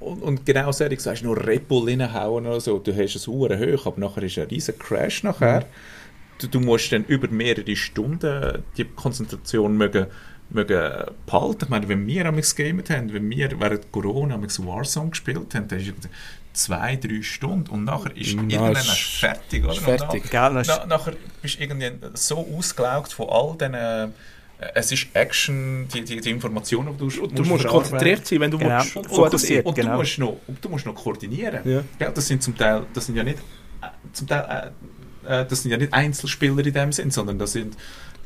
und, 0.00 0.22
und 0.22 0.46
genau 0.46 0.72
so, 0.72 0.88
du 0.88 0.98
sagst 0.98 1.22
nur 1.22 1.46
Red 1.46 1.68
Bull 1.68 1.88
reinhauen 1.88 2.46
oder 2.46 2.60
so, 2.60 2.78
du 2.78 2.96
hast 2.96 3.14
es 3.14 3.26
hoch, 3.28 3.48
aber 3.86 4.00
nachher 4.00 4.22
ist 4.22 4.38
ein 4.38 4.46
riesen 4.48 4.78
Crash 4.78 5.22
nachher. 5.22 5.66
Du, 6.40 6.46
du 6.46 6.60
musst 6.60 6.92
dann 6.92 7.04
über 7.04 7.28
mehrere 7.28 7.74
Stunden 7.76 8.62
die 8.76 8.84
Konzentration 8.84 9.76
mögen, 9.76 10.06
mögen 10.50 11.04
behalten. 11.26 11.64
Ich 11.64 11.68
meine, 11.68 11.88
wenn 11.88 12.06
wir 12.06 12.26
am 12.26 12.36
gegamet 12.40 12.90
haben, 12.90 13.12
wenn 13.12 13.28
wir 13.30 13.58
während 13.60 13.90
Corona 13.92 14.34
am 14.34 14.42
Warzone 14.44 15.10
gespielt 15.10 15.54
haben, 15.54 15.68
dann 15.68 15.78
ist 15.80 15.88
es 15.88 16.08
zwei, 16.52 16.96
drei 16.96 17.22
Stunden 17.22 17.70
und 17.70 17.84
nachher 17.84 18.16
ist 18.16 18.34
Na, 18.36 18.42
irgendwann 18.42 18.72
ist- 18.72 19.18
fertig. 19.20 19.64
Oder? 19.64 19.72
ist 19.72 19.78
Und 19.78 19.84
fertig. 19.84 20.30
das 20.30 20.68
ist- 20.68 20.78
na, 20.80 20.86
nachher 20.86 21.14
bist 21.42 21.58
du 21.58 21.62
irgendwie 21.62 21.90
so 22.14 22.46
ausgelaugt 22.56 23.12
von 23.12 23.28
all 23.28 23.52
diesen 23.58 23.74
äh, 23.74 24.08
es 24.74 24.90
ist 24.90 25.06
Action, 25.12 25.86
die, 25.94 26.02
die, 26.02 26.20
die 26.20 26.30
Informationen, 26.30 26.92
die 26.98 27.06
du, 27.08 27.26
Du 27.28 27.44
musst 27.44 27.64
konzentriert 27.68 28.26
sein, 28.26 28.40
wenn 28.40 28.50
du 28.50 28.58
Genau. 28.58 28.78
willst, 28.78 28.96
und, 28.96 29.06
Fokussiert, 29.06 29.64
und, 29.64 29.74
genau. 29.76 29.92
du 29.92 29.98
musst 29.98 30.18
noch, 30.18 30.36
und 30.48 30.64
du 30.64 30.68
musst 30.68 30.84
noch 30.84 30.96
koordinieren. 30.96 31.60
Ja. 31.64 31.84
Ja, 32.00 32.10
das 32.10 32.26
sind 32.26 32.42
zum 32.42 32.56
Teil, 32.56 32.84
das 32.92 33.06
sind 33.06 33.14
ja 33.14 33.22
nicht, 33.22 33.38
äh, 33.38 33.86
zum 34.12 34.26
Teil, 34.26 34.72
äh, 35.28 35.46
das 35.46 35.62
sind 35.62 35.70
ja 35.70 35.76
nicht 35.76 35.92
Einzelspieler 35.92 36.64
in 36.64 36.72
dem 36.72 36.92
Sinn, 36.92 37.10
sondern 37.10 37.38
das 37.38 37.52
sind, 37.52 37.76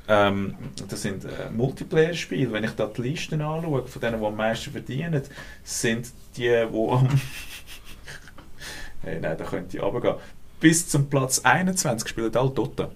ähm, 0.08 0.54
das 0.88 1.02
sind 1.02 1.24
äh, 1.24 1.50
Multiplayer-Spiele. 1.50 2.52
Wenn 2.52 2.64
ich 2.64 2.72
da 2.72 2.86
die 2.86 3.02
Listen 3.02 3.40
anschaue, 3.42 3.86
von 3.86 4.00
denen, 4.00 4.20
die 4.20 4.26
am 4.26 4.36
meisten 4.36 4.70
verdienen, 4.70 5.22
sind 5.64 6.12
die, 6.36 6.42
die 6.42 6.48
am, 6.48 7.08
hey, 9.02 9.20
nein, 9.20 9.36
da 9.36 9.44
könnte 9.44 9.76
ich 9.76 9.82
runtergehen, 9.82 10.14
bis 10.60 10.88
zum 10.88 11.10
Platz 11.10 11.40
21 11.40 12.08
spielen 12.08 12.34
alle 12.36 12.50
Dota. 12.50 12.90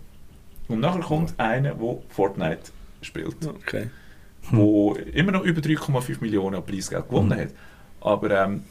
Und 0.69 0.81
nachher 0.81 1.01
kommt 1.01 1.39
einer, 1.39 1.75
der 1.75 1.97
Fortnite 2.09 2.73
spielt 3.03 3.37
Okay. 3.47 3.91
wo 4.51 4.95
immer 4.95 5.33
noch 5.33 5.43
über 5.43 5.61
3,5 5.61 6.21
Millionen 6.21 6.57
an 6.57 6.65
Preisgeld 6.65 7.09
gewonnen 7.09 7.39
hat. 7.39 7.49
Aber 8.01 8.31
ähm, 8.31 8.65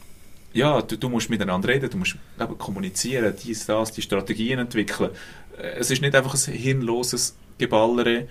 ja, 0.56 0.80
du, 0.82 0.96
du 0.96 1.08
musst 1.08 1.30
miteinander 1.30 1.68
reden, 1.68 1.90
du 1.90 1.98
musst 1.98 2.16
eben 2.40 2.58
kommunizieren, 2.58 3.34
dies, 3.42 3.66
das, 3.66 3.92
die 3.92 4.02
Strategien 4.02 4.58
entwickeln. 4.58 5.10
Äh, 5.58 5.78
Es 5.78 5.90
ist 5.90 6.02
nicht 6.02 6.14
einfach 6.14 6.34
ein 6.34 6.52
hirnloses 6.54 7.36
Geballere, 7.58 8.26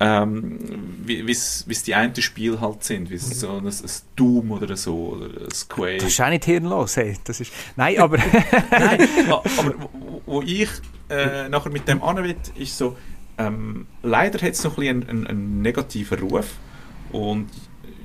ähm, 0.00 0.58
wie 1.04 1.30
es 1.30 1.64
die 1.84 1.94
einen 1.94 2.14
Spiele 2.20 2.60
halt 2.60 2.84
sind, 2.84 3.10
wie 3.10 3.14
es 3.14 3.40
so 3.40 3.50
ein, 3.50 3.66
ein 3.66 3.74
Doom 4.14 4.52
oder 4.52 4.76
so, 4.76 5.16
oder 5.16 5.26
ein 5.26 5.68
Quake. 5.68 5.98
Das 5.98 6.08
ist 6.08 6.20
auch 6.20 6.28
nicht 6.28 6.44
hirnlos, 6.44 6.96
hey. 6.96 7.16
Das 7.24 7.40
ist... 7.40 7.52
Nein, 7.76 7.98
aber... 7.98 8.18
Nein, 8.70 9.08
aber 9.28 9.74
wo, 9.78 10.22
wo 10.26 10.42
ich 10.42 10.68
äh, 11.08 11.48
nachher 11.48 11.70
mit 11.70 11.88
dem 11.88 12.02
an 12.02 12.22
will, 12.22 12.36
ist 12.56 12.76
so, 12.78 12.96
ähm, 13.38 13.86
leider 14.02 14.44
hat 14.44 14.52
es 14.52 14.62
noch 14.64 14.78
ein 14.78 14.80
bisschen 14.80 15.08
einen, 15.08 15.08
einen, 15.08 15.26
einen 15.26 15.62
negativen 15.62 16.18
Ruf 16.20 16.58
und 17.10 17.48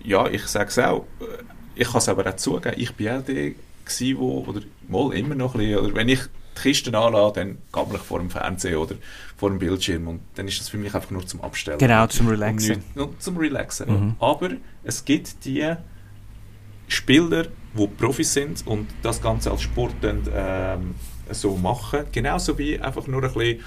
ja, 0.03 0.27
ich 0.27 0.45
sage 0.47 0.69
es 0.69 0.79
auch, 0.79 1.05
äh, 1.19 1.43
ich 1.75 1.87
kann 1.87 1.97
es 1.97 2.09
aber 2.09 2.27
auch 2.29 2.35
zugeben, 2.35 2.75
ich 2.77 2.93
bin 2.93 3.09
auch 3.09 3.23
der 3.23 3.51
gewesen, 3.85 4.17
wo, 4.19 4.45
oder 4.47 4.61
mal 4.87 5.13
immer 5.13 5.35
noch 5.35 5.55
ein 5.55 5.59
bisschen, 5.61 5.79
oder 5.79 5.95
wenn 5.95 6.09
ich 6.09 6.19
die 6.55 6.61
Kisten 6.61 6.93
anlade, 6.95 7.33
dann 7.41 7.57
gammel 7.71 7.95
ich 7.95 8.01
vor 8.01 8.19
dem 8.19 8.29
Fernseher 8.29 8.79
oder 8.79 8.95
vor 9.35 9.49
dem 9.49 9.59
Bildschirm 9.59 10.07
und 10.07 10.21
dann 10.35 10.47
ist 10.47 10.59
das 10.59 10.69
für 10.69 10.77
mich 10.77 10.93
einfach 10.93 11.09
nur 11.09 11.25
zum 11.25 11.41
Abstellen. 11.41 11.79
Genau, 11.79 12.05
zum 12.07 12.27
Und 12.27 12.33
Relaxen. 12.33 12.69
nicht- 12.77 12.95
nur 12.95 13.19
zum 13.19 13.37
Relaxen. 13.37 13.89
Mhm. 13.89 14.15
Aber 14.19 14.49
es 14.83 15.03
gibt 15.03 15.43
die 15.45 15.73
Spieler, 16.87 17.47
die 17.75 17.87
Profis 17.87 18.33
sind 18.33 18.65
und 18.67 18.87
das 19.01 19.21
Ganze 19.21 19.49
als 19.51 19.63
Sport 19.63 19.95
dann, 20.01 20.21
ähm, 20.33 20.95
so 21.31 21.55
machen. 21.57 22.01
Genauso 22.11 22.57
wie 22.57 22.79
einfach 22.79 23.07
nur 23.07 23.23
ein 23.23 23.33
bisschen 23.33 23.59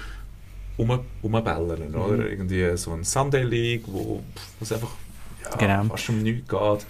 um, 0.77 0.99
umbellen, 1.23 1.93
oder? 1.95 2.29
Irgendwie 2.29 2.77
so 2.77 2.93
ein 2.93 3.03
Sunday 3.03 3.43
League, 3.43 3.83
wo 3.87 4.23
es 4.61 4.71
einfach 4.71 4.91
ja, 5.43 5.57
Genau. 5.57 5.83
fast 5.89 6.09
um 6.09 6.21
nichts 6.21 6.47
geht. 6.47 6.85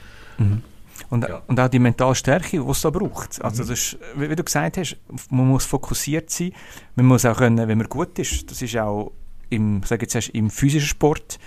Und, 1.09 1.27
Ja. 1.27 1.41
und 1.47 1.59
auch 1.59 1.67
die 1.67 1.79
mentale 1.79 2.15
Stärke, 2.15 2.59
die 2.63 2.69
es 2.69 2.81
da 2.81 2.89
braucht. 2.89 3.41
Also 3.43 3.63
Mhm. 3.63 3.67
das 3.69 3.79
ist, 3.79 3.97
wie, 4.15 4.29
wie 4.29 4.35
du 4.35 4.43
gesagt 4.43 4.77
hast, 4.77 4.97
man 5.29 5.47
muss 5.47 5.65
fokussiert 5.65 6.29
sein. 6.29 6.51
Man 6.95 7.05
muss 7.05 7.25
auch 7.25 7.37
können, 7.37 7.67
wenn 7.67 7.77
man 7.77 7.87
gut 7.87 8.17
ist. 8.19 8.49
Das 8.49 8.61
ist 8.61 8.75
auch 8.77 9.11
im, 9.49 9.81
sag 9.83 10.01
jetzt 10.01 10.15
erst, 10.15 10.29
im 10.29 10.49
physischen 10.49 10.87
Sport. 10.87 11.39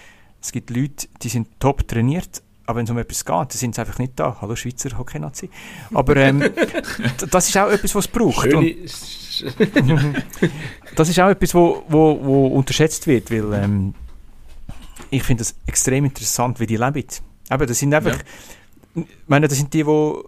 Es 0.43 0.53
gibt 0.53 0.71
Leute, 0.71 1.07
die 1.23 1.29
sind 1.29 1.49
top 1.61 1.87
trainiert, 1.87 2.43
aber 2.67 2.79
wenn 2.79 2.85
es 2.85 2.91
um 2.91 2.97
etwas 2.99 3.25
geht, 3.25 3.35
dann 3.35 3.51
sind 3.51 3.75
sie 3.75 3.81
einfach 3.83 3.99
nicht 3.99 4.13
da. 4.17 4.39
Hallo 4.41 4.57
Schweizer 4.57 4.97
Hockey-Nazi. 4.97 5.51
Aber 5.93 6.17
ähm, 6.17 6.43
das 7.31 7.49
ist 7.49 7.57
auch 7.59 7.69
etwas, 7.71 7.95
was 7.95 8.07
es 8.07 8.11
braucht. 8.11 8.49
Das 10.97 11.09
ist 11.09 11.19
auch 11.21 11.29
etwas, 11.31 11.55
wo, 11.55 11.83
wo, 11.89 12.19
wo 12.23 12.47
unterschätzt 12.49 13.07
wird, 13.07 13.31
weil 13.31 13.53
ähm, 13.55 13.95
ich 15.11 15.23
finde 15.23 15.43
das 15.43 15.55
extrem 15.67 16.05
interessant, 16.05 16.61
wie 16.61 16.67
die 16.67 16.77
leben. 16.77 17.05
Aber 17.49 17.67
das 17.67 17.79
sind 17.79 17.95
einfach, 17.95 18.19
ich 18.95 19.07
meine, 19.27 19.49
das 19.49 19.59
sind 19.59 19.73
die, 19.73 19.85
die 19.85 20.23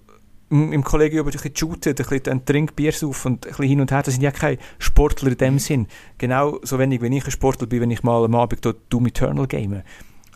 im 0.50 0.84
Kollegium 0.84 1.26
ein 1.26 1.32
bisschen 1.32 1.56
shooten, 1.56 1.90
ein 1.92 1.94
bisschen 1.94 2.28
ein 2.28 2.44
Trinkbier 2.44 2.92
saufen 2.92 3.32
und 3.32 3.46
ein 3.46 3.50
bisschen 3.50 3.68
hin 3.68 3.80
und 3.80 3.90
her. 3.90 4.02
Das 4.02 4.14
sind 4.14 4.22
ja 4.22 4.30
keine 4.30 4.58
Sportler 4.78 5.30
in 5.30 5.38
dem 5.38 5.58
Sinn. 5.58 5.86
Genau 6.18 6.58
so 6.62 6.78
wenig, 6.78 7.00
wie 7.00 7.16
ich 7.16 7.24
ein 7.24 7.30
Sportler 7.30 7.66
bin, 7.66 7.80
wenn 7.80 7.90
ich 7.90 8.02
mal 8.02 8.22
am 8.24 8.34
Abend 8.34 8.64
dort 8.64 8.78
Doom 8.90 9.06
Eternal 9.06 9.46
game. 9.46 9.82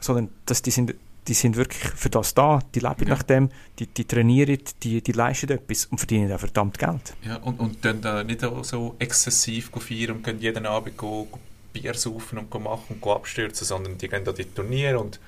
Sondern 0.01 0.31
das, 0.47 0.63
die, 0.63 0.71
sind, 0.71 0.95
die 1.29 1.35
sind 1.35 1.57
wirklich 1.57 1.83
für 1.83 2.09
das 2.09 2.33
da, 2.33 2.61
die 2.75 2.81
leben 2.81 3.03
Ja. 3.07 3.09
nach 3.09 3.23
dem, 3.25 3.51
die, 3.79 3.87
die 3.87 4.07
trainieren, 4.07 4.59
die, 4.83 5.03
die 5.03 5.13
leisten 5.13 5.51
etwas 5.51 5.85
und 5.87 5.99
verdienen 5.99 6.33
auch 6.33 6.41
verdammt 6.41 6.79
Geld. 6.79 7.15
Ja, 7.23 7.37
und, 7.37 7.61
und 7.61 7.85
dann 7.85 8.01
da 8.01 8.25
nicht 8.25 8.41
so 8.63 8.97
exzessiv 8.99 9.71
feiern 9.71 10.17
und 10.17 10.25
gehen 10.25 10.41
jeden 10.41 10.65
Abend 10.65 10.97
go, 10.97 11.27
go 11.31 11.39
Bier 11.75 11.93
saufen 11.93 12.39
und 12.39 12.49
go 12.49 12.59
machen 12.59 12.85
und 12.89 13.01
go 13.03 13.13
abstürzen, 13.13 13.67
sondern 13.67 13.99
die 13.99 14.09
gehen 14.09 14.25
da 14.25 14.33
die 14.33 14.45
Turniere 14.47 14.99
und, 14.99 15.21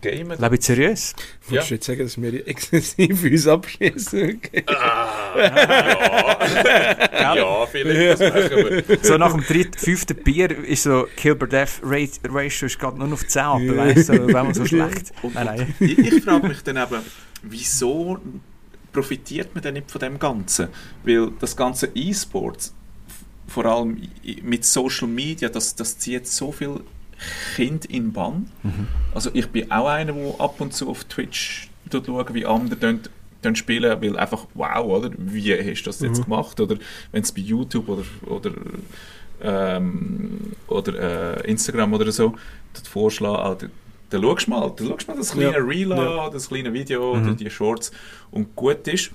gamen. 0.00 0.38
Leben 0.40 0.60
seriös. 0.60 1.14
Wolltest 1.48 1.70
du 1.70 1.74
jetzt 1.74 1.86
sagen, 1.86 2.00
dass 2.00 2.20
wir 2.20 2.46
exzessiv 2.48 3.22
uns 3.24 3.46
abschießen? 3.46 4.40
Okay. 4.44 4.64
ja, 7.12 7.34
ja, 7.36 7.66
vielleicht 7.66 8.20
das 8.20 8.34
machen 8.34 8.50
wir. 8.88 8.98
So 9.02 9.16
nach 9.18 9.32
dem 9.32 9.42
dritten, 9.44 9.78
fünften 9.78 10.16
Bier 10.22 10.50
ist 10.64 10.82
so 10.84 11.06
Kill-per-Death-Ratio 11.16 12.66
ist 12.66 12.78
gerade 12.78 12.98
nur 12.98 13.06
noch 13.08 13.14
auf 13.14 13.26
10 13.26 13.42
ab, 13.42 13.60
weißt 13.60 14.08
du, 14.10 14.26
wenn 14.26 14.32
man 14.32 14.54
so 14.54 14.64
schlecht. 14.64 15.12
Und, 15.22 15.34
Nein, 15.34 15.46
nein. 15.46 15.74
ich, 15.80 15.98
ich 15.98 16.24
frage 16.24 16.48
mich 16.48 16.62
dann 16.62 16.76
eben, 16.76 17.02
wieso 17.42 18.18
profitiert 18.92 19.54
man 19.54 19.62
denn 19.62 19.74
nicht 19.74 19.90
von 19.90 20.00
dem 20.00 20.18
Ganzen? 20.18 20.68
Weil 21.04 21.30
das 21.40 21.56
ganze 21.56 21.88
E-Sports, 21.94 22.74
f- 23.08 23.52
vor 23.54 23.66
allem 23.66 24.00
mit 24.42 24.64
Social 24.64 25.08
Media, 25.08 25.48
das, 25.48 25.74
das 25.74 25.98
zieht 25.98 26.26
so 26.26 26.52
viel 26.52 26.80
Kind 27.56 27.84
in 27.86 28.12
Bann. 28.12 28.50
Also 29.14 29.30
ich 29.32 29.48
bin 29.48 29.70
auch 29.70 29.86
einer, 29.88 30.12
der 30.12 30.34
ab 30.40 30.60
und 30.60 30.72
zu 30.72 30.88
auf 30.88 31.04
Twitch 31.04 31.68
schaut, 31.90 32.34
wie 32.34 32.46
andere 32.46 32.76
spielen, 33.54 34.00
weil 34.02 34.16
einfach, 34.18 34.46
wow, 34.54 34.84
oder? 34.84 35.10
Wie 35.16 35.52
hast 35.54 35.82
du 35.82 35.88
das 35.88 36.00
jetzt 36.00 36.24
gemacht? 36.24 36.60
Oder 36.60 36.76
wenn 37.12 37.22
es 37.22 37.32
bei 37.32 37.40
YouTube 37.40 37.88
oder, 37.88 38.02
oder, 38.26 38.50
ähm, 39.40 40.52
oder 40.66 41.38
äh, 41.44 41.50
Instagram 41.50 41.94
oder 41.94 42.10
so 42.12 42.34
vorschlagen, 42.90 43.36
ah, 43.36 43.56
dann, 44.10 44.22
schaust 44.22 44.46
du 44.46 44.50
mal, 44.50 44.72
dann 44.76 44.88
schaust 44.88 45.08
mal 45.08 45.16
das 45.16 45.32
kleine 45.32 45.52
Ja. 45.58 45.64
Reel 45.64 45.92
an, 45.92 45.98
Ja. 45.98 46.30
das 46.30 46.48
kleine 46.48 46.72
Video 46.72 47.12
oder 47.12 47.32
die 47.32 47.50
Shorts 47.50 47.90
und 48.30 48.54
gut 48.56 48.86
ist. 48.88 49.10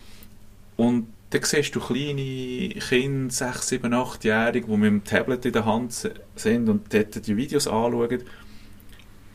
Und 0.76 1.08
dann 1.34 1.44
siehst 1.44 1.76
du 1.76 1.80
kleine 1.80 2.70
Kinder, 2.80 3.34
6, 3.34 3.68
7, 3.70 3.94
8-Jährige, 3.94 4.68
die 4.68 4.78
mit 4.78 4.88
dem 4.88 5.04
Tablet 5.04 5.46
in 5.46 5.54
der 5.54 5.66
Hand 5.66 5.94
sind 6.36 6.70
und 6.70 6.94
dort 6.94 7.26
die 7.28 7.38
Videos 7.38 7.68
anschauen. 7.68 8.24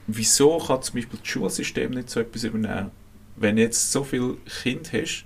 Wieso 0.06 0.58
kann 0.58 0.82
zum 0.82 0.94
Beispiel 0.96 1.18
das 1.18 1.28
Schulsystem 1.28 1.90
nicht 1.92 2.08
so 2.10 2.20
etwas 2.20 2.44
übernehmen? 2.44 2.90
Wenn 3.36 3.56
du 3.56 3.62
jetzt 3.62 3.92
so 3.92 4.04
viele 4.04 4.36
Kinder 4.62 4.90
hast, 4.92 5.24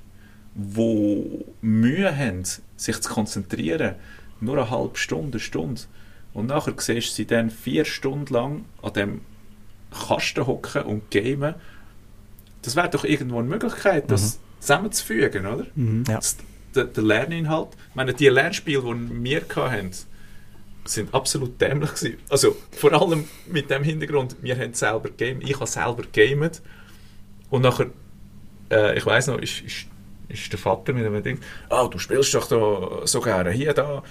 die 0.55 1.45
Mühe 1.61 2.17
haben, 2.17 2.43
sich 2.77 3.01
zu 3.01 3.11
konzentrieren, 3.11 3.95
nur 4.41 4.59
eine 4.59 4.71
halbe 4.71 4.99
Stunde, 4.99 5.33
eine 5.33 5.41
Stunde, 5.41 5.83
und 6.35 6.47
nachher 6.47 6.75
siehst 6.79 7.11
du 7.11 7.15
sie 7.15 7.27
dann 7.27 7.51
vier 7.51 7.85
Stunden 7.85 8.33
lang 8.33 8.65
an 8.83 8.93
dem 8.95 9.21
Kasten 9.91 10.47
hocken 10.47 10.83
und 10.83 11.11
gamen, 11.11 11.55
das 12.63 12.77
wäre 12.77 12.89
doch 12.91 13.05
irgendwo 13.05 13.39
eine 13.39 13.49
Möglichkeit, 13.49 14.11
das 14.11 14.41
zusammenzufügen, 14.61 15.47
oder? 15.47 15.67
Mhm. 15.75 16.05
Ja. 16.09 16.17
Das- 16.17 16.37
Der, 16.75 16.85
der 16.85 17.03
Lerninhalt, 17.03 17.69
ich 17.91 17.95
meine, 17.95 18.15
die 18.15 18.29
Lernspiele, 18.29 18.83
die 18.83 19.25
wir 19.25 19.43
hatten, 19.55 19.91
sind 20.85 21.15
absolut 21.15 21.61
dämlich 21.61 21.95
gewesen. 21.95 22.19
Also 22.29 22.57
vor 22.73 22.93
allem 22.93 23.25
mit 23.47 23.71
dem 23.71 23.85
Hintergrund, 23.85 24.37
wir 24.43 24.59
haben 24.59 24.75
selber 24.75 25.11
game, 25.11 25.41
ich 25.41 25.55
habe 25.55 25.67
selber 25.67 26.03
gamet 26.13 26.61
und 27.51 27.63
nachher, 27.63 27.91
äh, 28.71 28.97
ich 28.97 29.07
weiß 29.07 29.29
noch, 29.29 29.39
ist, 29.39 29.61
ist, 29.61 29.87
ist 30.29 30.53
der 30.53 30.59
Vater 30.59 30.93
mit 30.93 31.05
dem 31.05 31.23
Ding, 31.23 31.39
ah, 31.69 31.87
du 31.87 31.99
spielst 31.99 32.35
doch 32.35 32.49
da 32.49 33.07
so 33.07 33.21
gerne, 33.21 33.51
hier, 33.51 33.75
da, 33.75 34.03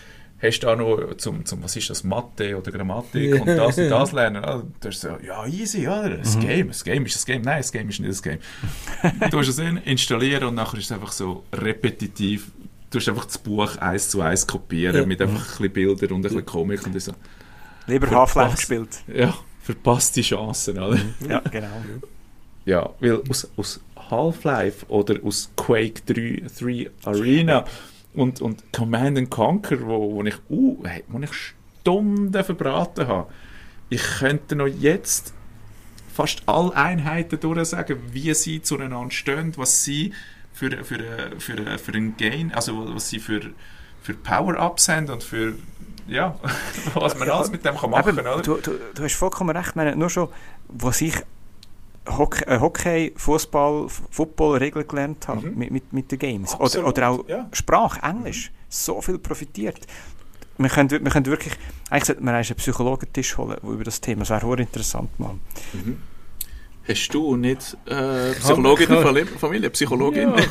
hast 0.42 0.60
du 0.60 0.68
da 0.68 0.76
noch 0.76 1.16
zum, 1.18 1.46
zum 1.46 1.64
was 1.64 1.76
ist 1.76 1.90
das, 1.90 2.04
Mathe 2.04 2.58
oder 2.58 2.72
Grammatik 2.72 3.40
und 3.42 3.48
das 3.48 3.78
und 3.78 3.90
das 3.90 4.12
lernen. 4.12 4.44
Ah, 4.44 4.64
du 4.80 4.88
hast 4.88 5.02
so, 5.02 5.10
ja, 5.26 5.46
easy, 5.46 5.88
oder? 5.88 6.18
Das 6.18 6.38
Game, 6.40 6.68
das 6.70 6.84
Game 6.84 7.06
ist 7.06 7.16
das 7.16 7.26
Game. 7.26 7.42
Nein, 7.42 7.60
das 7.60 7.72
Game 7.72 7.90
ist 7.90 8.00
nicht 8.00 8.12
das 8.12 8.24
Game. 8.24 8.40
du 9.30 9.38
hast 9.40 9.48
es 9.48 9.60
in, 9.60 9.78
installieren 9.78 10.46
und 10.50 10.56
nachher 10.56 10.78
ist 10.80 10.86
es 10.86 10.92
einfach 10.92 11.12
so 11.12 11.44
repetitiv. 11.54 12.52
Du 12.90 13.00
hast 13.00 13.08
einfach 13.08 13.26
das 13.26 13.38
Buch 13.38 13.78
eins 13.78 14.10
zu 14.10 14.22
eins 14.22 14.46
kopieren 14.46 14.96
Ja. 14.96 15.06
mit 15.06 15.22
einfach 15.22 15.40
ein 15.40 15.48
bisschen 15.48 15.72
Bildern 15.72 16.12
und 16.12 16.18
ein 16.20 16.22
bisschen 16.24 16.46
Comic 16.46 16.86
und 16.86 16.96
ich 16.96 17.04
so, 17.06 17.14
Lieber 17.88 18.10
Half-Life 18.10 18.56
gespielt. 18.58 18.90
ja, 19.14 19.34
verpasste 19.64 20.22
Chancen, 20.22 20.78
oder? 20.80 21.00
Ja, 21.28 21.40
genau. 21.40 21.68
Ja, 22.66 22.90
weil 23.00 23.22
aus, 23.30 23.50
aus 23.58 23.80
Half-Life 24.10 24.86
oder 24.88 25.16
aus 25.24 25.50
Quake 25.56 26.02
3, 26.06 26.44
3 26.60 26.92
Arena 27.06 27.66
und, 28.14 28.42
und 28.42 28.74
Command 28.74 29.18
and 29.18 29.30
Conquer, 29.30 29.82
wo, 29.82 30.14
wo, 30.14 30.24
ich, 30.24 30.36
uh, 30.50 30.84
hey, 30.84 31.04
wo 31.08 31.20
ich 31.20 31.32
Stunden 31.82 32.44
verbraten 32.44 33.08
habe, 33.08 33.32
ich 33.90 34.04
könnte 34.20 34.56
noch 34.56 34.68
jetzt 34.68 35.34
fast 36.14 36.44
alle 36.48 36.76
Einheiten 36.76 37.40
durchsagen, 37.40 37.98
wie 38.12 38.34
sie 38.34 38.62
zueinander 38.62 39.12
stehen, 39.12 39.54
was 39.58 39.84
sie 39.84 40.14
für, 40.54 40.84
für, 40.84 41.00
für, 41.40 41.78
für 41.78 41.92
ein 41.94 42.16
Gain, 42.18 42.54
also 42.54 42.94
was 42.94 43.10
sie 43.10 43.20
für, 43.20 43.42
für 44.02 44.14
Power-Ups 44.14 44.90
haben 44.90 45.10
und 45.10 45.24
für, 45.24 45.56
ja, 46.08 46.38
was 46.94 47.18
man 47.18 47.30
alles 47.30 47.52
mit 47.52 47.66
dem 47.66 47.78
kann 47.78 47.90
machen 47.90 48.20
oder? 48.20 48.42
du, 48.42 48.58
du, 48.58 48.72
du 48.94 49.04
hast 49.04 49.16
vollkommen 49.16 49.56
recht. 49.56 49.70
Ich 49.70 49.76
meine, 49.76 49.96
nur 49.96 50.10
schon, 50.10 50.30
was 50.68 51.02
ich 51.02 51.16
Hockey, 52.08 52.44
äh, 52.46 52.60
Hockey 52.60 53.14
Fußball, 53.16 53.86
F- 53.86 54.02
Football 54.10 54.58
Regeln 54.58 54.88
gelernt 54.88 55.28
habe 55.28 55.48
Mhm. 55.50 55.58
mit, 55.58 55.72
mit, 55.72 55.94
mit 55.94 56.12
den 56.12 56.20
Games. 56.20 56.54
Oder, 56.56 56.64
Absolut, 56.64 56.88
oder 56.98 57.10
auch 57.10 57.28
ja. 57.30 57.48
Sprache, 57.54 58.00
Englisch. 58.02 58.52
So 58.70 59.02
viel 59.02 59.20
profitiert. 59.20 59.80
Wir 60.58 60.70
können, 60.70 60.90
wir 60.90 61.00
können 61.00 61.26
wirklich, 61.28 61.54
eigentlich 61.90 62.06
sollte 62.06 62.24
man 62.24 62.36
einen 62.36 62.44
Psychologentisch 62.56 63.38
holen, 63.38 63.58
der 63.62 63.70
über 63.70 63.84
das 63.84 64.00
Thema, 64.02 64.20
das 64.22 64.30
wäre 64.32 64.46
hoch 64.46 64.58
interessant, 64.58 65.10
Mann. 65.20 65.40
Mhm. 65.74 65.98
Hast 66.88 67.10
du 67.14 67.36
nicht 67.36 67.78
äh, 67.86 68.32
Psychologin 68.34 68.34
Psychologin 68.34 68.84
in 68.84 68.90
der 68.90 69.04
der 69.04 69.06
Famili- 69.26 69.38
Familie? 69.40 69.70
Psychologin? 69.70 70.30
Ja, 70.30 70.46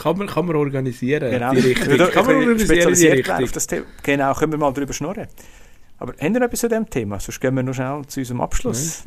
kann, 0.00 0.16
man, 0.18 0.26
kann 0.28 0.46
man 0.46 0.56
organisieren, 0.56 1.30
Genau. 1.30 1.52
die 1.52 1.60
Richtung. 1.60 1.88
Wir 1.90 1.98
da- 1.98 2.06
Kann 2.08 2.24
man 2.26 2.36
organisieren, 2.36 2.94
die 2.94 3.06
Richtung. 3.06 3.44
auf 3.44 3.52
das 3.52 3.66
Thema. 3.66 3.84
Genau, 4.02 4.32
können 4.34 4.52
wir 4.52 4.58
mal 4.58 4.72
drüber 4.72 4.92
schnurren. 4.94 5.26
Aber 5.98 6.14
haben 6.18 6.32
wir 6.32 6.40
noch 6.40 6.46
etwas 6.46 6.60
zu 6.60 6.68
dem 6.68 6.88
Thema? 6.88 7.20
Sonst 7.20 7.40
gehen 7.40 7.54
wir 7.54 7.62
noch 7.62 7.74
schnell 7.74 8.02
zu 8.06 8.20
unserem 8.20 8.40
Abschluss. 8.40 9.02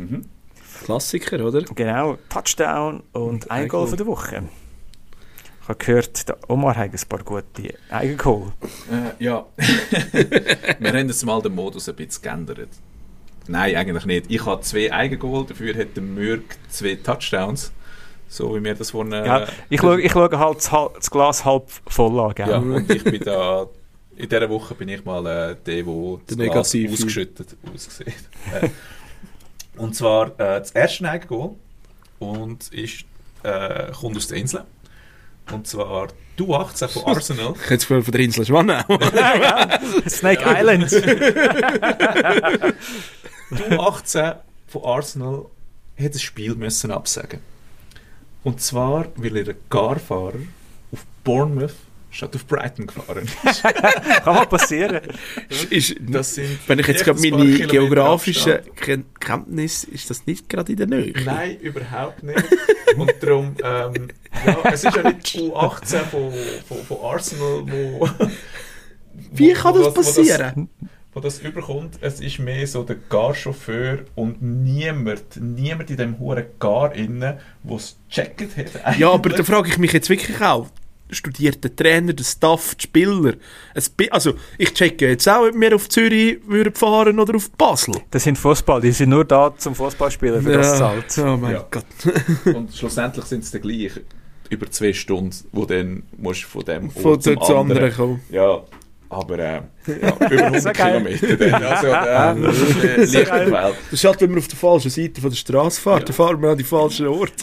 Klassiker, 0.84 1.46
oder? 1.46 1.62
Genau, 1.62 2.18
Touchdown 2.30 3.04
und 3.14 3.50
ein 3.50 3.64
Ein 3.64 3.68
Goal 3.70 3.88
von 3.88 3.98
der 3.98 4.06
Woche. 4.08 4.44
Ich 5.62 5.70
habe 5.70 5.78
gehört, 5.80 6.28
der 6.28 6.38
Omar 6.50 6.76
hat 6.76 6.92
ein 6.92 7.00
paar 7.08 7.24
gute 7.24 7.74
Eigengoal. 7.90 8.52
Äh, 8.92 9.24
ja. 9.24 9.46
Wir 10.80 10.90
haben 10.94 11.08
jetzt 11.08 11.26
mal 11.26 11.42
den 11.42 11.56
Modus 11.56 11.88
ein 11.88 11.96
bisschen 11.96 12.22
geändert. 12.22 12.70
Nein, 13.48 13.76
eigentlich 13.76 14.06
nicht. 14.06 14.26
Ich 14.30 14.46
habe 14.46 14.62
zwei 14.62 14.92
Eigengoal, 14.92 15.46
dafür 15.46 15.74
hat 15.76 15.96
der 15.96 16.04
Mürk 16.04 16.58
zwei 16.70 16.96
Touchdowns. 16.96 17.72
So 18.28 18.56
wie 18.56 18.64
wir 18.64 18.74
das 18.74 18.92
vorhin... 18.92 19.14
äh, 19.14 19.26
Ja, 19.26 19.48
ich 19.70 19.80
schaue 19.80 20.02
ich 20.02 20.12
schaue 20.12 20.38
halt 20.40 20.58
das, 20.58 20.70
das 20.96 21.12
Glas 21.12 21.46
halb 21.46 21.70
voll 21.88 22.20
an, 22.20 22.34
gell? 22.34 22.50
Ja, 22.50 22.58
und 22.58 22.90
ich 22.90 23.04
bin 23.04 23.22
da... 23.24 23.68
In 24.16 24.30
dieser 24.30 24.50
Woche 24.50 24.76
bin 24.76 24.90
ich 24.90 25.04
mal 25.06 25.26
äh, 25.26 25.56
der, 25.66 25.84
der 25.84 26.20
das 26.28 26.72
Glas 26.72 26.76
ausgeschüttet 26.92 27.56
aussieht. 27.74 28.08
Äh, 28.54 28.70
und 29.78 29.95
zwar 29.95 30.28
äh, 30.40 30.60
das 30.60 30.72
erste 30.72 31.10
Eigengoal 31.10 31.52
und 32.20 32.72
ist, 32.74 33.06
äh, 33.44 33.91
kommt 33.91 34.18
aus 34.18 34.28
der 34.28 34.38
Insel. 34.38 34.64
Und 35.52 35.68
zwar 35.68 36.08
du 36.38 36.56
18 36.56 36.90
von 36.90 37.04
Arsenal. 37.06 37.54
Ich 37.56 37.70
hätte 37.70 37.76
es 37.76 37.86
von 37.86 38.04
der 38.04 38.22
Insel 38.22 38.45
Schwanau. 38.45 38.84
Snake 40.08 40.44
Island. 40.45 40.91
Du 43.50 43.80
18 43.80 44.34
von 44.68 44.84
Arsenal 44.84 45.45
hat 46.00 46.16
das 46.16 46.22
Spiel 46.24 46.56
müssen 46.56 46.90
absagen. 46.90 47.40
Und 48.44 48.62
zwar, 48.62 49.06
weil 49.16 49.38
ihr 49.38 49.56
Garfahrer 49.70 50.40
auf 50.91 51.06
Bournemouth 51.24 51.76
statt 52.14 52.35
auf 52.35 52.45
Brighton 52.48 52.88
gefahren 52.88 53.23
ist. 53.44 53.64
Kann 54.23 54.35
mal 54.35 54.45
passieren. 54.45 55.02
ist, 55.69 55.95
Das 55.99 56.35
sind 56.35 56.60
wenn 56.68 56.80
ich 56.80 56.88
jetzt 56.88 57.03
gerade 57.03 57.19
meine 57.19 57.68
geografischen 57.68 58.53
Abstand. 58.53 58.77
Ken 58.77 59.06
Kenntnis, 59.19 59.84
ist 59.84 60.10
das 60.10 60.26
nicht 60.26 60.48
gerade 60.48 60.72
in 60.72 60.77
der 60.77 60.88
Nähe? 60.88 61.14
Nein, 61.26 61.57
überhaupt 61.60 62.23
nicht. 62.23 62.44
Und 62.95 63.11
darum, 63.19 63.56
ähm, 63.64 64.10
ja, 64.45 64.57
es 64.72 64.84
ist 64.84 64.95
ja 64.95 65.03
nicht 65.11 65.34
die 65.34 65.40
U18 65.40 65.98
von, 66.06 66.31
von, 66.68 66.77
von 66.88 66.98
Arsenal, 67.03 67.64
wo... 67.65 68.10
Wie 69.31 69.49
wo- 69.49 69.53
kann 69.60 69.73
wo 69.73 69.80
das 69.80 69.88
wo 69.88 69.91
passieren? 69.91 70.69
wo 71.15 71.19
das 71.19 71.40
überkommt, 71.40 71.99
es 72.02 72.19
ist 72.22 72.40
mehr 72.40 72.65
so 72.65 72.81
der 72.84 72.95
Garchauffeur 73.10 73.99
und 74.15 74.41
niemand, 74.41 75.22
niemand 75.40 75.91
in 75.91 75.98
dem 75.98 76.18
hohen 76.18 76.44
Gar 76.60 76.95
innen, 76.95 77.38
der 77.64 77.76
es 77.76 77.98
gecheckt 78.10 78.57
hat. 78.57 78.98
Ja, 78.98 79.11
aber 79.11 79.30
da 79.30 79.44
frage 79.44 79.69
ich 79.69 79.77
mich 79.77 79.94
jetzt 79.94 80.10
wirklich 80.10 80.41
auch, 80.41 80.69
studiert 81.14 81.64
der 81.64 81.76
Trainer, 81.76 82.14
der 82.14 82.23
Staff, 82.23 82.76
die 82.76 82.84
Spieler? 82.84 83.34
Also, 84.10 84.34
ich 84.57 84.73
checke 84.73 85.10
jetzt 85.10 85.27
auch, 85.27 85.48
ob 85.48 85.60
wir 85.60 85.76
auf 85.76 85.90
Zürich 85.90 86.40
würden 86.48 86.73
fahren 86.73 87.19
oder 87.19 87.35
auf 87.35 87.49
Basel. 87.52 87.95
Das 88.11 88.23
sind 88.23 88.38
Fußball, 88.38 88.81
die 88.81 88.91
sind 88.91 89.10
nur 89.10 89.26
da 89.26 89.53
zum 89.57 89.76
Fußballspielen, 89.76 90.41
für 90.41 90.53
das 90.53 90.77
zahlt. 90.77 91.18
oh 91.19 91.38
mein 91.38 91.53
Ja. 91.53 91.65
Gott. 91.69 91.85
Und 92.56 92.73
schlussendlich 92.76 93.26
sind 93.26 93.44
es 93.44 93.52
dann 93.52 93.61
gleich 93.61 93.91
über 94.49 94.69
zwei 94.69 94.94
Stunden, 94.94 95.35
wo 95.52 95.65
dann 95.65 96.03
musst 96.18 96.44
du 96.44 96.48
von 96.48 96.65
dem 96.65 96.91
Von 96.91 97.06
Ort 97.11 97.23
zum 97.23 97.35
dort 97.35 97.45
zu 97.48 97.57
anderen 97.57 97.94
kommen. 97.94 98.22
Ja, 98.30 98.61
aber 99.14 99.40
äh, 99.40 99.61
ja, 99.85 100.30
über 100.30 100.45
100 100.45 100.77
geil. 100.77 101.03
Kilometer. 101.18 101.38
Dann. 101.38 101.64
Also, 101.64 101.88
äh, 101.88 102.98
das 102.98 103.14
ist 103.14 103.15
äh, 103.15 103.19
und 103.19 103.52
Welt. 103.52 103.76
Das 103.91 103.94
ist 103.94 104.03
halt, 104.03 104.22
wenn 104.22 104.31
wir 104.31 104.40
auf 104.40 104.48
der 104.48 104.57
falschen 104.57 104.90
Seite 104.91 105.22
von 105.22 105.30
der 105.30 105.38
Straße 105.38 105.81
fahren, 105.81 106.03
dann 106.06 106.14
fahren 106.14 106.41
wir 106.41 106.49
an 106.49 106.57
die 106.57 106.64
falschen 106.64 107.07
Ort. 107.07 107.34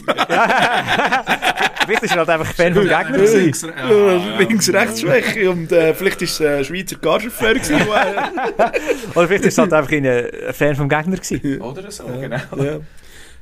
Vielleicht 1.85 2.03
ist 2.03 2.11
er 2.11 2.17
halt 2.17 2.29
einfach 2.29 2.53
Fan 2.53 2.73
vom 2.73 2.83
Gegner. 2.83 3.17
Links, 3.17 3.61
ja, 3.61 3.89
ja. 3.89 4.37
Links-Rechts-Schwäche 4.37 5.49
und 5.49 5.71
äh, 5.71 5.93
vielleicht 5.93 6.21
ist 6.21 6.39
es 6.39 6.45
ein 6.45 6.65
Schweizer 6.65 6.97
Garchauffeur 6.97 7.55
Oder 9.15 9.27
vielleicht 9.27 9.45
ist 9.45 9.57
er 9.57 9.63
halt 9.63 9.73
einfach 9.73 9.91
ein 9.91 10.05
äh, 10.05 10.53
Fan 10.53 10.75
vom 10.75 10.89
Gegner 10.89 11.17
gewesen. 11.17 11.61
Oder 11.61 11.89
so, 11.91 12.05
genau. 12.05 12.37
ja. 12.57 12.79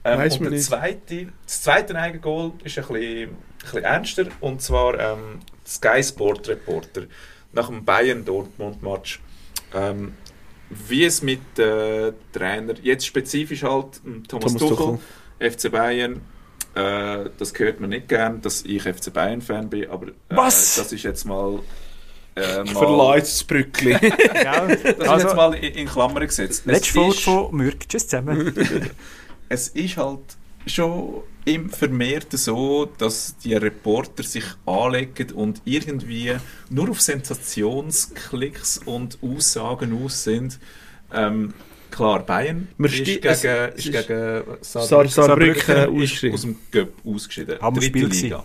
Ähm, 0.03 0.19
Weiss 0.19 0.35
und 0.35 0.43
man 0.43 0.51
der 0.53 0.61
zweite, 0.61 1.27
das 1.45 1.61
zweite 1.61 1.95
Eigengoal 1.95 2.53
ist 2.64 2.77
ein 2.77 2.85
bisschen, 2.85 3.30
ein 3.30 3.38
bisschen 3.61 3.84
ernster. 3.84 4.26
Und 4.39 4.61
zwar 4.61 4.99
ähm, 4.99 5.39
Sky 5.65 6.03
Sport 6.03 6.47
Reporter 6.47 7.03
nach 7.54 7.68
dem 7.68 7.86
Bayern-Dortmund-Match. 7.86 9.20
Ähm, 9.74 10.14
wie 10.70 11.04
es 11.04 11.22
mit 11.24 11.58
äh, 11.58 12.14
Trainer, 12.32 12.76
jetzt 12.82 13.06
spezifisch 13.06 13.64
halt 13.64 14.02
ähm, 14.06 14.24
Thomas, 14.28 14.54
Thomas 14.54 14.78
Tuchel, 14.78 15.00
FC 15.40 15.72
Bayern, 15.72 16.22
äh, 16.76 17.30
das 17.38 17.54
gehört 17.54 17.80
mir 17.80 17.88
nicht 17.88 18.08
gern, 18.08 18.42
dass 18.42 18.64
ich 18.64 18.84
FC 18.84 19.12
Bayern-Fan 19.12 19.70
bin, 19.70 19.90
aber 19.90 20.08
äh, 20.08 20.14
Was? 20.30 20.76
das 20.76 20.92
ist 20.92 21.04
jetzt 21.04 21.26
mal. 21.26 21.60
Äh, 22.36 22.66
Verleiht 22.68 23.24
das 23.24 23.42
ist 23.42 24.84
jetzt 24.84 25.02
Also, 25.10 25.34
mal 25.36 25.56
in, 25.56 25.74
in 25.74 25.88
Klammern 25.88 26.26
gesetzt. 26.28 26.62
Es 26.62 26.66
letzte 26.66 26.94
Folge 26.94 27.18
von 27.18 27.56
Mürk. 27.56 27.90
Tschüss 27.90 28.08
zusammen. 28.08 28.54
es 29.50 29.70
ist 29.70 29.98
halt 29.98 30.20
schon 30.65 31.23
im 31.45 31.69
vermehrt 31.69 32.31
so, 32.34 32.86
dass 32.98 33.38
die 33.38 33.53
Reporter 33.56 34.23
sich 34.23 34.44
anlegen 34.65 35.31
und 35.31 35.61
irgendwie 35.65 36.36
nur 36.69 36.90
auf 36.91 37.02
Sensationsklicks 37.02 38.80
und 38.86 39.18
Aussagen 39.22 40.03
aus 40.03 40.23
sind. 40.23 40.60
Ähm, 41.14 41.53
klar, 41.91 42.19
Bayern 42.26 42.68
Man 42.77 42.91
ist 42.91 43.03
gegen, 43.06 43.27
es- 43.27 43.44
ist 43.44 43.49
es 43.77 43.86
ist- 43.86 44.07
gegen 44.07 44.44
Saar- 44.61 45.07
Saarbrücken 45.07 45.56
ist 45.56 45.69
ausgeschieden. 45.90 46.34
aus 46.36 46.41
dem 46.41 46.56
Göpp 46.72 46.94
ausgeschieden. 47.06 47.60
Hammer 47.61 47.80
Dritte 47.80 47.86
Spiel 47.88 48.07
Liga. 48.07 48.44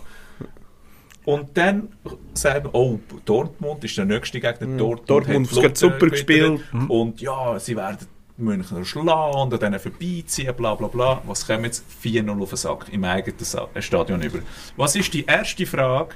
Und 1.25 1.57
dann 1.57 1.89
sagen, 2.35 2.69
oh, 2.71 2.99
Dortmund 3.25 3.83
ist 3.83 3.97
der 3.97 4.05
nächste 4.05 4.39
Gegner. 4.39 4.67
Mhm. 4.67 4.77
Dortmund, 4.77 5.09
Dortmund 5.09 5.63
hat 5.63 5.77
super 5.77 6.07
gespielt. 6.09 6.61
gewittert. 6.71 6.89
Und 6.89 7.19
ja, 7.19 7.57
sie 7.59 7.75
werden 7.75 7.97
Münchner 8.37 8.83
schlagen 8.83 9.37
und 9.37 9.53
an 9.53 9.59
denen 9.59 9.79
vorbeiziehen, 9.79 10.53
bla 10.55 10.75
bla 10.75 10.87
bla. 10.87 11.21
Was 11.25 11.47
kommen 11.47 11.65
jetzt? 11.65 11.85
4-0 12.03 12.41
auf 12.41 12.49
den 12.49 12.57
Sack 12.57 12.87
im 12.91 13.03
eigenen 13.03 13.37
äh, 13.73 13.81
Stadion 13.81 14.21
über. 14.21 14.39
Was 14.75 14.95
ist 14.95 15.13
die 15.13 15.25
erste 15.25 15.65
Frage 15.65 16.15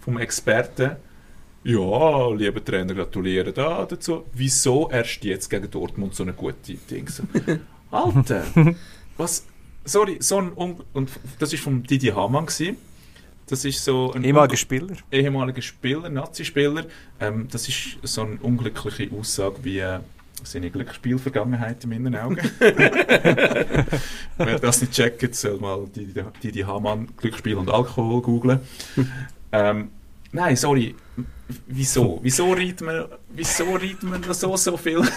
vom 0.00 0.18
Experten? 0.18 0.96
Ja, 1.64 2.30
lieber 2.30 2.64
Trainer, 2.64 2.94
gratuliere 2.94 3.52
da 3.52 3.84
dazu. 3.84 4.24
Wieso 4.32 4.90
erst 4.90 5.22
jetzt 5.24 5.48
gegen 5.48 5.70
Dortmund 5.70 6.14
so 6.14 6.24
eine 6.24 6.32
gute 6.32 6.74
Dings? 6.90 7.22
Alter, 7.90 8.44
was? 9.16 9.46
Sorry, 9.84 10.16
so 10.20 10.38
ein 10.38 10.52
Un 10.56 10.80
und 10.92 11.10
das 11.38 11.52
ist 11.52 11.62
vom 11.62 11.82
Didi 11.82 12.08
Hamann 12.08 12.46
gewesen. 12.46 12.76
Das 13.46 13.64
ist 13.64 13.84
so 13.84 14.12
ein 14.12 14.24
Ehemaliger 14.24 14.56
Spieler. 14.56 14.96
ehemaliger 15.10 15.60
Spieler, 15.60 16.08
Nazi-Spieler. 16.08 16.86
Ähm, 17.20 17.48
das 17.50 17.68
ist 17.68 17.98
so 18.02 18.22
eine 18.22 18.36
unglückliche 18.36 19.10
Aussage 19.14 19.56
wie 19.62 19.80
äh, 19.80 19.98
seine 20.44 20.70
Glücksspielvergangenheit 20.70 21.84
in 21.84 21.90
meinen 21.90 22.16
Augen. 22.16 22.38
Wer 24.38 24.58
das 24.58 24.80
nicht 24.80 24.92
checkt, 24.92 25.34
soll 25.34 25.58
mal 25.58 25.86
die, 25.94 26.12
die, 26.42 26.52
die, 26.52 26.64
Hamann 26.64 27.08
Glücksspiel 27.16 27.56
und 27.56 27.70
Alkohol 27.70 28.22
googlen. 28.22 28.60
ähm, 29.52 29.90
nein, 30.32 30.56
sorry. 30.56 30.94
Wieso? 31.66 32.18
Wieso 32.22 32.52
reitet 32.52 32.80
man, 32.82 33.04
wieso 33.30 33.64
reitet 33.74 34.02
man 34.04 34.22
so, 34.32 34.56
so 34.56 34.76
viel? 34.76 35.02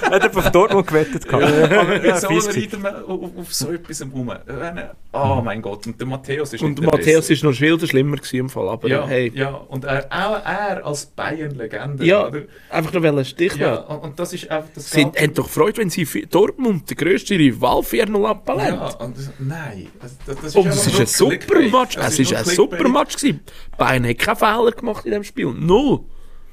Hat 0.00 0.22
er 0.24 0.34
auf 0.34 0.50
Dortmund 0.50 0.86
gewettet? 0.86 1.28
gehabt. 1.28 1.44
Aber, 1.44 2.04
ja, 2.06 2.16
Wieso 2.16 2.48
reitet 2.48 2.80
man 2.82 3.04
auf, 3.04 3.30
auf 3.36 3.52
so 3.54 3.70
etwas 3.70 4.00
rum? 4.02 4.32
Wenn- 4.46 4.82
Oh 5.16 5.40
mein 5.44 5.62
Gott, 5.62 5.86
und 5.86 6.00
der 6.00 6.06
Matthäus 6.08 6.54
ist 6.54 6.62
Und 6.62 6.76
der 6.78 6.86
Matthäus 6.90 7.30
ist 7.30 7.44
noch 7.44 7.52
viel 7.54 7.78
schlimmer 7.86 8.16
gewesen 8.16 8.36
im 8.36 8.48
Fall, 8.50 8.68
aber 8.68 8.88
Ja, 8.88 9.06
hey. 9.06 9.30
ja, 9.34 9.50
und 9.50 9.84
er, 9.84 10.06
auch 10.10 10.44
er 10.44 10.84
als 10.84 11.06
Bayern-Legende. 11.06 12.04
Ja, 12.04 12.26
oder? 12.26 12.42
einfach 12.70 12.92
noch 12.94 13.04
ein 13.04 13.16
ja 13.18 13.24
Stichwort. 13.24 13.88
und, 13.90 13.96
und 13.98 14.18
das 14.18 14.32
ist 14.32 14.50
einfach 14.50 14.70
das 14.74 14.90
geht- 14.90 15.20
haben 15.20 15.34
doch 15.34 15.48
Freude, 15.48 15.78
wenn 15.78 15.90
sie 15.90 16.04
Dortmund, 16.28 16.88
der 16.90 16.96
grösste 16.96 17.34
Rival, 17.38 17.80
4-0 17.82 18.24
abballen. 18.26 18.74
ja, 18.74 18.86
und 18.96 19.16
das, 19.18 19.30
Nein. 19.38 19.86
Das, 20.00 20.16
das, 20.26 20.36
das 20.40 20.56
Oh, 20.56 20.60
einfach 20.60 20.70
das 20.74 20.86
ist 20.86 21.20
nur 21.20 21.30
ein 21.32 21.38
super. 21.38 21.60
Match. 21.78 21.94
Das 21.96 22.06
Es 22.14 22.18
ist 22.18 22.30
nur 22.30 22.38
ein 22.40 22.44
super 22.46 22.88
Match 22.88 23.16
gewesen. 23.16 23.40
Bayern 23.78 24.08
hat 24.08 24.18
keinen 24.18 24.36
Fehler 24.36 24.72
gemacht 24.72 25.04
in 25.04 25.10
diesem 25.12 25.24
Spiel. 25.24 25.52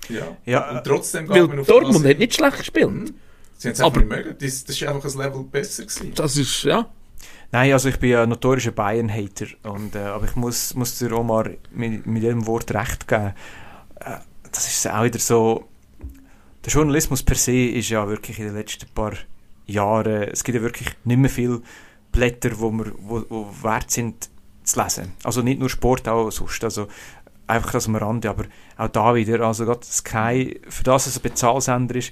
Ja. 0.09 0.37
Ja, 0.45 0.71
und 0.71 0.83
trotzdem 0.83 1.25
geht 1.27 1.35
Weil 1.35 1.47
man 1.47 1.59
auf 1.59 1.67
Dortmund 1.67 2.05
hat 2.05 2.17
nicht 2.19 2.33
schlecht 2.35 2.57
gespielt. 2.57 3.13
Sie 3.57 3.67
haben 3.67 3.73
es 3.73 3.79
aber- 3.81 4.01
einfach 4.01 4.15
nicht 4.17 4.25
mögen. 4.25 4.35
Das, 4.39 4.63
das 4.65 4.75
ist 4.75 4.83
einfach 4.87 5.09
ein 5.09 5.17
Level 5.17 5.43
besser 5.43 5.83
gewesen. 5.83 6.11
Das 6.15 6.35
ist, 6.37 6.63
ja. 6.63 6.89
Nein, 7.51 7.73
also 7.73 7.89
ich 7.89 7.99
bin 7.99 8.09
ja 8.11 8.25
notorischer 8.25 8.71
Bayern-Hater. 8.71 9.47
Und, 9.63 9.95
äh, 9.95 9.99
aber 9.99 10.25
ich 10.25 10.35
muss, 10.35 10.73
muss 10.73 10.97
dir 10.97 11.11
Omar 11.11 11.49
mit, 11.71 12.05
mit 12.07 12.23
jedem 12.23 12.47
Wort 12.47 12.73
recht 12.73 13.07
geben. 13.07 13.33
Äh, 13.99 14.17
das 14.51 14.67
ist 14.67 14.87
auch 14.89 15.03
wieder 15.03 15.19
so. 15.19 15.67
Der 16.65 16.71
Journalismus 16.73 17.23
per 17.23 17.35
se 17.35 17.51
ist 17.67 17.89
ja 17.89 18.07
wirklich 18.07 18.39
in 18.39 18.45
den 18.45 18.55
letzten 18.55 18.87
paar 18.93 19.13
Jahren. 19.65 20.23
Es 20.23 20.43
gibt 20.43 20.55
ja 20.55 20.61
wirklich 20.61 20.89
nicht 21.03 21.17
mehr 21.17 21.29
viele 21.29 21.61
Blätter, 22.11 22.51
wo, 22.59 22.71
wir, 22.71 22.91
wo, 22.99 23.23
wo 23.29 23.47
wert 23.63 23.91
sind 23.91 24.29
zu 24.63 24.81
lesen. 24.81 25.13
Also 25.23 25.41
nicht 25.41 25.59
nur 25.59 25.69
Sport, 25.69 26.07
auch 26.07 26.29
sonst. 26.31 26.63
Also 26.63 26.87
einfach 27.51 27.71
das 27.71 27.87
am 27.87 27.95
Rande. 27.95 28.29
Aber 28.29 28.45
auch 28.77 28.87
da 28.87 29.15
wieder. 29.15 29.41
Also 29.41 29.65
gerade 29.65 29.85
Sky, 29.85 30.59
für 30.69 30.83
das 30.83 31.07
es 31.07 31.17
ein 31.17 31.21
Bezahlsender 31.21 31.95
ist, 31.95 32.11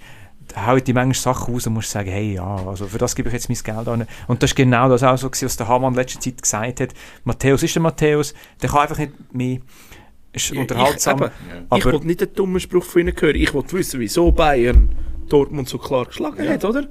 haut 0.65 0.87
die 0.87 0.93
manchmal 0.93 1.35
Sachen 1.35 1.53
raus 1.53 1.67
und 1.67 1.73
musst 1.73 1.91
sagen, 1.91 2.09
hey, 2.09 2.33
ja, 2.33 2.55
also 2.67 2.87
für 2.87 2.97
das 2.97 3.15
gebe 3.15 3.29
ich 3.29 3.33
jetzt 3.33 3.49
mein 3.49 3.57
Geld 3.75 3.87
an. 3.87 4.07
Und 4.27 4.41
das 4.43 4.51
ist 4.51 4.55
genau 4.55 4.89
das 4.89 5.03
auch 5.03 5.17
so, 5.17 5.29
was 5.31 5.57
der 5.57 5.67
Hamann 5.67 5.93
in 5.93 5.99
letzter 5.99 6.19
Zeit 6.19 6.41
gesagt 6.41 6.79
hat. 6.81 6.89
Matthäus 7.23 7.63
ist 7.63 7.75
der 7.75 7.81
Matthäus, 7.83 8.33
der 8.61 8.69
kann 8.69 8.79
einfach 8.79 8.97
nicht 8.97 9.13
mehr, 9.33 9.59
ist 10.33 10.51
unterhaltsam. 10.51 11.17
Ich, 11.19 11.23
eben, 11.25 11.31
Ja. 11.49 11.77
ich 11.77 11.83
aber 11.83 11.93
wollte 11.93 12.07
nicht 12.07 12.21
einen 12.23 12.33
dummen 12.33 12.59
Spruch 12.59 12.83
von 12.83 13.01
Ihnen 13.01 13.15
hören. 13.19 13.35
Ich 13.35 13.53
wollte 13.53 13.73
wissen, 13.73 13.99
wieso 13.99 14.31
Bayern 14.31 14.89
Dortmund 15.27 15.69
so 15.69 15.77
klar 15.77 16.05
geschlagen 16.05 16.47
hat, 16.49 16.65
oder? 16.65 16.87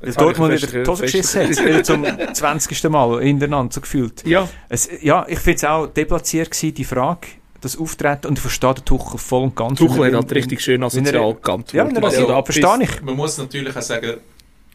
weil 0.00 0.12
Dortmund 0.12 0.52
wieder 0.62 0.82
die 0.84 0.88
Hose 0.88 1.02
geschissen 1.02 1.42
hat, 1.42 1.50
wieder 1.50 1.82
zum 1.82 2.06
20. 2.32 2.84
Mal 2.90 3.20
hintereinander, 3.22 3.72
so 3.74 3.80
gefühlt. 3.80 4.24
Ja, 4.26 4.48
Es, 4.68 4.88
ja, 5.02 5.26
ich 5.28 5.40
finde 5.40 5.56
es 5.56 5.64
auch 5.64 5.86
deplatziert 5.88 6.50
gewesen, 6.52 6.74
die 6.74 6.84
Frage 6.84 7.26
das 7.60 7.76
Auftreten 7.78 8.26
und 8.28 8.34
ich 8.38 8.40
verstehe 8.40 8.74
den 8.74 8.84
Tuchel 8.84 9.18
voll 9.18 9.42
und 9.44 9.56
ganz. 9.56 9.78
Tuchel 9.78 10.06
hat 10.06 10.14
halt 10.14 10.32
richtig 10.32 10.60
schön 10.60 10.80
wenn 10.80 10.82
er- 10.82 10.86
asozial 10.86 11.34
geantwortet. 11.34 11.72
Ja, 11.74 11.86
wenn 11.86 11.96
er- 11.96 12.12
ja, 12.20 12.26
da 12.26 12.42
verstehe 12.42 12.82
ich. 12.82 13.02
Man 13.02 13.16
muss 13.16 13.36
natürlich 13.38 13.76
auch 13.76 13.82
sagen, 13.82 14.14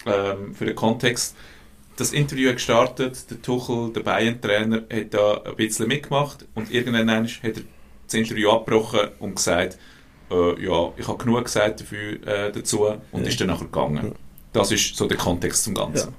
ähm, 0.06 0.54
für 0.54 0.66
den 0.66 0.76
Kontext, 0.76 1.36
das 1.98 2.12
Interview 2.12 2.50
hat 2.50 2.58
gestartet, 2.58 3.30
der 3.32 3.42
Tuchel, 3.42 3.92
der 3.94 4.02
Bayern-Trainer, 4.02 4.84
hat 4.92 5.14
da 5.14 5.42
ein 5.46 5.56
bisschen 5.56 5.88
mitgemacht 5.88 6.46
und 6.54 6.72
irgendwann 6.72 7.10
hat 7.10 7.28
er 7.44 7.52
das 8.06 8.14
Interview 8.14 8.52
abgebrochen 8.52 9.10
und 9.20 9.36
gesagt, 9.36 9.78
äh, 10.30 10.64
ja, 10.64 10.92
ich 10.98 11.08
habe 11.08 11.18
genug 11.24 11.46
gesagt 11.46 11.82
dafür, 11.82 12.14
äh, 12.28 12.52
dazu 12.52 12.86
und 13.12 13.26
ist 13.28 13.40
dann 13.40 13.48
nachher 13.48 13.66
gegangen. 13.66 14.14
Das 14.54 14.72
ist 14.72 14.96
so 14.96 15.08
der 15.08 15.18
Kontext 15.18 15.64
zum 15.64 15.74
Ganzen. 15.74 16.14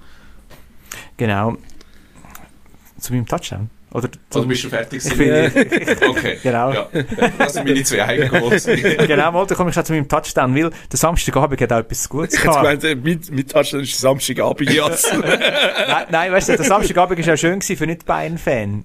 Genau. 1.16 1.56
Zu 2.98 3.12
meinem 3.12 3.26
Touchdown. 3.26 3.70
Oder 3.96 4.10
Also 4.34 4.46
bist 4.46 4.64
du 4.64 4.68
fertig 4.68 5.04
ich 5.06 5.16
bin, 5.16 5.30
Okay. 6.08 6.38
Genau. 6.42 6.72
Ja, 6.72 6.88
das 7.38 7.54
sind 7.54 7.66
meine 7.66 7.82
zwei 7.82 8.04
Eigengoals. 8.04 8.64
genau, 9.06 9.32
mal, 9.32 9.46
da 9.46 9.54
komme 9.54 9.70
ich 9.70 9.74
schon 9.74 9.84
zu 9.86 9.92
meinem 9.94 10.06
Touchdown, 10.06 10.54
weil 10.54 10.70
der 10.70 10.98
Samstagabend 10.98 11.60
hat 11.60 11.72
auch 11.72 11.78
etwas 11.78 12.06
Gutes 12.08 12.34
Ich 12.34 12.42
gehabt. 12.42 12.84
äh, 12.84 12.94
mit, 12.94 13.30
mit 13.30 13.50
Touchdown 13.50 13.80
ist 13.80 13.98
Samstagabend, 13.98 14.70
ja. 14.70 14.88
nein, 15.88 16.06
nein, 16.10 16.32
weißt 16.32 16.50
du, 16.50 16.56
der 16.56 16.64
Samstagabend 16.66 17.26
war 17.26 17.34
auch 17.34 17.38
schön 17.38 17.58
gewesen 17.58 17.76
für 17.76 17.86
nicht 17.86 18.04
Bayern-Fan. 18.04 18.84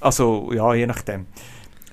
Also, 0.00 0.50
ja, 0.52 0.74
je 0.74 0.86
nachdem. 0.86 1.26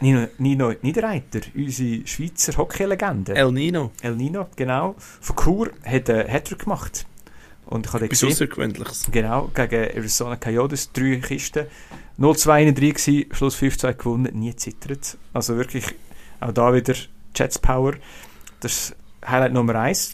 Nino, 0.02 0.27
Nino 0.38 0.73
Niederreiter, 0.81 1.41
unsere 1.56 2.06
Schweizer 2.07 2.57
Hockey-Legende. 2.57 3.36
El 3.36 3.52
Nino. 3.52 3.91
El 4.02 4.15
Nino, 4.15 4.48
genau. 4.56 4.95
Von 4.98 5.36
Chur 5.36 5.69
hat 5.86 6.10
einen 6.10 6.27
Hattrick 6.27 6.60
gemacht. 6.60 7.06
Und 7.70 7.86
ich 7.86 7.94
habe 7.94 8.06
Etwas. 8.06 8.24
Außergewöhnliches. 8.24 9.10
Genau, 9.12 9.52
gegen 9.54 9.76
Arizona 9.76 10.36
Coyotes, 10.38 10.91
drei 10.91 11.18
Kisten. 11.18 11.68
0-2 12.18 12.64
in 12.64 12.76
3 12.76 12.90
gewesen, 12.90 13.26
Schluss 13.32 13.58
5-2 13.58 13.94
gewonnen, 13.94 14.40
nie 14.40 14.56
zittert. 14.56 15.18
Also 15.34 15.56
wirklich, 15.56 15.86
auch 16.40 16.52
da 16.52 16.74
wieder 16.74 16.96
Jets 17.36 17.60
Power. 17.60 17.94
Das 18.60 18.72
ist 18.74 18.96
Highlight 19.26 19.54
Nummer 19.54 19.76
1. 19.76 20.14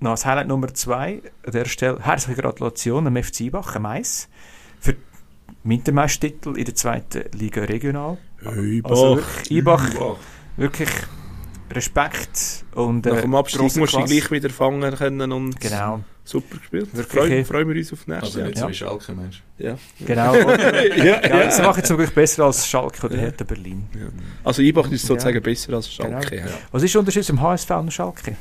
Noch 0.00 0.10
das 0.10 0.26
Highlight 0.26 0.48
Nummer 0.48 0.72
2, 0.72 1.22
an 1.46 1.52
der 1.52 1.64
Stelle 1.64 1.98
herzliche 2.00 2.42
Gratulation 2.42 3.06
am 3.06 3.16
FC 3.16 3.40
Ibach, 3.40 3.76
am 3.76 3.86
Eis, 3.86 4.28
für 4.78 4.92
den 4.92 5.02
Wintermeistertitel 5.64 6.56
in 6.56 6.64
der 6.66 6.74
zweiten 6.74 7.24
Liga 7.36 7.62
regional. 7.64 8.18
Also 8.44 9.16
wirklich, 9.16 9.50
Ibach, 9.50 10.16
wirklich 10.56 10.90
Respekt 11.70 12.64
und 12.74 13.06
Nach 13.06 13.20
dem 13.20 13.34
Abstieg 13.34 13.60
musst 13.62 13.76
du 13.76 13.86
gleich 14.04 14.30
wieder 14.30 14.50
fangen 14.50 14.94
können 14.96 15.30
und 15.32 15.60
Genau, 15.60 16.00
super 16.24 16.56
gespielt. 16.58 16.88
Freuen, 17.08 17.44
freuen 17.44 17.68
wir 17.68 17.76
uns 17.76 17.92
auf 17.92 18.06
nächstes 18.06 18.28
Also 18.36 18.38
Jahr. 18.40 18.48
nicht 18.48 18.58
so 18.58 18.64
Ja. 18.64 18.70
wie 18.70 18.74
Schalke, 18.74 19.12
Mensch. 19.12 19.42
Ja. 19.58 19.78
genau. 20.04 20.34
ja, 20.96 21.26
ja, 21.26 21.50
sie 21.50 21.62
machen 21.62 21.80
es 21.82 21.88
zum 21.88 21.96
Glück 21.96 22.14
besser 22.14 22.44
als 22.44 22.66
Schalke 22.66 23.06
oder 23.06 23.16
Hertha 23.16 23.44
Berlin. 23.44 23.86
Also 24.44 24.62
Ibach 24.62 24.90
ist 24.90 25.06
sozusagen 25.06 25.36
Ja. 25.36 25.40
besser 25.40 25.72
als 25.74 25.92
Schalke. 25.92 26.36
Genau. 26.36 26.48
Ja. 26.48 26.54
Was 26.72 26.82
ist 26.82 26.94
der 26.94 26.98
Unterschied 27.00 27.24
zwischen 27.24 27.40
HSV 27.40 27.70
und 27.70 27.92
Schalke? 27.92 28.36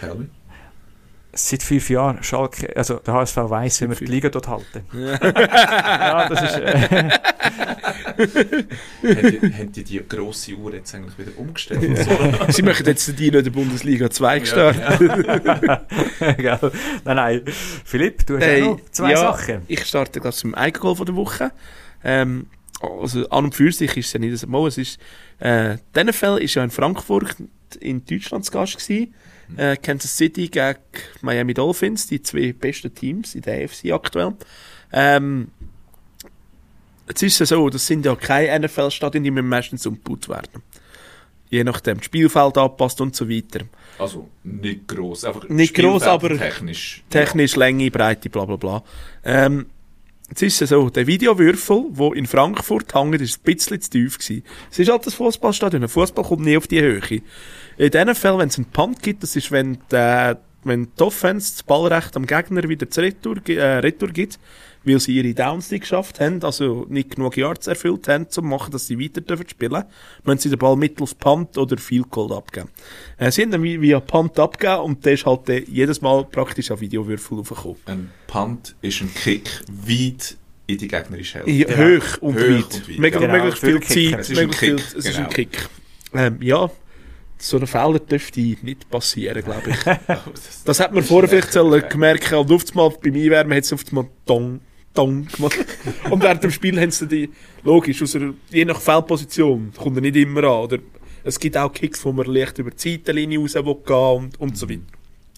Tell 0.00 0.14
me. 0.14 0.28
Seit 1.36 1.62
fünf 1.62 1.90
Jahren 1.90 2.22
Schalke, 2.22 2.74
also 2.76 2.94
der 2.96 3.14
HSV 3.14 3.36
weiss, 3.36 3.80
wie 3.80 3.88
wir 3.88 3.96
die 3.96 4.04
Liga 4.06 4.28
dort 4.28 4.48
halten. 4.48 4.84
ja, 4.92 6.28
das 6.28 6.42
ist. 6.42 6.58
Äh, 6.58 7.10
Haben 8.16 9.30
die, 9.30 9.54
haben 9.54 9.72
die 9.72 9.84
die 9.84 10.02
grosse 10.08 10.54
Uhr 10.54 10.74
jetzt 10.74 10.94
eigentlich 10.94 11.18
wieder 11.18 11.36
umgestellt? 11.36 12.06
Sie 12.48 12.62
möchten 12.62 12.86
jetzt 12.86 13.18
die 13.18 13.26
in 13.28 13.32
der 13.44 13.50
Bundesliga 13.50 14.10
2 14.10 14.36
Ja. 14.38 14.44
starten. 14.46 15.22
gell? 16.36 16.58
nein, 17.04 17.16
nein. 17.16 17.42
Philipp, 17.84 18.26
du 18.26 18.36
hast 18.36 18.44
Hey, 18.44 18.62
noch 18.62 18.80
zwei 18.90 19.10
ja, 19.12 19.16
Sachen. 19.18 19.62
Ich 19.68 19.84
starte 19.84 20.20
gerade 20.20 20.36
zum 20.36 20.54
Eigengoal 20.54 20.96
von 20.96 21.06
der 21.06 21.16
Woche. 21.16 21.50
Ähm, 22.02 22.46
also 22.80 23.28
an 23.30 23.46
und 23.46 23.54
für 23.54 23.72
sich 23.72 23.96
ist 23.96 24.06
es 24.06 24.12
ja 24.12 24.20
nicht 24.20 24.38
so 24.38 24.46
mal. 24.46 24.66
Es 24.68 24.78
ist, 24.78 24.98
äh, 25.40 25.78
in 25.96 26.12
Fall 26.12 26.38
ist 26.38 26.54
ja 26.54 26.62
in 26.64 26.70
Frankfurt 26.70 27.36
in 27.80 28.04
Deutschland 28.04 28.44
zu 28.44 28.52
Gast 28.52 28.78
gewesen. 28.78 29.14
Äh, 29.56 29.76
Kansas 29.76 30.16
City 30.16 30.48
gegen 30.48 30.76
Miami 31.22 31.54
Dolphins, 31.54 32.06
die 32.06 32.22
zwei 32.22 32.52
besten 32.52 32.94
Teams 32.94 33.34
in 33.34 33.42
der 33.42 33.64
AFC 33.64 33.92
aktuell. 33.92 34.34
Ähm, 34.92 35.48
jetzt 37.08 37.22
ist 37.22 37.40
es 37.40 37.48
so, 37.48 37.68
das 37.68 37.86
sind 37.86 38.04
ja 38.06 38.14
keine 38.16 38.66
NFL-Stadien, 38.66 39.24
die 39.24 39.30
meistens 39.30 39.86
umgebaut 39.86 40.28
werden. 40.28 40.62
Je 41.50 41.62
nachdem, 41.62 41.98
das 41.98 42.06
Spielfeld 42.06 42.58
anpasst 42.58 43.00
und 43.00 43.14
so 43.14 43.28
weiter. 43.28 43.66
Also 43.98 44.28
nicht 44.42 44.88
gross, 44.88 45.24
einfach 45.24 45.48
Nicht 45.48 45.74
gross, 45.74 46.02
aber 46.02 46.36
technisch. 46.36 47.04
Technisch, 47.10 47.56
Länge, 47.56 47.90
Breite, 47.90 48.28
bla 48.30 48.44
bla 48.44 48.56
bla. 48.56 48.82
Ähm, 49.24 49.66
jetzt 50.28 50.42
ist 50.42 50.62
es 50.62 50.70
so, 50.70 50.90
der 50.90 51.06
Videowürfel, 51.06 51.84
der 51.90 52.12
in 52.14 52.26
Frankfurt 52.26 52.94
hängt, 52.94 53.20
ist 53.20 53.38
ein 53.38 53.42
bisschen 53.44 53.80
zu 53.80 53.90
tief 53.90 54.18
gewesen. 54.18 54.42
Es 54.70 54.78
ist 54.78 54.90
halt 54.90 55.06
das 55.06 55.14
Fußballstadion. 55.14 55.82
Ein 55.82 55.88
Fußball 55.88 56.24
kommt 56.24 56.44
nie 56.44 56.56
auf 56.56 56.66
die 56.66 56.80
Höhe. 56.80 57.22
In 57.76 57.90
diesem 57.90 58.14
Fall, 58.14 58.38
wenn 58.38 58.48
es 58.48 58.56
einen 58.56 58.66
Punt 58.66 59.02
gibt, 59.02 59.22
das 59.22 59.36
ist, 59.36 59.50
wenn 59.50 59.78
die, 59.90 60.34
wenn 60.64 60.88
die 60.98 61.02
Offense 61.02 61.52
das 61.56 61.62
Ballrecht 61.62 62.16
am 62.16 62.26
Gegner 62.26 62.68
wieder 62.68 62.88
zur 62.88 63.04
Retour, 63.04 63.36
äh, 63.48 63.78
Retour 63.78 64.08
gibt, 64.08 64.38
weil 64.86 65.00
sie 65.00 65.16
ihre 65.16 65.32
Downs 65.34 65.70
nicht 65.70 65.80
geschafft 65.82 66.20
haben, 66.20 66.42
also 66.42 66.86
nicht 66.88 67.16
genug 67.16 67.36
Yards 67.36 67.66
erfüllt 67.66 68.06
haben, 68.08 68.26
um 68.36 68.48
machen, 68.50 68.70
dass 68.70 68.86
sie 68.86 68.98
weiter 69.00 69.20
dürfen 69.22 69.48
spielen, 69.48 69.82
müssen 70.24 70.38
sie 70.38 70.50
den 70.50 70.58
Ball 70.58 70.76
mittels 70.76 71.14
Punt 71.14 71.56
oder 71.58 71.76
Field 71.78 72.10
Goal 72.10 72.32
abgeben. 72.32 72.68
Äh, 73.18 73.30
sie 73.30 73.42
haben 73.42 73.50
dann 73.50 73.62
wie- 73.62 73.80
via 73.80 74.00
Punt 74.00 74.38
abgegeben 74.38 74.80
und 74.82 75.04
der 75.04 75.14
ist 75.14 75.24
halt 75.26 75.48
äh, 75.48 75.64
jedes 75.66 76.00
Mal 76.02 76.24
praktisch 76.24 76.70
an 76.70 76.80
Videowürfel 76.80 77.38
aufgekommen. 77.38 77.76
Ein 77.86 78.10
Punt 78.26 78.74
ist 78.82 79.00
ein 79.00 79.12
Kick 79.14 79.48
weit 79.68 80.36
in 80.66 80.78
die 80.78 80.88
gegnerische 80.88 81.38
Hälfte. 81.44 81.50
Ja, 81.50 81.68
Hoch 81.76 82.22
und 82.22 82.36
Hoch 82.36 82.40
weit. 82.40 82.74
und 82.74 82.88
weit, 82.88 82.98
Mög 82.98 83.12
genau. 83.18 83.32
Möglichst 83.32 83.60
viel 83.60 83.80
Für 83.80 84.10
Zeit. 84.10 84.20
Es 84.20 84.30
ist 84.30 84.38
ein 84.38 84.46
möglichst 84.46 84.58
viel, 84.60 84.76
Kick, 84.76 84.86
es 84.86 84.94
ist 84.94 85.14
genau. 85.16 85.28
ein 85.28 85.32
Kick. 85.34 85.68
Ähm, 86.14 86.38
ja, 86.42 86.70
so 87.44 87.58
ein 87.58 87.66
Fehler 87.66 87.98
dürfte 87.98 88.40
nicht 88.40 88.88
passieren, 88.90 89.44
glaube 89.44 89.70
ich. 89.70 89.76
das, 89.84 90.62
Das 90.64 90.80
hat 90.80 90.92
man 90.92 91.02
vorher 91.02 91.28
vielleicht 91.28 91.52
sollen 91.52 91.82
gemerkt, 91.88 92.32
und 92.32 92.50
einmal 92.50 92.90
beim 93.02 93.14
Einwärmen 93.14 93.56
hat 93.56 93.64
es 93.64 93.86
einmal 93.88 94.08
Dong, 94.24 94.60
Dong 94.94 95.26
gemacht. 95.26 95.58
Und 96.10 96.22
während 96.22 96.42
dem 96.42 96.50
Spiel 96.50 96.80
haben 96.80 96.90
sie 96.90 97.06
die, 97.06 97.30
logisch, 97.62 98.02
aus 98.02 98.16
einer, 98.16 98.32
je 98.50 98.64
nach 98.64 98.80
Feldposition, 98.80 99.72
kommt 99.76 99.96
er 99.96 100.00
nicht 100.00 100.16
immer 100.16 100.44
an, 100.44 100.64
oder 100.64 100.78
es 101.22 101.38
gibt 101.38 101.56
auch 101.56 101.72
Kicks, 101.72 102.04
wo 102.04 102.12
man 102.12 102.26
leicht 102.26 102.58
über 102.58 102.70
die 102.70 102.90
Seitenlinie 102.90 103.38
raus 103.38 103.52
gehen 103.52 103.96
und, 103.96 104.40
und 104.40 104.56
so 104.56 104.68
weiter. 104.68 104.82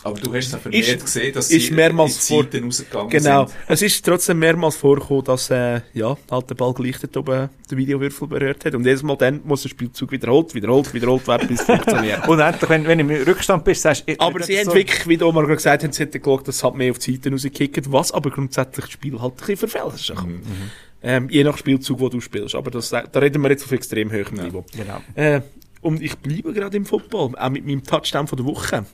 Aber 0.06 0.20
du 0.20 0.34
hast 0.34 0.46
es 0.46 0.52
ja 0.52 0.58
vermehrt 0.58 0.86
Ist- 0.88 1.04
gesehen, 1.04 1.32
dass 1.34 1.50
ist 1.50 1.66
sie 1.66 1.72
mehrmals 1.74 2.30
in 2.30 2.42
Zeiten 2.50 2.64
rausgegangen 2.64 3.10
Genau. 3.10 3.46
sind. 3.46 3.56
Es 3.68 3.82
ist 3.82 4.04
trotzdem 4.04 4.38
mehrmals 4.38 4.76
vorgekommen, 4.76 5.24
dass 5.24 5.50
äh, 5.50 5.80
ja, 5.94 6.16
halt 6.30 6.50
der 6.50 6.54
Ball 6.54 6.72
gleich 6.74 6.96
dort 7.00 7.16
oben 7.16 7.48
den 7.70 7.78
Videowürfel 7.78 8.28
berührt 8.28 8.64
hat. 8.64 8.74
Und 8.74 8.84
jedes 8.84 9.02
Mal 9.02 9.16
dann 9.16 9.40
muss 9.44 9.62
der 9.62 9.68
Spielzug 9.70 10.12
wiederholt, 10.12 10.54
wiederholt, 10.54 10.92
wiederholt 10.94 11.26
werden, 11.28 11.48
bis 11.48 11.60
es 11.60 11.66
funktioniert. 11.66 12.26
Und 12.28 12.40
endlich, 12.40 12.70
wenn, 12.70 12.86
wenn 12.86 12.98
du 13.06 13.14
im 13.14 13.22
Rückstand 13.24 13.64
bist, 13.64 13.82
sagst 13.82 14.04
du... 14.06 14.12
ich- 14.12 14.20
Aber 14.20 14.42
sie 14.42 14.56
haben 14.58 14.66
so- 14.66 14.74
wirklich, 14.74 15.06
wie 15.08 15.22
Omar 15.22 15.44
gerade 15.44 15.56
gesagt 15.56 15.84
hat, 15.84 15.94
sie 15.94 16.02
hätten 16.02 16.20
geschaut, 16.22 16.46
dass 16.48 16.56
es 16.56 16.64
halt 16.64 16.74
mehr 16.74 16.90
auf 16.90 16.98
die 16.98 17.12
Seiten 17.14 17.32
rausgekickt, 17.32 17.92
was 17.92 18.12
aber 18.12 18.30
grundsätzlich 18.30 18.84
das 18.86 18.92
Spiel 18.92 19.20
halt 19.20 19.32
ein 19.34 19.36
bisschen 19.46 19.56
verfälscht. 19.68 20.14
Mhm. 20.14 20.42
Ähm, 21.02 21.28
je 21.30 21.44
nach 21.44 21.56
Spielzug, 21.58 22.00
wo 22.00 22.08
du 22.08 22.20
spielst. 22.20 22.54
Aber 22.54 22.70
das, 22.70 22.88
da 22.90 23.02
reden 23.20 23.42
wir 23.42 23.50
jetzt 23.50 23.64
auf 23.64 23.72
extrem 23.72 24.10
hohem 24.10 24.34
Niveau. 24.42 24.64
Genau. 24.76 25.00
Äh, 25.14 25.40
und 25.82 26.02
ich 26.02 26.16
bleibe 26.18 26.52
gerade 26.52 26.76
im 26.76 26.84
Football, 26.86 27.32
auch 27.36 27.50
mit 27.50 27.64
meinem 27.64 27.84
Touchdown 27.84 28.26
von 28.26 28.36
der 28.38 28.46
Woche. 28.46 28.86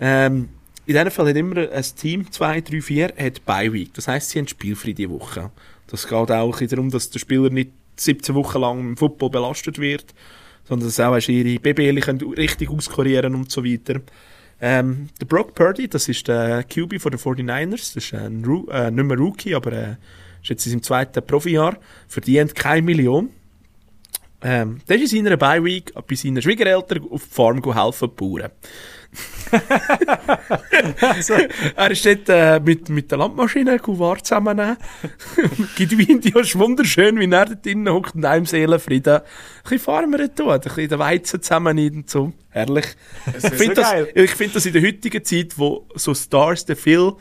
Ähm, 0.00 0.48
in 0.86 0.94
diesem 0.94 1.10
Fall 1.10 1.28
hat 1.28 1.36
immer 1.36 1.70
ein 1.70 1.84
Team, 1.96 2.30
2, 2.30 2.60
3, 2.60 2.80
4, 2.80 3.14
hat 3.18 3.44
Bye 3.44 3.72
Week. 3.72 3.92
Das 3.94 4.06
heisst, 4.08 4.30
sie 4.30 4.38
haben 4.38 4.46
spielfrei 4.46 4.92
diese 4.92 5.10
Woche. 5.10 5.50
Das 5.88 6.04
geht 6.04 6.12
auch 6.12 6.26
darum, 6.26 6.90
dass 6.90 7.10
der 7.10 7.18
Spieler 7.18 7.50
nicht 7.50 7.70
17 7.96 8.34
Wochen 8.34 8.60
lang 8.60 8.80
im 8.80 8.96
Football 8.96 9.30
belastet 9.30 9.78
wird, 9.78 10.14
sondern 10.64 10.88
dass 10.88 11.00
auch 11.00 11.16
ihre 11.28 11.58
BBL 11.58 12.00
können 12.00 12.34
richtig 12.34 12.70
auskurieren 12.70 13.34
und 13.34 13.50
so 13.50 13.64
weiter. 13.64 14.00
Ähm, 14.60 15.08
der 15.20 15.26
Brock 15.26 15.54
Purdy, 15.54 15.88
das 15.88 16.08
ist 16.08 16.28
der 16.28 16.64
QB 16.64 17.00
von 17.00 17.10
den 17.10 17.20
49ers, 17.20 17.94
das 17.94 17.96
ist 17.96 18.14
ein 18.14 18.44
Ru 18.44 18.66
äh, 18.70 18.90
nicht 18.90 19.04
mehr 19.04 19.18
Rookie, 19.18 19.54
aber 19.54 19.72
äh, 19.72 19.96
ist 20.42 20.48
jetzt 20.48 20.66
in 20.66 20.72
seinem 20.72 20.82
zweiten 20.82 21.26
Profijahr, 21.26 21.76
verdient 22.08 22.54
keine 22.54 22.82
Million. 22.82 23.30
Ähm, 24.42 24.80
der 24.88 25.00
ist 25.00 25.12
in 25.12 25.24
seiner 25.24 25.36
Bye-Week 25.36 25.92
bei 26.06 26.14
seinen 26.14 26.40
Schwiegereltern 26.40 27.02
auf 27.10 27.24
die 27.24 27.34
Farm 27.34 27.60
go 27.60 27.74
helfen, 27.74 28.10
Bauern. 29.50 31.48
er 31.76 31.90
ist 31.90 32.06
dort 32.06 32.28
äh, 32.28 32.60
mit, 32.60 32.88
mit 32.88 33.10
der 33.10 33.18
Landmaschine 33.18 33.78
Kuvar 33.78 34.22
zusammennehmen. 34.22 34.76
Gibt 35.76 35.96
Video, 35.96 36.40
ist 36.40 36.58
wunderschön, 36.58 37.18
wie 37.18 37.30
er 37.30 37.46
dort 37.46 37.64
drinnen 37.64 37.92
hockt 37.92 38.14
und 38.14 38.24
einem 38.24 38.46
Seelenfrieden. 38.46 39.16
Ein 39.16 39.22
bisschen 39.62 39.78
Farmer 39.78 40.34
tun, 40.34 40.50
ein 40.50 40.60
bisschen 40.60 40.88
den 40.88 40.98
Weizen 40.98 41.42
zusammen 41.42 41.78
und 41.78 42.10
so. 42.10 42.32
Herrlich. 42.50 42.86
Ich 43.36 43.50
finde 43.54 43.74
das, 43.74 43.94
ich 44.14 44.30
find 44.32 44.54
das 44.54 44.66
in 44.66 44.72
der 44.72 44.82
heutigen 44.82 45.24
Zeit, 45.24 45.52
wo 45.56 45.86
so 45.94 46.14
Stars, 46.14 46.64
der 46.64 46.76
Phil, 46.76 47.12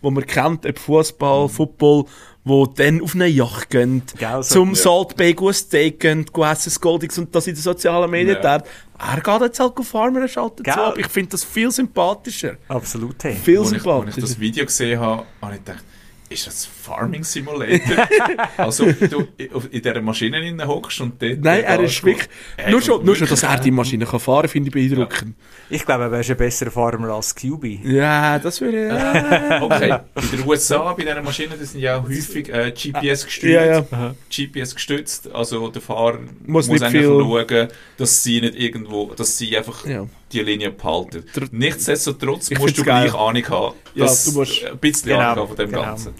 wo 0.00 0.10
man 0.10 0.26
kennt, 0.26 0.64
ob 0.66 0.78
Fußball, 0.78 1.48
Football, 1.48 2.04
wo 2.44 2.66
dann 2.66 3.02
auf 3.02 3.14
eine 3.14 3.26
Yacht 3.26 3.70
gehen, 3.70 4.02
Gell, 4.16 4.42
so- 4.42 4.54
zum 4.54 4.70
ja. 4.70 4.74
Salt 4.76 5.16
Bay 5.16 5.34
Steak 5.52 6.00
gehen, 6.00 6.24
go 6.32 6.44
essen 6.44 6.72
Goldix 6.80 7.18
und 7.18 7.34
das 7.34 7.46
in 7.46 7.54
den 7.54 7.60
sozialen 7.62 8.10
Medien 8.10 8.36
Ja. 8.42 8.58
dort. 8.58 8.68
Er 8.98 9.20
geht 9.20 9.40
jetzt 9.42 9.60
halt 9.60 9.74
go 9.74 9.82
Farmer 9.82 10.22
und 10.22 10.30
schaltet 10.30 10.64
Gell. 10.64 10.74
zu 10.74 10.80
ab. 10.80 10.98
Ich 10.98 11.06
finde 11.08 11.30
das 11.30 11.44
viel 11.44 11.70
sympathischer. 11.70 12.56
Absolut, 12.68 13.22
hey. 13.24 13.34
Viel 13.34 13.54
ich, 13.54 13.60
als 13.60 13.72
ich 13.72 13.82
sympathischer. 13.82 14.20
das 14.22 14.40
Video 14.40 14.64
gesehen 14.64 14.98
habe, 14.98 15.24
habe 15.42 15.54
ich 15.54 15.64
gedacht, 15.64 15.84
ist 16.30 16.46
das 16.46 16.68
Farming 16.88 17.22
Simulator? 17.24 18.08
also, 18.56 18.86
du 18.92 19.26
in 19.38 19.82
dieser 19.82 20.00
Maschine 20.00 20.66
hockst 20.66 21.00
und 21.00 21.20
dort... 21.22 21.40
Nein, 21.40 21.62
er 21.64 21.80
ist 21.80 22.02
wirklich... 22.04 22.28
Äh, 22.56 22.70
Nur 22.70 22.80
schon, 22.82 23.04
nur 23.04 23.14
schon, 23.16 23.28
dass 23.28 23.42
er 23.42 23.58
die 23.60 23.70
Maschine 23.70 24.06
kann 24.06 24.20
fahren 24.20 24.42
kann, 24.42 24.50
finde 24.50 24.68
ich 24.68 24.74
beeindruckend. 24.74 25.34
Ich 25.70 25.84
glaube, 25.84 26.04
er 26.04 26.10
wäre 26.12 26.24
ein 26.24 26.36
besserer 26.36 26.70
Farmer 26.70 27.10
als 27.14 27.34
QB. 27.34 27.64
Ja, 27.84 28.38
das 28.38 28.60
würde... 28.60 28.88
Ja, 28.88 29.62
Okay, 29.62 29.98
in 30.32 30.38
den 30.38 30.48
USA 30.48 30.92
bei 30.92 31.04
diesen 31.04 31.24
Maschinen, 31.24 31.54
das 31.58 31.72
sind 31.72 31.80
ja 31.80 31.98
auch 31.98 32.04
häufig 32.04 32.48
äh, 32.48 32.70
GPS 32.72 33.24
gesteuert. 33.26 33.86
ja. 33.92 33.98
ja. 33.98 34.14
GPS 34.30 34.74
gestützt, 34.74 35.30
also 35.32 35.68
der 35.68 35.82
Fahrer 35.82 36.18
Muss 36.46 36.68
muss, 36.68 36.82
viel- 36.84 37.04
schauen, 37.04 37.68
dass 37.96 38.22
sie 38.22 38.40
nicht 38.40 38.54
irgendwo, 38.56 39.06
dass 39.14 39.36
sie 39.36 39.56
einfach 39.56 39.84
Ja. 39.86 40.06
die 40.32 40.40
Linie 40.40 40.70
behalten. 40.70 41.24
Nichtsdestotrotz 41.50 42.50
Ich 42.50 42.58
musst 42.58 42.78
du 42.78 42.82
gleich 42.82 43.14
Ahnung 43.14 43.48
haben, 43.48 43.74
Ja, 43.94 44.04
dass 44.04 44.24
du 44.24 44.32
musst- 44.32 44.64
ein 44.64 44.78
bisschen 44.78 45.08
Genau, 45.08 45.20
Ahnung 45.20 45.36
haben 45.36 45.48
von 45.48 45.56
dem 45.56 45.70
genau. 45.70 45.82
Ganzen. 45.82 46.14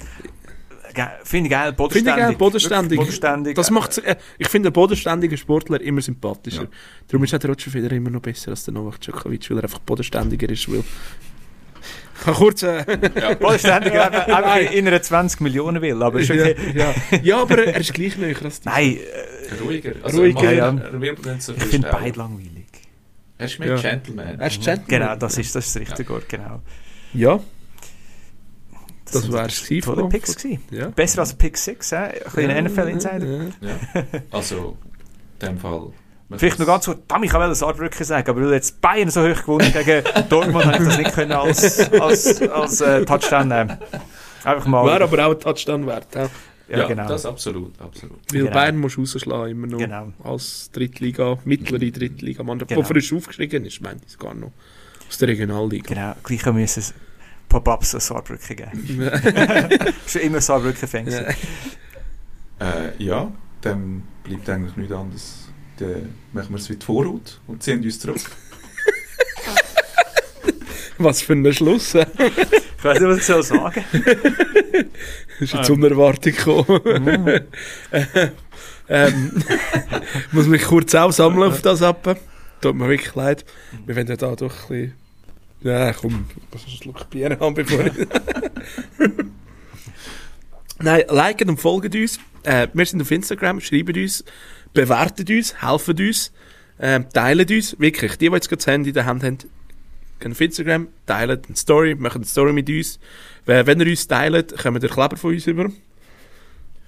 Ge- 0.98 1.06
Finde 1.22 1.46
ich 1.46 1.50
geil, 1.52 1.62
Finde 1.66 1.76
bodenständig. 1.76 2.14
ich 2.14 2.20
geil, 2.28 2.36
bodenständig. 2.36 2.98
Bodenständig. 2.98 3.54
Das 3.54 3.70
macht, 3.70 3.98
äh, 3.98 4.16
ich 4.36 4.48
finde 4.48 4.68
einen 4.68 4.72
bodenständigen 4.72 5.36
Sportler 5.38 5.80
immer 5.80 6.00
sympathischer. 6.00 6.62
Ja. 6.62 6.68
Darum 7.06 7.22
ist 7.24 7.34
auch 7.34 7.38
der 7.38 7.50
Roger 7.50 7.70
Federer 7.70 7.92
immer 7.92 8.10
noch 8.10 8.20
besser 8.20 8.50
als 8.50 8.64
der 8.64 8.74
Novak 8.74 9.00
Djokovic, 9.00 9.48
weil 9.50 9.58
er 9.58 9.62
einfach 9.64 9.78
bodenständiger 9.78 10.48
ist. 10.48 10.68
Weil 10.70 10.80
ich 10.80 12.24
kann 12.24 12.34
kurz... 12.34 12.62
Äh, 12.64 12.84
Bodenständig, 13.40 13.92
einfach, 13.92 14.26
einfach 14.26 14.72
in 14.72 14.88
einer 14.88 15.00
20 15.00 15.40
Millionen 15.40 15.80
will, 15.80 16.02
aber 16.02 16.18
ist 16.18 16.30
ja, 16.30 16.34
okay. 16.46 16.56
ja. 16.74 16.94
ja, 17.22 17.42
aber 17.42 17.64
er 17.64 17.76
ist 17.80 17.94
gleich 17.94 18.16
näher 18.18 18.34
als 18.42 18.60
die. 18.60 18.68
Nein, 18.68 18.96
äh, 18.96 19.62
Ruhiger. 19.62 19.92
Also 20.02 20.18
Ruhiger, 20.18 20.42
er, 20.42 20.52
ja. 20.54 20.76
er 20.76 21.00
wird 21.00 21.24
nicht 21.24 21.42
so 21.42 21.52
ich 21.52 21.62
viel 21.62 21.68
finde 21.70 21.88
schneller. 21.88 22.02
beide 22.02 22.18
langweilig. 22.18 22.66
Er 23.38 23.46
ist 23.46 23.58
mehr 23.60 23.68
Ja. 23.68 23.76
Gentleman. 23.76 24.40
Er 24.40 24.46
ist 24.48 24.60
Gentleman. 24.60 24.84
Genau, 24.88 25.14
das 25.16 25.38
ist 25.38 25.54
das, 25.54 25.66
ist 25.66 25.76
das 25.76 25.82
richtige 25.82 26.08
Wort, 26.08 26.28
genau. 26.28 26.60
Ja, 27.14 27.38
Das 29.12 29.22
sind 29.22 29.32
wär's 29.32 29.62
gewesen 29.64 29.82
Tolle 29.84 30.00
von- 30.02 30.08
Picks 30.10 30.36
gewesen. 30.36 30.62
ja. 30.70 30.88
Besser 30.88 31.20
als 31.20 31.34
Pick 31.34 31.56
6, 31.56 31.92
hä? 31.92 31.96
ein 31.96 32.12
bisschen 32.34 32.64
NFL-Insider. 32.64 33.26
Ja. 33.26 33.42
Ja. 33.60 34.02
Also, 34.30 34.76
in 35.40 35.46
dem 35.48 35.58
Fall... 35.58 35.92
Vielleicht 36.36 36.58
noch 36.58 36.66
ganz 36.66 36.84
kurz, 36.84 36.98
Damn, 37.08 37.22
ich 37.22 37.32
wollte 37.32 37.54
Saarbrücken 37.54 38.04
sagen, 38.04 38.28
aber 38.28 38.42
weil 38.42 38.52
jetzt 38.52 38.82
Bayern 38.82 39.08
so 39.08 39.22
hoch 39.22 39.34
gewonnen 39.40 39.72
gegen 39.72 40.04
Dortmund, 40.28 40.66
habe 40.66 40.76
ich 40.76 40.84
das 40.88 40.98
nicht 40.98 41.12
können 41.14 41.32
als, 41.32 41.90
als, 41.92 42.42
als 42.42 42.80
äh, 42.82 43.02
Touchdown 43.06 43.48
nehmen. 43.48 43.78
Einfach 44.44 44.66
mal. 44.66 44.84
Wäre 44.84 45.04
aber 45.04 45.26
auch 45.26 45.30
ein 45.32 45.40
Touchdown 45.40 45.86
wert. 45.86 46.06
Ja. 46.14 46.28
ja, 46.68 46.78
Ja, 46.80 46.86
genau. 46.86 47.08
das 47.08 47.24
absolut, 47.24 47.80
absolut. 47.80 48.18
Weil 48.30 48.40
Genau. 48.42 48.52
Bayern 48.52 48.76
musst 48.76 48.96
du 48.98 49.00
rausschlagen, 49.00 49.50
immer 49.52 49.66
noch 49.68 49.78
Genau. 49.78 50.12
als 50.22 50.70
Drittliga, 50.70 51.38
mittlere 51.46 51.90
Drittliga. 51.90 52.42
Man, 52.42 52.58
Genau. 52.58 52.80
Wo 52.80 52.84
frisch 52.84 53.10
aufgestiegen 53.14 53.64
ist, 53.64 53.80
meint 53.80 54.02
ich 54.04 54.08
es 54.12 54.18
gar 54.18 54.34
noch. 54.34 54.52
Aus 55.08 55.16
der 55.16 55.28
Regionalliga. 55.28 55.94
Genau, 55.94 56.12
gleich 56.22 56.44
müssen 56.52 56.80
es 56.80 56.92
Pop-Ups 57.48 57.94
an 57.94 58.00
Saarbrücken 58.00 58.56
geben. 58.56 59.10
Schon 60.06 60.22
immer 60.22 60.40
Saarbrücken-Fans. 60.40 61.14
Ja. 61.14 61.22
Äh, 62.60 62.92
ja, 62.98 63.32
dann 63.60 64.02
bleibt 64.24 64.48
eigentlich 64.50 64.76
nichts 64.76 64.92
anderes. 64.92 65.48
Dann 65.78 66.14
machen 66.32 66.50
wir 66.50 66.56
es 66.56 66.68
wie 66.68 66.76
die 66.76 66.84
Vorhaut 66.84 67.40
und 67.46 67.62
ziehen 67.62 67.82
uns 67.82 68.00
zurück. 68.00 68.20
Was 70.98 71.22
für 71.22 71.34
ein 71.34 71.52
Schluss. 71.52 71.94
äh. 71.94 72.06
Ich 72.18 72.84
weiß 72.84 73.00
nicht, 73.00 73.08
was 73.08 73.18
ich 73.18 73.24
soll 73.24 73.42
sagen 73.42 73.84
ist 75.40 75.54
jetzt 75.54 75.70
unerwartet 75.70 76.36
gekommen. 76.36 77.46
ähm, 78.88 79.42
muss 80.32 80.46
mich 80.46 80.62
kurz 80.62 80.94
auch 80.94 81.12
sammeln 81.12 81.50
auf 81.50 81.62
das 81.62 81.82
ab. 81.82 82.18
Tut 82.60 82.74
mir 82.74 82.88
wirklich 82.88 83.14
leid. 83.14 83.44
Wir 83.86 83.96
werden 83.96 84.08
ja 84.08 84.16
da 84.16 84.34
doch 84.34 84.52
ein 84.52 84.68
bisschen... 84.68 84.94
Ja, 85.62 85.92
komm, 85.92 86.26
muss 86.52 86.64
einen 86.64 86.76
Schluck 86.76 87.10
Bier 87.10 87.36
haben, 87.38 87.54
bevor 87.54 87.86
ich... 87.86 87.92
Nein, 90.80 91.02
liken 91.08 91.50
und 91.50 91.60
folgen 91.60 91.92
uns. 92.00 92.20
Äh, 92.44 92.68
wir 92.72 92.86
sind 92.86 93.02
auf 93.02 93.10
Instagram, 93.10 93.60
schreiben 93.60 94.00
uns, 94.00 94.24
bewerten 94.72 95.26
uns, 95.36 95.60
helfen 95.60 95.98
uns, 95.98 96.32
ähm, 96.78 97.06
teilen 97.12 97.48
uns. 97.50 97.78
Wirklich, 97.80 98.16
die, 98.18 98.28
die 98.28 98.34
jetzt 98.34 98.48
gerade 98.48 98.58
das 98.58 98.66
Handy 98.68 98.90
in 98.90 98.94
der 98.94 99.06
Hand 99.06 99.24
haben, 99.24 99.38
gehen 100.20 100.32
auf 100.32 100.40
Instagram, 100.40 100.86
teilen 101.06 101.42
eine 101.44 101.56
Story, 101.56 101.96
machen 101.96 102.18
eine 102.18 102.26
Story 102.26 102.52
mit 102.52 102.70
uns. 102.70 103.00
Wenn 103.44 103.66
wenn 103.66 103.80
ihr 103.80 103.88
uns 103.88 104.06
teilt, 104.06 104.56
kommen 104.56 104.80
der 104.80 104.90
Kleber 104.90 105.16
von 105.16 105.34
uns 105.34 105.48
über. 105.48 105.68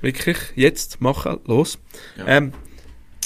Wirklich, 0.01 0.39
jetzt 0.55 1.01
machen, 1.01 1.41
los. 1.47 1.79
Ja. 2.17 2.27
Ähm, 2.29 2.53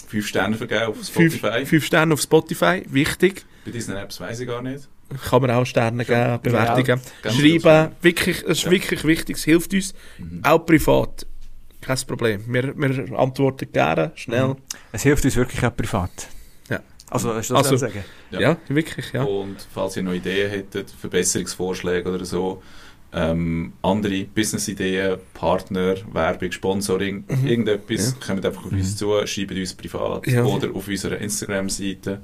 Fünf 0.08 0.26
Sterne 0.28 0.56
vergeben 0.56 0.84
auf 0.84 0.96
fünf, 0.96 1.34
Spotify. 1.36 1.66
fünf 1.66 1.84
Sterne 1.84 2.14
auf 2.14 2.20
Spotify, 2.20 2.84
wichtig. 2.86 3.44
Bei 3.64 3.70
diesen 3.70 3.96
Apps 3.96 4.20
weiß 4.20 4.40
ich 4.40 4.46
gar 4.46 4.62
nicht. 4.62 4.88
Kann 5.28 5.42
man 5.42 5.50
auch 5.50 5.64
Sterne 5.64 6.04
geben, 6.04 6.38
Bewertungen. 6.42 7.00
Ganz 7.22 7.36
Schreiben, 7.36 7.92
wirklich, 8.02 8.42
es 8.42 8.58
ist 8.58 8.64
Ja. 8.64 8.70
wirklich 8.70 9.04
wichtig, 9.04 9.36
es 9.36 9.44
hilft 9.44 9.72
uns. 9.74 9.94
Auch 10.42 10.58
privat, 10.64 11.26
kein 11.80 11.96
Problem. 12.06 12.42
Wir, 12.46 12.74
wir 12.76 13.18
antworten 13.18 13.70
gerne, 13.72 14.12
schnell. 14.14 14.56
Es 14.92 15.02
hilft 15.02 15.24
uns 15.24 15.36
wirklich 15.36 15.64
auch 15.64 15.76
privat. 15.76 16.28
Ja. 16.70 16.80
Also, 17.10 17.34
hast 17.34 17.50
du 17.50 17.54
das 17.54 17.64
Also- 17.66 17.76
sagen? 17.76 18.04
Ja, 18.30 18.40
Ja. 18.40 18.56
wirklich, 18.68 19.12
ja. 19.12 19.22
Und 19.22 19.56
falls 19.72 19.96
ihr 19.96 20.02
noch 20.02 20.14
Ideen 20.14 20.50
hättet, 20.50 20.90
Verbesserungsvorschläge 20.90 22.10
oder 22.10 22.24
so, 22.24 22.62
ähm, 23.16 23.74
andere 23.82 24.24
Business-Ideen, 24.24 25.18
Partner, 25.34 25.94
Werbung, 26.12 26.50
Sponsoring, 26.50 27.24
irgendetwas, 27.44 28.18
kommt 28.18 28.44
einfach 28.44 28.64
auf 28.66 28.72
uns 28.72 28.96
zu, 28.96 29.24
schreibt 29.26 29.52
uns 29.52 29.72
privat 29.74 30.26
Ja. 30.26 30.42
oder 30.44 30.74
auf 30.74 30.88
unserer 30.88 31.18
Instagram-Seite. 31.18 32.20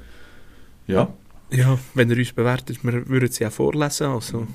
Ja, 0.89 1.12
Ja, 1.52 1.78
wenn 1.94 2.10
ihr 2.10 2.16
uns 2.16 2.32
bewertet, 2.32 2.78
wir 2.85 3.09
würden 3.09 3.31
sie 3.31 3.47
auch 3.47 3.51
vorlesen. 3.52 4.06
Also, 4.09 4.47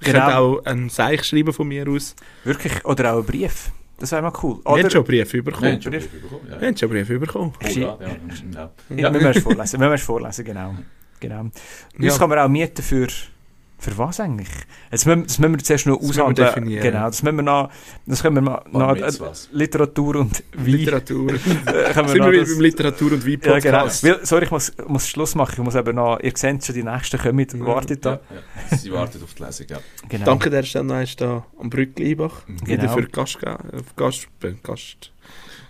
ich 0.00 0.06
Genau. 0.06 0.18
könnte 0.20 0.38
auch 0.38 0.64
einen 0.66 0.88
Seich 0.88 1.24
schreiben 1.24 1.52
von 1.52 1.66
mir 1.66 1.88
aus. 1.88 2.14
Wirklich? 2.44 2.84
Oder 2.84 3.12
auch 3.12 3.18
einen 3.18 3.26
Brief. 3.26 3.70
Das 3.98 4.12
wäre 4.12 4.22
mal 4.22 4.32
cool. 4.42 4.56
Wir 4.64 4.72
haben 4.72 4.80
Oder, 4.80 4.90
schon 4.90 5.04
Briefe 5.04 5.32
wir 5.34 5.44
bekommen. 5.44 5.72
haben 5.72 5.82
schon 5.82 5.92
Briefe 5.92 6.08
bekommen. 6.18 6.48
Ja. 6.50 6.60
Wir 6.60 6.68
haben 6.68 6.76
schon 6.76 6.88
Briefe 6.88 7.18
bekommen. 7.18 7.52
Oh, 7.62 7.66
ja, 7.68 7.80
ja, 7.80 7.98
ja. 8.52 8.70
ja, 8.96 9.12
wir 9.14 9.20
müssen 9.20 9.26
es 9.38 9.42
vorlesen. 9.42 9.80
Wir 9.80 9.88
müssen 9.88 10.00
es 10.00 10.06
vorlesen, 10.06 10.44
genau. 10.44 10.74
genau. 11.20 11.40
Uns 11.40 11.52
Ja. 11.98 12.18
kann 12.18 12.28
man 12.28 12.38
auch 12.40 12.48
mieten 12.48 12.82
für... 12.82 13.06
Für 13.78 13.98
was 13.98 14.20
eigentlich? 14.20 14.48
Jetzt 14.90 15.06
müssen, 15.06 15.24
das 15.24 15.38
müssen 15.38 15.54
wir 15.54 15.58
zuerst 15.62 15.86
noch 15.86 16.00
aushandeln. 16.00 16.64
Genau, 16.66 17.06
das 17.06 17.22
müssen 17.22 17.36
wir 17.36 17.42
noch... 17.42 17.70
Das 18.06 18.22
können 18.22 18.36
wir 18.36 18.42
mal... 18.42 18.62
Bar 18.72 18.94
noch 18.94 19.00
Mitzvahs. 19.00 19.48
Literatur 19.52 20.16
und 20.16 20.42
Wein... 20.54 20.66
Literatur. 20.66 21.34
äh, 21.34 21.92
Sind 21.92 22.06
noch 22.06 22.14
wir 22.14 22.32
wieder 22.32 22.44
beim 22.44 22.60
Literatur- 22.60 23.12
und 23.12 23.26
Ja, 23.26 23.58
genau. 23.58 23.86
Weil, 23.86 24.24
sorry, 24.24 24.44
ich 24.44 24.50
muss, 24.50 24.72
muss 24.86 25.08
Schluss 25.08 25.34
machen. 25.34 25.54
Ich 25.58 25.64
muss 25.64 25.74
eben 25.74 25.96
noch... 25.96 26.18
Ihr 26.20 26.32
seht 26.34 26.64
schon, 26.64 26.74
die 26.74 26.82
nächsten 26.82 27.18
kommen. 27.18 27.66
Wartet 27.66 28.04
da. 28.04 28.12
Ja, 28.12 28.20
ja. 28.70 28.76
Sie 28.76 28.92
wartet 28.92 29.22
auf 29.22 29.34
die 29.34 29.42
Lesung, 29.42 29.66
ja. 29.68 29.78
Genau. 30.08 30.24
Danke 30.24 30.50
der 30.50 30.62
Stelle 30.62 30.84
noch 30.84 30.94
einmal 30.94 31.06
da 31.16 31.44
am 31.60 31.68
Brückli 31.68 32.12
Eibach. 32.12 32.42
Wieder 32.46 32.76
Genau. 32.76 32.94
für 32.94 33.06
Gast, 33.08 33.38
äh, 33.42 33.56
Gast, 33.96 34.28
äh, 34.42 34.52
Gast, 34.62 35.12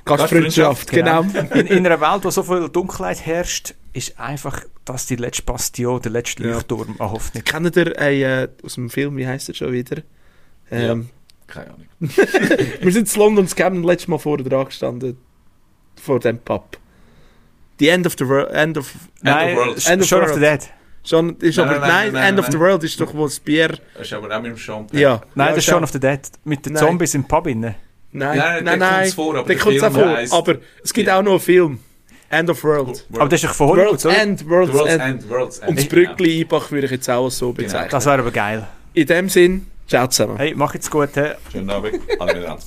Gastfreundschaft, 0.05 0.91
genau. 0.91 1.23
In, 1.23 1.67
in 1.67 1.87
einer 1.87 2.01
Welt, 2.01 2.25
wo 2.25 2.31
so 2.31 2.43
viel 2.43 2.69
Dunkelheit 2.69 3.25
herrscht, 3.25 3.75
ist 3.93 4.19
einfach 4.21 4.61
das 4.85 5.07
die 5.07 5.17
letzte 5.17 5.43
Bastion, 5.43 6.01
der 6.03 6.13
letzte 6.13 6.43
Ja. 6.45 6.55
Leuchtturm 6.55 6.97
an 6.99 7.11
Hoffnung. 7.11 7.43
Kennt 7.45 7.77
ihr 7.77 7.99
äh, 7.99 8.49
aus 8.63 8.75
dem 8.75 8.91
Film, 8.91 9.17
wie 9.17 9.27
heißt 9.27 9.49
er 9.49 9.55
schon 9.55 9.73
wieder? 9.73 10.03
Ähm, 10.71 11.09
Keine 11.47 11.67
Ahnung. 11.69 11.87
Wir 12.01 12.93
sind 12.93 13.13
in 13.15 13.21
London 13.21 13.45
und 13.45 13.61
haben 13.61 13.83
letztes 13.85 14.09
Mal 14.09 14.19
vor 14.19 14.39
dran 14.39 14.67
gestanden. 14.67 15.17
Vor 16.03 16.21
dem 16.21 16.39
Pub. 16.39 16.77
The 17.79 17.89
End 17.89 18.07
of 18.07 18.15
the 18.19 18.27
World. 18.29 18.51
End 18.51 18.77
of, 18.79 18.93
Nein, 19.23 19.57
World. 19.57 19.81
Sh- 19.81 19.89
End 19.91 20.03
of 20.03 20.09
Shaun 20.09 20.23
of 20.23 20.29
World. 20.31 20.35
the 20.35 20.41
Dead. 20.41 20.71
schon, 21.05 21.37
ist 21.39 21.57
Nein, 21.57 21.69
aber, 21.69 21.79
nein, 21.79 21.89
nein, 21.89 22.13
nein, 22.13 22.29
End 22.31 22.39
of 22.39 22.45
nein. 22.47 22.53
the 22.53 22.59
World 22.61 22.85
ist 22.85 23.01
doch, 23.01 23.15
wo 23.15 23.25
das 23.25 23.41
Bier. 23.41 23.79
Das 23.95 24.07
ist 24.07 24.13
aber 24.13 24.37
auch 24.37 24.43
mit 24.43 24.51
dem 24.53 24.57
Champagne. 24.59 25.01
Ja. 25.01 25.23
Nein, 25.35 25.47
ja, 25.49 25.55
das 25.55 25.59
ist 25.65 25.71
Shaun 25.71 25.83
of 25.85 25.91
the 25.91 26.01
Dead. 26.01 26.21
Mit 26.45 26.67
den 26.67 26.75
Nein. 26.75 26.83
Zombies 26.85 27.15
im 27.15 27.25
Pub 27.25 27.47
innen. 27.47 27.75
Nein, 28.17 28.39
Nein, 28.39 28.65
nein, 28.65 28.65
der 28.65 28.77
nein. 28.91 29.11
vor, 29.11 29.35
aber 29.35 29.49
der 29.49 29.57
der 29.57 29.65
kommt 29.65 29.79
Film 29.81 29.93
vor. 29.93 30.09
heisst- 30.17 30.33
Aber 30.33 30.55
es 30.85 30.95
gibt 30.95 31.09
Ja. 31.09 31.19
auch 31.19 31.23
noch 31.23 31.33
einen 31.33 31.41
Film. 31.41 31.79
End 32.31 32.49
of 32.49 32.63
World. 32.63 32.87
World- 32.87 33.05
Aber 33.21 33.29
das 33.29 33.43
ist 33.43 33.49
doch 33.51 33.55
von 33.55 33.69
Hollywood, 33.71 33.89
World's 33.91 34.07
oder? 34.07 34.23
End. 34.23 34.49
World's, 34.49 34.73
World's 34.73 34.93
End. 34.93 35.03
End, 35.03 35.31
World's 35.31 35.59
End. 35.59 35.69
Und 35.69 35.79
das 35.79 35.87
Brückli 35.89 36.41
Eibach 36.43 36.71
würde 36.71 36.87
ich 36.87 36.93
jetzt 36.93 37.11
auch 37.11 37.29
so 37.29 37.53
bezeichnen. 37.53 37.89
Das 37.91 38.07
wäre 38.07 38.19
aber 38.21 38.31
geil. 38.31 38.67
In 38.95 39.07
dem 39.07 39.29
Sinn, 39.29 39.67
ciao 39.89 40.07
zusammen. 40.07 40.37
Hey, 40.37 40.55
mach 40.57 40.73
jetzt 40.75 40.91
gut. 40.91 41.11
He. 41.15 41.23
Schönen 41.53 41.71
Abend. 41.71 42.01
Alle. 42.21 42.57